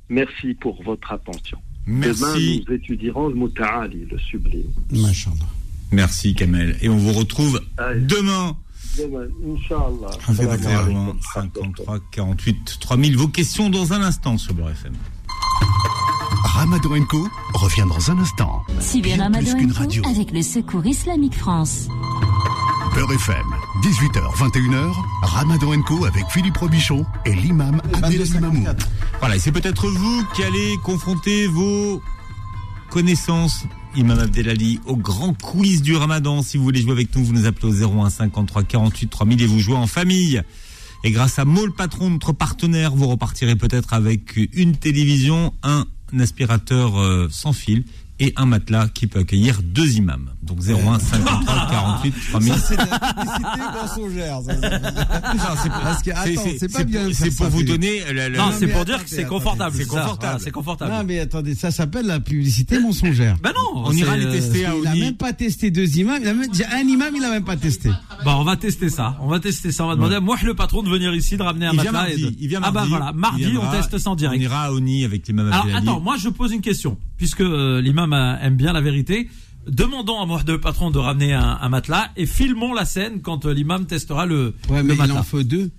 merci 0.08 0.54
pour 0.54 0.82
votre 0.82 1.12
attention. 1.12 1.58
Merci. 1.86 2.22
Demain, 2.22 2.64
nous 2.66 2.74
étudierons 2.74 3.28
le 3.28 3.34
Muta'ali, 3.34 4.06
le 4.10 4.18
sublime. 4.18 4.72
Merci 5.92 6.34
Kamel. 6.34 6.76
Et 6.82 6.88
on 6.88 6.96
vous 6.96 7.12
retrouve 7.12 7.60
Allez. 7.78 8.00
demain. 8.00 8.56
Demain, 8.98 9.26
Inch'Allah. 9.44 10.16
01 10.28 11.16
53 11.34 11.98
48 12.12 12.78
3000. 12.80 13.16
Vos 13.16 13.28
questions 13.28 13.70
dans 13.70 13.92
un 13.92 14.02
instant 14.02 14.38
sur 14.38 14.54
Beurre 14.54 14.70
FM. 14.70 14.94
Ramadan 16.44 17.04
Co 17.08 17.26
revient 17.54 17.84
dans 17.88 18.10
un 18.10 18.18
instant. 18.18 18.62
Suivez 18.80 19.14
Bien 19.14 19.24
Ramadan 19.24 19.44
plus 19.44 19.54
qu'une 19.56 19.70
Info 19.70 19.80
radio. 19.80 20.02
avec 20.06 20.30
le 20.30 20.42
Secours 20.42 20.86
Islamique 20.86 21.34
France. 21.36 21.88
Beurre 22.94 23.12
FM, 23.12 23.46
18h, 23.82 24.36
21h, 24.36 24.92
Ramadan 25.22 25.82
Co 25.82 26.04
avec 26.04 26.24
Philippe 26.30 26.56
Robichon 26.58 27.04
et 27.26 27.34
l'imam 27.34 27.80
Abdelali 27.94 28.38
Mamou. 28.38 28.64
Voilà, 29.18 29.34
et 29.36 29.38
c'est 29.40 29.50
peut-être 29.52 29.88
vous 29.88 30.24
qui 30.34 30.44
allez 30.44 30.76
confronter 30.84 31.48
vos 31.48 32.00
connaissances, 32.90 33.64
Imam 33.96 34.18
Abdelali, 34.18 34.80
au 34.86 34.96
grand 34.96 35.34
quiz 35.34 35.82
du 35.82 35.96
Ramadan. 35.96 36.42
Si 36.42 36.56
vous 36.56 36.64
voulez 36.64 36.80
jouer 36.80 36.92
avec 36.92 37.14
nous, 37.14 37.24
vous 37.24 37.32
nous 37.32 37.46
appelez 37.46 37.84
au 37.84 38.00
01 38.00 38.10
53 38.10 38.62
48 38.64 39.08
3000 39.08 39.42
et 39.42 39.46
vous 39.46 39.58
jouez 39.58 39.76
en 39.76 39.86
famille. 39.86 40.42
Et 41.04 41.10
grâce 41.10 41.38
à 41.38 41.44
Maul 41.44 41.72
Patron, 41.72 42.10
notre 42.10 42.32
partenaire, 42.32 42.94
vous 42.94 43.06
repartirez 43.06 43.56
peut-être 43.56 43.92
avec 43.92 44.38
une 44.54 44.76
télévision, 44.76 45.52
un 45.62 45.86
aspirateur 46.18 46.98
euh, 46.98 47.28
sans 47.30 47.52
fil 47.52 47.84
et 48.20 48.32
un 48.36 48.46
matelas 48.46 48.88
qui 48.88 49.06
peut 49.06 49.20
accueillir 49.20 49.60
deux 49.62 49.96
imams. 49.96 50.30
Donc 50.42 50.58
01 50.60 50.98
53 51.00 51.66
48 51.70 52.14
3000. 52.30 52.52
Ça, 52.52 52.58
c'est 52.58 52.76
de 52.76 52.78
la 52.80 52.98
publicité 53.14 53.60
mensongère. 53.74 54.38
c'est 54.46 55.68
pas- 55.68 55.80
Parce 55.82 56.02
que, 56.02 56.10
attends, 56.10 56.24
c'est- 56.44 56.58
c'est 56.58 56.68
pas 56.72 56.78
c'est 56.78 56.84
bien 56.84 57.08
c'est 57.12 57.30
pour 57.34 57.46
ça, 57.46 57.48
vous 57.50 57.62
donner 57.62 58.00
Non, 58.36 58.46
Non, 58.46 58.52
c'est 58.58 58.66
pour 58.68 58.84
dire 58.84 59.02
que 59.02 59.10
c'est 59.10 59.24
confortable. 59.24 59.74
C'est 59.76 59.86
confortable. 59.86 60.40
C'est 60.42 60.50
confortable. 60.50 60.92
Non, 60.92 61.02
mais 61.04 61.18
attendez, 61.20 61.54
ça 61.54 61.70
s'appelle 61.70 62.06
la 62.06 62.20
publicité 62.20 62.78
mensongère. 62.78 63.36
Ben 63.42 63.52
non, 63.56 63.82
On 63.86 63.92
ira 63.92 64.16
les 64.16 64.26
euh, 64.26 64.32
tester 64.32 64.66
à 64.66 64.74
Il 64.76 64.86
a 64.86 64.94
même 64.94 65.14
pas 65.16 65.32
testé 65.32 65.70
deux 65.70 65.98
imams. 65.98 66.18
Il 66.22 66.28
a 66.28 66.34
même, 66.34 66.48
un 66.72 66.78
imam, 66.88 67.14
il 67.16 67.24
a 67.24 67.30
même 67.30 67.44
pas 67.44 67.56
testé. 67.56 67.88
Bah, 68.24 68.36
on 68.38 68.44
va 68.44 68.56
tester 68.56 68.88
ça. 68.90 69.16
On 69.20 69.28
va 69.28 69.40
tester 69.40 69.72
ça. 69.72 69.84
On 69.84 69.88
va 69.88 69.96
demander 69.96 70.16
à 70.16 70.20
moi, 70.20 70.36
le 70.44 70.54
patron, 70.54 70.82
de 70.82 70.88
venir 70.90 71.12
ici, 71.14 71.36
de 71.36 71.42
ramener 71.42 71.66
un 71.66 71.72
Il 71.72 71.80
vient 71.80 71.92
matelas. 71.92 72.08
mardi. 72.18 72.36
Il 72.40 72.48
vient 72.48 72.60
Ah 72.62 72.70
mardi. 72.70 72.90
bah 72.90 72.96
voilà, 72.98 73.12
mardi, 73.12 73.56
on 73.60 73.70
teste 73.70 73.98
ça 73.98 74.10
en 74.10 74.12
On 74.12 74.16
direct. 74.16 74.42
ira 74.42 74.64
à 74.64 74.72
Oni 74.72 75.04
avec 75.04 75.26
l'imam 75.26 75.46
Alors 75.48 75.60
Abdelali. 75.62 75.82
attends, 75.88 76.00
moi 76.00 76.16
je 76.18 76.28
pose 76.28 76.52
une 76.52 76.60
question, 76.60 76.96
puisque 77.16 77.40
euh, 77.40 77.80
l'imam 77.80 78.03
aime 78.12 78.56
bien 78.56 78.72
la 78.72 78.80
vérité. 78.80 79.28
Demandons 79.66 80.20
à 80.20 80.26
moi 80.26 80.40
le 80.46 80.60
patron 80.60 80.90
de 80.90 80.98
ramener 80.98 81.32
un, 81.32 81.58
un 81.60 81.68
matelas 81.70 82.10
et 82.16 82.26
filmons 82.26 82.74
la 82.74 82.84
scène 82.84 83.22
quand 83.22 83.46
euh, 83.46 83.54
l'imam 83.54 83.86
testera 83.86 84.26
le, 84.26 84.54
Ouais, 84.68 84.78
le 84.78 84.82
mais 84.84 84.94
il 84.94 84.98
matelas. 84.98 85.20
en 85.20 85.22
faut 85.22 85.42
deux. 85.42 85.70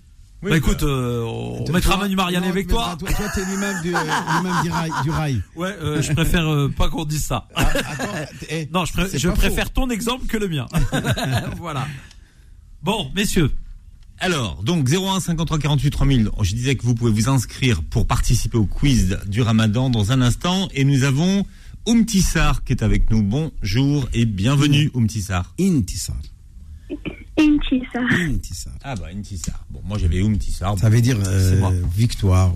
bah 0.42 0.58
écoute, 0.58 0.82
euh, 0.82 1.22
on 1.24 1.72
mettra 1.72 1.96
Manu 1.98 2.16
Marianne 2.16 2.44
non, 2.44 2.50
avec 2.50 2.68
toi. 2.68 2.96
mettras- 2.96 2.98
Toi, 2.98 3.10
toi, 3.16 3.26
t'es 3.36 3.46
l'imam 3.46 3.82
du, 3.84 3.96
euh, 3.96 4.64
du 4.64 4.70
rail. 4.72 4.92
Du 5.04 5.10
rail. 5.12 5.42
Ouais, 5.56 5.76
euh, 5.82 6.02
je 6.02 6.14
préfère 6.14 6.48
euh, 6.52 6.68
pas 6.76 6.90
qu'on 6.90 7.06
dise 7.06 7.24
ça. 7.26 7.48
Attends, 7.56 8.08
eh, 8.50 8.68
Non, 8.74 8.86
je, 8.86 8.94
pré- 8.94 9.32
préfère 9.36 9.72
ton 9.72 9.90
exemple 9.92 10.26
que 10.26 10.38
le 10.38 10.48
mien. 10.48 10.66
voilà. 11.58 11.86
Bon, 12.82 13.12
messieurs, 13.16 13.52
Alors, 14.20 14.64
donc 14.64 14.88
01 14.90 15.20
53 15.20 15.60
48 15.60 15.90
3000. 15.92 16.30
Je 16.42 16.56
disais 16.56 16.76
que 16.76 16.84
vous 16.84 16.96
pouvez 16.96 17.12
vous 17.12 17.30
inscrire 17.30 17.82
pour 17.84 18.08
participer 18.08 18.58
au 18.58 18.66
quiz 18.66 19.20
du 19.28 19.42
Ramadan 19.42 19.90
dans 19.90 20.12
un 20.12 20.22
instant. 20.22 20.70
Et 20.74 20.86
nous 20.86 21.04
avons 21.04 21.46
Oumtissar 21.88 22.64
qui 22.64 22.74
est 22.74 22.82
avec 22.82 23.12
nous. 23.12 23.22
Bonjour 23.22 24.10
et 24.14 24.26
bienvenue 24.26 24.90
Oumtissar. 24.96 25.54
Intisar. 25.60 26.16
Inchisa. 27.38 28.00
Intisar. 28.12 28.74
Ah 28.84 28.96
bah 28.96 29.08
Intissar. 29.16 29.64
Bon, 29.70 29.82
moi 29.86 30.00
j'avais 30.00 30.22
Oumtissar. 30.24 30.80
Ça 30.80 30.90
veut 30.90 31.02
dire 31.02 31.20
euh, 31.28 31.72
victoire. 31.96 32.54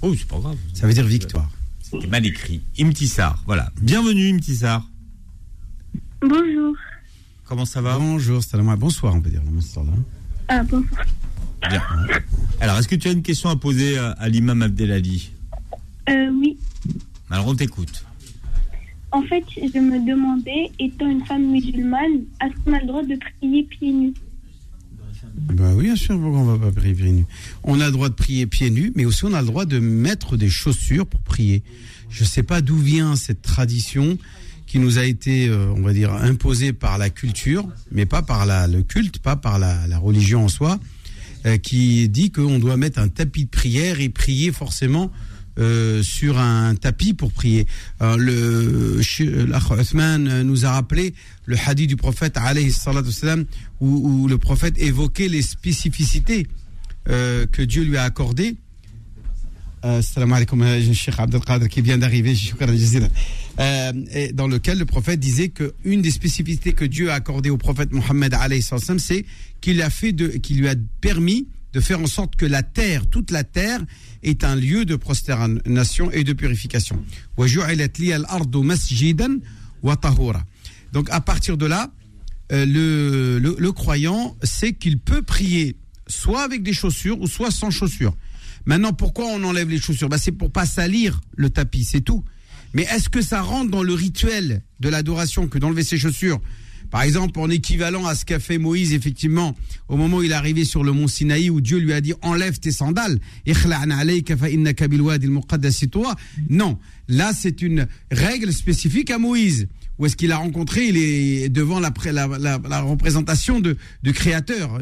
Oh, 0.00 0.12
c'est 0.18 0.26
pas 0.26 0.38
grave. 0.40 0.56
Ça 0.74 0.88
veut 0.88 0.94
dire 0.94 1.06
victoire. 1.06 1.48
C'était 1.80 2.08
mal 2.08 2.26
écrit. 2.26 2.60
Imtissar, 2.80 3.40
voilà. 3.46 3.70
Bienvenue 3.80 4.34
Imtissar. 4.34 4.84
Bonjour. 6.20 6.74
Comment 7.44 7.64
ça 7.64 7.82
va? 7.82 7.98
Bonjour, 7.98 8.42
salam 8.42 8.74
bonsoir, 8.76 9.14
on 9.14 9.20
peut 9.20 9.30
dire. 9.30 9.42
Ah, 10.48 10.64
bonjour. 10.64 10.88
Bien. 11.68 11.82
Alors, 12.60 12.78
est-ce 12.78 12.88
que 12.88 12.96
tu 12.96 13.06
as 13.06 13.12
une 13.12 13.22
question 13.22 13.48
à 13.48 13.56
poser 13.56 13.96
à, 13.96 14.10
à 14.12 14.28
l'imam 14.28 14.62
Abdelali? 14.62 15.30
Euh, 16.08 16.30
oui. 16.40 16.56
Alors, 17.30 17.46
on 17.46 17.54
t'écoute. 17.54 18.04
En 19.12 19.22
fait, 19.22 19.44
je 19.56 19.78
me 19.78 20.04
demandais, 20.06 20.70
étant 20.78 21.06
une 21.06 21.24
femme 21.26 21.50
musulmane, 21.50 22.24
est-ce 22.42 22.64
qu'on 22.64 22.72
a 22.72 22.80
le 22.80 22.86
droit 22.86 23.02
de 23.02 23.16
prier 23.16 23.62
pieds 23.64 23.92
nus? 23.92 24.14
Bah 25.34 25.72
oui, 25.76 25.84
bien 25.84 25.96
sûr, 25.96 26.18
pourquoi 26.18 26.40
on 26.40 26.56
va 26.56 26.58
pas 26.58 26.72
prier 26.72 26.94
pieds 26.94 27.12
nus? 27.12 27.26
On 27.62 27.80
a 27.80 27.86
le 27.86 27.92
droit 27.92 28.08
de 28.08 28.14
prier 28.14 28.46
pieds 28.46 28.70
nus, 28.70 28.92
mais 28.96 29.04
aussi 29.04 29.24
on 29.24 29.34
a 29.34 29.40
le 29.40 29.46
droit 29.46 29.66
de 29.66 29.78
mettre 29.78 30.36
des 30.36 30.48
chaussures 30.48 31.06
pour 31.06 31.20
prier. 31.20 31.62
Je 32.08 32.24
sais 32.24 32.42
pas 32.42 32.62
d'où 32.62 32.76
vient 32.76 33.14
cette 33.14 33.42
tradition 33.42 34.16
qui 34.66 34.78
nous 34.78 34.96
a 34.96 35.04
été, 35.04 35.48
euh, 35.48 35.70
on 35.76 35.82
va 35.82 35.92
dire, 35.92 36.12
imposée 36.14 36.72
par 36.72 36.96
la 36.96 37.10
culture, 37.10 37.68
mais 37.90 38.06
pas 38.06 38.22
par 38.22 38.46
le 38.46 38.82
culte, 38.82 39.18
pas 39.18 39.36
par 39.36 39.58
la, 39.58 39.86
la 39.86 39.98
religion 39.98 40.44
en 40.44 40.48
soi, 40.48 40.80
euh, 41.44 41.58
qui 41.58 42.08
dit 42.08 42.30
qu'on 42.30 42.58
doit 42.58 42.78
mettre 42.78 42.98
un 42.98 43.08
tapis 43.08 43.44
de 43.44 43.50
prière 43.50 44.00
et 44.00 44.08
prier 44.08 44.52
forcément 44.52 45.10
euh, 45.58 46.02
sur 46.02 46.38
un 46.38 46.74
tapis 46.74 47.14
pour 47.14 47.32
prier. 47.32 47.66
Alors, 48.00 48.16
le 48.16 49.00
l'Akh 49.46 49.70
Othman 49.70 50.42
nous 50.42 50.64
a 50.64 50.72
rappelé 50.72 51.14
le 51.46 51.56
hadith 51.66 51.88
du 51.88 51.96
prophète 51.96 52.36
wassalam, 52.38 53.44
où, 53.80 54.28
le 54.28 54.38
prophète 54.38 54.78
évoquait 54.78 55.28
les 55.28 55.42
spécificités 55.42 56.46
euh, 57.08 57.46
que 57.46 57.62
Dieu 57.62 57.82
lui 57.82 57.96
a 57.96 58.04
accordées. 58.04 58.56
Euh, 59.84 60.00
Salam 60.00 60.32
alaikum, 60.32 60.62
euh, 60.62 60.92
Cheikh 60.92 61.18
Abdelkader 61.18 61.68
qui 61.68 61.80
vient 61.80 61.98
d'arriver, 61.98 62.34
euh, 63.58 63.92
dans 64.32 64.46
lequel 64.46 64.78
le 64.78 64.84
prophète 64.84 65.18
disait 65.18 65.48
que 65.48 65.74
une 65.84 66.02
des 66.02 66.12
spécificités 66.12 66.72
que 66.72 66.84
Dieu 66.84 67.10
a 67.10 67.14
accordées 67.14 67.50
au 67.50 67.56
prophète 67.56 67.90
Mohammed 67.92 68.32
c'est 68.98 69.24
qu'il 69.60 69.84
qu'il 70.40 70.58
lui 70.58 70.68
a 70.68 70.74
permis 71.00 71.48
de 71.72 71.80
faire 71.80 72.00
en 72.00 72.06
sorte 72.06 72.36
que 72.36 72.46
la 72.46 72.62
terre, 72.62 73.08
toute 73.08 73.30
la 73.30 73.44
terre, 73.44 73.80
est 74.22 74.44
un 74.44 74.54
lieu 74.54 74.84
de 74.84 74.96
prosternation 74.96 76.10
et 76.10 76.24
de 76.24 76.32
purification. 76.32 77.02
Donc 80.92 81.08
à 81.10 81.20
partir 81.20 81.56
de 81.56 81.66
là, 81.66 81.90
euh, 82.52 82.66
le, 82.66 83.38
le, 83.38 83.56
le, 83.58 83.72
croyant 83.72 84.36
sait 84.42 84.74
qu'il 84.74 84.98
peut 84.98 85.22
prier 85.22 85.76
soit 86.06 86.42
avec 86.42 86.62
des 86.62 86.74
chaussures 86.74 87.20
ou 87.20 87.26
soit 87.26 87.50
sans 87.50 87.70
chaussures. 87.70 88.14
Maintenant, 88.66 88.92
pourquoi 88.92 89.26
on 89.26 89.42
enlève 89.42 89.68
les 89.70 89.80
chaussures? 89.80 90.08
Bah, 90.08 90.18
C'est 90.18 90.32
pour 90.32 90.52
pas 90.52 90.66
salir 90.66 91.20
le 91.34 91.50
tapis, 91.50 91.84
c'est 91.84 92.02
tout. 92.02 92.24
Mais 92.74 92.82
est-ce 92.82 93.08
que 93.08 93.22
ça 93.22 93.42
rentre 93.42 93.70
dans 93.70 93.82
le 93.82 93.94
rituel 93.94 94.62
de 94.80 94.88
l'adoration 94.88 95.48
que 95.48 95.58
d'enlever 95.58 95.84
ses 95.84 95.98
chaussures 95.98 96.40
par 96.92 97.02
exemple, 97.02 97.40
en 97.40 97.48
équivalent 97.48 98.06
à 98.06 98.14
ce 98.14 98.26
qu'a 98.26 98.38
fait 98.38 98.58
Moïse, 98.58 98.92
effectivement, 98.92 99.56
au 99.88 99.96
moment 99.96 100.18
où 100.18 100.22
il 100.22 100.30
est 100.30 100.34
arrivé 100.34 100.66
sur 100.66 100.84
le 100.84 100.92
mont 100.92 101.08
Sinaï, 101.08 101.48
où 101.48 101.62
Dieu 101.62 101.78
lui 101.78 101.94
a 101.94 102.02
dit 102.02 102.12
enlève 102.20 102.58
tes 102.58 102.70
sandales. 102.70 103.18
Non, 106.50 106.78
là 107.08 107.32
c'est 107.34 107.62
une 107.62 107.88
règle 108.10 108.52
spécifique 108.52 109.10
à 109.10 109.18
Moïse. 109.18 109.68
Où 109.98 110.04
est-ce 110.04 110.16
qu'il 110.16 110.32
a 110.32 110.36
rencontré? 110.36 110.86
Il 110.88 110.98
est 110.98 111.48
devant 111.48 111.80
la, 111.80 111.88
représentation 112.82 113.60
de, 113.60 113.78
du 114.02 114.12
Créateur. 114.12 114.78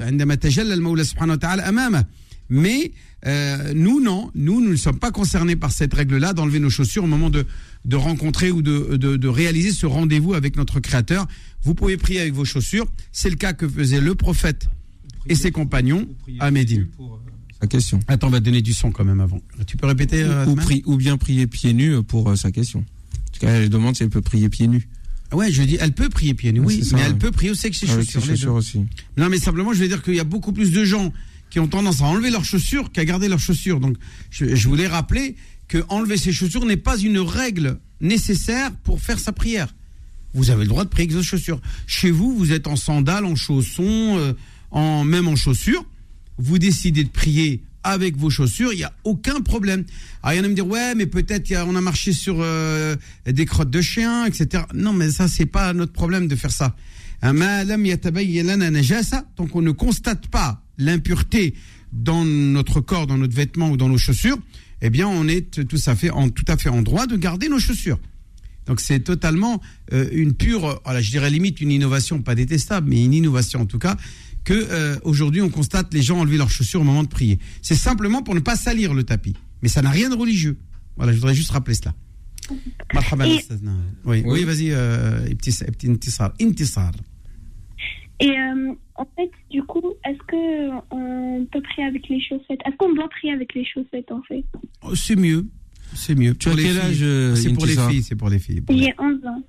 Mais 2.50 2.92
euh, 3.26 3.72
nous, 3.74 4.00
non, 4.00 4.32
nous, 4.34 4.60
nous 4.60 4.70
ne 4.70 4.76
sommes 4.76 4.98
pas 4.98 5.12
concernés 5.12 5.54
par 5.54 5.70
cette 5.70 5.94
règle-là 5.94 6.32
d'enlever 6.32 6.58
nos 6.58 6.70
chaussures 6.70 7.04
au 7.04 7.06
moment 7.06 7.30
de, 7.30 7.46
de 7.84 7.96
rencontrer 7.96 8.50
ou 8.50 8.62
de, 8.62 8.96
de, 8.96 9.16
de 9.16 9.28
réaliser 9.28 9.72
ce 9.72 9.86
rendez-vous 9.86 10.34
avec 10.34 10.56
notre 10.56 10.80
Créateur. 10.80 11.26
Vous 11.62 11.74
pouvez 11.74 11.96
prier 11.96 12.20
avec 12.20 12.34
vos 12.34 12.44
chaussures. 12.44 12.86
C'est 13.12 13.30
le 13.30 13.36
cas 13.36 13.52
que 13.52 13.68
faisait 13.68 14.00
le 14.00 14.14
prophète 14.14 14.68
et 15.26 15.34
ses 15.34 15.50
compagnons 15.50 16.06
à 16.40 16.50
Médine. 16.50 16.88
Sa 17.60 17.66
question. 17.66 18.00
Attends, 18.08 18.28
on 18.28 18.30
va 18.30 18.40
te 18.40 18.44
donner 18.46 18.62
du 18.62 18.72
son 18.72 18.90
quand 18.90 19.04
même 19.04 19.20
avant. 19.20 19.40
Tu 19.66 19.76
peux 19.76 19.86
répéter 19.86 20.22
euh, 20.22 20.46
ou, 20.46 20.54
pri- 20.56 20.82
ou 20.86 20.96
bien 20.96 21.16
prier 21.18 21.46
pieds 21.46 21.74
nus 21.74 22.02
pour 22.02 22.30
euh, 22.30 22.36
sa 22.36 22.50
question. 22.50 22.80
En 22.80 23.32
tout 23.32 23.40
cas, 23.40 23.50
elle 23.52 23.68
demande 23.68 23.96
si 23.96 24.02
elle 24.02 24.08
peut 24.08 24.22
prier 24.22 24.48
pieds 24.48 24.66
nus. 24.66 24.88
Ouais, 25.32 25.52
je 25.52 25.62
dis, 25.62 25.76
elle 25.78 25.92
peut 25.92 26.08
prier 26.08 26.34
pieds 26.34 26.52
nus, 26.52 26.60
Ouais, 26.60 26.66
oui, 26.78 26.84
ça, 26.84 26.96
mais 26.96 27.02
elle 27.02 27.12
ouais. 27.12 27.18
peut 27.18 27.30
prier 27.30 27.50
aussi 27.50 27.66
avec 27.66 27.74
ses 27.74 27.88
Avec 27.90 28.04
chaussures. 28.06 28.22
ses 28.22 28.28
chaussures 28.30 28.54
aussi. 28.54 28.80
Non, 29.16 29.28
mais 29.28 29.38
simplement, 29.38 29.72
je 29.74 29.78
vais 29.78 29.88
dire 29.88 30.02
qu'il 30.02 30.14
y 30.14 30.20
a 30.20 30.24
beaucoup 30.24 30.52
plus 30.52 30.72
de 30.72 30.84
gens 30.84 31.12
qui 31.50 31.60
ont 31.60 31.68
tendance 31.68 32.00
à 32.00 32.04
enlever 32.06 32.30
leurs 32.30 32.44
chaussures 32.44 32.90
qu'à 32.92 33.04
garder 33.04 33.28
leurs 33.28 33.38
chaussures. 33.40 33.78
Donc, 33.78 33.96
je, 34.30 34.54
je 34.56 34.68
voulais 34.68 34.86
rappeler 34.86 35.36
que 35.70 35.78
enlever 35.88 36.16
ses 36.16 36.32
chaussures 36.32 36.66
n'est 36.66 36.76
pas 36.76 36.98
une 36.98 37.20
règle 37.20 37.78
nécessaire 38.00 38.72
pour 38.82 39.00
faire 39.00 39.20
sa 39.20 39.32
prière. 39.32 39.72
Vous 40.34 40.50
avez 40.50 40.64
le 40.64 40.68
droit 40.68 40.84
de 40.84 40.88
prier 40.88 41.04
avec 41.04 41.16
vos 41.16 41.22
chaussures. 41.22 41.60
Chez 41.86 42.10
vous, 42.10 42.36
vous 42.36 42.50
êtes 42.50 42.66
en 42.66 42.74
sandales, 42.74 43.24
en 43.24 43.36
chaussons, 43.36 44.18
euh, 44.18 44.32
en 44.72 45.04
même 45.04 45.28
en 45.28 45.36
chaussures. 45.36 45.84
Vous 46.38 46.58
décidez 46.58 47.04
de 47.04 47.08
prier 47.08 47.62
avec 47.84 48.16
vos 48.16 48.30
chaussures, 48.30 48.72
il 48.72 48.78
n'y 48.78 48.84
a 48.84 48.92
aucun 49.04 49.42
problème. 49.42 49.84
Alors, 50.24 50.34
il 50.34 50.38
y 50.38 50.40
en 50.40 50.42
a 50.42 50.46
qui 50.46 50.50
me 50.50 50.56
dire, 50.56 50.66
ouais, 50.66 50.96
mais 50.96 51.06
peut-être 51.06 51.54
on 51.64 51.76
a 51.76 51.80
marché 51.80 52.12
sur 52.12 52.38
euh, 52.40 52.96
des 53.24 53.46
crottes 53.46 53.70
de 53.70 53.80
chiens, 53.80 54.26
etc. 54.26 54.64
Non, 54.74 54.92
mais 54.92 55.10
ça, 55.10 55.28
c'est 55.28 55.46
pas 55.46 55.72
notre 55.72 55.92
problème 55.92 56.26
de 56.26 56.34
faire 56.34 56.50
ça. 56.50 56.74
Tant 57.22 57.32
qu'on 59.46 59.62
ne 59.62 59.70
constate 59.70 60.26
pas 60.26 60.64
l'impureté 60.78 61.54
dans 61.92 62.24
notre 62.24 62.80
corps, 62.80 63.06
dans 63.06 63.18
notre 63.18 63.34
vêtement 63.34 63.70
ou 63.70 63.76
dans 63.76 63.88
nos 63.88 63.98
chaussures, 63.98 64.38
eh 64.82 64.90
bien, 64.90 65.08
on 65.08 65.28
est 65.28 65.64
tout 65.66 65.78
à 65.86 65.96
fait 65.96 66.10
en, 66.10 66.28
tout 66.30 66.44
à 66.48 66.56
fait 66.56 66.68
en 66.68 66.82
droit 66.82 67.06
de 67.06 67.16
garder 67.16 67.48
nos 67.48 67.58
chaussures. 67.58 67.98
Donc 68.66 68.80
c'est 68.80 69.00
totalement 69.00 69.60
euh, 69.92 70.08
une 70.12 70.34
pure, 70.34 70.80
voilà, 70.84 71.00
je 71.00 71.10
dirais 71.10 71.30
limite 71.30 71.60
une 71.60 71.70
innovation, 71.70 72.22
pas 72.22 72.34
détestable, 72.34 72.88
mais 72.88 73.04
une 73.04 73.14
innovation 73.14 73.62
en 73.62 73.66
tout 73.66 73.78
cas, 73.78 73.96
que 74.44 74.54
euh, 74.54 74.96
aujourd'hui 75.02 75.42
on 75.42 75.48
constate 75.48 75.92
les 75.92 76.02
gens 76.02 76.20
enlever 76.20 76.36
leurs 76.36 76.50
chaussures 76.50 76.80
au 76.80 76.84
moment 76.84 77.02
de 77.02 77.08
prier. 77.08 77.38
C'est 77.62 77.74
simplement 77.74 78.22
pour 78.22 78.34
ne 78.34 78.40
pas 78.40 78.56
salir 78.56 78.94
le 78.94 79.02
tapis, 79.02 79.34
mais 79.62 79.68
ça 79.68 79.82
n'a 79.82 79.90
rien 79.90 80.08
de 80.08 80.14
religieux. 80.14 80.56
Voilà, 80.96 81.12
je 81.12 81.16
voudrais 81.18 81.34
juste 81.34 81.50
rappeler 81.50 81.74
cela. 81.74 81.94
Et-. 83.40 83.58
Oui, 84.04 84.22
oui, 84.26 84.44
vas-y, 84.44 84.70
euh, 84.72 85.26
Intisar. 86.40 86.92
Et 88.20 88.30
euh, 88.30 88.74
en 89.00 89.08
fait, 89.16 89.30
du 89.50 89.62
coup, 89.62 89.82
est-ce 90.06 90.18
que 90.28 90.70
on 90.90 91.46
peut 91.50 91.62
prier 91.62 91.86
avec 91.88 92.08
les 92.08 92.20
chaussettes? 92.20 92.60
Est-ce 92.66 92.76
qu'on 92.76 92.92
doit 92.94 93.08
prier 93.08 93.32
avec 93.32 93.54
les 93.54 93.64
chaussettes 93.64 94.10
en 94.12 94.22
fait? 94.22 94.44
Oh, 94.82 94.94
c'est 94.94 95.16
mieux, 95.16 95.46
c'est 95.94 96.14
mieux. 96.14 96.34
Tu 96.34 96.48
Pour 96.50 96.58
as 96.58 96.62
quel 96.62 96.72
filles. 96.72 96.80
âge, 96.80 96.98
euh, 97.02 97.34
C'est 97.34 97.52
pour 97.52 97.66
les 97.66 97.76
filles, 97.76 98.02
c'est 98.02 98.14
pour 98.16 98.28
les 98.28 98.38
filles. 98.38 98.62
J'ai 98.68 98.94
11 98.98 99.16
ans. 99.26 99.42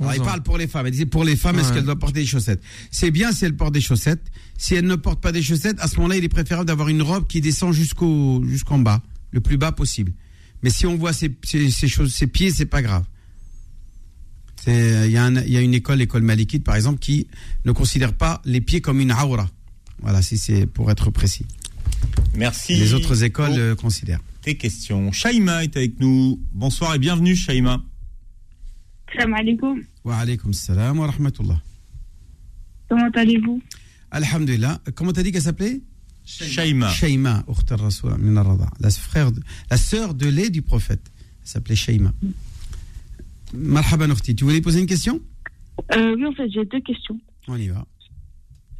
Alors, 0.00 0.14
il 0.14 0.20
11 0.20 0.20
ans. 0.20 0.24
parle 0.24 0.42
pour 0.42 0.56
les 0.58 0.66
femmes. 0.68 0.86
Elle 0.86 0.92
disait 0.92 1.06
pour 1.06 1.24
les 1.24 1.36
femmes, 1.36 1.58
est-ce 1.58 1.72
qu'elles 1.72 1.84
doivent 1.84 1.98
porter 1.98 2.20
des 2.20 2.26
chaussettes? 2.26 2.62
C'est 2.90 3.10
bien 3.10 3.30
si 3.32 3.44
elles 3.44 3.56
portent 3.56 3.74
des 3.74 3.80
chaussettes. 3.80 4.24
Si 4.56 4.74
elles 4.74 4.86
ne 4.86 4.94
portent 4.96 5.20
pas 5.20 5.32
des 5.32 5.42
chaussettes, 5.42 5.76
à 5.80 5.86
ce 5.88 5.96
moment-là, 5.96 6.16
il 6.16 6.24
est 6.24 6.28
préférable 6.28 6.66
d'avoir 6.66 6.88
une 6.88 7.02
robe 7.02 7.26
qui 7.26 7.40
descend 7.40 7.72
jusqu'au 7.74 8.42
jusqu'en 8.44 8.78
bas, 8.78 9.02
le 9.32 9.40
plus 9.40 9.56
bas 9.58 9.72
possible. 9.72 10.12
Mais 10.62 10.70
si 10.70 10.86
on 10.86 10.96
voit 10.96 11.12
ses, 11.12 11.30
ses, 11.44 11.70
ses 11.70 11.88
choses, 11.88 12.12
ses 12.14 12.26
pieds, 12.26 12.50
c'est 12.50 12.66
pas 12.66 12.80
grave. 12.82 13.04
C'est- 14.68 15.06
Il 15.08 15.12
y, 15.12 15.16
a 15.16 15.24
un- 15.24 15.34
il 15.42 15.50
y 15.50 15.56
a 15.56 15.60
une 15.60 15.74
école, 15.74 15.98
l'école 15.98 16.22
malikite 16.22 16.62
par 16.64 16.76
exemple, 16.76 16.98
qui 16.98 17.26
ne 17.64 17.72
considère 17.72 18.12
pas 18.12 18.42
les 18.44 18.60
pieds 18.60 18.80
comme 18.80 19.00
une 19.00 19.12
aura. 19.12 19.48
Voilà, 20.00 20.20
si 20.22 20.36
c'est 20.38 20.66
pour 20.66 20.90
être 20.90 21.10
précis. 21.10 21.46
Merci. 22.36 22.74
Les 22.76 22.92
autres 22.94 23.22
écoles 23.24 23.48
pour 23.50 23.58
euh, 23.58 23.74
considèrent. 23.74 24.20
Tes 24.42 24.56
questions. 24.56 25.10
Shaima 25.12 25.64
est 25.64 25.76
avec 25.76 25.98
nous. 26.00 26.40
Bonsoir 26.52 26.94
et 26.94 26.98
bienvenue, 26.98 27.34
Shaima. 27.34 27.82
Salam 29.12 29.34
alaikum. 29.34 29.82
Wa 30.04 30.18
alaykum 30.18 30.52
salam 30.52 30.98
wa 30.98 31.06
rahmatullah. 31.06 31.60
Comment 32.88 33.10
allez-vous? 33.14 33.60
Alhamdulillah. 34.10 34.80
Comment 34.94 35.12
t'as 35.12 35.22
dit 35.22 35.32
qu'elle 35.32 35.42
s'appelait? 35.42 35.80
Shaima. 36.24 36.90
Shaima, 36.90 37.42
Ukht 37.48 37.72
al-Rasoul 37.72 38.16
min 38.18 38.36
al-Rada. 38.36 38.70
la 38.80 38.90
frère, 38.90 39.32
de- 39.32 39.40
la 39.70 39.76
sœur 39.78 40.14
de 40.14 40.26
lait 40.28 40.50
du 40.50 40.60
prophète. 40.62 41.00
Elle 41.42 41.48
s'appelait 41.48 41.74
Shaima. 41.76 42.12
Marhaba 43.54 44.06
Norti, 44.06 44.34
tu 44.34 44.44
voulais 44.44 44.60
poser 44.60 44.80
une 44.80 44.86
question? 44.86 45.20
Euh, 45.94 46.14
oui, 46.16 46.26
en 46.26 46.32
fait, 46.32 46.48
j'ai 46.50 46.64
deux 46.64 46.80
questions. 46.80 47.18
On 47.46 47.56
y 47.56 47.68
va. 47.68 47.86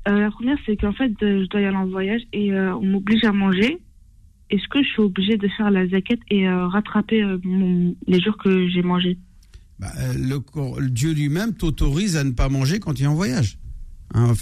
Euh, 0.09 0.20
la 0.20 0.31
première, 0.31 0.59
c'est 0.66 0.77
qu'en 0.77 0.93
fait, 0.93 1.12
euh, 1.23 1.45
je 1.45 1.49
dois 1.49 1.61
y 1.61 1.65
aller 1.65 1.77
en 1.77 1.86
voyage 1.86 2.23
et 2.32 2.53
on 2.53 2.85
m'oblige 2.85 3.24
à 3.24 3.32
manger. 3.32 3.78
Est-ce 4.51 4.66
que 4.69 4.82
je 4.82 4.89
suis 4.89 5.03
obligée 5.03 5.36
de 5.36 5.49
faire 5.57 5.70
la 5.70 5.86
zaquette 5.89 6.20
et 6.31 6.49
rattraper 6.49 7.23
les 8.07 8.20
jours 8.20 8.39
que 8.39 8.69
j'ai 8.70 8.82
mangé 8.82 9.19
bah, 9.78 9.93
le, 10.16 10.40
Dieu 10.89 11.12
lui-même 11.12 11.55
t'autorise 11.55 12.16
à 12.16 12.24
ne 12.24 12.31
pas 12.31 12.49
manger 12.49 12.81
quand 12.81 12.95
tu 12.95 13.03
es 13.03 13.07
en 13.07 13.15
voyage. 13.15 13.59
Hein, 14.15 14.32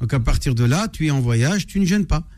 Donc 0.00 0.12
à 0.12 0.20
partir 0.20 0.54
de 0.54 0.64
là, 0.64 0.88
tu 0.88 1.06
es 1.06 1.10
en 1.10 1.20
voyage, 1.20 1.66
tu 1.66 1.80
ne 1.80 1.86
gênes 1.86 2.06
pas. 2.06 2.28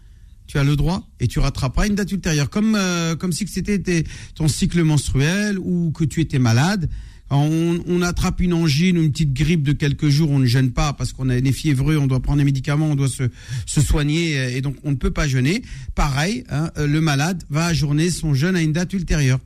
Tu 0.48 0.58
as 0.58 0.64
le 0.64 0.74
droit 0.76 1.06
et 1.20 1.28
tu 1.28 1.38
rattraperas 1.38 1.86
une 1.86 1.94
date 1.94 2.10
ultérieure, 2.10 2.50
comme, 2.50 2.74
euh, 2.74 3.14
comme 3.14 3.32
si 3.32 3.46
c'était 3.46 4.04
ton 4.34 4.48
cycle 4.48 4.82
menstruel 4.82 5.58
ou 5.58 5.92
que 5.92 6.04
tu 6.04 6.20
étais 6.20 6.40
malade. 6.40 6.88
On, 7.30 7.78
on 7.86 8.00
attrape 8.00 8.40
une 8.40 8.54
angine 8.54 8.96
ou 8.96 9.02
une 9.02 9.12
petite 9.12 9.34
grippe 9.34 9.62
de 9.62 9.72
quelques 9.72 10.08
jours, 10.08 10.30
on 10.30 10.38
ne 10.38 10.46
gêne 10.46 10.70
pas 10.70 10.94
parce 10.94 11.12
qu'on 11.12 11.28
est 11.28 11.52
fiévreux, 11.52 11.98
on 11.98 12.06
doit 12.06 12.20
prendre 12.20 12.38
des 12.38 12.44
médicaments, 12.44 12.86
on 12.86 12.94
doit 12.94 13.10
se, 13.10 13.24
se 13.66 13.82
soigner 13.82 14.38
euh, 14.38 14.56
et 14.56 14.62
donc 14.62 14.76
on 14.82 14.90
ne 14.90 14.96
peut 14.96 15.10
pas 15.10 15.28
jeûner. 15.28 15.62
Pareil, 15.94 16.44
hein, 16.48 16.70
euh, 16.78 16.86
le 16.86 17.02
malade 17.02 17.44
va 17.50 17.66
ajourner 17.66 18.10
son 18.10 18.32
jeûne 18.32 18.56
à 18.56 18.62
une 18.62 18.72
date 18.72 18.94
ultérieure. 18.94 19.40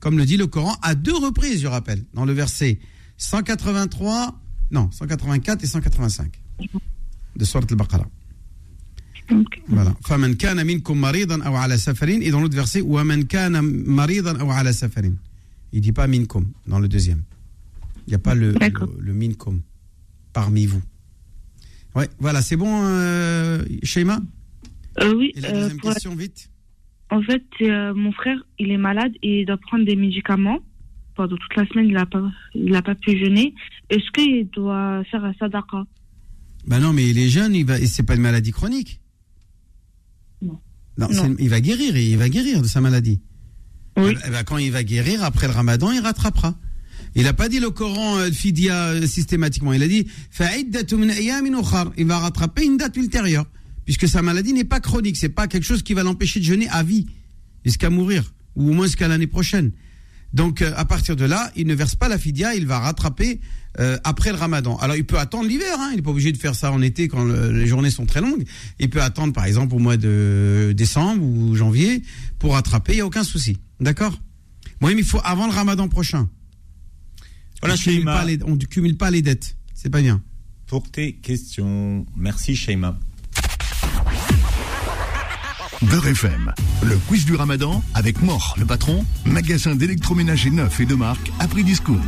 Comme 0.00 0.18
le 0.18 0.26
dit 0.26 0.36
le 0.36 0.48
Coran 0.48 0.76
à 0.82 0.96
deux 0.96 1.14
reprises, 1.16 1.60
je 1.62 1.68
rappelle, 1.68 2.02
dans 2.14 2.24
le 2.24 2.32
verset 2.32 2.80
183, 3.18 4.40
non, 4.72 4.90
184 4.90 5.62
et 5.62 5.66
185 5.66 6.32
de 7.36 7.44
Surat 7.44 7.64
al-Baqarah. 7.70 8.08
Voilà. 9.67 9.93
فَمَنْ 10.05 10.35
كَانَ 10.37 10.65
مِنْكُمْ 10.65 11.01
مَرِيضًا 11.01 11.43
أَوْ 11.43 11.55
عَلَى 11.55 11.77
سَفَرٍ 11.77 12.09
Et 12.09 12.29
dans 12.31 12.41
l'autre 12.41 12.55
verset, 12.55 12.81
وَمَنْ 12.81 13.23
كَانَ 13.27 13.59
مَرِيضًا 13.87 14.39
أَوْ 14.39 14.51
عَلى 14.51 14.71
سَفَرٍ 14.73 15.11
Il 15.73 15.81
dit 15.81 15.91
pas 15.91 16.07
minkum 16.07 16.45
dans 16.67 16.79
le 16.79 16.87
deuxième. 16.87 17.23
Il 18.07 18.11
n'y 18.11 18.15
a 18.15 18.19
pas 18.19 18.35
le, 18.35 18.51
le, 18.51 18.71
le 18.99 19.13
minkum 19.13 19.61
parmi 20.31 20.67
vous. 20.67 20.81
Ouais, 21.95 22.07
voilà, 22.19 22.41
c'est 22.43 22.55
bon, 22.55 22.81
euh, 22.83 23.63
Sheima 23.83 24.19
Euh, 25.01 25.13
Oui. 25.15 25.31
Et 25.35 25.41
la 25.41 25.49
euh, 25.49 25.53
deuxième 25.61 25.79
pour- 25.79 25.89
question, 25.93 26.15
vite 26.15 26.49
En 27.09 27.21
fait, 27.23 27.43
c'est, 27.57 27.69
euh, 27.71 27.93
mon 27.95 28.11
frère, 28.11 28.37
il 28.59 28.69
est 28.71 28.77
malade 28.77 29.13
et 29.23 29.41
il 29.41 29.45
doit 29.47 29.57
prendre 29.57 29.85
des 29.85 29.95
médicaments. 29.95 30.59
Pendant 31.15 31.35
toute 31.37 31.55
la 31.55 31.65
semaine, 31.67 31.87
il 31.87 31.93
n'a 31.93 32.05
pas, 32.05 32.29
il 32.53 32.75
a 32.75 32.81
pas 32.81 32.93
pu 32.95 33.17
jeûner. 33.17 33.55
Est-ce 33.89 34.11
qu'il 34.11 34.49
doit 34.49 35.01
faire 35.09 35.23
un 35.23 35.33
sadaqa 35.39 35.85
Ben 36.67 36.79
non, 36.79 36.91
mais 36.93 37.09
il 37.09 37.17
est 37.17 37.29
jeune, 37.29 37.55
il 37.55 37.65
va, 37.65 37.79
et 37.79 37.87
c'est 37.87 38.03
pas 38.03 38.15
une 38.15 38.21
maladie 38.21 38.51
chronique. 38.51 38.98
Non. 41.00 41.08
Non, 41.10 41.34
il 41.38 41.48
va 41.48 41.60
guérir, 41.60 41.96
il 41.96 42.16
va 42.16 42.28
guérir 42.28 42.62
de 42.62 42.68
sa 42.68 42.80
maladie. 42.80 43.20
Oui. 43.96 44.14
Eh 44.26 44.30
ben, 44.30 44.44
quand 44.44 44.58
il 44.58 44.70
va 44.70 44.84
guérir, 44.84 45.24
après 45.24 45.46
le 45.46 45.52
ramadan, 45.52 45.90
il 45.90 46.00
rattrapera. 46.00 46.54
Il 47.14 47.24
n'a 47.24 47.32
pas 47.32 47.48
dit 47.48 47.58
le 47.58 47.70
Coran 47.70 48.18
euh, 48.18 48.30
fidia 48.30 48.90
euh, 48.90 49.06
systématiquement. 49.06 49.72
Il 49.72 49.82
a 49.82 49.88
dit. 49.88 50.06
Il 51.96 52.06
va 52.06 52.18
rattraper 52.18 52.64
une 52.64 52.76
date 52.76 52.96
ultérieure. 52.96 53.46
Puisque 53.84 54.06
sa 54.06 54.22
maladie 54.22 54.52
n'est 54.52 54.64
pas 54.64 54.78
chronique. 54.78 55.16
C'est 55.16 55.30
pas 55.30 55.48
quelque 55.48 55.64
chose 55.64 55.82
qui 55.82 55.94
va 55.94 56.02
l'empêcher 56.04 56.38
de 56.38 56.44
jeûner 56.44 56.68
à 56.68 56.82
vie. 56.82 57.06
Jusqu'à 57.64 57.90
mourir. 57.90 58.32
Ou 58.54 58.70
au 58.70 58.72
moins 58.72 58.86
jusqu'à 58.86 59.08
l'année 59.08 59.26
prochaine. 59.26 59.72
Donc, 60.32 60.62
euh, 60.62 60.72
à 60.76 60.84
partir 60.84 61.16
de 61.16 61.24
là, 61.24 61.50
il 61.56 61.66
ne 61.66 61.74
verse 61.74 61.94
pas 61.96 62.08
la 62.08 62.18
fidia. 62.18 62.54
Il 62.54 62.66
va 62.66 62.78
rattraper 62.78 63.40
euh, 63.78 63.98
après 64.04 64.30
le 64.30 64.36
ramadan. 64.38 64.76
Alors, 64.78 64.96
il 64.96 65.04
peut 65.04 65.18
attendre 65.18 65.48
l'hiver. 65.48 65.76
Hein. 65.78 65.88
Il 65.92 65.96
n'est 65.96 66.02
pas 66.02 66.10
obligé 66.10 66.30
de 66.32 66.36
faire 66.38 66.54
ça 66.54 66.70
en 66.72 66.80
été 66.82 67.08
quand 67.08 67.24
le- 67.24 67.50
les 67.52 67.66
journées 67.66 67.90
sont 67.90 68.06
très 68.06 68.20
longues. 68.20 68.44
Il 68.78 68.90
peut 68.90 69.02
attendre, 69.02 69.32
par 69.32 69.44
exemple, 69.44 69.74
au 69.74 69.78
mois 69.78 69.96
de 69.96 70.72
décembre 70.76 71.22
ou 71.22 71.54
janvier 71.56 72.02
pour 72.38 72.52
rattraper. 72.54 72.92
Il 72.92 72.96
n'y 72.96 73.00
a 73.02 73.06
aucun 73.06 73.24
souci. 73.24 73.58
D'accord? 73.80 74.18
Moi, 74.80 74.92
il 74.92 75.04
faut 75.04 75.20
avant 75.24 75.46
le 75.46 75.52
ramadan 75.52 75.88
prochain. 75.88 76.28
Voilà, 77.60 77.74
on 77.74 77.78
ne 77.78 77.82
cumule 77.82 77.98
Sheima. 78.00 78.14
pas 78.14 78.24
les, 78.24 78.38
on 78.44 78.56
ne 78.56 78.64
cumule 78.64 78.96
pas 78.96 79.10
les 79.10 79.22
dettes. 79.22 79.56
C'est 79.74 79.90
pas 79.90 80.00
bien. 80.00 80.22
Pour 80.66 80.88
tes 80.90 81.14
questions. 81.14 82.06
Merci, 82.16 82.54
Shaima. 82.56 82.98
Beurre 85.82 86.08
FM, 86.08 86.52
le 86.82 86.98
quiz 87.08 87.24
du 87.24 87.34
ramadan 87.34 87.82
avec 87.94 88.20
Mort, 88.20 88.54
le 88.58 88.66
patron, 88.66 89.02
magasin 89.24 89.74
d'électroménager 89.74 90.50
neuf 90.50 90.78
et 90.78 90.84
de 90.84 90.94
marque 90.94 91.32
à 91.38 91.48
prix 91.48 91.64
discount. 91.64 91.98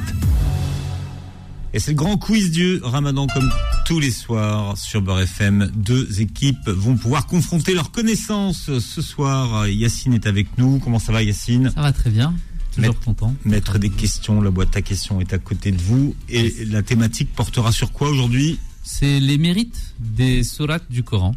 Et 1.72 1.78
c'est 1.78 1.92
le 1.92 1.96
grand 1.96 2.18
quiz 2.18 2.50
du 2.50 2.80
Ramadan 2.82 3.26
comme 3.28 3.50
tous 3.86 3.98
les 3.98 4.10
soirs 4.10 4.76
sur 4.76 5.00
Beurre 5.00 5.22
FM. 5.22 5.70
Deux 5.74 6.20
équipes 6.20 6.68
vont 6.68 6.96
pouvoir 6.96 7.26
confronter 7.26 7.72
leurs 7.72 7.90
connaissances 7.90 8.78
ce 8.78 9.00
soir. 9.00 9.66
Yacine 9.66 10.12
est 10.12 10.26
avec 10.26 10.58
nous. 10.58 10.78
Comment 10.78 10.98
ça 10.98 11.12
va 11.12 11.22
Yacine? 11.22 11.72
Ça 11.74 11.80
va 11.80 11.92
très 11.92 12.10
bien. 12.10 12.34
Toujours 12.74 13.00
content. 13.00 13.34
Mettre 13.46 13.78
des 13.78 13.88
questions, 13.88 14.42
la 14.42 14.50
boîte 14.50 14.76
à 14.76 14.82
questions 14.82 15.18
est 15.22 15.32
à 15.32 15.38
côté 15.38 15.72
de 15.72 15.80
vous. 15.80 16.14
Et 16.28 16.66
la 16.66 16.82
thématique 16.82 17.34
portera 17.34 17.72
sur 17.72 17.90
quoi 17.90 18.10
aujourd'hui? 18.10 18.58
C'est 18.82 19.18
les 19.18 19.38
mérites 19.38 19.94
des 19.98 20.42
sourates 20.42 20.90
du 20.90 21.02
Coran. 21.02 21.34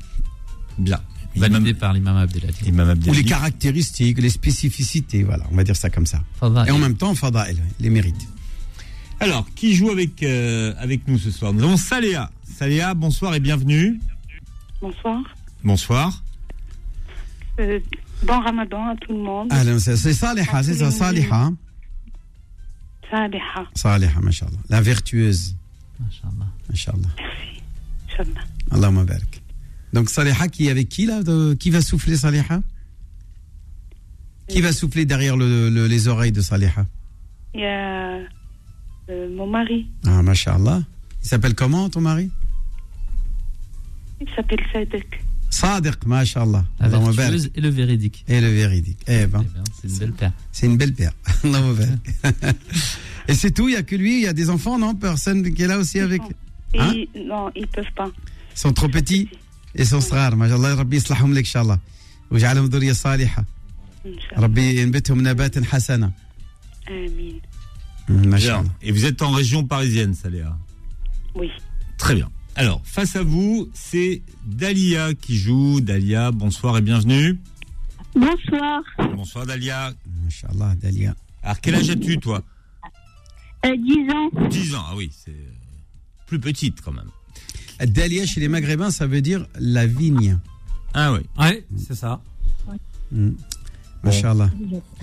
Bien. 0.78 1.00
Validé 1.36 1.74
par 1.74 1.94
l'imam 1.94 2.18
Abdelali. 2.18 2.54
Imam 2.66 2.98
Ou 3.08 3.14
les 3.14 3.24
caractéristiques, 3.24 4.20
les 4.20 4.30
spécificités, 4.30 5.24
voilà, 5.24 5.44
on 5.52 5.56
va 5.56 5.64
dire 5.64 5.76
ça 5.76 5.90
comme 5.90 6.06
ça. 6.06 6.22
Et 6.68 6.72
en 6.72 6.78
même 6.78 6.96
temps, 6.96 7.14
Fadaïl, 7.16 7.58
les 7.80 7.90
mérites. 7.90 8.28
Alors, 9.20 9.46
qui 9.56 9.76
joue 9.76 9.90
avec, 9.92 10.24
euh, 10.24 10.74
avec 10.78 11.08
nous 11.08 11.18
ce 11.18 11.32
soir? 11.32 11.54
Nous 11.54 11.64
avons 11.64 11.78
Saléa. 11.78 12.30
Saléa, 12.44 12.94
bonsoir 12.94 13.34
et 13.36 13.40
bienvenue. 13.40 14.00
Bonsoir. 14.82 15.22
Bonsoir. 15.64 16.24
Euh, 17.60 17.80
bon 18.24 18.40
ramadan 18.40 18.90
à 18.90 18.96
tout 18.96 19.14
le 19.14 19.20
monde. 19.20 19.52
C'est 19.80 19.96
c'est 19.96 20.14
Saliha, 20.14 20.64
c'est 20.64 20.76
ça, 20.76 20.92
Saliha. 20.92 21.52
Saliha. 23.10 23.66
Saliha, 23.74 24.20
mashallah. 24.22 24.60
La 24.70 24.82
vertueuse. 24.82 25.56
Mashallah. 26.00 26.48
Mashallah. 26.70 27.10
Inch'Allah. 28.10 28.42
Allahumma 28.72 29.04
barak. 29.04 29.35
Donc 29.96 30.10
Saliha 30.10 30.48
qui 30.50 30.68
est 30.68 30.72
avec 30.72 30.90
qui 30.90 31.06
là 31.06 31.24
de- 31.24 31.54
Qui 31.54 31.70
va 31.70 31.82
souffler 31.82 32.18
Saliha 32.18 32.62
Qui 34.50 34.60
va 34.62 34.74
souffler 34.74 35.06
derrière 35.06 35.38
le- 35.38 35.70
le- 35.70 35.88
les 35.88 36.08
oreilles 36.10 36.34
de 36.34 36.42
Saliha 36.42 36.86
Il 37.54 37.62
y 37.62 37.66
a 37.66 38.20
euh, 39.10 39.30
mon 39.38 39.48
mari. 39.48 39.88
Ah, 40.06 40.22
mashallah. 40.22 40.82
Il 41.24 41.28
s'appelle 41.30 41.56
comment 41.56 41.90
ton 41.90 42.02
mari? 42.02 42.30
Il 44.20 44.28
s'appelle 44.36 44.60
Sadek. 44.74 45.22
Sadiq, 45.50 46.06
mashallah. 46.06 46.66
Et 46.84 47.62
le 47.62 47.70
véridique. 47.70 48.26
Et 48.28 48.42
le 48.42 48.50
véridique. 48.50 49.00
Eh 49.08 49.28
ben, 49.28 49.46
C'est 49.82 49.88
une 49.88 49.98
belle 50.00 50.14
paire. 50.14 50.32
c'est 50.52 50.66
une 50.68 50.78
belle 50.78 50.94
paire. 50.94 51.14
Et 53.28 53.34
c'est 53.34 53.52
tout, 53.52 53.68
il 53.70 53.72
n'y 53.72 53.78
a 53.78 53.84
que 53.84 53.96
lui, 53.96 54.18
il 54.20 54.24
y 54.24 54.28
a 54.28 54.34
des 54.34 54.50
enfants, 54.50 54.78
non? 54.78 54.94
Personne 54.94 55.54
qui 55.54 55.62
est 55.64 55.68
là 55.68 55.78
aussi 55.78 56.00
avec. 56.00 56.22
Et 56.74 56.80
Hein? 56.80 56.94
non, 57.26 57.50
ils 57.56 57.68
peuvent 57.68 57.86
pas. 57.96 58.10
Ils 58.56 58.60
sont 58.60 58.74
trop 58.74 58.88
petits 58.90 59.30
et 59.32 59.38
sont 59.85 60.01
صغار 60.01 60.35
ما 60.35 60.49
شاء 60.49 60.57
الله 60.57 60.75
ربي 60.75 60.97
يصلحهم 60.97 61.33
لك 61.33 61.39
ان 61.39 61.45
شاء 61.45 61.63
الله 61.63 61.79
ويجعلهم 62.31 62.65
ذريه 62.67 62.93
صالحه 62.93 63.45
ربي 64.37 64.83
ينبتهم 64.83 65.29
نباتا 65.29 65.65
حسنا 65.65 66.13
Amin. 66.87 67.41
ما 68.09 68.39
شاء 68.39 68.63
Bien. 68.63 68.65
الله 68.65 68.71
Et 68.83 68.93
vous 68.93 69.05
êtes 69.05 69.23
en 69.23 69.31
région 69.31 69.65
parisienne, 69.67 70.15
Saléa 70.15 70.57
Oui. 71.35 71.49
Très 71.99 72.15
bien. 72.15 72.29
Alors, 72.57 72.81
face 72.85 73.15
à 73.17 73.23
vous, 73.23 73.71
c'est 73.75 74.23
Dalia 74.45 75.15
qui 75.15 75.37
joue. 75.39 75.81
Dalia, 75.81 76.33
bonsoir 76.33 76.79
et 76.79 76.83
bienvenue. 76.83 77.39
Bonsoir. 78.15 78.81
Bonsoir 79.15 79.47
Dalia. 79.47 79.93
Inch'Allah, 80.27 80.75
Dalia. 80.75 81.15
Alors, 81.43 81.61
quel 81.61 81.75
âge 81.77 81.91
as-tu, 81.91 82.19
toi 82.19 82.43
Euh, 83.67 83.77
10 83.77 84.11
ans. 84.17 84.49
10 84.49 84.75
ans, 84.75 84.85
ah 84.89 84.95
oui, 84.97 85.13
c'est 85.15 85.31
euh, 85.31 85.53
plus 86.27 86.41
petite 86.41 86.81
quand 86.81 86.93
même. 86.93 87.11
Dalia 87.80 88.26
chez 88.26 88.40
les 88.40 88.48
Maghrébins, 88.48 88.92
ça 88.92 89.08
veut 89.08 89.22
dire 89.22 89.46
la 89.60 89.86
vigne. 89.86 90.40
Ah 90.94 91.14
oui. 91.14 91.22
C'est 91.78 91.96
ça. 91.96 92.22
Mm. 93.12 93.32
Masha'Allah. 94.04 94.50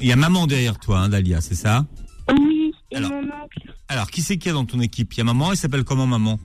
Il 0.00 0.06
y 0.06 0.12
a 0.12 0.16
maman 0.16 0.46
derrière 0.46 0.78
toi, 0.78 1.00
hein, 1.00 1.08
Dalia, 1.08 1.40
c'est 1.40 1.54
ça 1.54 1.84
Oui, 2.30 2.72
et 2.90 2.96
Alors. 2.96 3.10
mon 3.10 3.18
oncle, 3.18 3.74
Alors, 3.88 4.10
qui 4.10 4.22
c'est 4.22 4.38
qu'il 4.38 4.48
y 4.48 4.50
a 4.50 4.54
dans 4.54 4.64
ton 4.64 4.80
équipe? 4.80 5.12
Il 5.14 5.18
y 5.18 5.20
a 5.20 5.24
maman, 5.24 5.50
elle 5.50 5.56
s'appelle 5.58 5.84
comment 5.84 6.06
maman? 6.06 6.38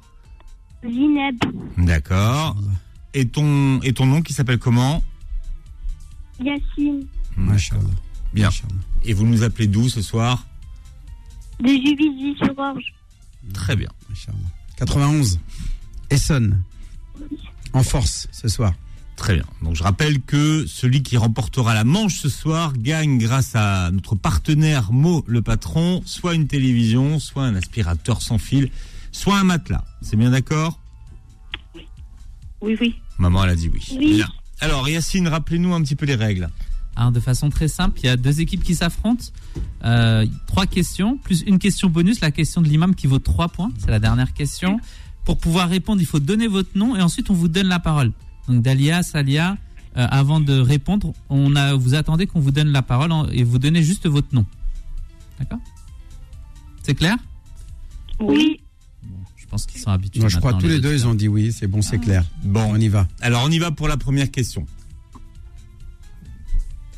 Zineb. 0.83 1.35
D'accord. 1.77 2.55
Et 3.13 3.27
ton, 3.27 3.79
et 3.81 3.93
ton 3.93 4.05
nom 4.05 4.21
qui 4.21 4.33
s'appelle 4.33 4.59
comment? 4.59 5.03
Yacine. 6.43 7.05
Masha'Allah. 7.35 7.83
Bien. 8.33 8.49
Et 9.05 9.13
vous 9.13 9.25
nous 9.25 9.43
appelez 9.43 9.67
d'où 9.67 9.87
ce 9.89 10.01
soir? 10.01 10.45
De 11.59 11.69
Juvisy-sur-Orge. 11.69 12.93
Très 13.53 13.75
bien. 13.75 13.89
91. 14.77 15.39
Essonne. 16.09 16.61
En 17.73 17.84
force 17.84 18.27
ce 18.31 18.47
soir. 18.47 18.73
Très 19.15 19.35
bien. 19.35 19.45
Donc 19.63 19.75
je 19.75 19.84
rappelle 19.84 20.21
que 20.21 20.65
celui 20.67 21.01
qui 21.01 21.17
remportera 21.17 21.73
la 21.73 21.84
manche 21.84 22.19
ce 22.19 22.29
soir 22.29 22.73
gagne 22.77 23.17
grâce 23.17 23.55
à 23.55 23.89
notre 23.91 24.15
partenaire 24.15 24.91
Mo 24.91 25.23
le 25.27 25.41
patron, 25.41 26.01
soit 26.05 26.35
une 26.35 26.47
télévision, 26.47 27.19
soit 27.19 27.43
un 27.43 27.55
aspirateur 27.55 28.21
sans 28.21 28.38
fil, 28.38 28.69
soit 29.11 29.39
un 29.39 29.43
matelas. 29.43 29.84
C'est 30.01 30.17
bien 30.17 30.29
d'accord? 30.29 30.79
Oui, 32.61 32.77
oui. 32.79 32.95
Maman 33.17 33.43
elle 33.43 33.49
a 33.51 33.55
dit 33.55 33.69
oui. 33.73 33.84
Oui. 33.97 34.15
Bien. 34.15 34.27
Alors 34.59 34.88
Yacine, 34.88 35.27
rappelez-nous 35.27 35.73
un 35.73 35.81
petit 35.81 35.95
peu 35.95 36.05
les 36.05 36.15
règles. 36.15 36.49
Alors, 36.97 37.11
de 37.11 37.19
façon 37.19 37.51
très 37.51 37.67
simple, 37.67 37.99
il 38.01 38.07
y 38.07 38.09
a 38.09 38.17
deux 38.17 38.41
équipes 38.41 38.63
qui 38.63 38.73
s'affrontent. 38.73 39.25
Euh, 39.84 40.25
trois 40.47 40.65
questions, 40.65 41.17
plus 41.17 41.43
une 41.45 41.59
question 41.59 41.89
bonus, 41.89 42.21
la 42.21 42.31
question 42.31 42.59
de 42.59 42.67
l'imam 42.67 42.95
qui 42.95 43.05
vaut 43.05 43.19
trois 43.19 43.49
points. 43.49 43.69
C'est 43.77 43.91
la 43.91 43.99
dernière 43.99 44.34
question. 44.34 44.79
Pour 45.27 45.37
pouvoir 45.37 45.67
répondre, 45.67 45.99
il 46.01 46.05
faut 46.07 46.21
donner 46.21 46.47
votre 46.47 46.69
nom 46.77 46.95
et 46.95 47.01
ensuite 47.01 47.29
on 47.29 47.33
vous 47.33 47.49
donne 47.49 47.67
la 47.67 47.79
parole. 47.79 48.13
Donc 48.47 48.61
Dalia, 48.61 49.03
Salia, 49.03 49.57
euh, 49.97 50.07
avant 50.09 50.39
de 50.39 50.57
répondre, 50.57 51.13
on 51.29 51.53
a, 51.57 51.73
vous 51.73 51.95
attendez 51.95 52.27
qu'on 52.27 52.39
vous 52.39 52.51
donne 52.51 52.69
la 52.69 52.81
parole 52.81 53.11
en- 53.11 53.27
et 53.27 53.43
vous 53.43 53.59
donnez 53.59 53.83
juste 53.83 54.07
votre 54.07 54.33
nom. 54.33 54.45
D'accord? 55.37 55.59
C'est 56.81 56.95
clair? 56.95 57.17
Oui. 58.21 58.61
Je 59.35 59.45
pense 59.47 59.65
qu'ils 59.65 59.81
sont 59.81 59.89
habitués. 59.91 60.21
Non, 60.21 60.29
je 60.29 60.37
crois 60.39 60.53
que 60.53 60.61
tous 60.61 60.67
les 60.69 60.79
deux, 60.79 60.93
ils 60.93 61.05
ont 61.05 61.13
dit 61.13 61.27
oui, 61.27 61.51
c'est 61.51 61.67
bon, 61.67 61.81
c'est 61.81 61.99
clair. 61.99 62.23
Bon, 62.43 62.63
on 62.71 62.77
y 62.79 62.87
va. 62.87 63.05
Alors 63.19 63.43
on 63.43 63.51
y 63.51 63.59
va 63.59 63.71
pour 63.71 63.89
la 63.89 63.97
première 63.97 64.31
question. 64.31 64.65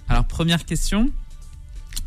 Alors 0.07 0.25
première 0.25 0.65
question. 0.65 1.09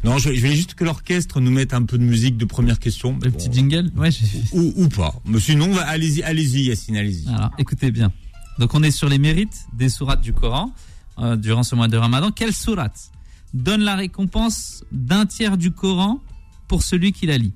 Non, 0.05 0.19
je, 0.19 0.33
je 0.35 0.41
vais 0.41 0.55
juste 0.55 0.75
que 0.75 0.85
l'orchestre 0.85 1.41
nous 1.41 1.51
mette 1.53 1.75
un 1.75 1.85
peu 1.85 1.97
de 1.97 2.03
musique 2.03 2.37
de 2.37 2.45
première 2.45 2.79
question. 2.81 3.19
Le 3.23 3.31
petit 3.31 3.53
jingle 3.53 3.91
Ouais, 3.97 4.11
ou, 4.53 4.73
ou 4.77 4.89
pas. 4.89 5.15
Mais 5.25 5.39
sinon, 5.39 5.77
allez-y, 5.79 6.23
allez-y, 6.25 6.65
Yacine, 6.65 6.97
allez-y. 6.97 7.29
Alors, 7.29 7.51
écoutez 7.59 7.91
bien. 7.93 8.13
Donc, 8.59 8.75
on 8.75 8.83
est 8.83 8.91
sur 8.91 9.09
les 9.09 9.19
mérites 9.19 9.67
des 9.73 9.89
sourates 9.89 10.21
du 10.21 10.33
Coran 10.33 10.73
euh, 11.19 11.37
durant 11.37 11.63
ce 11.63 11.75
mois 11.77 11.89
de 11.89 11.97
Ramadan. 11.97 12.33
Quelle 12.33 12.53
sourate 12.53 13.11
donne 13.55 13.83
la 13.83 13.95
récompense 13.95 14.85
d'un 14.91 15.25
tiers 15.25 15.57
du 15.57 15.71
Coran 15.71 16.21
pour 16.67 16.83
celui 16.83 17.13
qui 17.13 17.27
la 17.27 17.39
lit? 17.39 17.53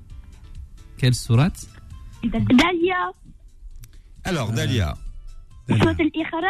Quelle 0.97 1.15
sourate? 1.15 1.67
Dalia. 2.23 3.11
Alors, 4.23 4.51
Dalia. 4.51 4.97
Al-Ikhras. 5.69 6.47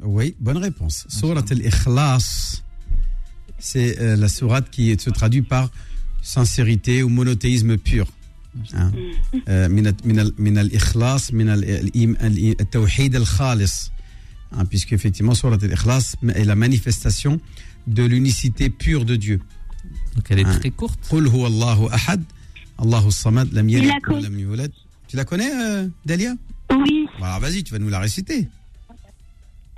Oui, 0.00 0.34
bonne 0.40 0.58
réponse. 0.58 1.06
Surat 1.08 1.42
al-Ikhlas 1.50 2.62
c'est 3.58 4.00
euh, 4.00 4.16
la 4.16 4.28
sourate 4.28 4.70
qui 4.70 4.96
se 4.98 5.10
traduit 5.10 5.42
par 5.42 5.70
sincérité 6.22 7.02
ou 7.02 7.08
monothéisme 7.08 7.76
pur. 7.76 8.06
Puisque 14.70 14.92
effectivement, 14.92 15.34
Surat 15.34 15.58
al-Ikhlas 15.60 16.16
est 16.34 16.44
la 16.44 16.54
manifestation 16.54 17.40
de 17.86 18.02
l'unicité 18.04 18.70
pure 18.70 19.04
de 19.04 19.16
Dieu. 19.16 19.40
Donc 20.16 20.24
elle 20.30 20.40
est 20.40 20.44
hein. 20.44 20.58
très 20.58 20.70
courte. 20.70 20.98
Tu 25.06 25.16
la 25.16 25.24
connais, 25.24 25.50
euh, 25.52 25.88
Delia 26.04 26.34
Oui. 26.70 27.06
Voilà, 27.18 27.38
vas-y, 27.38 27.62
tu 27.62 27.72
vas 27.72 27.78
nous 27.78 27.88
la 27.88 27.98
réciter. 27.98 28.48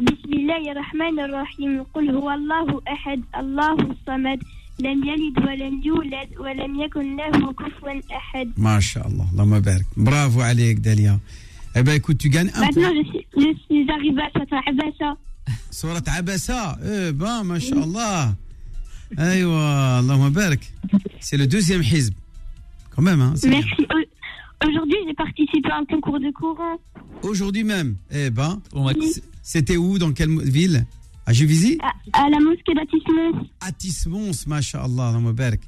بسم 0.01 0.33
الله 0.33 0.73
الرحمن 0.73 1.17
الرحيم 1.21 1.83
قل 1.95 2.11
هو 2.11 2.31
الله 2.31 2.81
أحد 2.89 3.21
الله 3.41 3.75
الصمد 3.75 4.41
لم 4.81 4.99
يلد 5.11 5.37
ولم 5.47 5.75
يولد 5.85 6.29
ولم 6.39 6.81
يكن 6.81 7.17
له 7.17 7.53
كفوا 7.53 8.01
أحد 8.13 8.47
Masha'Allah, 8.57 9.27
Allahumma 9.33 9.61
barak. 9.61 9.87
Bravo 9.97 10.41
عليك 10.41 10.79
Delia. 10.81 11.19
Eh 11.77 11.83
ben 11.83 11.95
écoute, 11.95 12.19
tu 12.19 12.29
gagnes 12.31 12.51
un 12.55 12.61
Maintenant, 12.61 12.93
point. 12.93 13.05
je 13.37 13.41
je 13.43 13.51
suis 13.67 13.91
arrivée 13.91 14.23
à 14.23 14.31
Fatra 14.39 14.61
Abassa. 14.67 15.17
Surat 15.71 16.03
Abasa. 16.19 16.79
Eh 16.83 17.13
ben, 17.13 17.45
Masha'Allah. 17.45 18.35
Aïwa, 19.19 19.99
Allahumma 19.99 20.31
barak. 20.31 20.63
C'est 21.21 21.37
le 21.37 21.47
deuxième 21.47 21.83
hizb. 21.83 22.15
Quand 22.95 23.03
même, 23.03 23.21
hein. 23.21 23.35
Merci. 23.45 23.83
Au- 23.95 24.09
Aujourd'hui, 24.69 24.97
j'ai 25.07 25.15
participé 25.15 25.71
à 25.71 25.77
un 25.79 25.85
concours 25.87 26.21
de 26.21 26.31
Coran. 26.33 26.77
Aujourd'hui 27.23 27.65
même. 27.65 27.97
Eh 28.11 28.29
ben, 28.31 28.61
bah, 28.75 28.93
c- 29.01 29.23
c'était 29.44 29.78
où 29.78 29.98
Dans 30.00 30.12
quelle 30.14 30.30
mo- 30.30 30.42
ville 30.42 30.86
À 31.26 31.34
Juvisy 31.34 31.78
À, 31.82 31.92
à 32.26 32.30
la 32.30 32.40
mosquée 32.40 32.74
d'Atismons. 32.74 33.48
Atismons, 33.62 34.32
Masha'Allah, 34.48 35.10
Allahumma 35.10 35.32
barak. 35.34 35.62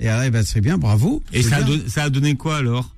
Et 0.00 0.08
alors, 0.08 0.24
eh 0.24 0.30
ben, 0.30 0.42
très 0.44 0.60
bien, 0.60 0.76
bravo. 0.78 1.22
Et 1.32 1.42
C'est 1.42 1.50
ça 1.50 1.56
a, 1.56 1.62
bien. 1.62 1.76
don- 1.76 1.82
ça 1.88 2.02
a 2.04 2.10
donné 2.10 2.34
quoi 2.36 2.56
alors 2.56 2.94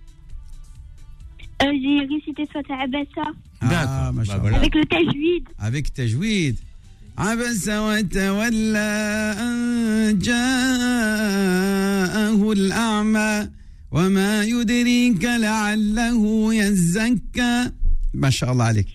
Euh, 1.62 1.66
j'ai 1.82 2.00
récité 2.14 2.42
Fatra 2.52 2.76
Abassa 2.82 3.30
Ah, 3.60 4.10
Masha'Allah. 4.12 4.56
avec 4.56 4.74
le 4.74 4.84
tajwid. 4.84 5.44
Avec 5.58 5.92
Tajwid. 5.94 6.56
عبس 7.18 7.68
وتولى 7.68 9.34
أن 9.38 10.18
جاءه 11.14 12.52
الأعمى 12.52 13.48
وما 13.92 14.42
يدريك 14.44 15.24
لعله 15.24 16.54
يزكى 16.54 17.70
ما 18.14 18.30
شاء 18.30 18.52
الله 18.52 18.64
عليك 18.64 18.86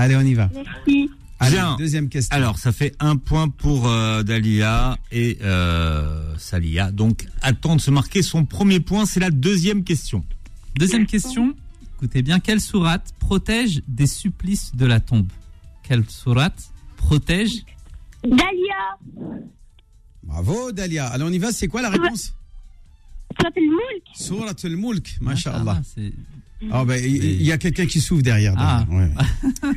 Allez, 0.00 0.16
on 0.16 0.22
y 0.22 0.32
va. 0.32 0.48
Merci. 0.54 1.10
Allez, 1.38 1.56
Bien. 1.56 1.76
deuxième 1.78 2.08
question. 2.08 2.34
Alors, 2.34 2.56
ça 2.58 2.72
fait 2.72 2.94
un 3.00 3.16
point 3.16 3.48
pour 3.48 3.86
euh, 3.86 4.22
Dalia 4.22 4.96
et 5.12 5.36
euh, 5.42 6.34
Salia. 6.38 6.90
Donc, 6.90 7.26
attend 7.42 7.76
de 7.76 7.82
se 7.82 7.90
marquer 7.90 8.22
son 8.22 8.46
premier 8.46 8.80
point. 8.80 9.04
C'est 9.04 9.20
la 9.20 9.30
deuxième 9.30 9.84
question. 9.84 10.24
Deuxième 10.76 11.06
question. 11.06 11.54
Écoutez 11.96 12.22
bien, 12.22 12.40
quelle 12.40 12.62
sourate 12.62 13.14
protège 13.18 13.82
des 13.88 14.06
supplices 14.06 14.74
de 14.74 14.86
la 14.86 15.00
tombe? 15.00 15.28
Quelle 15.82 16.08
sourate 16.08 16.70
protège? 16.96 17.64
Dalia. 18.24 18.96
Bravo, 20.22 20.72
Dalia. 20.72 21.08
Allez, 21.08 21.24
on 21.24 21.30
y 21.32 21.38
va. 21.38 21.52
C'est 21.52 21.68
quoi 21.68 21.82
la 21.82 21.90
réponse? 21.90 22.34
Surat 23.38 23.50
al-Mulk. 23.54 24.04
Surat 24.14 24.54
al-Mulk. 24.64 25.16
Masha'Allah. 25.20 25.82
Ah, 26.70 26.84
ben, 26.84 27.02
il 27.02 27.24
il 27.24 27.42
y 27.42 27.52
a 27.52 27.58
quelqu'un 27.58 27.86
qui 27.86 28.00
souffle 28.00 28.22
derrière. 28.22 28.54
Ah. 28.56 28.84
derrière, 28.88 29.06
ouais. 29.06 29.72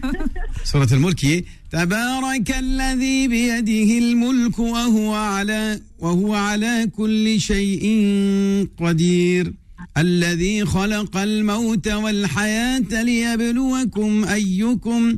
Surat 0.63 0.85
al-Mulk 0.91 1.15
qui 1.15 1.31
est 1.33 1.45
تبارك 1.71 2.51
الذي 2.51 3.27
بيده 3.27 3.97
الملك 3.97 4.59
وهو 4.59 5.13
على 5.13 5.79
وهو 5.99 6.33
على 6.33 6.89
كل 6.95 7.41
شيء 7.41 7.83
قدير 8.77 9.53
الذي 9.97 10.65
خلق 10.65 11.17
الموت 11.17 11.87
والحياة 11.87 13.03
ليبلوكم 13.03 14.25
أيكم 14.25 15.17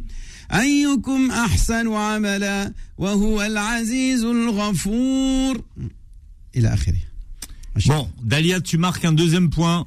أيكم 0.54 1.32
أحسن 1.32 1.94
عملا 1.94 2.74
وهو 2.98 3.42
العزيز 3.42 4.24
الغفور 4.24 5.62
إلى 6.56 6.74
آخره 6.74 7.06
Bon, 7.88 8.08
Dalia, 8.24 8.62
tu 8.62 8.78
marques 8.78 9.04
un 9.04 9.12
deuxième 9.12 9.50
point. 9.50 9.86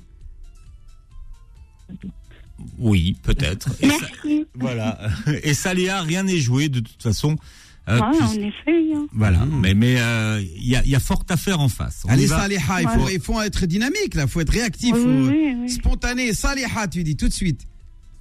Oui, 2.79 3.17
peut-être. 3.23 3.69
Et 3.81 3.89
ça- 3.89 3.97
Merci. 4.25 4.47
voilà. 4.55 4.99
Et 5.43 5.55
Salia, 5.55 6.03
rien 6.03 6.23
n'est 6.23 6.39
joué 6.39 6.69
de 6.69 6.81
toute 6.81 7.03
façon. 7.03 7.37
Euh, 7.89 7.99
Ouais, 8.01 8.07
puis- 8.13 8.23
en 8.23 8.33
effet. 8.49 8.95
hein. 8.95 9.07
Voilà. 9.13 9.47
Mais 9.47 9.73
mais 9.75 9.97
euh, 9.99 10.43
il 10.57 10.69
y, 10.69 10.77
a, 10.77 10.85
il 10.85 10.91
y 10.91 10.95
a 10.95 11.01
fort 11.01 11.25
à 11.31 11.37
faire 11.39 11.59
en 11.61 11.69
face. 11.71 12.03
On 12.05 12.11
y 12.11 12.13
Allez, 12.13 12.27
va. 12.27 12.41
Saliha, 12.41 12.83
il 12.83 12.89
faut, 12.89 13.09
il 13.09 13.21
faut 13.21 13.41
être 13.41 13.65
dynamique, 13.67 14.15
là, 14.15 14.25
il 14.25 14.29
faut 14.29 14.41
être 14.41 14.53
réactif, 14.53 14.93
Oui, 14.95 15.03
faut- 15.03 15.31
oui, 15.33 15.55
oui. 15.63 15.71
spontané. 15.71 16.33
Saliha, 16.35 16.87
tu 16.89 17.03
dis 17.03 17.17
tout 17.17 17.29
de 17.29 17.33
suite. 17.33 17.63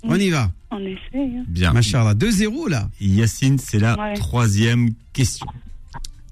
On 0.04 0.16
y 0.16 0.30
va. 0.30 0.52
En 0.70 0.80
effet. 0.80 1.00
hein. 1.16 1.44
Bien. 1.48 1.74
Machallah, 1.74 2.14
2-0 2.14 2.68
là. 2.70 2.90
Yacine, 3.02 3.58
c'est 3.58 3.80
la 3.80 4.00
Ouais. 4.00 4.14
troisième 4.14 4.92
question. 5.12 5.48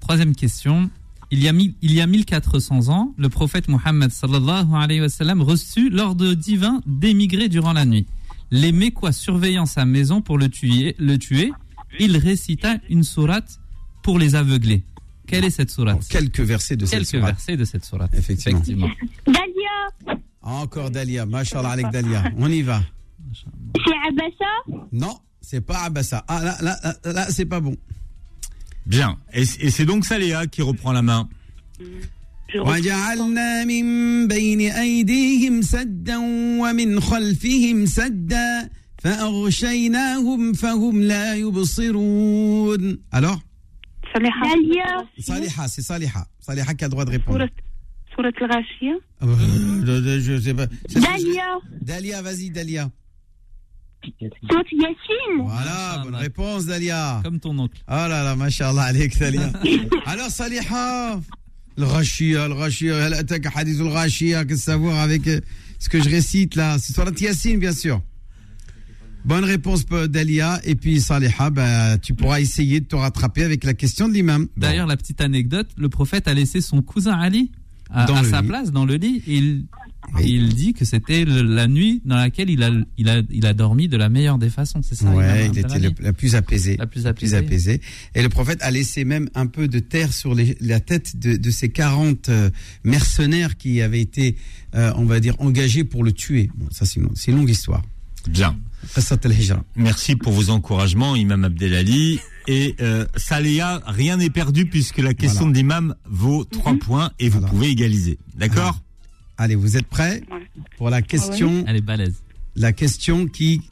Troisième 0.00 0.34
question. 0.34 0.88
Il 1.32 1.42
y, 1.42 1.48
a 1.48 1.52
mille- 1.52 1.74
il 1.82 1.92
y 1.92 2.00
a 2.00 2.06
1400 2.06 2.88
ans, 2.88 3.12
le 3.18 3.28
prophète 3.28 3.66
Mohammed 3.68 4.12
sallallahu 4.12 4.68
alayhi 4.74 5.00
wa 5.00 5.08
sallam 5.08 5.42
reçut 5.42 5.90
l'ordre 5.90 6.34
divin 6.34 6.80
d'émigrer 6.86 7.48
durant 7.48 7.72
la 7.72 7.84
nuit. 7.84 8.06
Les 8.50 8.72
Mécois 8.72 9.12
surveillant 9.12 9.66
sa 9.66 9.84
maison 9.84 10.20
pour 10.22 10.38
le 10.38 10.48
tuer, 10.48 10.94
le 10.98 11.18
tuer, 11.18 11.52
il 11.98 12.16
récita 12.16 12.76
une 12.88 13.02
sourate 13.02 13.60
pour 14.02 14.18
les 14.18 14.34
aveugler. 14.34 14.84
Quelle 15.26 15.44
est 15.44 15.50
cette 15.50 15.70
sourate 15.70 16.06
Quelques 16.08 16.40
versets 16.40 16.76
de 16.76 16.86
cette 16.86 16.98
Quelques 17.00 17.08
sourate. 17.10 17.26
versets 17.34 17.56
de 17.56 17.64
cette 17.64 17.84
sourate. 17.84 18.14
Effectivement. 18.14 18.88
Dalia. 19.26 20.20
Encore 20.42 20.90
Dalia, 20.90 21.26
Machallah 21.26 21.70
avec 21.70 21.90
Dalia. 21.90 22.30
On 22.36 22.48
y 22.50 22.62
va. 22.62 22.82
C'est 23.34 23.92
Abassa. 24.08 24.86
Non, 24.92 25.18
c'est 25.40 25.60
pas 25.60 25.80
Abassa. 25.82 26.24
Ah 26.28 26.42
là, 26.44 26.56
là, 26.62 26.78
là, 26.84 27.12
là, 27.12 27.26
c'est 27.30 27.46
pas 27.46 27.58
bon. 27.60 27.76
Bien. 28.86 29.18
Et, 29.32 29.42
et 29.42 29.70
c'est 29.70 29.84
donc 29.84 30.04
Saléa 30.04 30.46
qui 30.46 30.62
reprend 30.62 30.92
la 30.92 31.02
main. 31.02 31.28
وجعلنا 32.54 33.64
من 33.64 33.86
بين 34.28 34.60
أيديهم 34.60 35.62
سدا 35.62 36.16
ومن 36.60 37.00
خلفهم 37.00 37.86
سدا 37.86 38.70
فأغشيناهم 38.98 40.52
فهم 40.52 41.02
لا 41.02 41.34
يبصرون. 41.34 42.98
ألو؟ 43.14 43.38
صالحة. 44.14 44.54
صالحة 45.20 45.66
سي 45.66 45.82
صالحة. 45.82 46.30
صالحة 46.40 46.72
qui 46.72 46.84
a 46.84 46.88
droit 46.88 47.50
سورة 48.16 48.32
الغاشية. 48.42 49.00
أه، 49.22 49.26
داليا. 50.94 51.60
داليا 51.82 52.22
فازي 52.22 52.48
داليا. 52.48 52.90
سورة 54.50 54.64
ياسين. 54.72 55.48
فوالا 55.48 56.02
بون 56.02 56.16
ريبونس 56.16 56.64
داليا 56.64 57.22
كم 57.24 57.38
ton 57.38 57.68
oncle. 57.68 57.78
آه 57.88 58.08
لا 58.08 58.24
لا 58.24 58.34
ما 58.34 58.48
شاء 58.48 58.70
الله 58.70 58.82
عليك 58.82 59.18
داليا 59.18 59.52
ألو 60.08 60.28
صالحه 60.28 61.20
le 61.76 61.84
rachia, 61.84 62.48
le 62.48 62.54
rachia, 62.54 63.04
al 63.04 63.14
attaque 63.14 63.46
hadith 63.54 63.80
al 63.80 63.88
rachia, 63.88 64.40
hein, 64.40 64.44
que 64.44 64.56
ça 64.56 64.76
voir 64.76 64.98
avec 65.00 65.26
euh, 65.26 65.40
ce 65.78 65.88
que 65.88 66.02
je 66.02 66.08
récite 66.08 66.54
là? 66.54 66.78
C'est 66.78 66.92
sur 66.92 67.04
la 67.04 67.12
Yassine, 67.12 67.58
bien 67.58 67.72
sûr. 67.72 68.02
Bonne 69.24 69.44
réponse 69.44 69.84
euh, 69.92 70.06
d'Alia. 70.06 70.60
Et 70.64 70.76
puis, 70.76 71.00
Saliha, 71.00 71.50
bah, 71.50 71.98
tu 71.98 72.14
pourras 72.14 72.40
essayer 72.40 72.80
de 72.80 72.86
te 72.86 72.94
rattraper 72.94 73.42
avec 73.42 73.64
la 73.64 73.74
question 73.74 74.08
de 74.08 74.14
l'imam. 74.14 74.46
D'ailleurs, 74.56 74.86
la 74.86 74.96
petite 74.96 75.20
anecdote, 75.20 75.68
le 75.76 75.88
prophète 75.88 76.28
a 76.28 76.34
laissé 76.34 76.60
son 76.60 76.80
cousin 76.80 77.18
Ali 77.18 77.50
à, 77.90 78.06
Dans 78.06 78.16
à 78.16 78.22
le 78.22 78.28
sa 78.28 78.40
lit. 78.42 78.48
place 78.48 78.72
dans 78.72 78.84
le 78.84 78.94
lit. 78.96 79.22
Il, 79.26 79.64
il 80.22 80.54
dit 80.54 80.72
que 80.72 80.84
c'était 80.84 81.24
la 81.24 81.66
nuit 81.66 82.00
dans 82.04 82.16
laquelle 82.16 82.48
il 82.48 82.62
a, 82.62 82.70
il, 82.96 83.08
a, 83.08 83.22
il 83.30 83.44
a 83.44 83.54
dormi 83.54 83.88
de 83.88 83.96
la 83.96 84.08
meilleure 84.08 84.38
des 84.38 84.50
façons. 84.50 84.80
C'est 84.82 84.94
ça 84.94 85.10
Ouais, 85.10 85.46
il 85.52 85.58
était 85.58 85.78
le- 85.80 85.90
la 86.00 86.12
plus 86.12 86.34
apaisée. 86.36 86.76
La 86.76 86.86
plus 86.86 87.06
apaisée. 87.34 87.80
Et 88.14 88.22
le 88.22 88.28
prophète 88.28 88.58
a 88.62 88.70
laissé 88.70 89.04
même 89.04 89.28
un 89.34 89.46
peu 89.46 89.66
de 89.68 89.78
terre 89.80 90.12
sur 90.12 90.34
les- 90.34 90.56
la 90.60 90.78
tête 90.80 91.18
de, 91.18 91.36
de 91.36 91.50
ces 91.50 91.68
40 91.70 92.28
euh, 92.28 92.50
mercenaires 92.84 93.56
qui 93.56 93.80
avaient 93.82 94.00
été, 94.00 94.36
euh, 94.74 94.92
on 94.96 95.04
va 95.04 95.18
dire, 95.20 95.34
engagés 95.40 95.84
pour 95.84 96.04
le 96.04 96.12
tuer. 96.12 96.50
Bon, 96.56 96.66
ça, 96.70 96.84
c'est 96.86 97.00
une, 97.00 97.08
c'est 97.14 97.30
une 97.32 97.38
longue 97.38 97.50
histoire. 97.50 97.82
Bien. 98.28 98.56
Merci 99.76 100.16
pour 100.16 100.32
vos 100.32 100.50
encouragements, 100.50 101.16
Imam 101.16 101.44
Abdelali. 101.44 102.20
Et 102.48 102.76
euh, 102.80 103.06
Saléa, 103.16 103.82
rien 103.86 104.16
n'est 104.18 104.30
perdu 104.30 104.66
puisque 104.66 104.98
la 104.98 105.14
question 105.14 105.40
Voilà. 105.46 105.52
de 105.52 105.56
l'imam 105.58 105.94
vaut 106.04 106.44
3 106.44 106.78
points 106.78 107.10
et 107.18 107.28
vous 107.28 107.40
pouvez 107.40 107.68
égaliser. 107.70 108.18
D'accord 108.36 108.80
Allez, 109.38 109.54
vous 109.56 109.76
êtes 109.76 109.86
prêts 109.86 110.22
pour 110.78 110.88
la 110.90 111.02
question 111.02 111.64
Elle 111.66 111.76
est 111.76 111.80
balèze. 111.80 112.22
La 112.54 112.72
question 112.72 113.26
qui, 113.26 113.62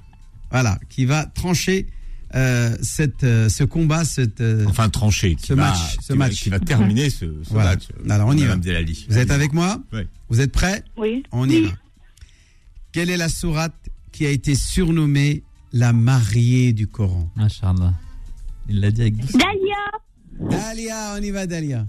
voilà, 0.51 0.79
qui 0.91 1.05
va 1.05 1.25
trancher 1.25 1.87
euh, 2.35 2.77
cette, 2.83 3.23
euh, 3.23 3.49
ce 3.49 3.63
combat, 3.63 4.05
cette, 4.05 4.41
euh, 4.41 4.67
enfin 4.67 4.89
trancher, 4.91 5.37
ce 5.41 5.55
va- 5.55 5.69
match, 5.71 5.79
ce 5.79 5.97
qui 5.99 6.09
va- 6.09 6.15
match, 6.17 6.43
qui 6.43 6.49
va 6.51 6.59
terminer 6.59 7.09
ce- 7.09 7.27
ce 7.45 7.51
Voilà. 7.51 7.71
match, 7.71 7.85
Alors 8.11 8.27
on 8.29 8.37
y 8.37 8.45
va. 8.45 8.57
Vous 8.57 9.19
êtes 9.19 9.31
avec 9.31 9.53
moi 9.53 9.81
Oui. 9.93 10.01
Vous 10.29 10.41
êtes 10.41 10.51
prêts 10.51 10.83
Oui. 10.97 11.23
On 11.31 11.49
y 11.49 11.63
va. 11.63 11.69
Quelle 12.91 13.09
est 13.11 13.17
la 13.17 13.29
sourate 13.29 13.75
qui 14.15 14.25
a 14.27 14.31
été 14.31 14.55
surnommée 14.55 15.43
la 15.73 15.93
mariée 15.93 16.73
du 16.73 16.87
Coran 16.87 17.29
Masha'Allah. 17.35 17.93
Il 18.69 18.81
l'a 18.81 18.93
dit 18.93 19.01
avec 19.03 19.17
douceur. 19.17 19.41
Dalia. 19.41 20.59
Dalia, 20.59 21.15
on 21.19 21.23
y 21.23 21.31
va, 21.31 21.47
Dalia. 21.49 21.85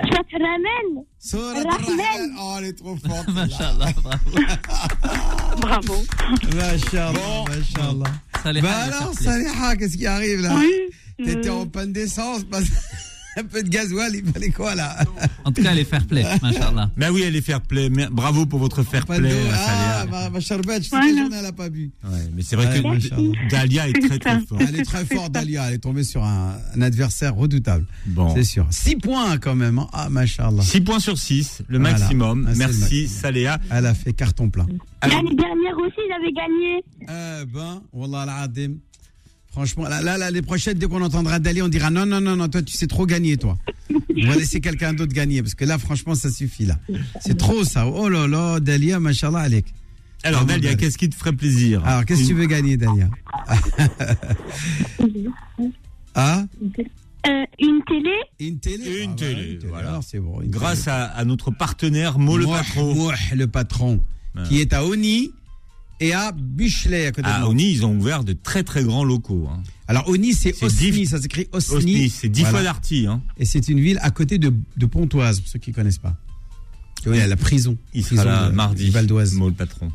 Surat 0.00 0.22
Rahman. 0.32 1.04
Surat 1.18 1.52
Rahman. 1.62 2.36
Oh, 2.40 2.54
elle 2.58 2.64
est 2.64 2.72
trop 2.72 2.96
forte. 2.96 3.28
Masha'Allah, 3.34 3.92
bravo. 4.02 4.30
Bravo. 5.60 5.94
Bah 8.62 8.76
alors. 8.84 9.12
Saliha, 9.14 9.76
qu'est-ce 9.76 9.96
qui 9.96 10.06
arrive 10.06 10.40
là? 10.40 10.54
Oui. 10.58 10.72
T'étais 11.24 11.48
Euh, 11.48 11.54
en 11.54 11.66
panne 11.66 11.92
d'essence, 11.92 12.44
parce- 12.44 12.64
un 13.40 13.44
peu 13.44 13.62
de 13.62 13.68
gasoil, 13.68 14.14
il 14.14 14.24
fallait 14.32 14.50
quoi 14.50 14.74
là 14.74 14.96
En 15.44 15.52
tout 15.52 15.62
cas, 15.62 15.70
elle 15.72 15.78
est 15.80 15.84
fair 15.84 16.06
play. 16.06 16.24
Masha'Allah. 16.42 16.90
Ben 16.96 17.10
oui, 17.10 17.22
elle 17.26 17.36
est 17.36 17.40
fair 17.42 17.60
play. 17.60 17.88
Mais 17.90 18.06
Bravo 18.10 18.46
pour 18.46 18.58
votre 18.58 18.82
fair 18.82 19.04
play, 19.06 19.32
Ah, 19.52 20.04
ma, 20.10 20.30
ma 20.30 20.40
charbette, 20.40 20.84
je 20.84 20.88
sais 20.88 20.96
Voilà. 20.96 21.06
quelle 21.06 21.18
journée 21.18 21.36
elle 21.40 21.46
a 21.46 21.52
pas 21.52 21.68
bu. 21.68 21.90
Ouais, 22.04 22.10
mais 22.34 22.42
c'est 22.42 22.56
vrai 22.56 22.66
Ouais, 22.68 22.82
que 22.82 22.86
machallah. 22.88 23.32
Dalia 23.50 23.88
est 23.88 23.92
très 23.92 24.18
très 24.18 24.40
forte. 24.40 24.62
Elle 24.68 24.80
est 24.80 24.84
très 24.84 25.04
forte, 25.04 25.32
Dalia. 25.32 25.68
Elle 25.68 25.74
est 25.74 25.78
tombée 25.78 26.04
sur 26.04 26.24
un, 26.24 26.56
un 26.74 26.82
adversaire 26.82 27.34
redoutable. 27.34 27.86
Bon. 28.06 28.34
C'est 28.34 28.44
sûr. 28.44 28.66
6 28.70 28.96
points 28.96 29.38
quand 29.38 29.54
même. 29.54 29.78
hein. 29.78 29.88
Ah, 29.92 30.08
machallah. 30.08 30.62
6 30.62 30.80
points 30.82 31.00
sur 31.00 31.18
6, 31.18 31.62
le 31.68 31.78
Voilà. 31.78 31.98
maximum. 31.98 32.44
Ah, 32.48 32.52
le 32.52 32.56
Merci 32.58 32.80
maximum. 32.80 33.08
Saléa. 33.08 33.58
Elle 33.70 33.86
a 33.86 33.94
fait 33.94 34.12
carton 34.12 34.48
plein. 34.50 34.66
L'année 35.02 35.34
dernière 35.36 35.76
aussi, 35.78 36.00
j'avais 36.08 36.32
gagné. 36.32 36.82
Eh 37.02 37.44
ben, 37.46 37.82
Wallah 37.92 38.22
al-Adim. 38.22 38.76
Franchement, 39.56 39.88
là, 39.88 40.02
là, 40.02 40.18
là, 40.18 40.30
les 40.30 40.42
prochaines, 40.42 40.76
dès 40.76 40.86
qu'on 40.86 41.00
entendra 41.00 41.38
Dali, 41.38 41.62
on 41.62 41.68
dira 41.68 41.88
non, 41.88 42.04
non, 42.04 42.20
non, 42.20 42.36
non, 42.36 42.46
toi, 42.46 42.60
tu 42.60 42.76
sais 42.76 42.86
trop 42.86 43.06
gagner, 43.06 43.38
toi. 43.38 43.56
On 43.90 44.26
va 44.28 44.36
laisser 44.36 44.60
quelqu'un 44.60 44.92
d'autre 44.92 45.14
gagner, 45.14 45.40
parce 45.40 45.54
que 45.54 45.64
là, 45.64 45.78
franchement, 45.78 46.14
ça 46.14 46.30
suffit, 46.30 46.66
là. 46.66 46.78
C'est 47.22 47.38
trop, 47.38 47.64
ça. 47.64 47.86
Oh 47.86 48.10
là 48.10 48.26
là, 48.28 48.60
Dalia, 48.60 49.00
machallah, 49.00 49.38
Alek. 49.38 49.64
alors 50.24 50.44
Dalia, 50.44 50.74
qu'est-ce 50.74 50.98
qui 50.98 51.08
te 51.08 51.14
ferait 51.14 51.32
plaisir 51.32 51.82
Alors, 51.86 52.04
qu'est-ce 52.04 52.20
que 52.24 52.26
tu 52.26 52.34
veux 52.34 52.44
gagner, 52.44 52.76
Dalia 52.76 53.08
Ah 56.14 56.44
Euh, 57.26 57.44
une 57.58 57.82
télé. 57.88 58.12
Une 58.38 58.58
télé 58.58 59.02
Une 59.04 59.12
Ah, 59.12 59.16
télé, 59.16 59.58
voilà, 59.62 59.68
voilà. 59.70 59.88
Alors, 59.88 60.02
c'est 60.06 60.18
bon. 60.20 60.40
Grâce 60.44 60.86
à, 60.86 61.04
à 61.06 61.24
notre 61.24 61.50
partenaire 61.50 62.18
Mo 62.18 62.36
le 62.36 62.44
patron. 62.46 62.94
Mouah, 62.94 63.14
le 63.34 63.46
patron, 63.46 64.00
qui 64.48 64.60
est 64.60 64.72
à 64.74 64.84
Oni 64.84 65.30
et 66.00 66.12
à 66.12 66.32
Buchelay 66.32 67.06
à 67.06 67.10
côté 67.12 67.22
de 67.22 67.28
À 67.28 67.38
Nantes. 67.40 67.50
Oni, 67.50 67.70
ils 67.72 67.84
ont 67.86 67.96
ouvert 67.96 68.24
de 68.24 68.32
très 68.32 68.62
très 68.62 68.84
grands 68.84 69.04
locaux. 69.04 69.48
hein. 69.50 69.62
Alors 69.88 70.08
Oni, 70.08 70.34
c'est 70.34 70.54
Osni, 70.62 71.06
ça 71.06 71.20
s'écrit 71.20 71.46
Osni. 71.52 71.76
Osni, 71.76 72.10
c'est 72.10 72.28
dix 72.28 72.40
Voilà. 72.42 72.50
fois 72.58 72.62
d'Arty. 72.64 73.06
Hein. 73.06 73.22
Et 73.38 73.44
c'est 73.44 73.68
une 73.68 73.80
ville 73.80 73.98
à 74.02 74.10
côté 74.10 74.38
de, 74.38 74.52
de 74.76 74.86
Pontoise, 74.86 75.40
pour 75.40 75.48
ceux 75.48 75.58
qui 75.58 75.72
connaissent 75.72 75.98
pas. 75.98 76.16
Oui, 77.06 77.20
à 77.20 77.26
la 77.28 77.36
prison. 77.36 77.76
Il 77.94 78.02
prison 78.02 78.22
sera 78.22 78.42
là 78.42 78.48
de- 78.48 78.54
mardi. 78.54 78.90
Val 78.90 79.06
d'Oise. 79.06 79.38
Le 79.38 79.52
patron. 79.52 79.90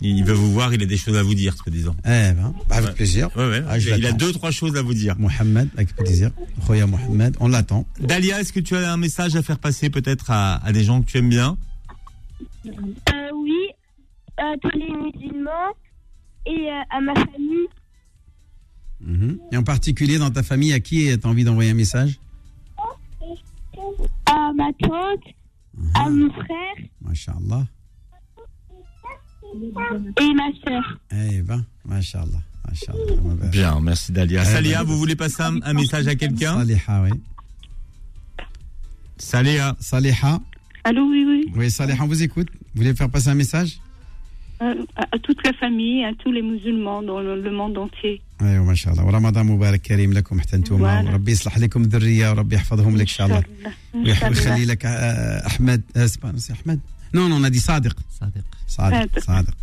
Il 0.00 0.22
veut 0.24 0.34
vous 0.34 0.52
voir, 0.52 0.72
il 0.72 0.80
a 0.80 0.86
des 0.86 0.96
choses 0.96 1.16
à 1.16 1.24
vous 1.24 1.34
dire, 1.34 1.56
soi-disant. 1.56 1.96
Eh 2.04 2.08
ben, 2.08 2.54
avec 2.70 2.90
Ouais. 2.90 2.94
plaisir. 2.94 3.28
Ouais, 3.36 3.48
ouais. 3.48 3.64
Ah, 3.68 3.76
il 3.78 4.06
a 4.06 4.12
deux, 4.12 4.32
trois 4.32 4.52
choses 4.52 4.76
à 4.76 4.82
vous 4.82 4.94
dire. 4.94 5.16
Mohamed, 5.18 5.68
avec 5.74 5.96
plaisir. 5.96 6.30
Khoya 6.64 6.86
Mohamed, 6.86 7.36
on 7.40 7.48
l'attend. 7.48 7.84
Dalia, 8.00 8.40
est-ce 8.40 8.52
que 8.52 8.60
tu 8.60 8.76
as 8.76 8.92
un 8.92 8.96
message 8.96 9.34
à 9.34 9.42
faire 9.42 9.58
passer 9.58 9.90
peut-être 9.90 10.30
à, 10.30 10.64
à 10.64 10.70
des 10.70 10.84
gens 10.84 11.02
que 11.02 11.10
tu 11.10 11.18
aimes 11.18 11.28
bien? 11.28 11.58
À 14.38 14.56
tous 14.60 14.70
les 14.78 14.90
musulmans 14.92 15.72
et 16.46 16.70
euh, 16.70 16.80
à 16.90 17.00
ma 17.00 17.14
famille. 17.14 17.66
Mhm. 19.00 19.38
Et 19.52 19.56
en 19.56 19.62
particulier 19.62 20.18
dans 20.18 20.30
ta 20.30 20.42
famille, 20.42 20.72
à 20.72 20.80
qui 20.80 21.06
tu 21.18 21.26
as 21.26 21.28
envie 21.30 21.44
d'envoyer 21.44 21.70
un 21.70 21.74
message? 21.74 22.18
À 24.26 24.52
ma 24.54 24.72
tante, 24.80 25.24
à 25.94 26.10
mon 26.10 26.30
frère 26.32 26.76
Masha'Allah. 27.00 27.66
et 30.20 30.34
ma 30.34 30.48
soeur. 30.64 30.98
Eh 31.12 31.42
ben, 31.42 31.64
Masha'Allah. 31.84 32.42
Masha'Allah. 32.68 33.46
Bien, 33.50 33.80
merci 33.80 34.12
Dalia. 34.12 34.42
Eh 34.42 34.44
Salia, 34.44 34.78
ben. 34.84 34.90
vous 34.90 34.98
voulez 34.98 35.16
passer 35.16 35.42
un, 35.42 35.60
un 35.62 35.72
message 35.72 36.06
à 36.08 36.14
quelqu'un? 36.16 36.54
Saliha, 36.58 37.02
oui. 37.02 37.10
Salia. 39.16 39.76
Saliha. 39.80 40.40
Allô, 40.84 41.08
oui, 41.08 41.24
oui. 41.26 41.52
Oui, 41.56 41.70
Saliha, 41.70 42.02
on 42.02 42.06
vous 42.06 42.22
écoute. 42.22 42.48
Vous 42.74 42.82
voulez 42.82 42.94
faire 42.94 43.10
passer 43.10 43.28
un 43.28 43.34
message? 43.34 43.80
à, 44.61 44.65
à 45.15 45.17
toute 45.25 45.39
la 45.47 45.53
famille, 45.63 45.99
à 46.05 46.13
tous 46.21 46.31
les 46.37 46.41
musulmans 46.51 47.01
dans 47.09 47.19
le, 47.27 47.33
le 47.47 47.51
monde 47.51 47.77
entier. 47.77 48.21
ايوه 48.41 48.63
ما 48.65 48.75
شاء 48.75 48.93
الله 48.93 49.05
ورمضان 49.05 49.45
مبارك 49.45 49.81
كريم 49.81 50.13
لكم 50.13 50.39
حتى 50.39 50.55
انتم 50.55 50.77
Voilà. 50.77 51.07
وربي 51.09 51.31
يصلح 51.31 51.57
لكم 51.57 51.81
الذريه 51.81 52.29
وربي 52.29 52.55
يحفظهم 52.55 52.95
لك 52.95 53.01
ان 53.01 53.07
شاء 53.07 53.27
الله 53.27 53.37
إن 53.95 54.15
شاء 54.15 54.29
الله. 54.29 54.29
ويخلي 54.29 54.65
لك 54.65 54.85
آه، 54.85 55.47
احمد 55.47 55.81
آه، 55.97 56.05
سبحان- 56.05 56.37
سي 56.37 56.53
احمد 56.53 56.79
نو 57.13 57.27
نو 57.27 57.37
نادي 57.39 57.59
صادق 57.59 57.95
صادق 58.19 58.43
صادق 58.67 59.19
صادق 59.19 59.53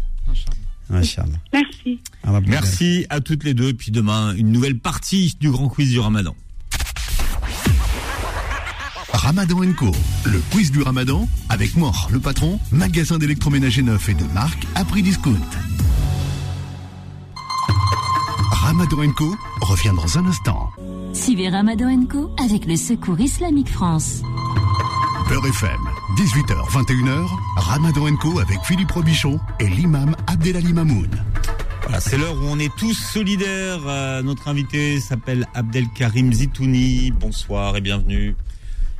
ما 0.91 1.03
شاء 1.03 1.25
الله 1.25 1.39
Merci. 1.55 1.99
ربي 2.25 2.51
Merci 2.51 3.07
à 3.11 3.21
toutes 3.21 3.45
les 3.45 3.55
deux. 3.55 3.69
Et 3.69 3.75
puis 3.83 3.91
demain, 4.01 4.35
une 4.43 4.51
nouvelle 4.53 4.79
partie 4.91 5.35
du 5.41 5.49
grand 5.51 5.69
quiz 5.69 5.91
du 5.93 6.01
ramadan. 6.01 6.35
Ramadan 9.16 9.72
Co, 9.78 9.92
le 10.26 10.42
quiz 10.52 10.72
du 10.72 10.82
Ramadan 10.82 11.26
avec 11.48 11.78
Mor, 11.78 12.10
le 12.12 12.20
patron, 12.20 12.60
magasin 12.72 13.18
d'électroménager 13.18 13.82
neuf 13.82 14.10
et 14.10 14.14
de 14.14 14.26
marque 14.34 14.68
à 14.76 14.84
prix 14.84 15.02
discount. 15.02 15.40
Ramadan 18.52 19.10
Co 19.16 19.34
revient 19.62 19.94
dans 19.96 20.18
un 20.18 20.26
instant. 20.26 20.70
Suivez 21.14 21.48
Ramadan 21.48 22.06
Co 22.12 22.30
avec 22.44 22.66
le 22.66 22.76
Secours 22.76 23.20
Islamique 23.20 23.70
France. 23.70 24.22
Beurre 25.30 25.48
FM, 25.48 25.80
18h, 26.18 26.70
21h, 26.70 27.28
Ramadan 27.56 28.16
Co 28.18 28.40
avec 28.40 28.60
Philippe 28.66 28.92
Robichon 28.92 29.40
et 29.62 29.70
l'imam 29.70 30.14
Abdelali 30.28 30.74
Mamoun. 30.74 31.10
Voilà, 31.84 32.02
c'est 32.02 32.18
l'heure 32.18 32.36
où 32.36 32.48
on 32.48 32.60
est 32.60 32.76
tous 32.76 32.94
solidaires. 32.94 33.80
Euh, 33.88 34.22
notre 34.24 34.50
invité 34.50 35.00
s'appelle 35.00 35.48
Abdelkarim 35.54 36.34
Zitouni. 36.34 37.12
Bonsoir 37.12 37.78
et 37.78 37.82
bienvenue. 37.82 38.36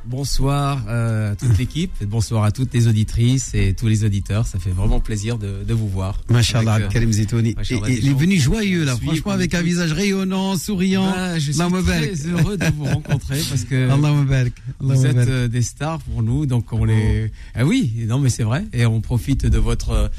Bonsoir 0.08 0.84
euh, 0.88 1.32
à 1.32 1.36
toute 1.36 1.58
l'équipe, 1.58 1.92
bonsoir 2.04 2.44
à 2.44 2.52
toutes 2.52 2.72
les 2.74 2.86
auditrices 2.86 3.54
et 3.54 3.74
tous 3.74 3.88
les 3.88 4.04
auditeurs. 4.04 4.46
Ça 4.46 4.58
fait 4.58 4.70
vraiment 4.70 5.00
plaisir 5.00 5.36
de, 5.36 5.64
de 5.66 5.74
vous 5.74 5.88
voir. 5.88 6.20
Machallah, 6.30 6.76
euh, 6.76 6.88
Karim 6.88 7.12
Zitouni. 7.12 7.56
Il 7.70 8.08
est 8.08 8.14
venu 8.14 8.38
joyeux 8.38 8.84
là, 8.84 8.96
franchement 8.96 9.32
avec 9.32 9.54
un 9.54 9.62
visage 9.62 9.92
rayonnant, 9.92 10.56
souriant. 10.56 11.10
Bah, 11.10 11.38
je 11.38 11.52
suis 11.52 11.54
très 11.56 12.26
heureux 12.28 12.56
de 12.56 12.66
vous 12.76 12.84
rencontrer 12.84 13.40
parce 13.48 13.64
que 13.64 13.88
vous 14.80 15.06
êtes 15.06 15.16
euh, 15.16 15.48
des 15.48 15.62
stars 15.62 15.98
pour 16.00 16.22
nous, 16.22 16.46
donc 16.46 16.72
on 16.72 16.84
les. 16.84 17.32
Ah 17.54 17.64
oui, 17.64 17.92
non 18.06 18.20
mais 18.20 18.30
c'est 18.30 18.44
vrai, 18.44 18.64
et 18.72 18.86
on 18.86 19.00
profite 19.00 19.46
de 19.46 19.58
votre 19.58 20.10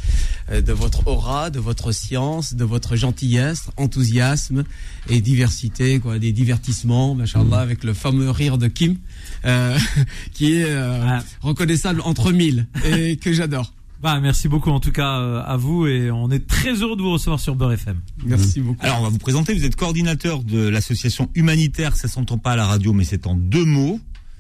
de 0.51 0.73
votre 0.73 1.07
aura, 1.07 1.49
de 1.49 1.59
votre 1.59 1.91
science, 1.91 2.53
de 2.55 2.64
votre 2.65 2.95
gentillesse, 2.95 3.69
enthousiasme 3.77 4.64
et 5.09 5.22
diversité, 5.22 5.99
quoi, 5.99 6.19
des 6.19 6.31
divertissements, 6.31 7.15
Mm. 7.15 7.18
machallah, 7.19 7.59
avec 7.59 7.84
le 7.84 7.93
fameux 7.93 8.30
rire 8.30 8.57
de 8.57 8.68
Kim, 8.68 8.97
euh, 9.45 9.77
qui 10.33 10.53
est 10.53 10.65
euh, 10.67 11.19
reconnaissable 11.41 12.01
entre 12.01 12.31
mille 12.31 12.67
et 12.85 13.17
que 13.21 13.33
j'adore. 13.33 13.73
Bah, 14.01 14.19
merci 14.21 14.47
beaucoup 14.47 14.69
en 14.69 14.79
tout 14.79 14.91
cas 14.91 15.19
euh, 15.19 15.41
à 15.43 15.57
vous 15.57 15.87
et 15.87 16.11
on 16.11 16.29
est 16.29 16.45
très 16.45 16.73
heureux 16.73 16.95
de 16.95 17.01
vous 17.01 17.13
recevoir 17.13 17.39
sur 17.39 17.55
Beurre 17.55 17.73
FM. 17.73 17.99
Merci 18.25 18.61
beaucoup. 18.61 18.85
Alors, 18.85 18.99
on 18.99 19.03
va 19.03 19.09
vous 19.09 19.17
présenter. 19.17 19.55
Vous 19.55 19.65
êtes 19.65 19.75
coordinateur 19.75 20.43
de 20.43 20.67
l'association 20.67 21.31
humanitaire. 21.33 21.95
Ça 21.95 22.07
s'entend 22.07 22.37
pas 22.37 22.51
à 22.51 22.55
la 22.55 22.67
radio, 22.67 22.93
mais 22.93 23.03
c'est 23.03 23.25
en 23.25 23.33
deux 23.35 23.65
mots. 23.65 23.99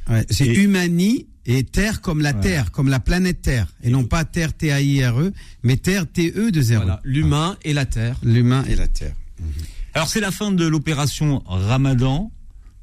Ouais, 0.09 0.25
c'est 0.29 0.45
Et- 0.45 0.59
humani 0.63 1.25
et 1.47 1.63
terre 1.63 2.01
comme 2.01 2.21
la 2.21 2.33
Terre, 2.33 2.71
comme 2.71 2.87
la 2.89 2.99
planète 2.99 3.41
Terre. 3.41 3.67
Et 3.81 3.89
non 3.89 4.03
pas 4.03 4.25
Terre 4.25 4.53
T-A-I-R-E, 4.53 5.31
mais 5.63 5.77
Terre 5.77 6.05
T-E 6.05 6.51
de 6.51 6.61
zéro. 6.61 6.83
Voilà, 6.83 6.99
l'humain 7.03 7.57
et 7.63 7.73
la 7.73 7.85
terre. 7.85 8.17
L'humain 8.21 8.63
et 8.69 8.75
la 8.75 8.87
Terre. 8.87 9.13
Alors, 9.93 10.07
c'est 10.07 10.19
la 10.19 10.31
fin 10.31 10.51
de 10.51 10.67
l'opération 10.67 11.41
Ramadan. 11.47 12.31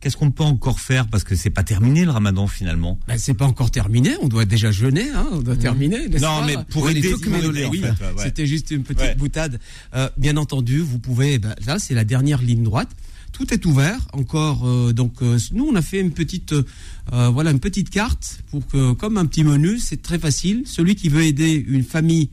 Qu'est-ce 0.04 0.18
qu'on 0.18 0.30
peut 0.30 0.44
encore 0.44 0.80
faire 0.80 1.06
Parce 1.08 1.24
que 1.24 1.34
c'est 1.34 1.48
pas 1.48 1.62
terminé 1.62 2.04
le 2.04 2.10
Ramadan 2.10 2.46
finalement? 2.46 2.98
Ben, 3.08 3.16
c'est 3.16 3.32
pas 3.32 3.46
encore 3.46 3.70
terminé, 3.70 4.10
on 4.20 4.28
doit 4.28 4.44
déjà 4.44 4.70
jeûner, 4.70 5.08
hein, 5.08 5.26
on 5.32 5.40
doit 5.40 5.56
terminer. 5.56 6.08
n'est-ce 6.10 6.20
Non, 6.22 6.40
pas 6.40 6.46
mais 6.46 6.56
pour 6.68 6.90
aider, 6.90 7.00
les 7.00 7.64
en 7.64 7.70
oui, 7.70 7.78
fait, 7.80 7.86
ouais, 7.88 7.94
ouais. 8.14 8.22
C'était 8.22 8.44
juste 8.46 8.70
une 8.70 8.82
petite 8.82 9.00
Ouais. 9.00 9.14
boutade. 9.14 9.58
Euh, 9.94 10.10
bien 10.18 10.36
entendu, 10.36 10.80
vous 10.80 10.98
pouvez. 10.98 11.38
ben, 11.38 11.54
là, 11.66 11.78
c'est 11.78 11.94
la 11.94 12.04
dernière 12.04 12.42
ligne 12.42 12.62
droite. 12.64 12.90
Tout 13.32 13.54
est 13.54 13.64
ouvert. 13.64 13.98
Encore, 14.12 14.68
euh, 14.68 14.92
donc 14.92 15.22
euh, 15.22 15.38
nous, 15.54 15.64
on 15.72 15.74
a 15.74 15.80
fait 15.80 16.00
une 16.00 16.12
petite, 16.12 16.52
euh, 16.52 17.30
voilà, 17.30 17.50
une 17.52 17.58
petite 17.60 17.88
carte 17.88 18.40
pour 18.50 18.66
que, 18.66 18.92
comme 18.92 19.16
un 19.16 19.24
petit 19.24 19.42
menu, 19.42 19.78
c'est 19.78 20.02
très 20.02 20.18
facile. 20.18 20.64
Celui 20.66 20.96
qui 20.96 21.08
veut 21.08 21.22
aider 21.22 21.64
une 21.66 21.82
famille 21.82 22.28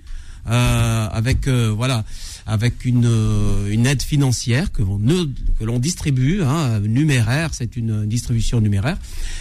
euh, 0.49 1.07
avec, 1.10 1.48
euh, 1.48 1.69
voilà, 1.73 2.03
avec 2.45 2.85
une, 2.85 3.05
euh, 3.05 3.69
une 3.72 3.85
aide 3.85 4.01
financière 4.01 4.72
que 4.72 4.81
que 4.81 5.63
l'on 5.63 5.80
distribue, 5.80 6.41
hein, 6.41 6.80
numéraire, 6.81 7.53
c'est 7.53 7.76
une 7.76 8.05
distribution 8.05 8.61
numéraire. 8.61 8.97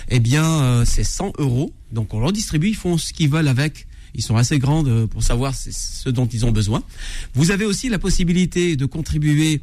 Eh 0.09 0.21
bien, 0.21 0.45
euh, 0.45 0.85
c'est 0.85 1.05
100 1.05 1.33
euros. 1.39 1.73
Donc, 1.93 2.13
on 2.15 2.21
leur 2.21 2.33
distribue, 2.33 2.69
ils 2.69 2.77
font 2.77 2.99
ce 2.99 3.13
qu'ils 3.13 3.29
veulent 3.31 3.49
avec. 3.49 3.87
Ils 4.15 4.23
sont 4.23 4.37
assez 4.37 4.59
grands 4.59 4.83
de- 4.83 5.05
pour 5.07 5.23
savoir 5.23 5.55
ce 5.55 6.09
dont 6.11 6.27
ils 6.27 6.45
ont 6.45 6.51
besoin. 6.53 6.83
Vous 7.35 7.51
avez 7.53 7.65
aussi 7.65 7.89
la 7.89 7.99
possibilité 7.99 8.77
de 8.77 8.85
contribuer 8.87 9.61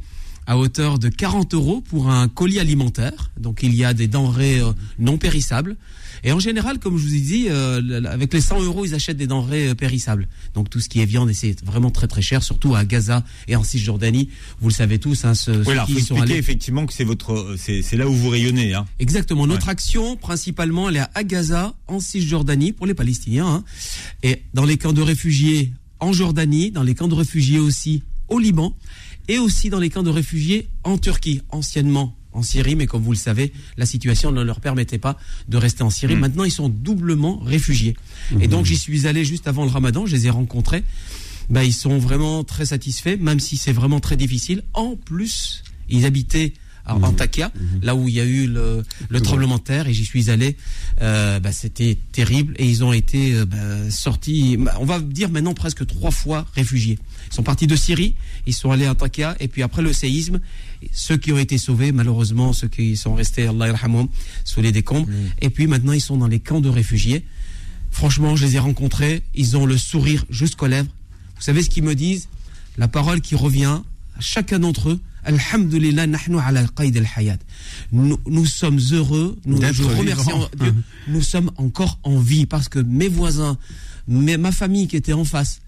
à 0.48 0.56
hauteur 0.56 0.98
de 0.98 1.10
40 1.10 1.52
euros 1.52 1.82
pour 1.82 2.10
un 2.10 2.26
colis 2.26 2.58
alimentaire. 2.58 3.30
Donc 3.38 3.60
il 3.62 3.74
y 3.74 3.84
a 3.84 3.92
des 3.92 4.08
denrées 4.08 4.60
euh, 4.60 4.72
non 4.98 5.18
périssables. 5.18 5.76
Et 6.24 6.32
en 6.32 6.40
général, 6.40 6.78
comme 6.78 6.96
je 6.96 7.06
vous 7.06 7.14
ai 7.14 7.20
dit, 7.20 7.46
euh, 7.48 8.02
avec 8.06 8.32
les 8.32 8.40
100 8.40 8.62
euros, 8.62 8.86
ils 8.86 8.94
achètent 8.94 9.18
des 9.18 9.26
denrées 9.26 9.68
euh, 9.68 9.74
périssables. 9.74 10.26
Donc 10.54 10.70
tout 10.70 10.80
ce 10.80 10.88
qui 10.88 11.00
est 11.00 11.04
viande, 11.04 11.28
et 11.28 11.34
c'est 11.34 11.62
vraiment 11.64 11.90
très 11.90 12.08
très 12.08 12.22
cher, 12.22 12.42
surtout 12.42 12.74
à 12.74 12.86
Gaza 12.86 13.24
et 13.46 13.56
en 13.56 13.62
Cisjordanie. 13.62 14.30
Vous 14.60 14.70
le 14.70 14.74
savez 14.74 14.98
tous, 14.98 15.26
hein, 15.26 15.34
ce, 15.34 15.50
Oui, 15.50 15.64
ceux 15.66 15.70
alors, 15.72 15.86
qui 15.86 15.92
faut 15.92 16.00
sont 16.00 16.20
allés. 16.20 16.36
effectivement 16.36 16.86
que 16.86 16.94
c'est 16.94 17.04
votre, 17.04 17.54
c'est 17.58 17.82
c'est 17.82 17.98
là 17.98 18.08
où 18.08 18.14
vous 18.14 18.30
rayonnez. 18.30 18.72
Hein. 18.72 18.86
Exactement. 18.98 19.46
Notre 19.46 19.68
action, 19.68 20.16
principalement, 20.16 20.88
elle 20.88 20.96
est 20.96 21.06
à 21.14 21.24
Gaza, 21.24 21.74
en 21.86 22.00
Cisjordanie, 22.00 22.72
pour 22.72 22.86
les 22.86 22.94
Palestiniens, 22.94 23.46
hein, 23.46 23.64
et 24.22 24.42
dans 24.54 24.64
les 24.64 24.78
camps 24.78 24.94
de 24.94 25.02
réfugiés 25.02 25.72
en 26.00 26.14
Jordanie, 26.14 26.70
dans 26.70 26.82
les 26.82 26.94
camps 26.94 27.08
de 27.08 27.14
réfugiés 27.14 27.58
aussi 27.58 28.02
au 28.28 28.38
Liban, 28.38 28.74
et 29.28 29.38
aussi 29.38 29.70
dans 29.70 29.78
les 29.78 29.90
camps 29.90 30.02
de 30.02 30.10
réfugiés 30.10 30.68
en 30.84 30.98
Turquie, 30.98 31.42
anciennement 31.50 32.14
en 32.32 32.42
Syrie, 32.42 32.76
mais 32.76 32.86
comme 32.86 33.02
vous 33.02 33.12
le 33.12 33.18
savez, 33.18 33.52
la 33.76 33.86
situation 33.86 34.32
ne 34.32 34.42
leur 34.42 34.60
permettait 34.60 34.98
pas 34.98 35.18
de 35.48 35.56
rester 35.56 35.82
en 35.82 35.90
Syrie. 35.90 36.16
Maintenant, 36.16 36.44
ils 36.44 36.52
sont 36.52 36.68
doublement 36.68 37.38
réfugiés. 37.38 37.96
Et 38.40 38.48
donc, 38.48 38.66
j'y 38.66 38.76
suis 38.76 39.06
allé 39.06 39.24
juste 39.24 39.48
avant 39.48 39.64
le 39.64 39.70
ramadan, 39.70 40.06
je 40.06 40.14
les 40.14 40.26
ai 40.26 40.30
rencontrés. 40.30 40.84
Ben, 41.50 41.62
ils 41.62 41.72
sont 41.72 41.98
vraiment 41.98 42.44
très 42.44 42.66
satisfaits, 42.66 43.16
même 43.18 43.40
si 43.40 43.56
c'est 43.56 43.72
vraiment 43.72 44.00
très 44.00 44.16
difficile. 44.16 44.62
En 44.74 44.96
plus, 44.96 45.62
ils 45.88 46.04
habitaient 46.04 46.52
à 46.88 46.94
Antakya, 46.96 47.52
là 47.82 47.94
où 47.94 48.08
il 48.08 48.14
y 48.14 48.20
a 48.20 48.24
eu 48.24 48.46
le, 48.46 48.82
le 49.08 49.20
tremblement 49.20 49.58
de 49.58 49.62
terre, 49.62 49.86
et 49.86 49.94
j'y 49.94 50.04
suis 50.04 50.30
allé. 50.30 50.56
Euh, 51.02 51.38
bah, 51.38 51.52
C'était 51.52 51.98
terrible, 52.12 52.54
et 52.58 52.66
ils 52.66 52.82
ont 52.82 52.92
été 52.92 53.34
euh, 53.34 53.44
bah, 53.44 53.90
sortis, 53.90 54.56
bah, 54.56 54.74
on 54.80 54.84
va 54.84 54.98
dire 55.00 55.30
maintenant 55.30 55.54
presque 55.54 55.86
trois 55.86 56.10
fois 56.10 56.46
réfugiés. 56.54 56.98
Ils 57.30 57.34
sont 57.34 57.42
partis 57.42 57.66
de 57.66 57.76
Syrie, 57.76 58.14
ils 58.46 58.54
sont 58.54 58.70
allés 58.70 58.86
à 58.86 58.92
Antakya, 58.92 59.36
et 59.38 59.48
puis 59.48 59.62
après 59.62 59.82
le 59.82 59.92
séisme, 59.92 60.40
ceux 60.92 61.16
qui 61.16 61.32
ont 61.32 61.38
été 61.38 61.58
sauvés, 61.58 61.92
malheureusement, 61.92 62.52
ceux 62.52 62.68
qui 62.68 62.96
sont 62.96 63.14
restés, 63.14 63.46
Allah 63.46 63.68
yarhamhum, 63.68 64.08
sous 64.44 64.62
les 64.62 64.72
décombres, 64.72 65.08
et 65.40 65.50
puis 65.50 65.66
maintenant 65.66 65.92
ils 65.92 66.00
sont 66.00 66.16
dans 66.16 66.28
les 66.28 66.40
camps 66.40 66.60
de 66.60 66.68
réfugiés. 66.68 67.24
Franchement, 67.90 68.36
je 68.36 68.46
les 68.46 68.56
ai 68.56 68.58
rencontrés, 68.58 69.22
ils 69.34 69.56
ont 69.56 69.66
le 69.66 69.76
sourire 69.76 70.24
jusqu'aux 70.30 70.66
lèvres. 70.66 70.90
Vous 71.36 71.42
savez 71.42 71.62
ce 71.62 71.70
qu'ils 71.70 71.84
me 71.84 71.94
disent? 71.94 72.28
La 72.76 72.86
parole 72.86 73.20
qui 73.20 73.34
revient 73.34 73.80
à 74.16 74.20
chacun 74.20 74.58
d'entre 74.60 74.90
eux, 74.90 75.00
Alhamdulillah, 75.24 76.06
nahnu 76.06 76.38
ala 76.38 76.64
qaid 76.76 76.96
al-hayat. 76.96 77.38
Nous, 77.92 78.46
sommes 78.46 78.78
heureux, 78.92 79.36
nous, 79.44 79.58
vivants. 80.16 80.48
Dieu, 80.58 80.74
nous 81.08 81.22
sommes 81.22 81.50
encore 81.56 81.98
en 82.02 82.18
vie 82.18 82.46
parce 82.46 82.68
que 82.68 82.78
mes 82.78 83.08
voisins, 83.08 83.58
mes- 84.06 84.36
ma 84.36 84.52
famille 84.52 84.86
qui 84.88 84.96
était 84.96 85.12
en 85.12 85.24
face, 85.24 85.60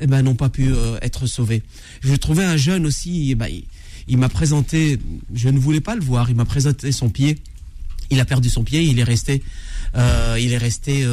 eh 0.00 0.06
ben, 0.06 0.22
n'ont 0.22 0.34
pas 0.34 0.48
pu 0.48 0.72
euh, 0.72 0.98
être 1.02 1.26
sauvés. 1.26 1.62
Je 2.00 2.14
trouvais 2.14 2.44
un 2.44 2.56
jeune 2.56 2.86
aussi, 2.86 3.30
eh 3.30 3.34
ben, 3.34 3.46
il, 3.46 3.64
il 4.08 4.18
m'a 4.18 4.28
présenté, 4.28 4.98
je 5.32 5.48
ne 5.48 5.58
voulais 5.58 5.80
pas 5.80 5.94
le 5.94 6.02
voir, 6.02 6.28
il 6.30 6.36
m'a 6.36 6.44
présenté 6.44 6.90
son 6.92 7.08
pied. 7.10 7.38
Il 8.10 8.20
a 8.20 8.24
perdu 8.24 8.50
son 8.50 8.64
pied, 8.64 8.82
il 8.82 8.98
est 8.98 9.04
resté, 9.04 9.42
euh, 9.96 10.36
il 10.40 10.52
est 10.52 10.58
resté 10.58 11.06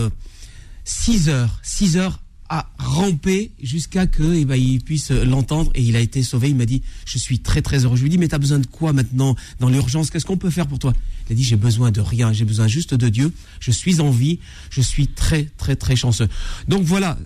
6 0.84 1.30
heures, 1.30 1.60
6 1.64 1.98
heures 1.98 2.20
à 2.52 2.70
ramper 2.78 3.52
jusqu'à 3.64 4.08
que 4.08 4.36
eh 4.36 4.44
ben, 4.44 4.58
il 4.58 4.82
puisse 4.82 5.10
l'entendre 5.10 5.72
et 5.74 5.82
il 5.82 5.96
a 5.96 6.02
été 6.02 6.22
sauvé. 6.22 6.50
Il 6.50 6.58
m'a 6.58 6.66
dit 6.66 6.84
Je 7.06 7.18
suis 7.18 7.40
très 7.40 7.62
très 7.62 7.86
heureux. 7.86 7.96
Je 7.96 8.02
lui 8.02 8.08
ai 8.08 8.12
dit 8.12 8.18
Mais 8.18 8.28
tu 8.28 8.36
as 8.36 8.40
besoin 8.40 8.60
de 8.60 8.68
quoi 8.68 8.92
maintenant 8.92 9.38
dans 9.62 9.70
l'urgence? 9.70 10.12
Qu'est-ce 10.12 10.26
qu'on 10.26 10.38
peut 10.38 10.50
faire 10.50 10.68
pour 10.68 10.78
toi? 10.78 10.94
Il 11.30 11.32
a 11.32 11.36
dit 11.36 11.44
J'ai 11.44 11.56
besoin 11.56 11.92
de 11.92 12.02
rien, 12.02 12.34
j'ai 12.34 12.44
besoin 12.44 12.68
juste 12.68 12.94
de 12.94 13.08
Dieu. 13.08 13.32
Je 13.62 13.72
suis 13.72 14.02
en 14.02 14.12
vie, 14.12 14.40
je 14.70 14.82
suis 14.82 15.08
très 15.08 15.46
très 15.58 15.78
très 15.78 15.96
chanceux. 15.96 16.28
Donc 16.68 16.84
voilà. 16.84 17.18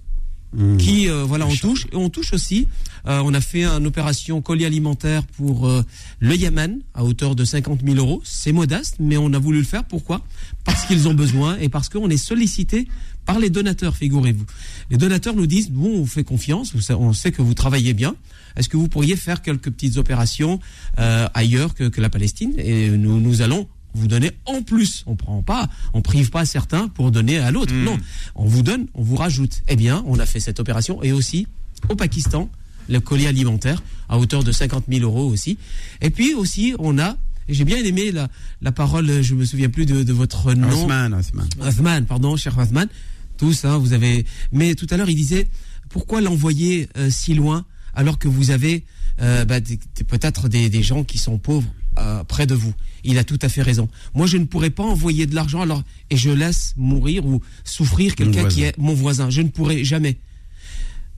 Qui 0.78 1.10
euh, 1.10 1.26
voilà 1.26 1.48
on 1.48 1.54
touche 1.56 1.86
et 1.92 1.98
on 1.98 2.10
touche 2.10 2.32
aussi. 2.32 2.68
euh, 3.08 3.22
on 3.26 3.34
a 3.34 3.42
fait 3.42 3.66
une 3.66 3.88
opération 3.88 4.42
colis 4.42 4.64
alimentaire 4.64 5.24
pour 5.36 5.68
euh, 5.68 5.84
le 6.20 6.34
Yémen 6.34 6.80
à 6.94 7.04
hauteur 7.04 7.36
de 7.36 7.44
50 7.44 7.82
000 7.84 7.98
euros. 7.98 8.22
C'est 8.24 8.54
modeste, 8.54 8.96
mais 9.00 9.18
on 9.18 9.34
a 9.34 9.40
voulu 9.40 9.58
le 9.58 9.66
faire. 9.66 9.84
Pourquoi? 9.84 10.22
Parce 10.64 10.86
qu'ils 10.86 11.10
ont 11.10 11.14
besoin 11.14 11.58
et 11.58 11.68
parce 11.68 11.90
qu'on 11.90 12.10
est 12.10 12.16
sollicité 12.16 12.88
par 13.26 13.40
les 13.40 13.50
donateurs, 13.50 13.96
figurez-vous. 13.96 14.46
Les 14.90 14.98
donateurs 14.98 15.36
nous 15.36 15.48
disent, 15.48 15.70
bon, 15.72 15.96
on 15.96 16.00
vous 16.00 16.06
fait 16.08 16.24
confiance, 16.24 16.74
on 16.92 17.14
sait 17.14 17.32
que 17.32 17.42
vous 17.42 17.54
travaillez 17.54 17.94
bien. 17.94 18.16
Est-ce 18.56 18.70
que 18.70 18.78
vous 18.78 18.88
pourriez 18.88 19.16
faire 19.16 19.42
quelques 19.42 19.70
petites 19.72 19.98
opérations 19.98 20.60
euh, 21.00 21.28
ailleurs 21.34 21.74
que, 21.74 21.86
que 21.86 22.02
la 22.02 22.10
Palestine? 22.10 22.54
Et 22.58 22.90
nous, 22.90 23.20
nous 23.20 23.42
allons 23.42 23.68
vous 23.94 24.08
donner 24.08 24.32
en 24.46 24.62
plus. 24.62 25.04
On 25.08 25.16
prend 25.16 25.42
pas, 25.42 25.68
on 25.94 26.02
prive 26.02 26.30
pas 26.30 26.46
certains 26.46 26.88
pour 26.88 27.12
donner 27.12 27.40
à 27.40 27.52
l'autre. 27.52 27.74
Non, 27.74 27.98
on 28.36 28.46
vous 28.46 28.62
donne, 28.62 28.88
on 28.94 29.04
vous 29.04 29.16
rajoute. 29.16 29.62
Eh 29.68 29.76
bien, 29.76 30.04
on 30.06 30.20
a 30.20 30.26
fait 30.26 30.40
cette 30.40 30.60
opération 30.60 31.02
et 31.02 31.12
aussi 31.12 31.48
au 31.90 31.96
Pakistan, 31.96 32.50
le 32.88 33.00
colis 33.00 33.28
alimentaire 33.28 33.84
à 34.10 34.20
hauteur 34.20 34.44
de 34.44 34.52
50 34.52 34.86
000 34.90 35.04
euros 35.04 35.30
aussi. 35.30 35.58
Et 36.02 36.10
puis 36.10 36.34
aussi, 36.34 36.76
on 36.80 37.00
a 37.00 37.18
j'ai 37.48 37.64
bien 37.64 37.78
aimé 37.78 38.12
la, 38.12 38.28
la 38.62 38.72
parole, 38.72 39.22
je 39.22 39.36
me 39.36 39.46
souviens 39.46 39.70
plus 39.70 39.86
de, 39.86 40.02
de 40.02 40.14
votre 40.14 40.54
nom. 40.54 40.84
Othman, 40.84 41.14
Othman. 41.14 41.48
Othman, 41.62 42.06
pardon, 42.06 42.36
cher 42.38 42.58
Othman. 42.58 42.88
Tous, 43.38 43.66
hein, 43.66 43.78
vous 43.78 43.94
avez. 43.94 44.26
Mais 44.52 44.76
tout 44.76 44.88
à 44.90 44.98
l'heure, 44.98 45.10
il 45.10 45.16
disait 45.16 45.48
pourquoi 45.90 46.22
l'envoyer 46.22 46.90
euh, 46.98 47.10
si 47.10 47.34
loin 47.34 47.66
alors 47.94 48.18
que 48.20 48.28
vous 48.28 48.50
avez 48.52 48.84
euh, 49.22 49.46
bah, 49.46 49.60
peut-être 50.08 50.50
des, 50.50 50.70
des 50.70 50.84
gens 50.84 51.04
qui 51.04 51.18
sont 51.18 51.38
pauvres 51.38 51.72
euh, 51.98 52.24
près 52.24 52.46
de 52.48 52.56
vous? 52.56 52.74
Il 53.04 53.18
a 53.18 53.24
tout 53.24 53.40
à 53.42 53.50
fait 53.50 53.62
raison. 53.62 53.88
Moi, 54.16 54.26
je 54.26 54.38
ne 54.38 54.46
pourrais 54.46 54.72
pas 54.72 54.84
envoyer 54.84 55.28
de 55.28 55.36
l'argent 55.36 55.62
alors 55.62 55.84
et 56.10 56.18
je 56.18 56.32
laisse 56.32 56.74
mourir 56.76 57.26
ou 57.26 57.42
souffrir 57.64 58.16
quelqu'un 58.16 58.48
qui 58.48 58.64
est 58.64 58.78
mon 58.78 58.94
voisin. 58.94 59.30
Je 59.30 59.42
ne 59.42 59.50
pourrais 59.50 59.84
jamais. 59.84 60.18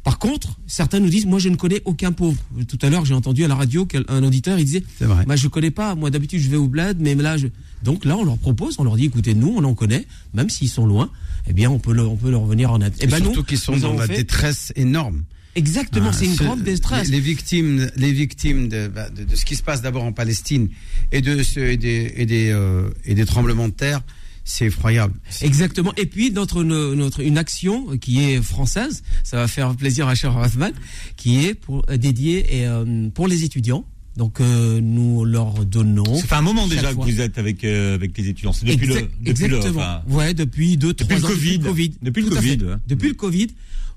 Par 0.03 0.19
contre, 0.19 0.57
certains 0.68 0.99
nous 1.02 1.10
disent, 1.10 1.26
moi 1.26 1.38
je 1.39 1.49
ne 1.49 1.56
connais 1.57 1.81
aucun 1.84 2.14
pauvre. 2.14 2.38
Tout 2.68 2.80
à 2.81 2.89
l'heure, 2.89 3.03
j'ai 3.03 3.14
entendu 3.14 3.44
à 3.44 3.48
la 3.49 3.56
radio 3.56 3.85
quel- 3.85 4.06
un 4.07 4.23
auditeur, 4.23 4.57
il 4.57 4.64
disait, 4.65 4.84
vrai. 5.02 5.26
bah, 5.26 5.35
je 5.35 5.48
connais 5.49 5.72
pas, 5.72 5.95
moi 5.95 6.10
d'habitude 6.10 6.39
je 6.39 6.49
vais 6.49 6.56
au 6.56 6.68
bled, 6.69 6.98
mais 7.02 7.14
là, 7.15 7.35
je... 7.35 7.48
donc 7.84 8.06
là 8.06 8.18
on 8.18 8.24
leur 8.26 8.38
propose, 8.38 8.76
on 8.80 8.84
leur 8.84 8.95
dit, 8.95 9.06
écoutez, 9.06 9.34
nous 9.34 9.54
on 9.56 9.64
en 9.64 9.74
connaît, 9.74 10.06
même 10.34 10.49
s'ils 10.49 10.70
sont 10.70 10.86
loin, 10.86 11.10
eh 11.48 11.54
bien 11.54 11.70
on 11.70 11.80
peut, 11.80 11.94
le- 11.94 12.06
on 12.06 12.16
peut 12.16 12.32
leur 12.32 12.45
venir 12.45 12.72
en 12.72 12.82
aide. 12.82 12.94
Et 12.99 13.04
Eh 13.06 13.08
ben, 13.08 13.22
surtout 13.22 13.44
qu'ils 13.44 13.60
sont 13.60 13.74
nous 13.74 13.80
dans 13.82 13.94
la 13.94 14.08
fait- 14.08 14.18
détresse 14.18 14.74
énorme. 14.76 15.24
Exactement, 15.56 16.10
Ah, 16.10 16.14
c'est 16.14 16.26
une 16.26 16.36
ce- 16.36 16.44
grande 16.44 16.62
détresse. 16.64 17.08
Les, 17.10 17.16
les 17.16 17.20
victimes, 17.20 17.90
les 17.95 18.12
victimes 18.12 18.70
de, 18.70 18.88
bah, 18.88 19.10
de, 19.10 19.24
de 19.24 19.36
ce 19.36 19.44
qui 19.44 19.56
se 19.56 19.64
passe 19.64 19.82
d'abord 19.82 20.04
en 20.04 20.12
Palestine 20.14 20.70
et 21.12 21.22
de 21.22 21.41
ce- 21.41 21.60
et 21.60 21.78
des 21.78 22.14
et 22.16 22.26
des, 22.28 22.49
euh, 22.52 22.90
et 23.06 23.16
des 23.16 23.26
tremblements 23.26 23.68
de 23.68 23.74
terre, 23.74 24.02
c'est 24.44 24.66
effroyable. 24.68 25.16
Exactement. 25.41 25.94
Et 25.98 26.06
puis 26.06 26.32
notre, 26.32 26.64
notre 26.64 27.22
une 27.22 27.38
action 27.40 27.98
qui 27.98 28.24
est 28.24 28.41
française, 28.41 29.02
ça 29.24 29.38
va 29.38 29.48
faire 29.48 29.76
plaisir 29.76 30.08
à 30.08 30.14
Cher 30.16 30.38
Othman, 30.38 30.74
qui 31.16 31.45
est 31.45 31.56
pour 31.56 31.84
dédiée 31.88 32.60
et 32.60 32.68
euh, 32.68 33.10
pour 33.10 33.28
les 33.28 33.44
étudiants. 33.44 33.84
Donc 34.18 34.41
euh, 34.41 34.81
nous 34.81 35.23
leur 35.26 35.64
donnons. 35.64 36.15
Ça 36.18 36.26
fait 36.26 36.35
un 36.35 36.41
moment 36.41 36.68
déjà 36.68 36.91
fois. 36.91 37.06
que 37.06 37.11
vous 37.11 37.22
êtes 37.22 37.38
avec, 37.38 37.64
euh, 37.64 37.94
avec 37.94 38.18
les 38.18 38.30
étudiants. 38.30 38.52
C'est 38.52 38.65
depuis 38.65 38.88
Exact- 38.88 39.11
le. 39.19 39.26
Depuis 39.31 39.48
le 39.48 39.57
exactement. 39.57 39.80
enfin, 39.81 40.02
ouais, 40.10 40.34
depuis 40.34 40.76
deux, 40.76 40.94
Depuis 40.94 41.06
trois 41.06 41.19
le 41.19 41.26
ans, 41.26 41.30
Covid. 41.30 41.60
Depuis 41.60 41.61
le 41.61 41.69
Covid. 41.69 41.89
Depuis 42.02 42.23
le 42.23 42.30
Covid. 42.30 42.57
Depuis 42.88 43.07
le 43.10 43.14
Covid, 43.14 43.48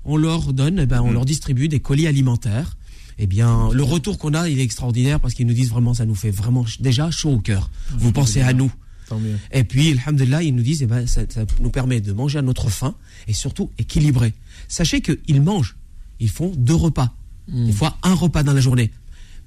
on 0.05 0.17
leur 0.17 0.53
donne, 0.53 0.79
eh 0.79 0.85
ben, 0.85 1.01
on 1.01 1.11
leur 1.11 1.25
distribue 1.25 1.67
des 1.67 1.79
colis 1.79 2.05
alimentaires. 2.05 2.77
Eh 3.17 3.27
bien, 3.27 3.69
le 3.71 3.83
retour 3.83 4.17
qu'on 4.19 4.33
a, 4.35 4.47
il 4.47 4.59
est 4.59 4.63
extraordinaire 4.63 5.19
parce 5.19 5.33
qu'ils 5.33 5.45
nous 5.47 5.53
disent 5.53 5.69
vraiment, 5.69 5.93
ça 5.95 6.05
nous 6.05 6.15
fait 6.15 6.31
vraiment 6.31 6.65
déjà 6.79 7.09
chaud 7.11 7.31
au 7.31 7.39
cœur. 7.39 7.69
Vous 7.97 8.11
pensez 8.11 8.41
à 8.41 8.53
nous. 8.53 8.71
Tant 9.09 9.19
mieux. 9.19 9.37
Et 9.51 9.63
puis, 9.63 9.91
alhamdulillah, 9.91 10.43
ils 10.43 10.55
nous 10.55 10.63
disent, 10.63 10.83
eh 10.83 10.87
ben, 10.87 11.05
ça, 11.07 11.21
ça 11.29 11.45
nous 11.61 11.69
permet 11.71 11.99
de 11.99 12.13
manger 12.13 12.39
à 12.39 12.41
notre 12.43 12.69
faim 12.69 12.95
et 13.27 13.33
surtout 13.33 13.69
équilibré. 13.79 14.33
Sachez 14.67 15.01
qu'ils 15.01 15.41
mangent. 15.41 15.75
Ils 16.19 16.29
font 16.29 16.51
deux 16.55 16.75
repas. 16.75 17.13
Des 17.47 17.73
fois, 17.73 17.97
un 18.03 18.13
repas 18.13 18.43
dans 18.43 18.53
la 18.53 18.61
journée. 18.61 18.91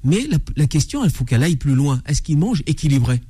Mais 0.04 0.26
la, 0.30 0.38
la 0.56 0.66
question, 0.66 1.04
il 1.04 1.10
faut 1.10 1.24
qu'elle 1.24 1.42
aille 1.42 1.56
plus 1.56 1.74
loin. 1.74 2.02
Est-ce 2.06 2.22
qu'ils 2.22 2.38
mangent 2.38 2.62
équilibré? 2.66 3.20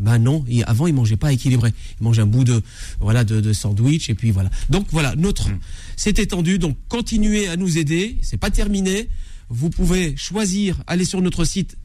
Ben 0.00 0.18
non, 0.18 0.44
et 0.48 0.64
avant 0.64 0.86
ils 0.86 0.94
mangeaient 0.94 1.16
pas 1.16 1.32
équilibré. 1.32 1.72
Ils 2.00 2.04
mangeaient 2.04 2.22
un 2.22 2.26
bout 2.26 2.44
de 2.44 2.62
voilà 3.00 3.24
de, 3.24 3.40
de 3.40 3.52
sandwich 3.52 4.08
et 4.08 4.14
puis 4.14 4.30
voilà. 4.30 4.50
Donc 4.70 4.86
voilà, 4.90 5.14
notre 5.16 5.50
c'est 5.96 6.18
étendu. 6.18 6.58
Donc 6.58 6.76
continuez 6.88 7.46
à 7.48 7.56
nous 7.56 7.78
aider. 7.78 8.18
C'est 8.22 8.38
pas 8.38 8.50
terminé. 8.50 9.08
Vous 9.48 9.68
pouvez 9.68 10.16
choisir, 10.16 10.82
aller 10.86 11.04
sur 11.04 11.20
notre 11.20 11.44
site 11.44 11.76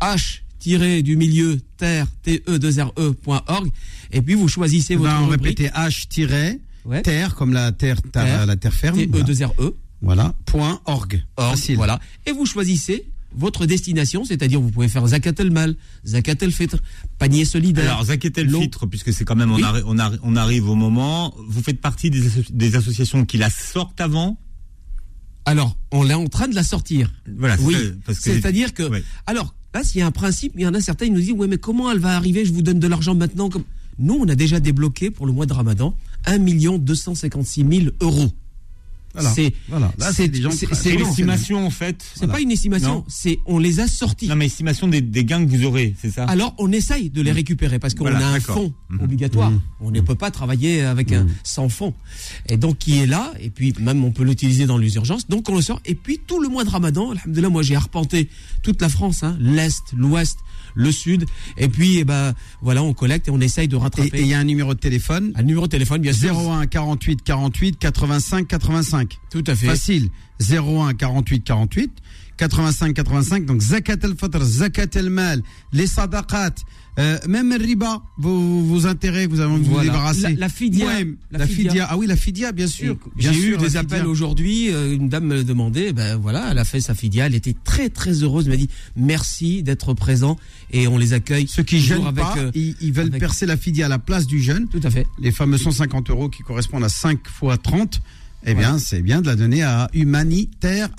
h 0.00 0.40
du 1.02 1.16
milieu 1.16 1.60
terre 1.76 2.06
te 2.22 2.56
2 2.56 2.82
re.org 2.82 3.70
et 4.12 4.22
puis 4.22 4.34
vous 4.34 4.48
choisissez 4.48 4.96
votre 4.96 5.10
Ben, 5.10 5.20
on 5.22 5.28
répétait 5.28 5.68
H 5.68 6.06
terre 7.02 7.34
comme 7.34 7.52
la 7.52 7.70
terre, 7.72 8.00
Terre. 8.02 8.46
la 8.46 8.56
terre 8.56 8.72
ferme. 8.72 8.98
TE 8.98 9.08
voilà. 9.10 9.24
2 9.24 9.44
re 9.44 9.72
Voilà. 10.02 10.34
Point 10.46 10.80
org. 10.86 11.22
Org, 11.36 11.56
Facile. 11.56 11.76
Voilà. 11.76 12.00
Et 12.26 12.32
vous 12.32 12.46
choisissez 12.46 13.04
votre 13.36 13.66
destination, 13.66 14.24
c'est-à-dire 14.24 14.60
vous 14.60 14.70
pouvez 14.70 14.88
faire 14.88 15.06
Zakat 15.06 15.32
el 15.38 15.50
Mal, 15.50 15.76
Zakat 16.06 16.36
el 16.42 16.52
Fitr, 16.52 16.78
panier 17.18 17.44
solidaire. 17.44 17.90
Alors, 17.92 18.04
Zakat 18.04 18.30
el. 18.36 18.50
Fitre, 18.54 18.86
puisque 18.86 19.12
c'est 19.12 19.24
quand 19.24 19.36
même, 19.36 19.50
on, 19.52 19.56
Oui. 19.56 19.62
arri- 19.62 19.82
on, 19.86 19.96
arri- 19.98 20.18
on 20.22 20.36
arrive 20.36 20.68
au 20.68 20.74
moment, 20.74 21.34
vous 21.48 21.62
faites 21.62 21.80
partie 21.80 22.10
des, 22.10 22.26
asso- 22.26 22.50
des 22.52 22.76
associations 22.76 23.24
qui 23.24 23.36
la 23.38 23.50
sortent 23.50 24.00
avant? 24.00 24.38
Alors, 25.46 25.76
on 25.92 26.08
est 26.08 26.14
en 26.14 26.26
train 26.26 26.48
de 26.48 26.54
la 26.54 26.62
sortir. 26.62 27.12
Voilà, 27.36 27.56
oui. 27.60 27.74
C'est-à-dire 28.12 28.72
que, 28.72 28.84
Ouais. 28.84 29.02
alors, 29.26 29.54
là, 29.74 29.84
s'il 29.84 29.98
y 29.98 30.02
a 30.02 30.06
un 30.06 30.10
principe, 30.10 30.52
il 30.56 30.62
y 30.62 30.66
en 30.66 30.72
a 30.74 30.80
certains, 30.80 31.06
ils 31.06 31.12
nous 31.12 31.20
disent, 31.20 31.32
ouais, 31.32 31.48
mais 31.48 31.58
comment 31.58 31.90
elle 31.90 31.98
va 31.98 32.16
arriver? 32.16 32.44
Je 32.46 32.52
vous 32.52 32.62
donne 32.62 32.78
de 32.78 32.86
l'argent 32.86 33.14
maintenant. 33.14 33.50
Comme... 33.50 33.64
Nous, 33.98 34.14
on 34.14 34.26
a 34.28 34.34
déjà 34.34 34.58
débloqué 34.58 35.10
pour 35.10 35.26
le 35.26 35.32
mois 35.32 35.46
de 35.46 35.52
Ramadan 35.52 35.94
1 36.26 36.38
256 36.78 37.64
000 37.68 37.90
euros. 38.00 38.32
Voilà. 39.14 39.30
C'est, 39.30 39.52
Voilà. 39.68 39.92
Là, 39.98 40.12
c'est 40.12 40.26
l'estimation, 40.96 41.64
en 41.66 41.70
fait. 41.70 42.04
C'est 42.16 42.26
pas 42.26 42.40
une 42.40 42.50
estimation, 42.50 43.04
c'est 43.08 43.38
on 43.46 43.58
les 43.58 43.80
a 43.80 43.86
sortis. 43.86 44.26
Non, 44.28 44.36
mais 44.36 44.46
estimation 44.46 44.88
des, 44.88 45.00
des 45.00 45.24
gains 45.24 45.44
que 45.44 45.50
vous 45.50 45.64
aurez, 45.64 45.94
c'est 46.00 46.10
ça? 46.10 46.24
Alors 46.24 46.54
on 46.58 46.72
essaye 46.72 47.10
de 47.10 47.22
les 47.22 47.32
récupérer 47.32 47.78
parce 47.78 47.94
qu'on 47.94 48.04
Voilà, 48.04 48.26
a 48.26 48.30
un 48.32 48.40
fonds 48.40 48.72
Mhm. 48.90 49.00
obligatoire. 49.02 49.52
On 49.80 49.90
ne 49.90 50.00
peut 50.00 50.14
pas 50.14 50.30
travailler 50.30 50.82
avec 50.82 51.12
un 51.12 51.26
sans 51.42 51.68
fonds. 51.68 51.94
Et 52.48 52.56
donc 52.56 52.78
qui 52.78 52.98
est 52.98 53.06
là 53.06 53.32
et 53.40 53.50
puis 53.50 53.72
même 53.80 54.04
on 54.04 54.10
peut 54.10 54.24
l'utiliser 54.24 54.66
dans 54.66 54.78
les 54.78 54.94
urgences. 54.96 55.28
Donc 55.28 55.48
on 55.48 55.54
le 55.54 55.62
sort 55.62 55.80
et 55.84 55.94
puis 55.94 56.20
tout 56.26 56.40
le 56.40 56.48
mois 56.48 56.64
de 56.64 56.70
Ramadan, 56.70 57.12
alhamdoulilah, 57.12 57.48
moi 57.50 57.62
j'ai 57.62 57.76
arpenté 57.76 58.28
toute 58.62 58.80
la 58.82 58.88
France, 58.88 59.22
hein, 59.22 59.36
l'est, 59.40 59.82
l'ouest, 59.96 60.38
le 60.74 60.92
sud 60.92 61.26
et 61.56 61.68
puis 61.68 61.98
eh 61.98 62.04
ben 62.04 62.34
voilà, 62.62 62.82
on 62.82 62.94
collecte 62.94 63.28
et 63.28 63.30
on 63.30 63.40
essaye 63.40 63.68
de 63.68 63.76
rattraper. 63.76 64.18
et 64.18 64.20
il 64.22 64.26
y 64.26 64.34
a 64.34 64.38
un 64.38 64.44
numéro 64.44 64.74
de 64.74 64.78
téléphone. 64.78 65.32
un 65.34 65.42
numéro 65.42 65.66
de 65.66 65.70
téléphone 65.70 66.00
bien 66.00 66.12
sûr. 66.12 66.36
01 66.36 66.66
48 66.66 67.22
48 67.22 67.78
85 67.78 68.48
85. 68.48 69.18
Tout 69.30 69.44
à 69.46 69.54
fait. 69.54 69.66
Facile. 69.66 70.10
01 70.40 70.94
48 70.94 71.44
48 71.44 71.92
85 72.36 72.94
85. 72.94 73.46
Donc 73.46 73.60
zakat 73.60 73.98
al 74.02 74.14
fitr, 74.16 74.42
zakat 74.42 74.96
al 74.96 75.10
mal, 75.10 75.42
les 75.72 75.86
sadaqat, 75.86 76.54
euh, 76.98 77.18
même 77.28 77.50
le 77.50 77.56
riba, 77.56 78.02
vos, 78.18 78.38
vos 78.62 78.86
intérêts, 78.86 79.26
vous 79.26 79.40
avez 79.40 79.52
envie 79.52 79.64
de 79.64 79.68
vous 79.68 79.80
débarrasser. 79.80 80.22
La- 80.22 80.30
la 80.40 80.48
fidia. 80.48 80.86
Ouais, 80.86 81.06
La 81.32 81.38
la, 81.40 81.46
fidia. 81.46 81.70
fidia. 81.70 81.86
Ah 81.90 81.96
oui, 81.96 82.06
la 82.06 82.16
fidia, 82.16 82.52
bien 82.52 82.66
sûr. 82.68 82.96
J'ai 83.16 83.30
eu 83.36 83.56
des 83.56 83.64
fidia. 83.64 83.80
appels 83.80 84.06
aujourd'hui. 84.06 84.70
euh, 84.72 84.94
Une 84.94 85.08
dame 85.08 85.24
me 85.26 85.42
demandait, 85.42 85.92
ben 85.92 86.16
voilà, 86.16 86.48
elle 86.50 86.58
a 86.58 86.64
fait 86.64 86.80
sa 86.80 86.94
fidia, 86.94 87.26
elle 87.26 87.34
était 87.34 87.56
très 87.64 87.88
très 87.90 88.22
heureuse. 88.22 88.44
Elle 88.46 88.52
m'a 88.52 88.56
dit 88.56 88.68
merci 88.96 89.62
d'être 89.62 89.92
présent 89.94 90.36
et 90.70 90.86
on 90.86 90.96
les 90.98 91.12
accueille. 91.14 91.46
Ceux 91.48 91.62
qui 91.64 91.80
jeûnent 91.80 92.06
avec, 92.06 92.22
pas, 92.24 92.34
euh, 92.38 92.50
ils, 92.54 92.76
ils 92.80 92.92
veulent 92.92 93.08
avec- 93.08 93.20
percer 93.20 93.46
la 93.46 93.56
fidia 93.56 93.86
à 93.86 93.88
la 93.88 93.98
place 93.98 94.26
du 94.26 94.40
jeûne. 94.40 94.68
Tout 94.68 94.80
à 94.84 94.90
fait. 94.90 95.06
Les 95.20 95.32
fameux 95.32 95.58
150 95.58 96.10
euros 96.10 96.28
qui 96.28 96.42
correspondent 96.42 96.84
à 96.84 96.88
5 96.88 97.26
fois 97.28 97.56
30. 97.56 98.00
Eh 98.46 98.54
bien, 98.54 98.78
c'est 98.78 99.00
bien 99.00 99.20
de 99.22 99.26
la 99.26 99.36
donner 99.36 99.62
à 99.62 99.88
humanitaire 99.94 100.90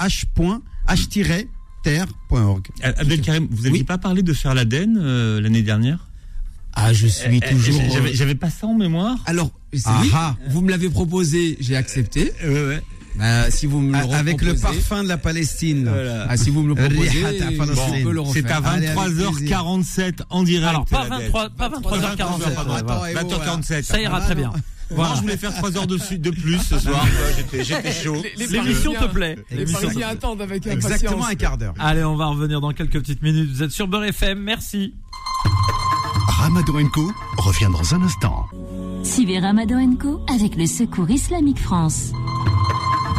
h. 1.85 2.05
h-terre.org. 2.05 2.67
Abdelkarim, 2.83 3.47
vous 3.49 3.63
n'aviez 3.63 3.83
pas 3.83 3.97
parlé 3.97 4.21
de 4.23 4.33
faire 4.33 4.53
l'ADEN 4.53 4.97
euh, 4.97 5.41
l'année 5.41 5.61
dernière? 5.61 6.07
Ah, 6.73 6.91
je 6.93 7.07
suis 7.07 7.25
Euh, 7.37 7.49
toujours. 7.49 7.79
euh, 7.79 7.89
j'avais- 7.91 8.09
euh, 8.09 8.13
J'avais 8.15 8.35
pas 8.35 8.49
ça 8.49 8.67
en 8.67 8.73
mémoire. 8.75 9.17
Alors, 9.25 9.49
Ah 9.85 9.99
oui, 10.01 10.11
ah. 10.13 10.35
vous 10.49 10.61
me 10.61 10.69
l'avez 10.69 10.89
proposé, 10.89 11.57
j'ai 11.59 11.75
accepté. 11.75 12.33
Bah, 13.17 13.49
si 13.49 13.65
vous 13.65 13.79
me 13.79 13.93
le 13.93 14.03
Ah, 14.11 14.17
Avec 14.17 14.41
le 14.41 14.55
parfum 14.55 15.03
de 15.03 15.07
la 15.07 15.17
Palestine. 15.17 15.87
Voilà. 15.87 16.27
Ah, 16.29 16.35
si 16.35 16.49
vous 16.49 16.63
me 16.63 16.67
le 16.69 16.75
proposez. 16.75 17.11
C'est 18.33 18.51
à 18.51 18.57
Allez, 18.57 18.87
avec 18.87 18.97
23h47 19.15 20.21
en 20.29 20.43
direct. 20.43 20.67
Alors, 20.67 20.85
pas 20.85 21.07
l'ADEN. 21.07 21.23
23, 21.31 21.49
pas 21.51 21.69
23h47. 21.69 22.77
Attends, 22.77 23.05
eh 23.05 23.13
20h47. 23.13 23.83
Ça 23.83 24.01
ira 24.01 24.19
très 24.19 24.35
bien. 24.35 24.51
Moi, 24.91 25.07
je 25.15 25.21
voulais 25.21 25.37
faire 25.37 25.53
3 25.55 25.77
heures 25.77 25.87
de, 25.87 25.97
de 26.17 26.29
plus 26.29 26.59
ce 26.59 26.77
soir. 26.79 27.05
J'étais- 27.37 27.63
J'étais 27.63 27.91
chaud. 27.91 28.21
L'émission 28.37 28.93
te 28.93 29.05
plaît. 29.05 29.35
Les 29.51 29.57
L'émission 29.57 29.89
te 29.89 30.03
attendent 30.03 30.41
avec 30.41 30.65
Exactement 30.67 31.11
impatience. 31.23 31.31
un 31.31 31.35
quart 31.35 31.57
d'heure. 31.57 31.73
Allez, 31.79 32.03
on 32.03 32.15
va 32.15 32.27
revenir 32.27 32.61
dans 32.61 32.71
quelques 32.71 32.99
petites 32.99 33.21
minutes. 33.23 33.49
Vous 33.51 33.63
êtes 33.63 33.71
sur 33.71 33.87
Beurre 33.87 34.05
FM, 34.05 34.39
merci. 34.39 34.93
Ramadan 36.27 36.87
Co 36.93 37.11
revient 37.37 37.69
dans 37.71 37.95
un 37.95 38.01
instant. 38.03 38.45
Suivez 39.03 39.39
Ramadan 39.39 39.95
Co 39.99 40.21
avec 40.33 40.55
le 40.55 40.65
Secours 40.67 41.09
Islamique 41.09 41.59
France. 41.59 42.11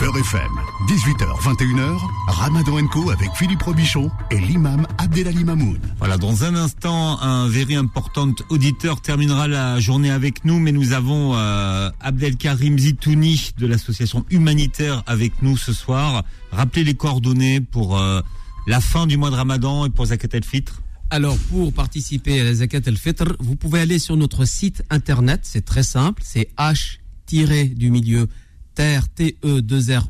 Beurre 0.01 0.19
FM, 0.19 0.51
18h-21h, 0.85 1.99
Ramadan 2.29 2.87
Co 2.87 3.11
avec 3.11 3.31
Philippe 3.35 3.63
Robichon 3.63 4.11
et 4.31 4.39
l'imam 4.39 4.87
Abdelali 4.99 5.43
Mamoun. 5.43 5.81
Voilà, 5.99 6.19
dans 6.19 6.45
un 6.45 6.55
instant, 6.55 7.19
un 7.23 7.49
very 7.49 7.75
important 7.75 8.33
auditeur 8.51 9.01
terminera 9.01 9.49
la 9.49 9.81
journée 9.81 10.11
avec 10.11 10.45
nous, 10.45 10.61
mais 10.61 10.73
nous 10.73 10.93
avons 10.93 11.35
euh, 11.35 11.91
Abdelkarim 12.01 12.79
Zitouni 12.79 13.53
de 13.57 13.67
l'association 13.67 14.27
humanitaire 14.31 15.03
avec 15.07 15.41
nous 15.41 15.57
ce 15.57 15.73
soir. 15.73 16.25
Rappelez 16.53 16.85
les 16.85 16.95
coordonnées 16.95 17.63
pour 17.63 17.99
euh, 17.99 18.21
la 18.67 18.83
fin 18.83 19.07
du 19.07 19.17
mois 19.17 19.31
de 19.31 19.37
Ramadan 19.37 19.87
et 19.87 19.91
pour 19.91 20.07
Zakat 20.07 20.29
el 20.33 20.45
Fitr. 20.45 20.83
Alors, 21.09 21.39
pour 21.51 21.73
participer 21.73 22.41
à 22.41 22.45
la 22.45 22.55
Zakat 22.55 22.83
el 22.85 22.99
Fitr, 22.99 23.35
vous 23.41 23.57
pouvez 23.57 23.81
aller 23.81 23.99
sur 23.99 24.17
notre 24.17 24.45
site 24.45 24.85
internet, 24.91 25.41
c'est 25.45 25.65
très 25.65 25.83
simple, 25.83 26.23
c'est 26.25 26.51
h-du 26.59 27.91
milieu 27.91 28.29
terre-te-2re 28.75 30.05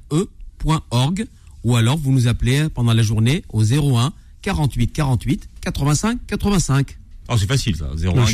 ou 1.64 1.76
alors 1.76 1.98
vous 1.98 2.12
nous 2.12 2.28
appelez 2.28 2.68
pendant 2.68 2.93
la 2.93 3.02
journée 3.02 3.44
au 3.52 3.62
01 3.64 4.12
48 4.43 4.93
48 4.93 5.48
85 5.62 6.18
85. 6.26 6.97
Alors 7.28 7.40
c'est 7.40 7.47
facile 7.48 7.74
ça, 7.74 7.86
01 7.86 8.32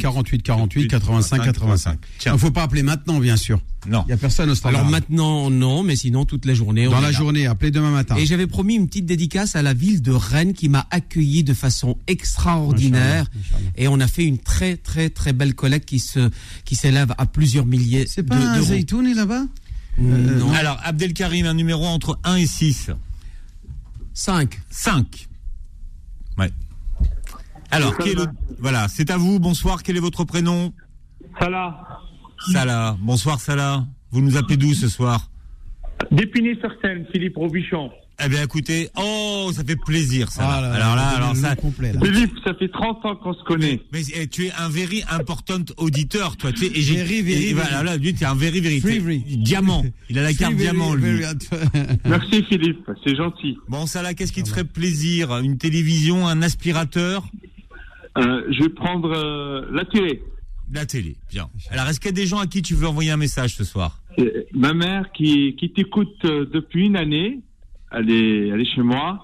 48, 0.00 0.42
48, 0.42 0.88
85 0.88 1.44
85. 1.44 1.98
Il 2.26 2.32
ne 2.32 2.36
faut 2.36 2.50
pas 2.50 2.64
appeler 2.64 2.82
maintenant 2.82 3.20
bien 3.20 3.36
sûr. 3.36 3.60
Non. 3.86 4.02
Il 4.06 4.08
n'y 4.08 4.12
a 4.14 4.16
personne 4.16 4.50
au 4.50 4.54
standard. 4.56 4.80
Alors 4.80 4.90
maintenant 4.90 5.50
non, 5.50 5.84
mais 5.84 5.94
sinon 5.94 6.24
toute 6.24 6.44
la 6.46 6.54
journée. 6.54 6.86
Dans 6.86 7.00
la 7.00 7.12
journée, 7.12 7.46
appelez 7.46 7.70
demain 7.70 7.90
matin. 7.90 8.16
Et 8.16 8.26
j'avais 8.26 8.48
promis 8.48 8.74
une 8.74 8.88
petite 8.88 9.06
dédicace 9.06 9.54
à 9.54 9.62
la 9.62 9.72
ville 9.72 10.02
de 10.02 10.10
Rennes 10.10 10.52
qui 10.52 10.68
m'a 10.68 10.86
accueilli 10.90 11.44
de 11.44 11.54
façon 11.54 11.96
extraordinaire. 12.08 13.30
Et 13.76 13.86
on 13.86 14.00
a 14.00 14.08
fait 14.08 14.24
une 14.24 14.38
très 14.38 14.76
très 14.76 15.10
très 15.10 15.32
belle 15.32 15.54
collecte 15.54 15.88
qui 15.88 16.00
se 16.00 16.30
qui 16.64 16.74
s'élève 16.74 17.14
à 17.18 17.26
plusieurs 17.26 17.66
milliers. 17.66 18.06
C'est 18.08 18.24
pas 18.24 18.36
de, 18.36 18.42
un 18.96 19.14
là-bas 19.14 19.44
non. 19.98 20.52
Alors, 20.52 20.80
Abdelkarim, 20.84 21.46
un 21.46 21.54
numéro 21.54 21.84
entre 21.86 22.18
1 22.24 22.36
et 22.36 22.46
6. 22.46 22.90
5. 24.12 24.60
5. 24.70 25.28
Ouais. 26.38 26.50
Alors, 27.70 27.96
qui 27.98 28.10
est 28.10 28.14
le... 28.14 28.26
voilà, 28.58 28.88
c'est 28.88 29.10
à 29.10 29.16
vous. 29.16 29.38
Bonsoir. 29.38 29.82
Quel 29.82 29.96
est 29.96 30.00
votre 30.00 30.24
prénom? 30.24 30.72
Salah. 31.38 32.00
Salah. 32.52 32.96
Bonsoir, 33.00 33.40
Salah. 33.40 33.84
Vous 34.10 34.20
nous 34.20 34.36
appelez 34.36 34.56
d'où 34.56 34.74
ce 34.74 34.88
soir? 34.88 35.30
D'Épinay-sur-Seine, 36.10 37.06
Philippe 37.12 37.36
Robichon. 37.36 37.90
Eh 38.24 38.28
bien, 38.28 38.42
écoutez, 38.44 38.88
oh, 38.96 39.50
ça 39.52 39.64
fait 39.64 39.76
plaisir, 39.76 40.30
ça. 40.30 40.42
Ah 40.48 40.60
là 40.60 40.68
là, 40.68 40.74
alors 40.76 40.96
là, 40.96 41.08
alors 41.16 41.36
ça. 41.36 41.56
complet, 41.56 41.92
là. 41.92 42.00
Philippe, 42.00 42.32
ça 42.44 42.54
fait 42.54 42.68
30 42.68 43.04
ans 43.04 43.16
qu'on 43.16 43.34
se 43.34 43.42
connaît. 43.42 43.80
Mais 43.92 44.02
eh, 44.14 44.28
tu 44.28 44.46
es 44.46 44.52
un 44.52 44.68
very 44.68 45.02
important 45.10 45.58
auditeur, 45.78 46.36
toi. 46.36 46.52
Tu 46.52 46.66
sais, 46.66 46.66
et 46.66 46.80
j'ai, 46.80 46.94
Very, 46.96 47.22
very, 47.22 47.44
et 47.48 47.54
voilà, 47.54 47.82
là, 47.82 47.96
lui, 47.96 48.14
tu 48.14 48.22
es 48.22 48.26
un 48.26 48.36
very, 48.36 48.60
very. 48.60 48.80
T'es-. 48.80 49.36
Diamant. 49.36 49.84
Il 50.08 50.18
a 50.18 50.22
la 50.22 50.32
carte 50.32 50.52
Very, 50.54 50.62
diamant, 50.64 50.94
lui. 50.94 51.22
very- 51.22 51.34
Merci 52.04 52.44
Philippe, 52.48 52.88
c'est 53.04 53.16
gentil. 53.16 53.58
Bon, 53.68 53.86
Salah, 53.86 54.14
qu'est-ce 54.14 54.32
qui 54.32 54.42
te 54.44 54.48
ferait 54.48 54.64
plaisir? 54.64 55.36
Une 55.38 55.58
télévision, 55.58 56.26
un 56.28 56.40
aspirateur? 56.42 57.24
Euh, 58.16 58.42
je 58.52 58.62
vais 58.62 58.68
prendre 58.68 59.10
euh, 59.12 59.66
la 59.72 59.84
télé. 59.84 60.22
La 60.72 60.86
télé, 60.86 61.16
bien. 61.30 61.48
Alors, 61.70 61.88
est-ce 61.88 61.98
qu'il 61.98 62.10
y 62.10 62.14
a 62.14 62.16
des 62.16 62.26
gens 62.26 62.38
à 62.38 62.46
qui 62.46 62.62
tu 62.62 62.74
veux 62.74 62.86
envoyer 62.86 63.10
un 63.10 63.16
message 63.16 63.56
ce 63.56 63.64
soir? 63.64 64.00
Ma 64.54 64.72
mère 64.72 65.10
qui, 65.12 65.56
qui 65.58 65.72
t'écoute 65.72 66.14
euh, 66.24 66.46
depuis 66.52 66.86
une 66.86 66.96
année, 66.96 67.40
elle 67.96 68.10
est, 68.10 68.48
elle 68.48 68.60
est 68.60 68.74
chez 68.74 68.82
moi. 68.82 69.20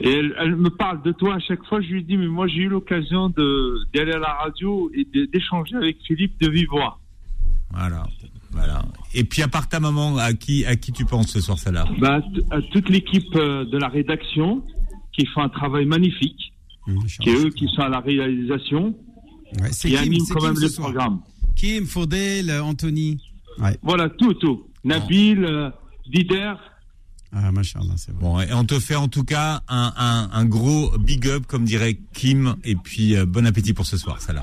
Et 0.00 0.10
elle, 0.10 0.34
elle 0.38 0.56
me 0.56 0.70
parle 0.70 1.02
de 1.02 1.12
toi 1.12 1.34
à 1.34 1.38
chaque 1.40 1.64
fois. 1.66 1.80
Je 1.80 1.88
lui 1.88 2.04
dis, 2.04 2.16
mais 2.16 2.26
moi 2.26 2.46
j'ai 2.48 2.60
eu 2.62 2.68
l'occasion 2.68 3.28
d'aller 3.28 4.12
à 4.12 4.18
la 4.18 4.32
radio 4.34 4.90
et 4.94 5.06
d'échanger 5.26 5.76
avec 5.76 5.98
Philippe 6.06 6.40
de 6.40 6.48
vive 6.48 6.68
voix. 6.70 6.98
Voilà. 7.72 8.06
Voilà. 8.52 8.82
Et 9.14 9.22
puis, 9.24 9.42
à 9.42 9.48
part 9.48 9.68
ta 9.68 9.78
maman, 9.78 10.16
à 10.16 10.32
qui, 10.32 10.64
à 10.64 10.74
qui 10.74 10.92
tu 10.92 11.04
penses 11.04 11.28
ce 11.28 11.40
soir, 11.40 11.56
Salah 11.58 11.84
Bah, 11.98 12.20
à 12.50 12.60
toute 12.72 12.88
l'équipe 12.88 13.34
euh, 13.36 13.64
de 13.64 13.78
la 13.78 13.88
rédaction 13.88 14.64
qui 15.12 15.24
fait 15.26 15.40
un 15.40 15.48
travail 15.48 15.84
magnifique, 15.86 16.52
qui 17.20 17.30
est 17.30 17.36
eux 17.36 17.50
qui 17.50 17.68
sont 17.68 17.82
à 17.82 17.88
la 17.88 18.00
réalisation, 18.00 18.94
Ouais, 19.60 19.70
qui 19.70 19.96
animent 19.96 20.26
quand 20.30 20.44
même 20.44 20.54
le 20.60 20.72
programme. 20.80 21.20
Kim, 21.56 21.84
Faudel, 21.84 22.50
Anthony. 22.60 23.20
Ouais. 23.58 23.76
Voilà, 23.82 24.08
tout, 24.08 24.32
tout. 24.34 24.66
Nabil, 24.84 25.44
euh, 25.44 25.70
Dider. 26.08 26.52
Ah, 27.32 27.52
machallah, 27.52 27.94
c'est 27.96 28.12
bon. 28.14 28.40
Et 28.40 28.52
on 28.52 28.64
te 28.64 28.80
fait 28.80 28.96
en 28.96 29.06
tout 29.08 29.22
cas 29.24 29.62
un, 29.68 29.92
un, 29.96 30.30
un 30.32 30.44
gros 30.44 30.96
big 30.98 31.28
up, 31.28 31.46
comme 31.46 31.64
dirait 31.64 32.00
Kim, 32.12 32.56
et 32.64 32.74
puis 32.74 33.16
euh, 33.16 33.24
bon 33.24 33.46
appétit 33.46 33.72
pour 33.72 33.86
ce 33.86 33.96
soir, 33.96 34.20
Salah. 34.20 34.38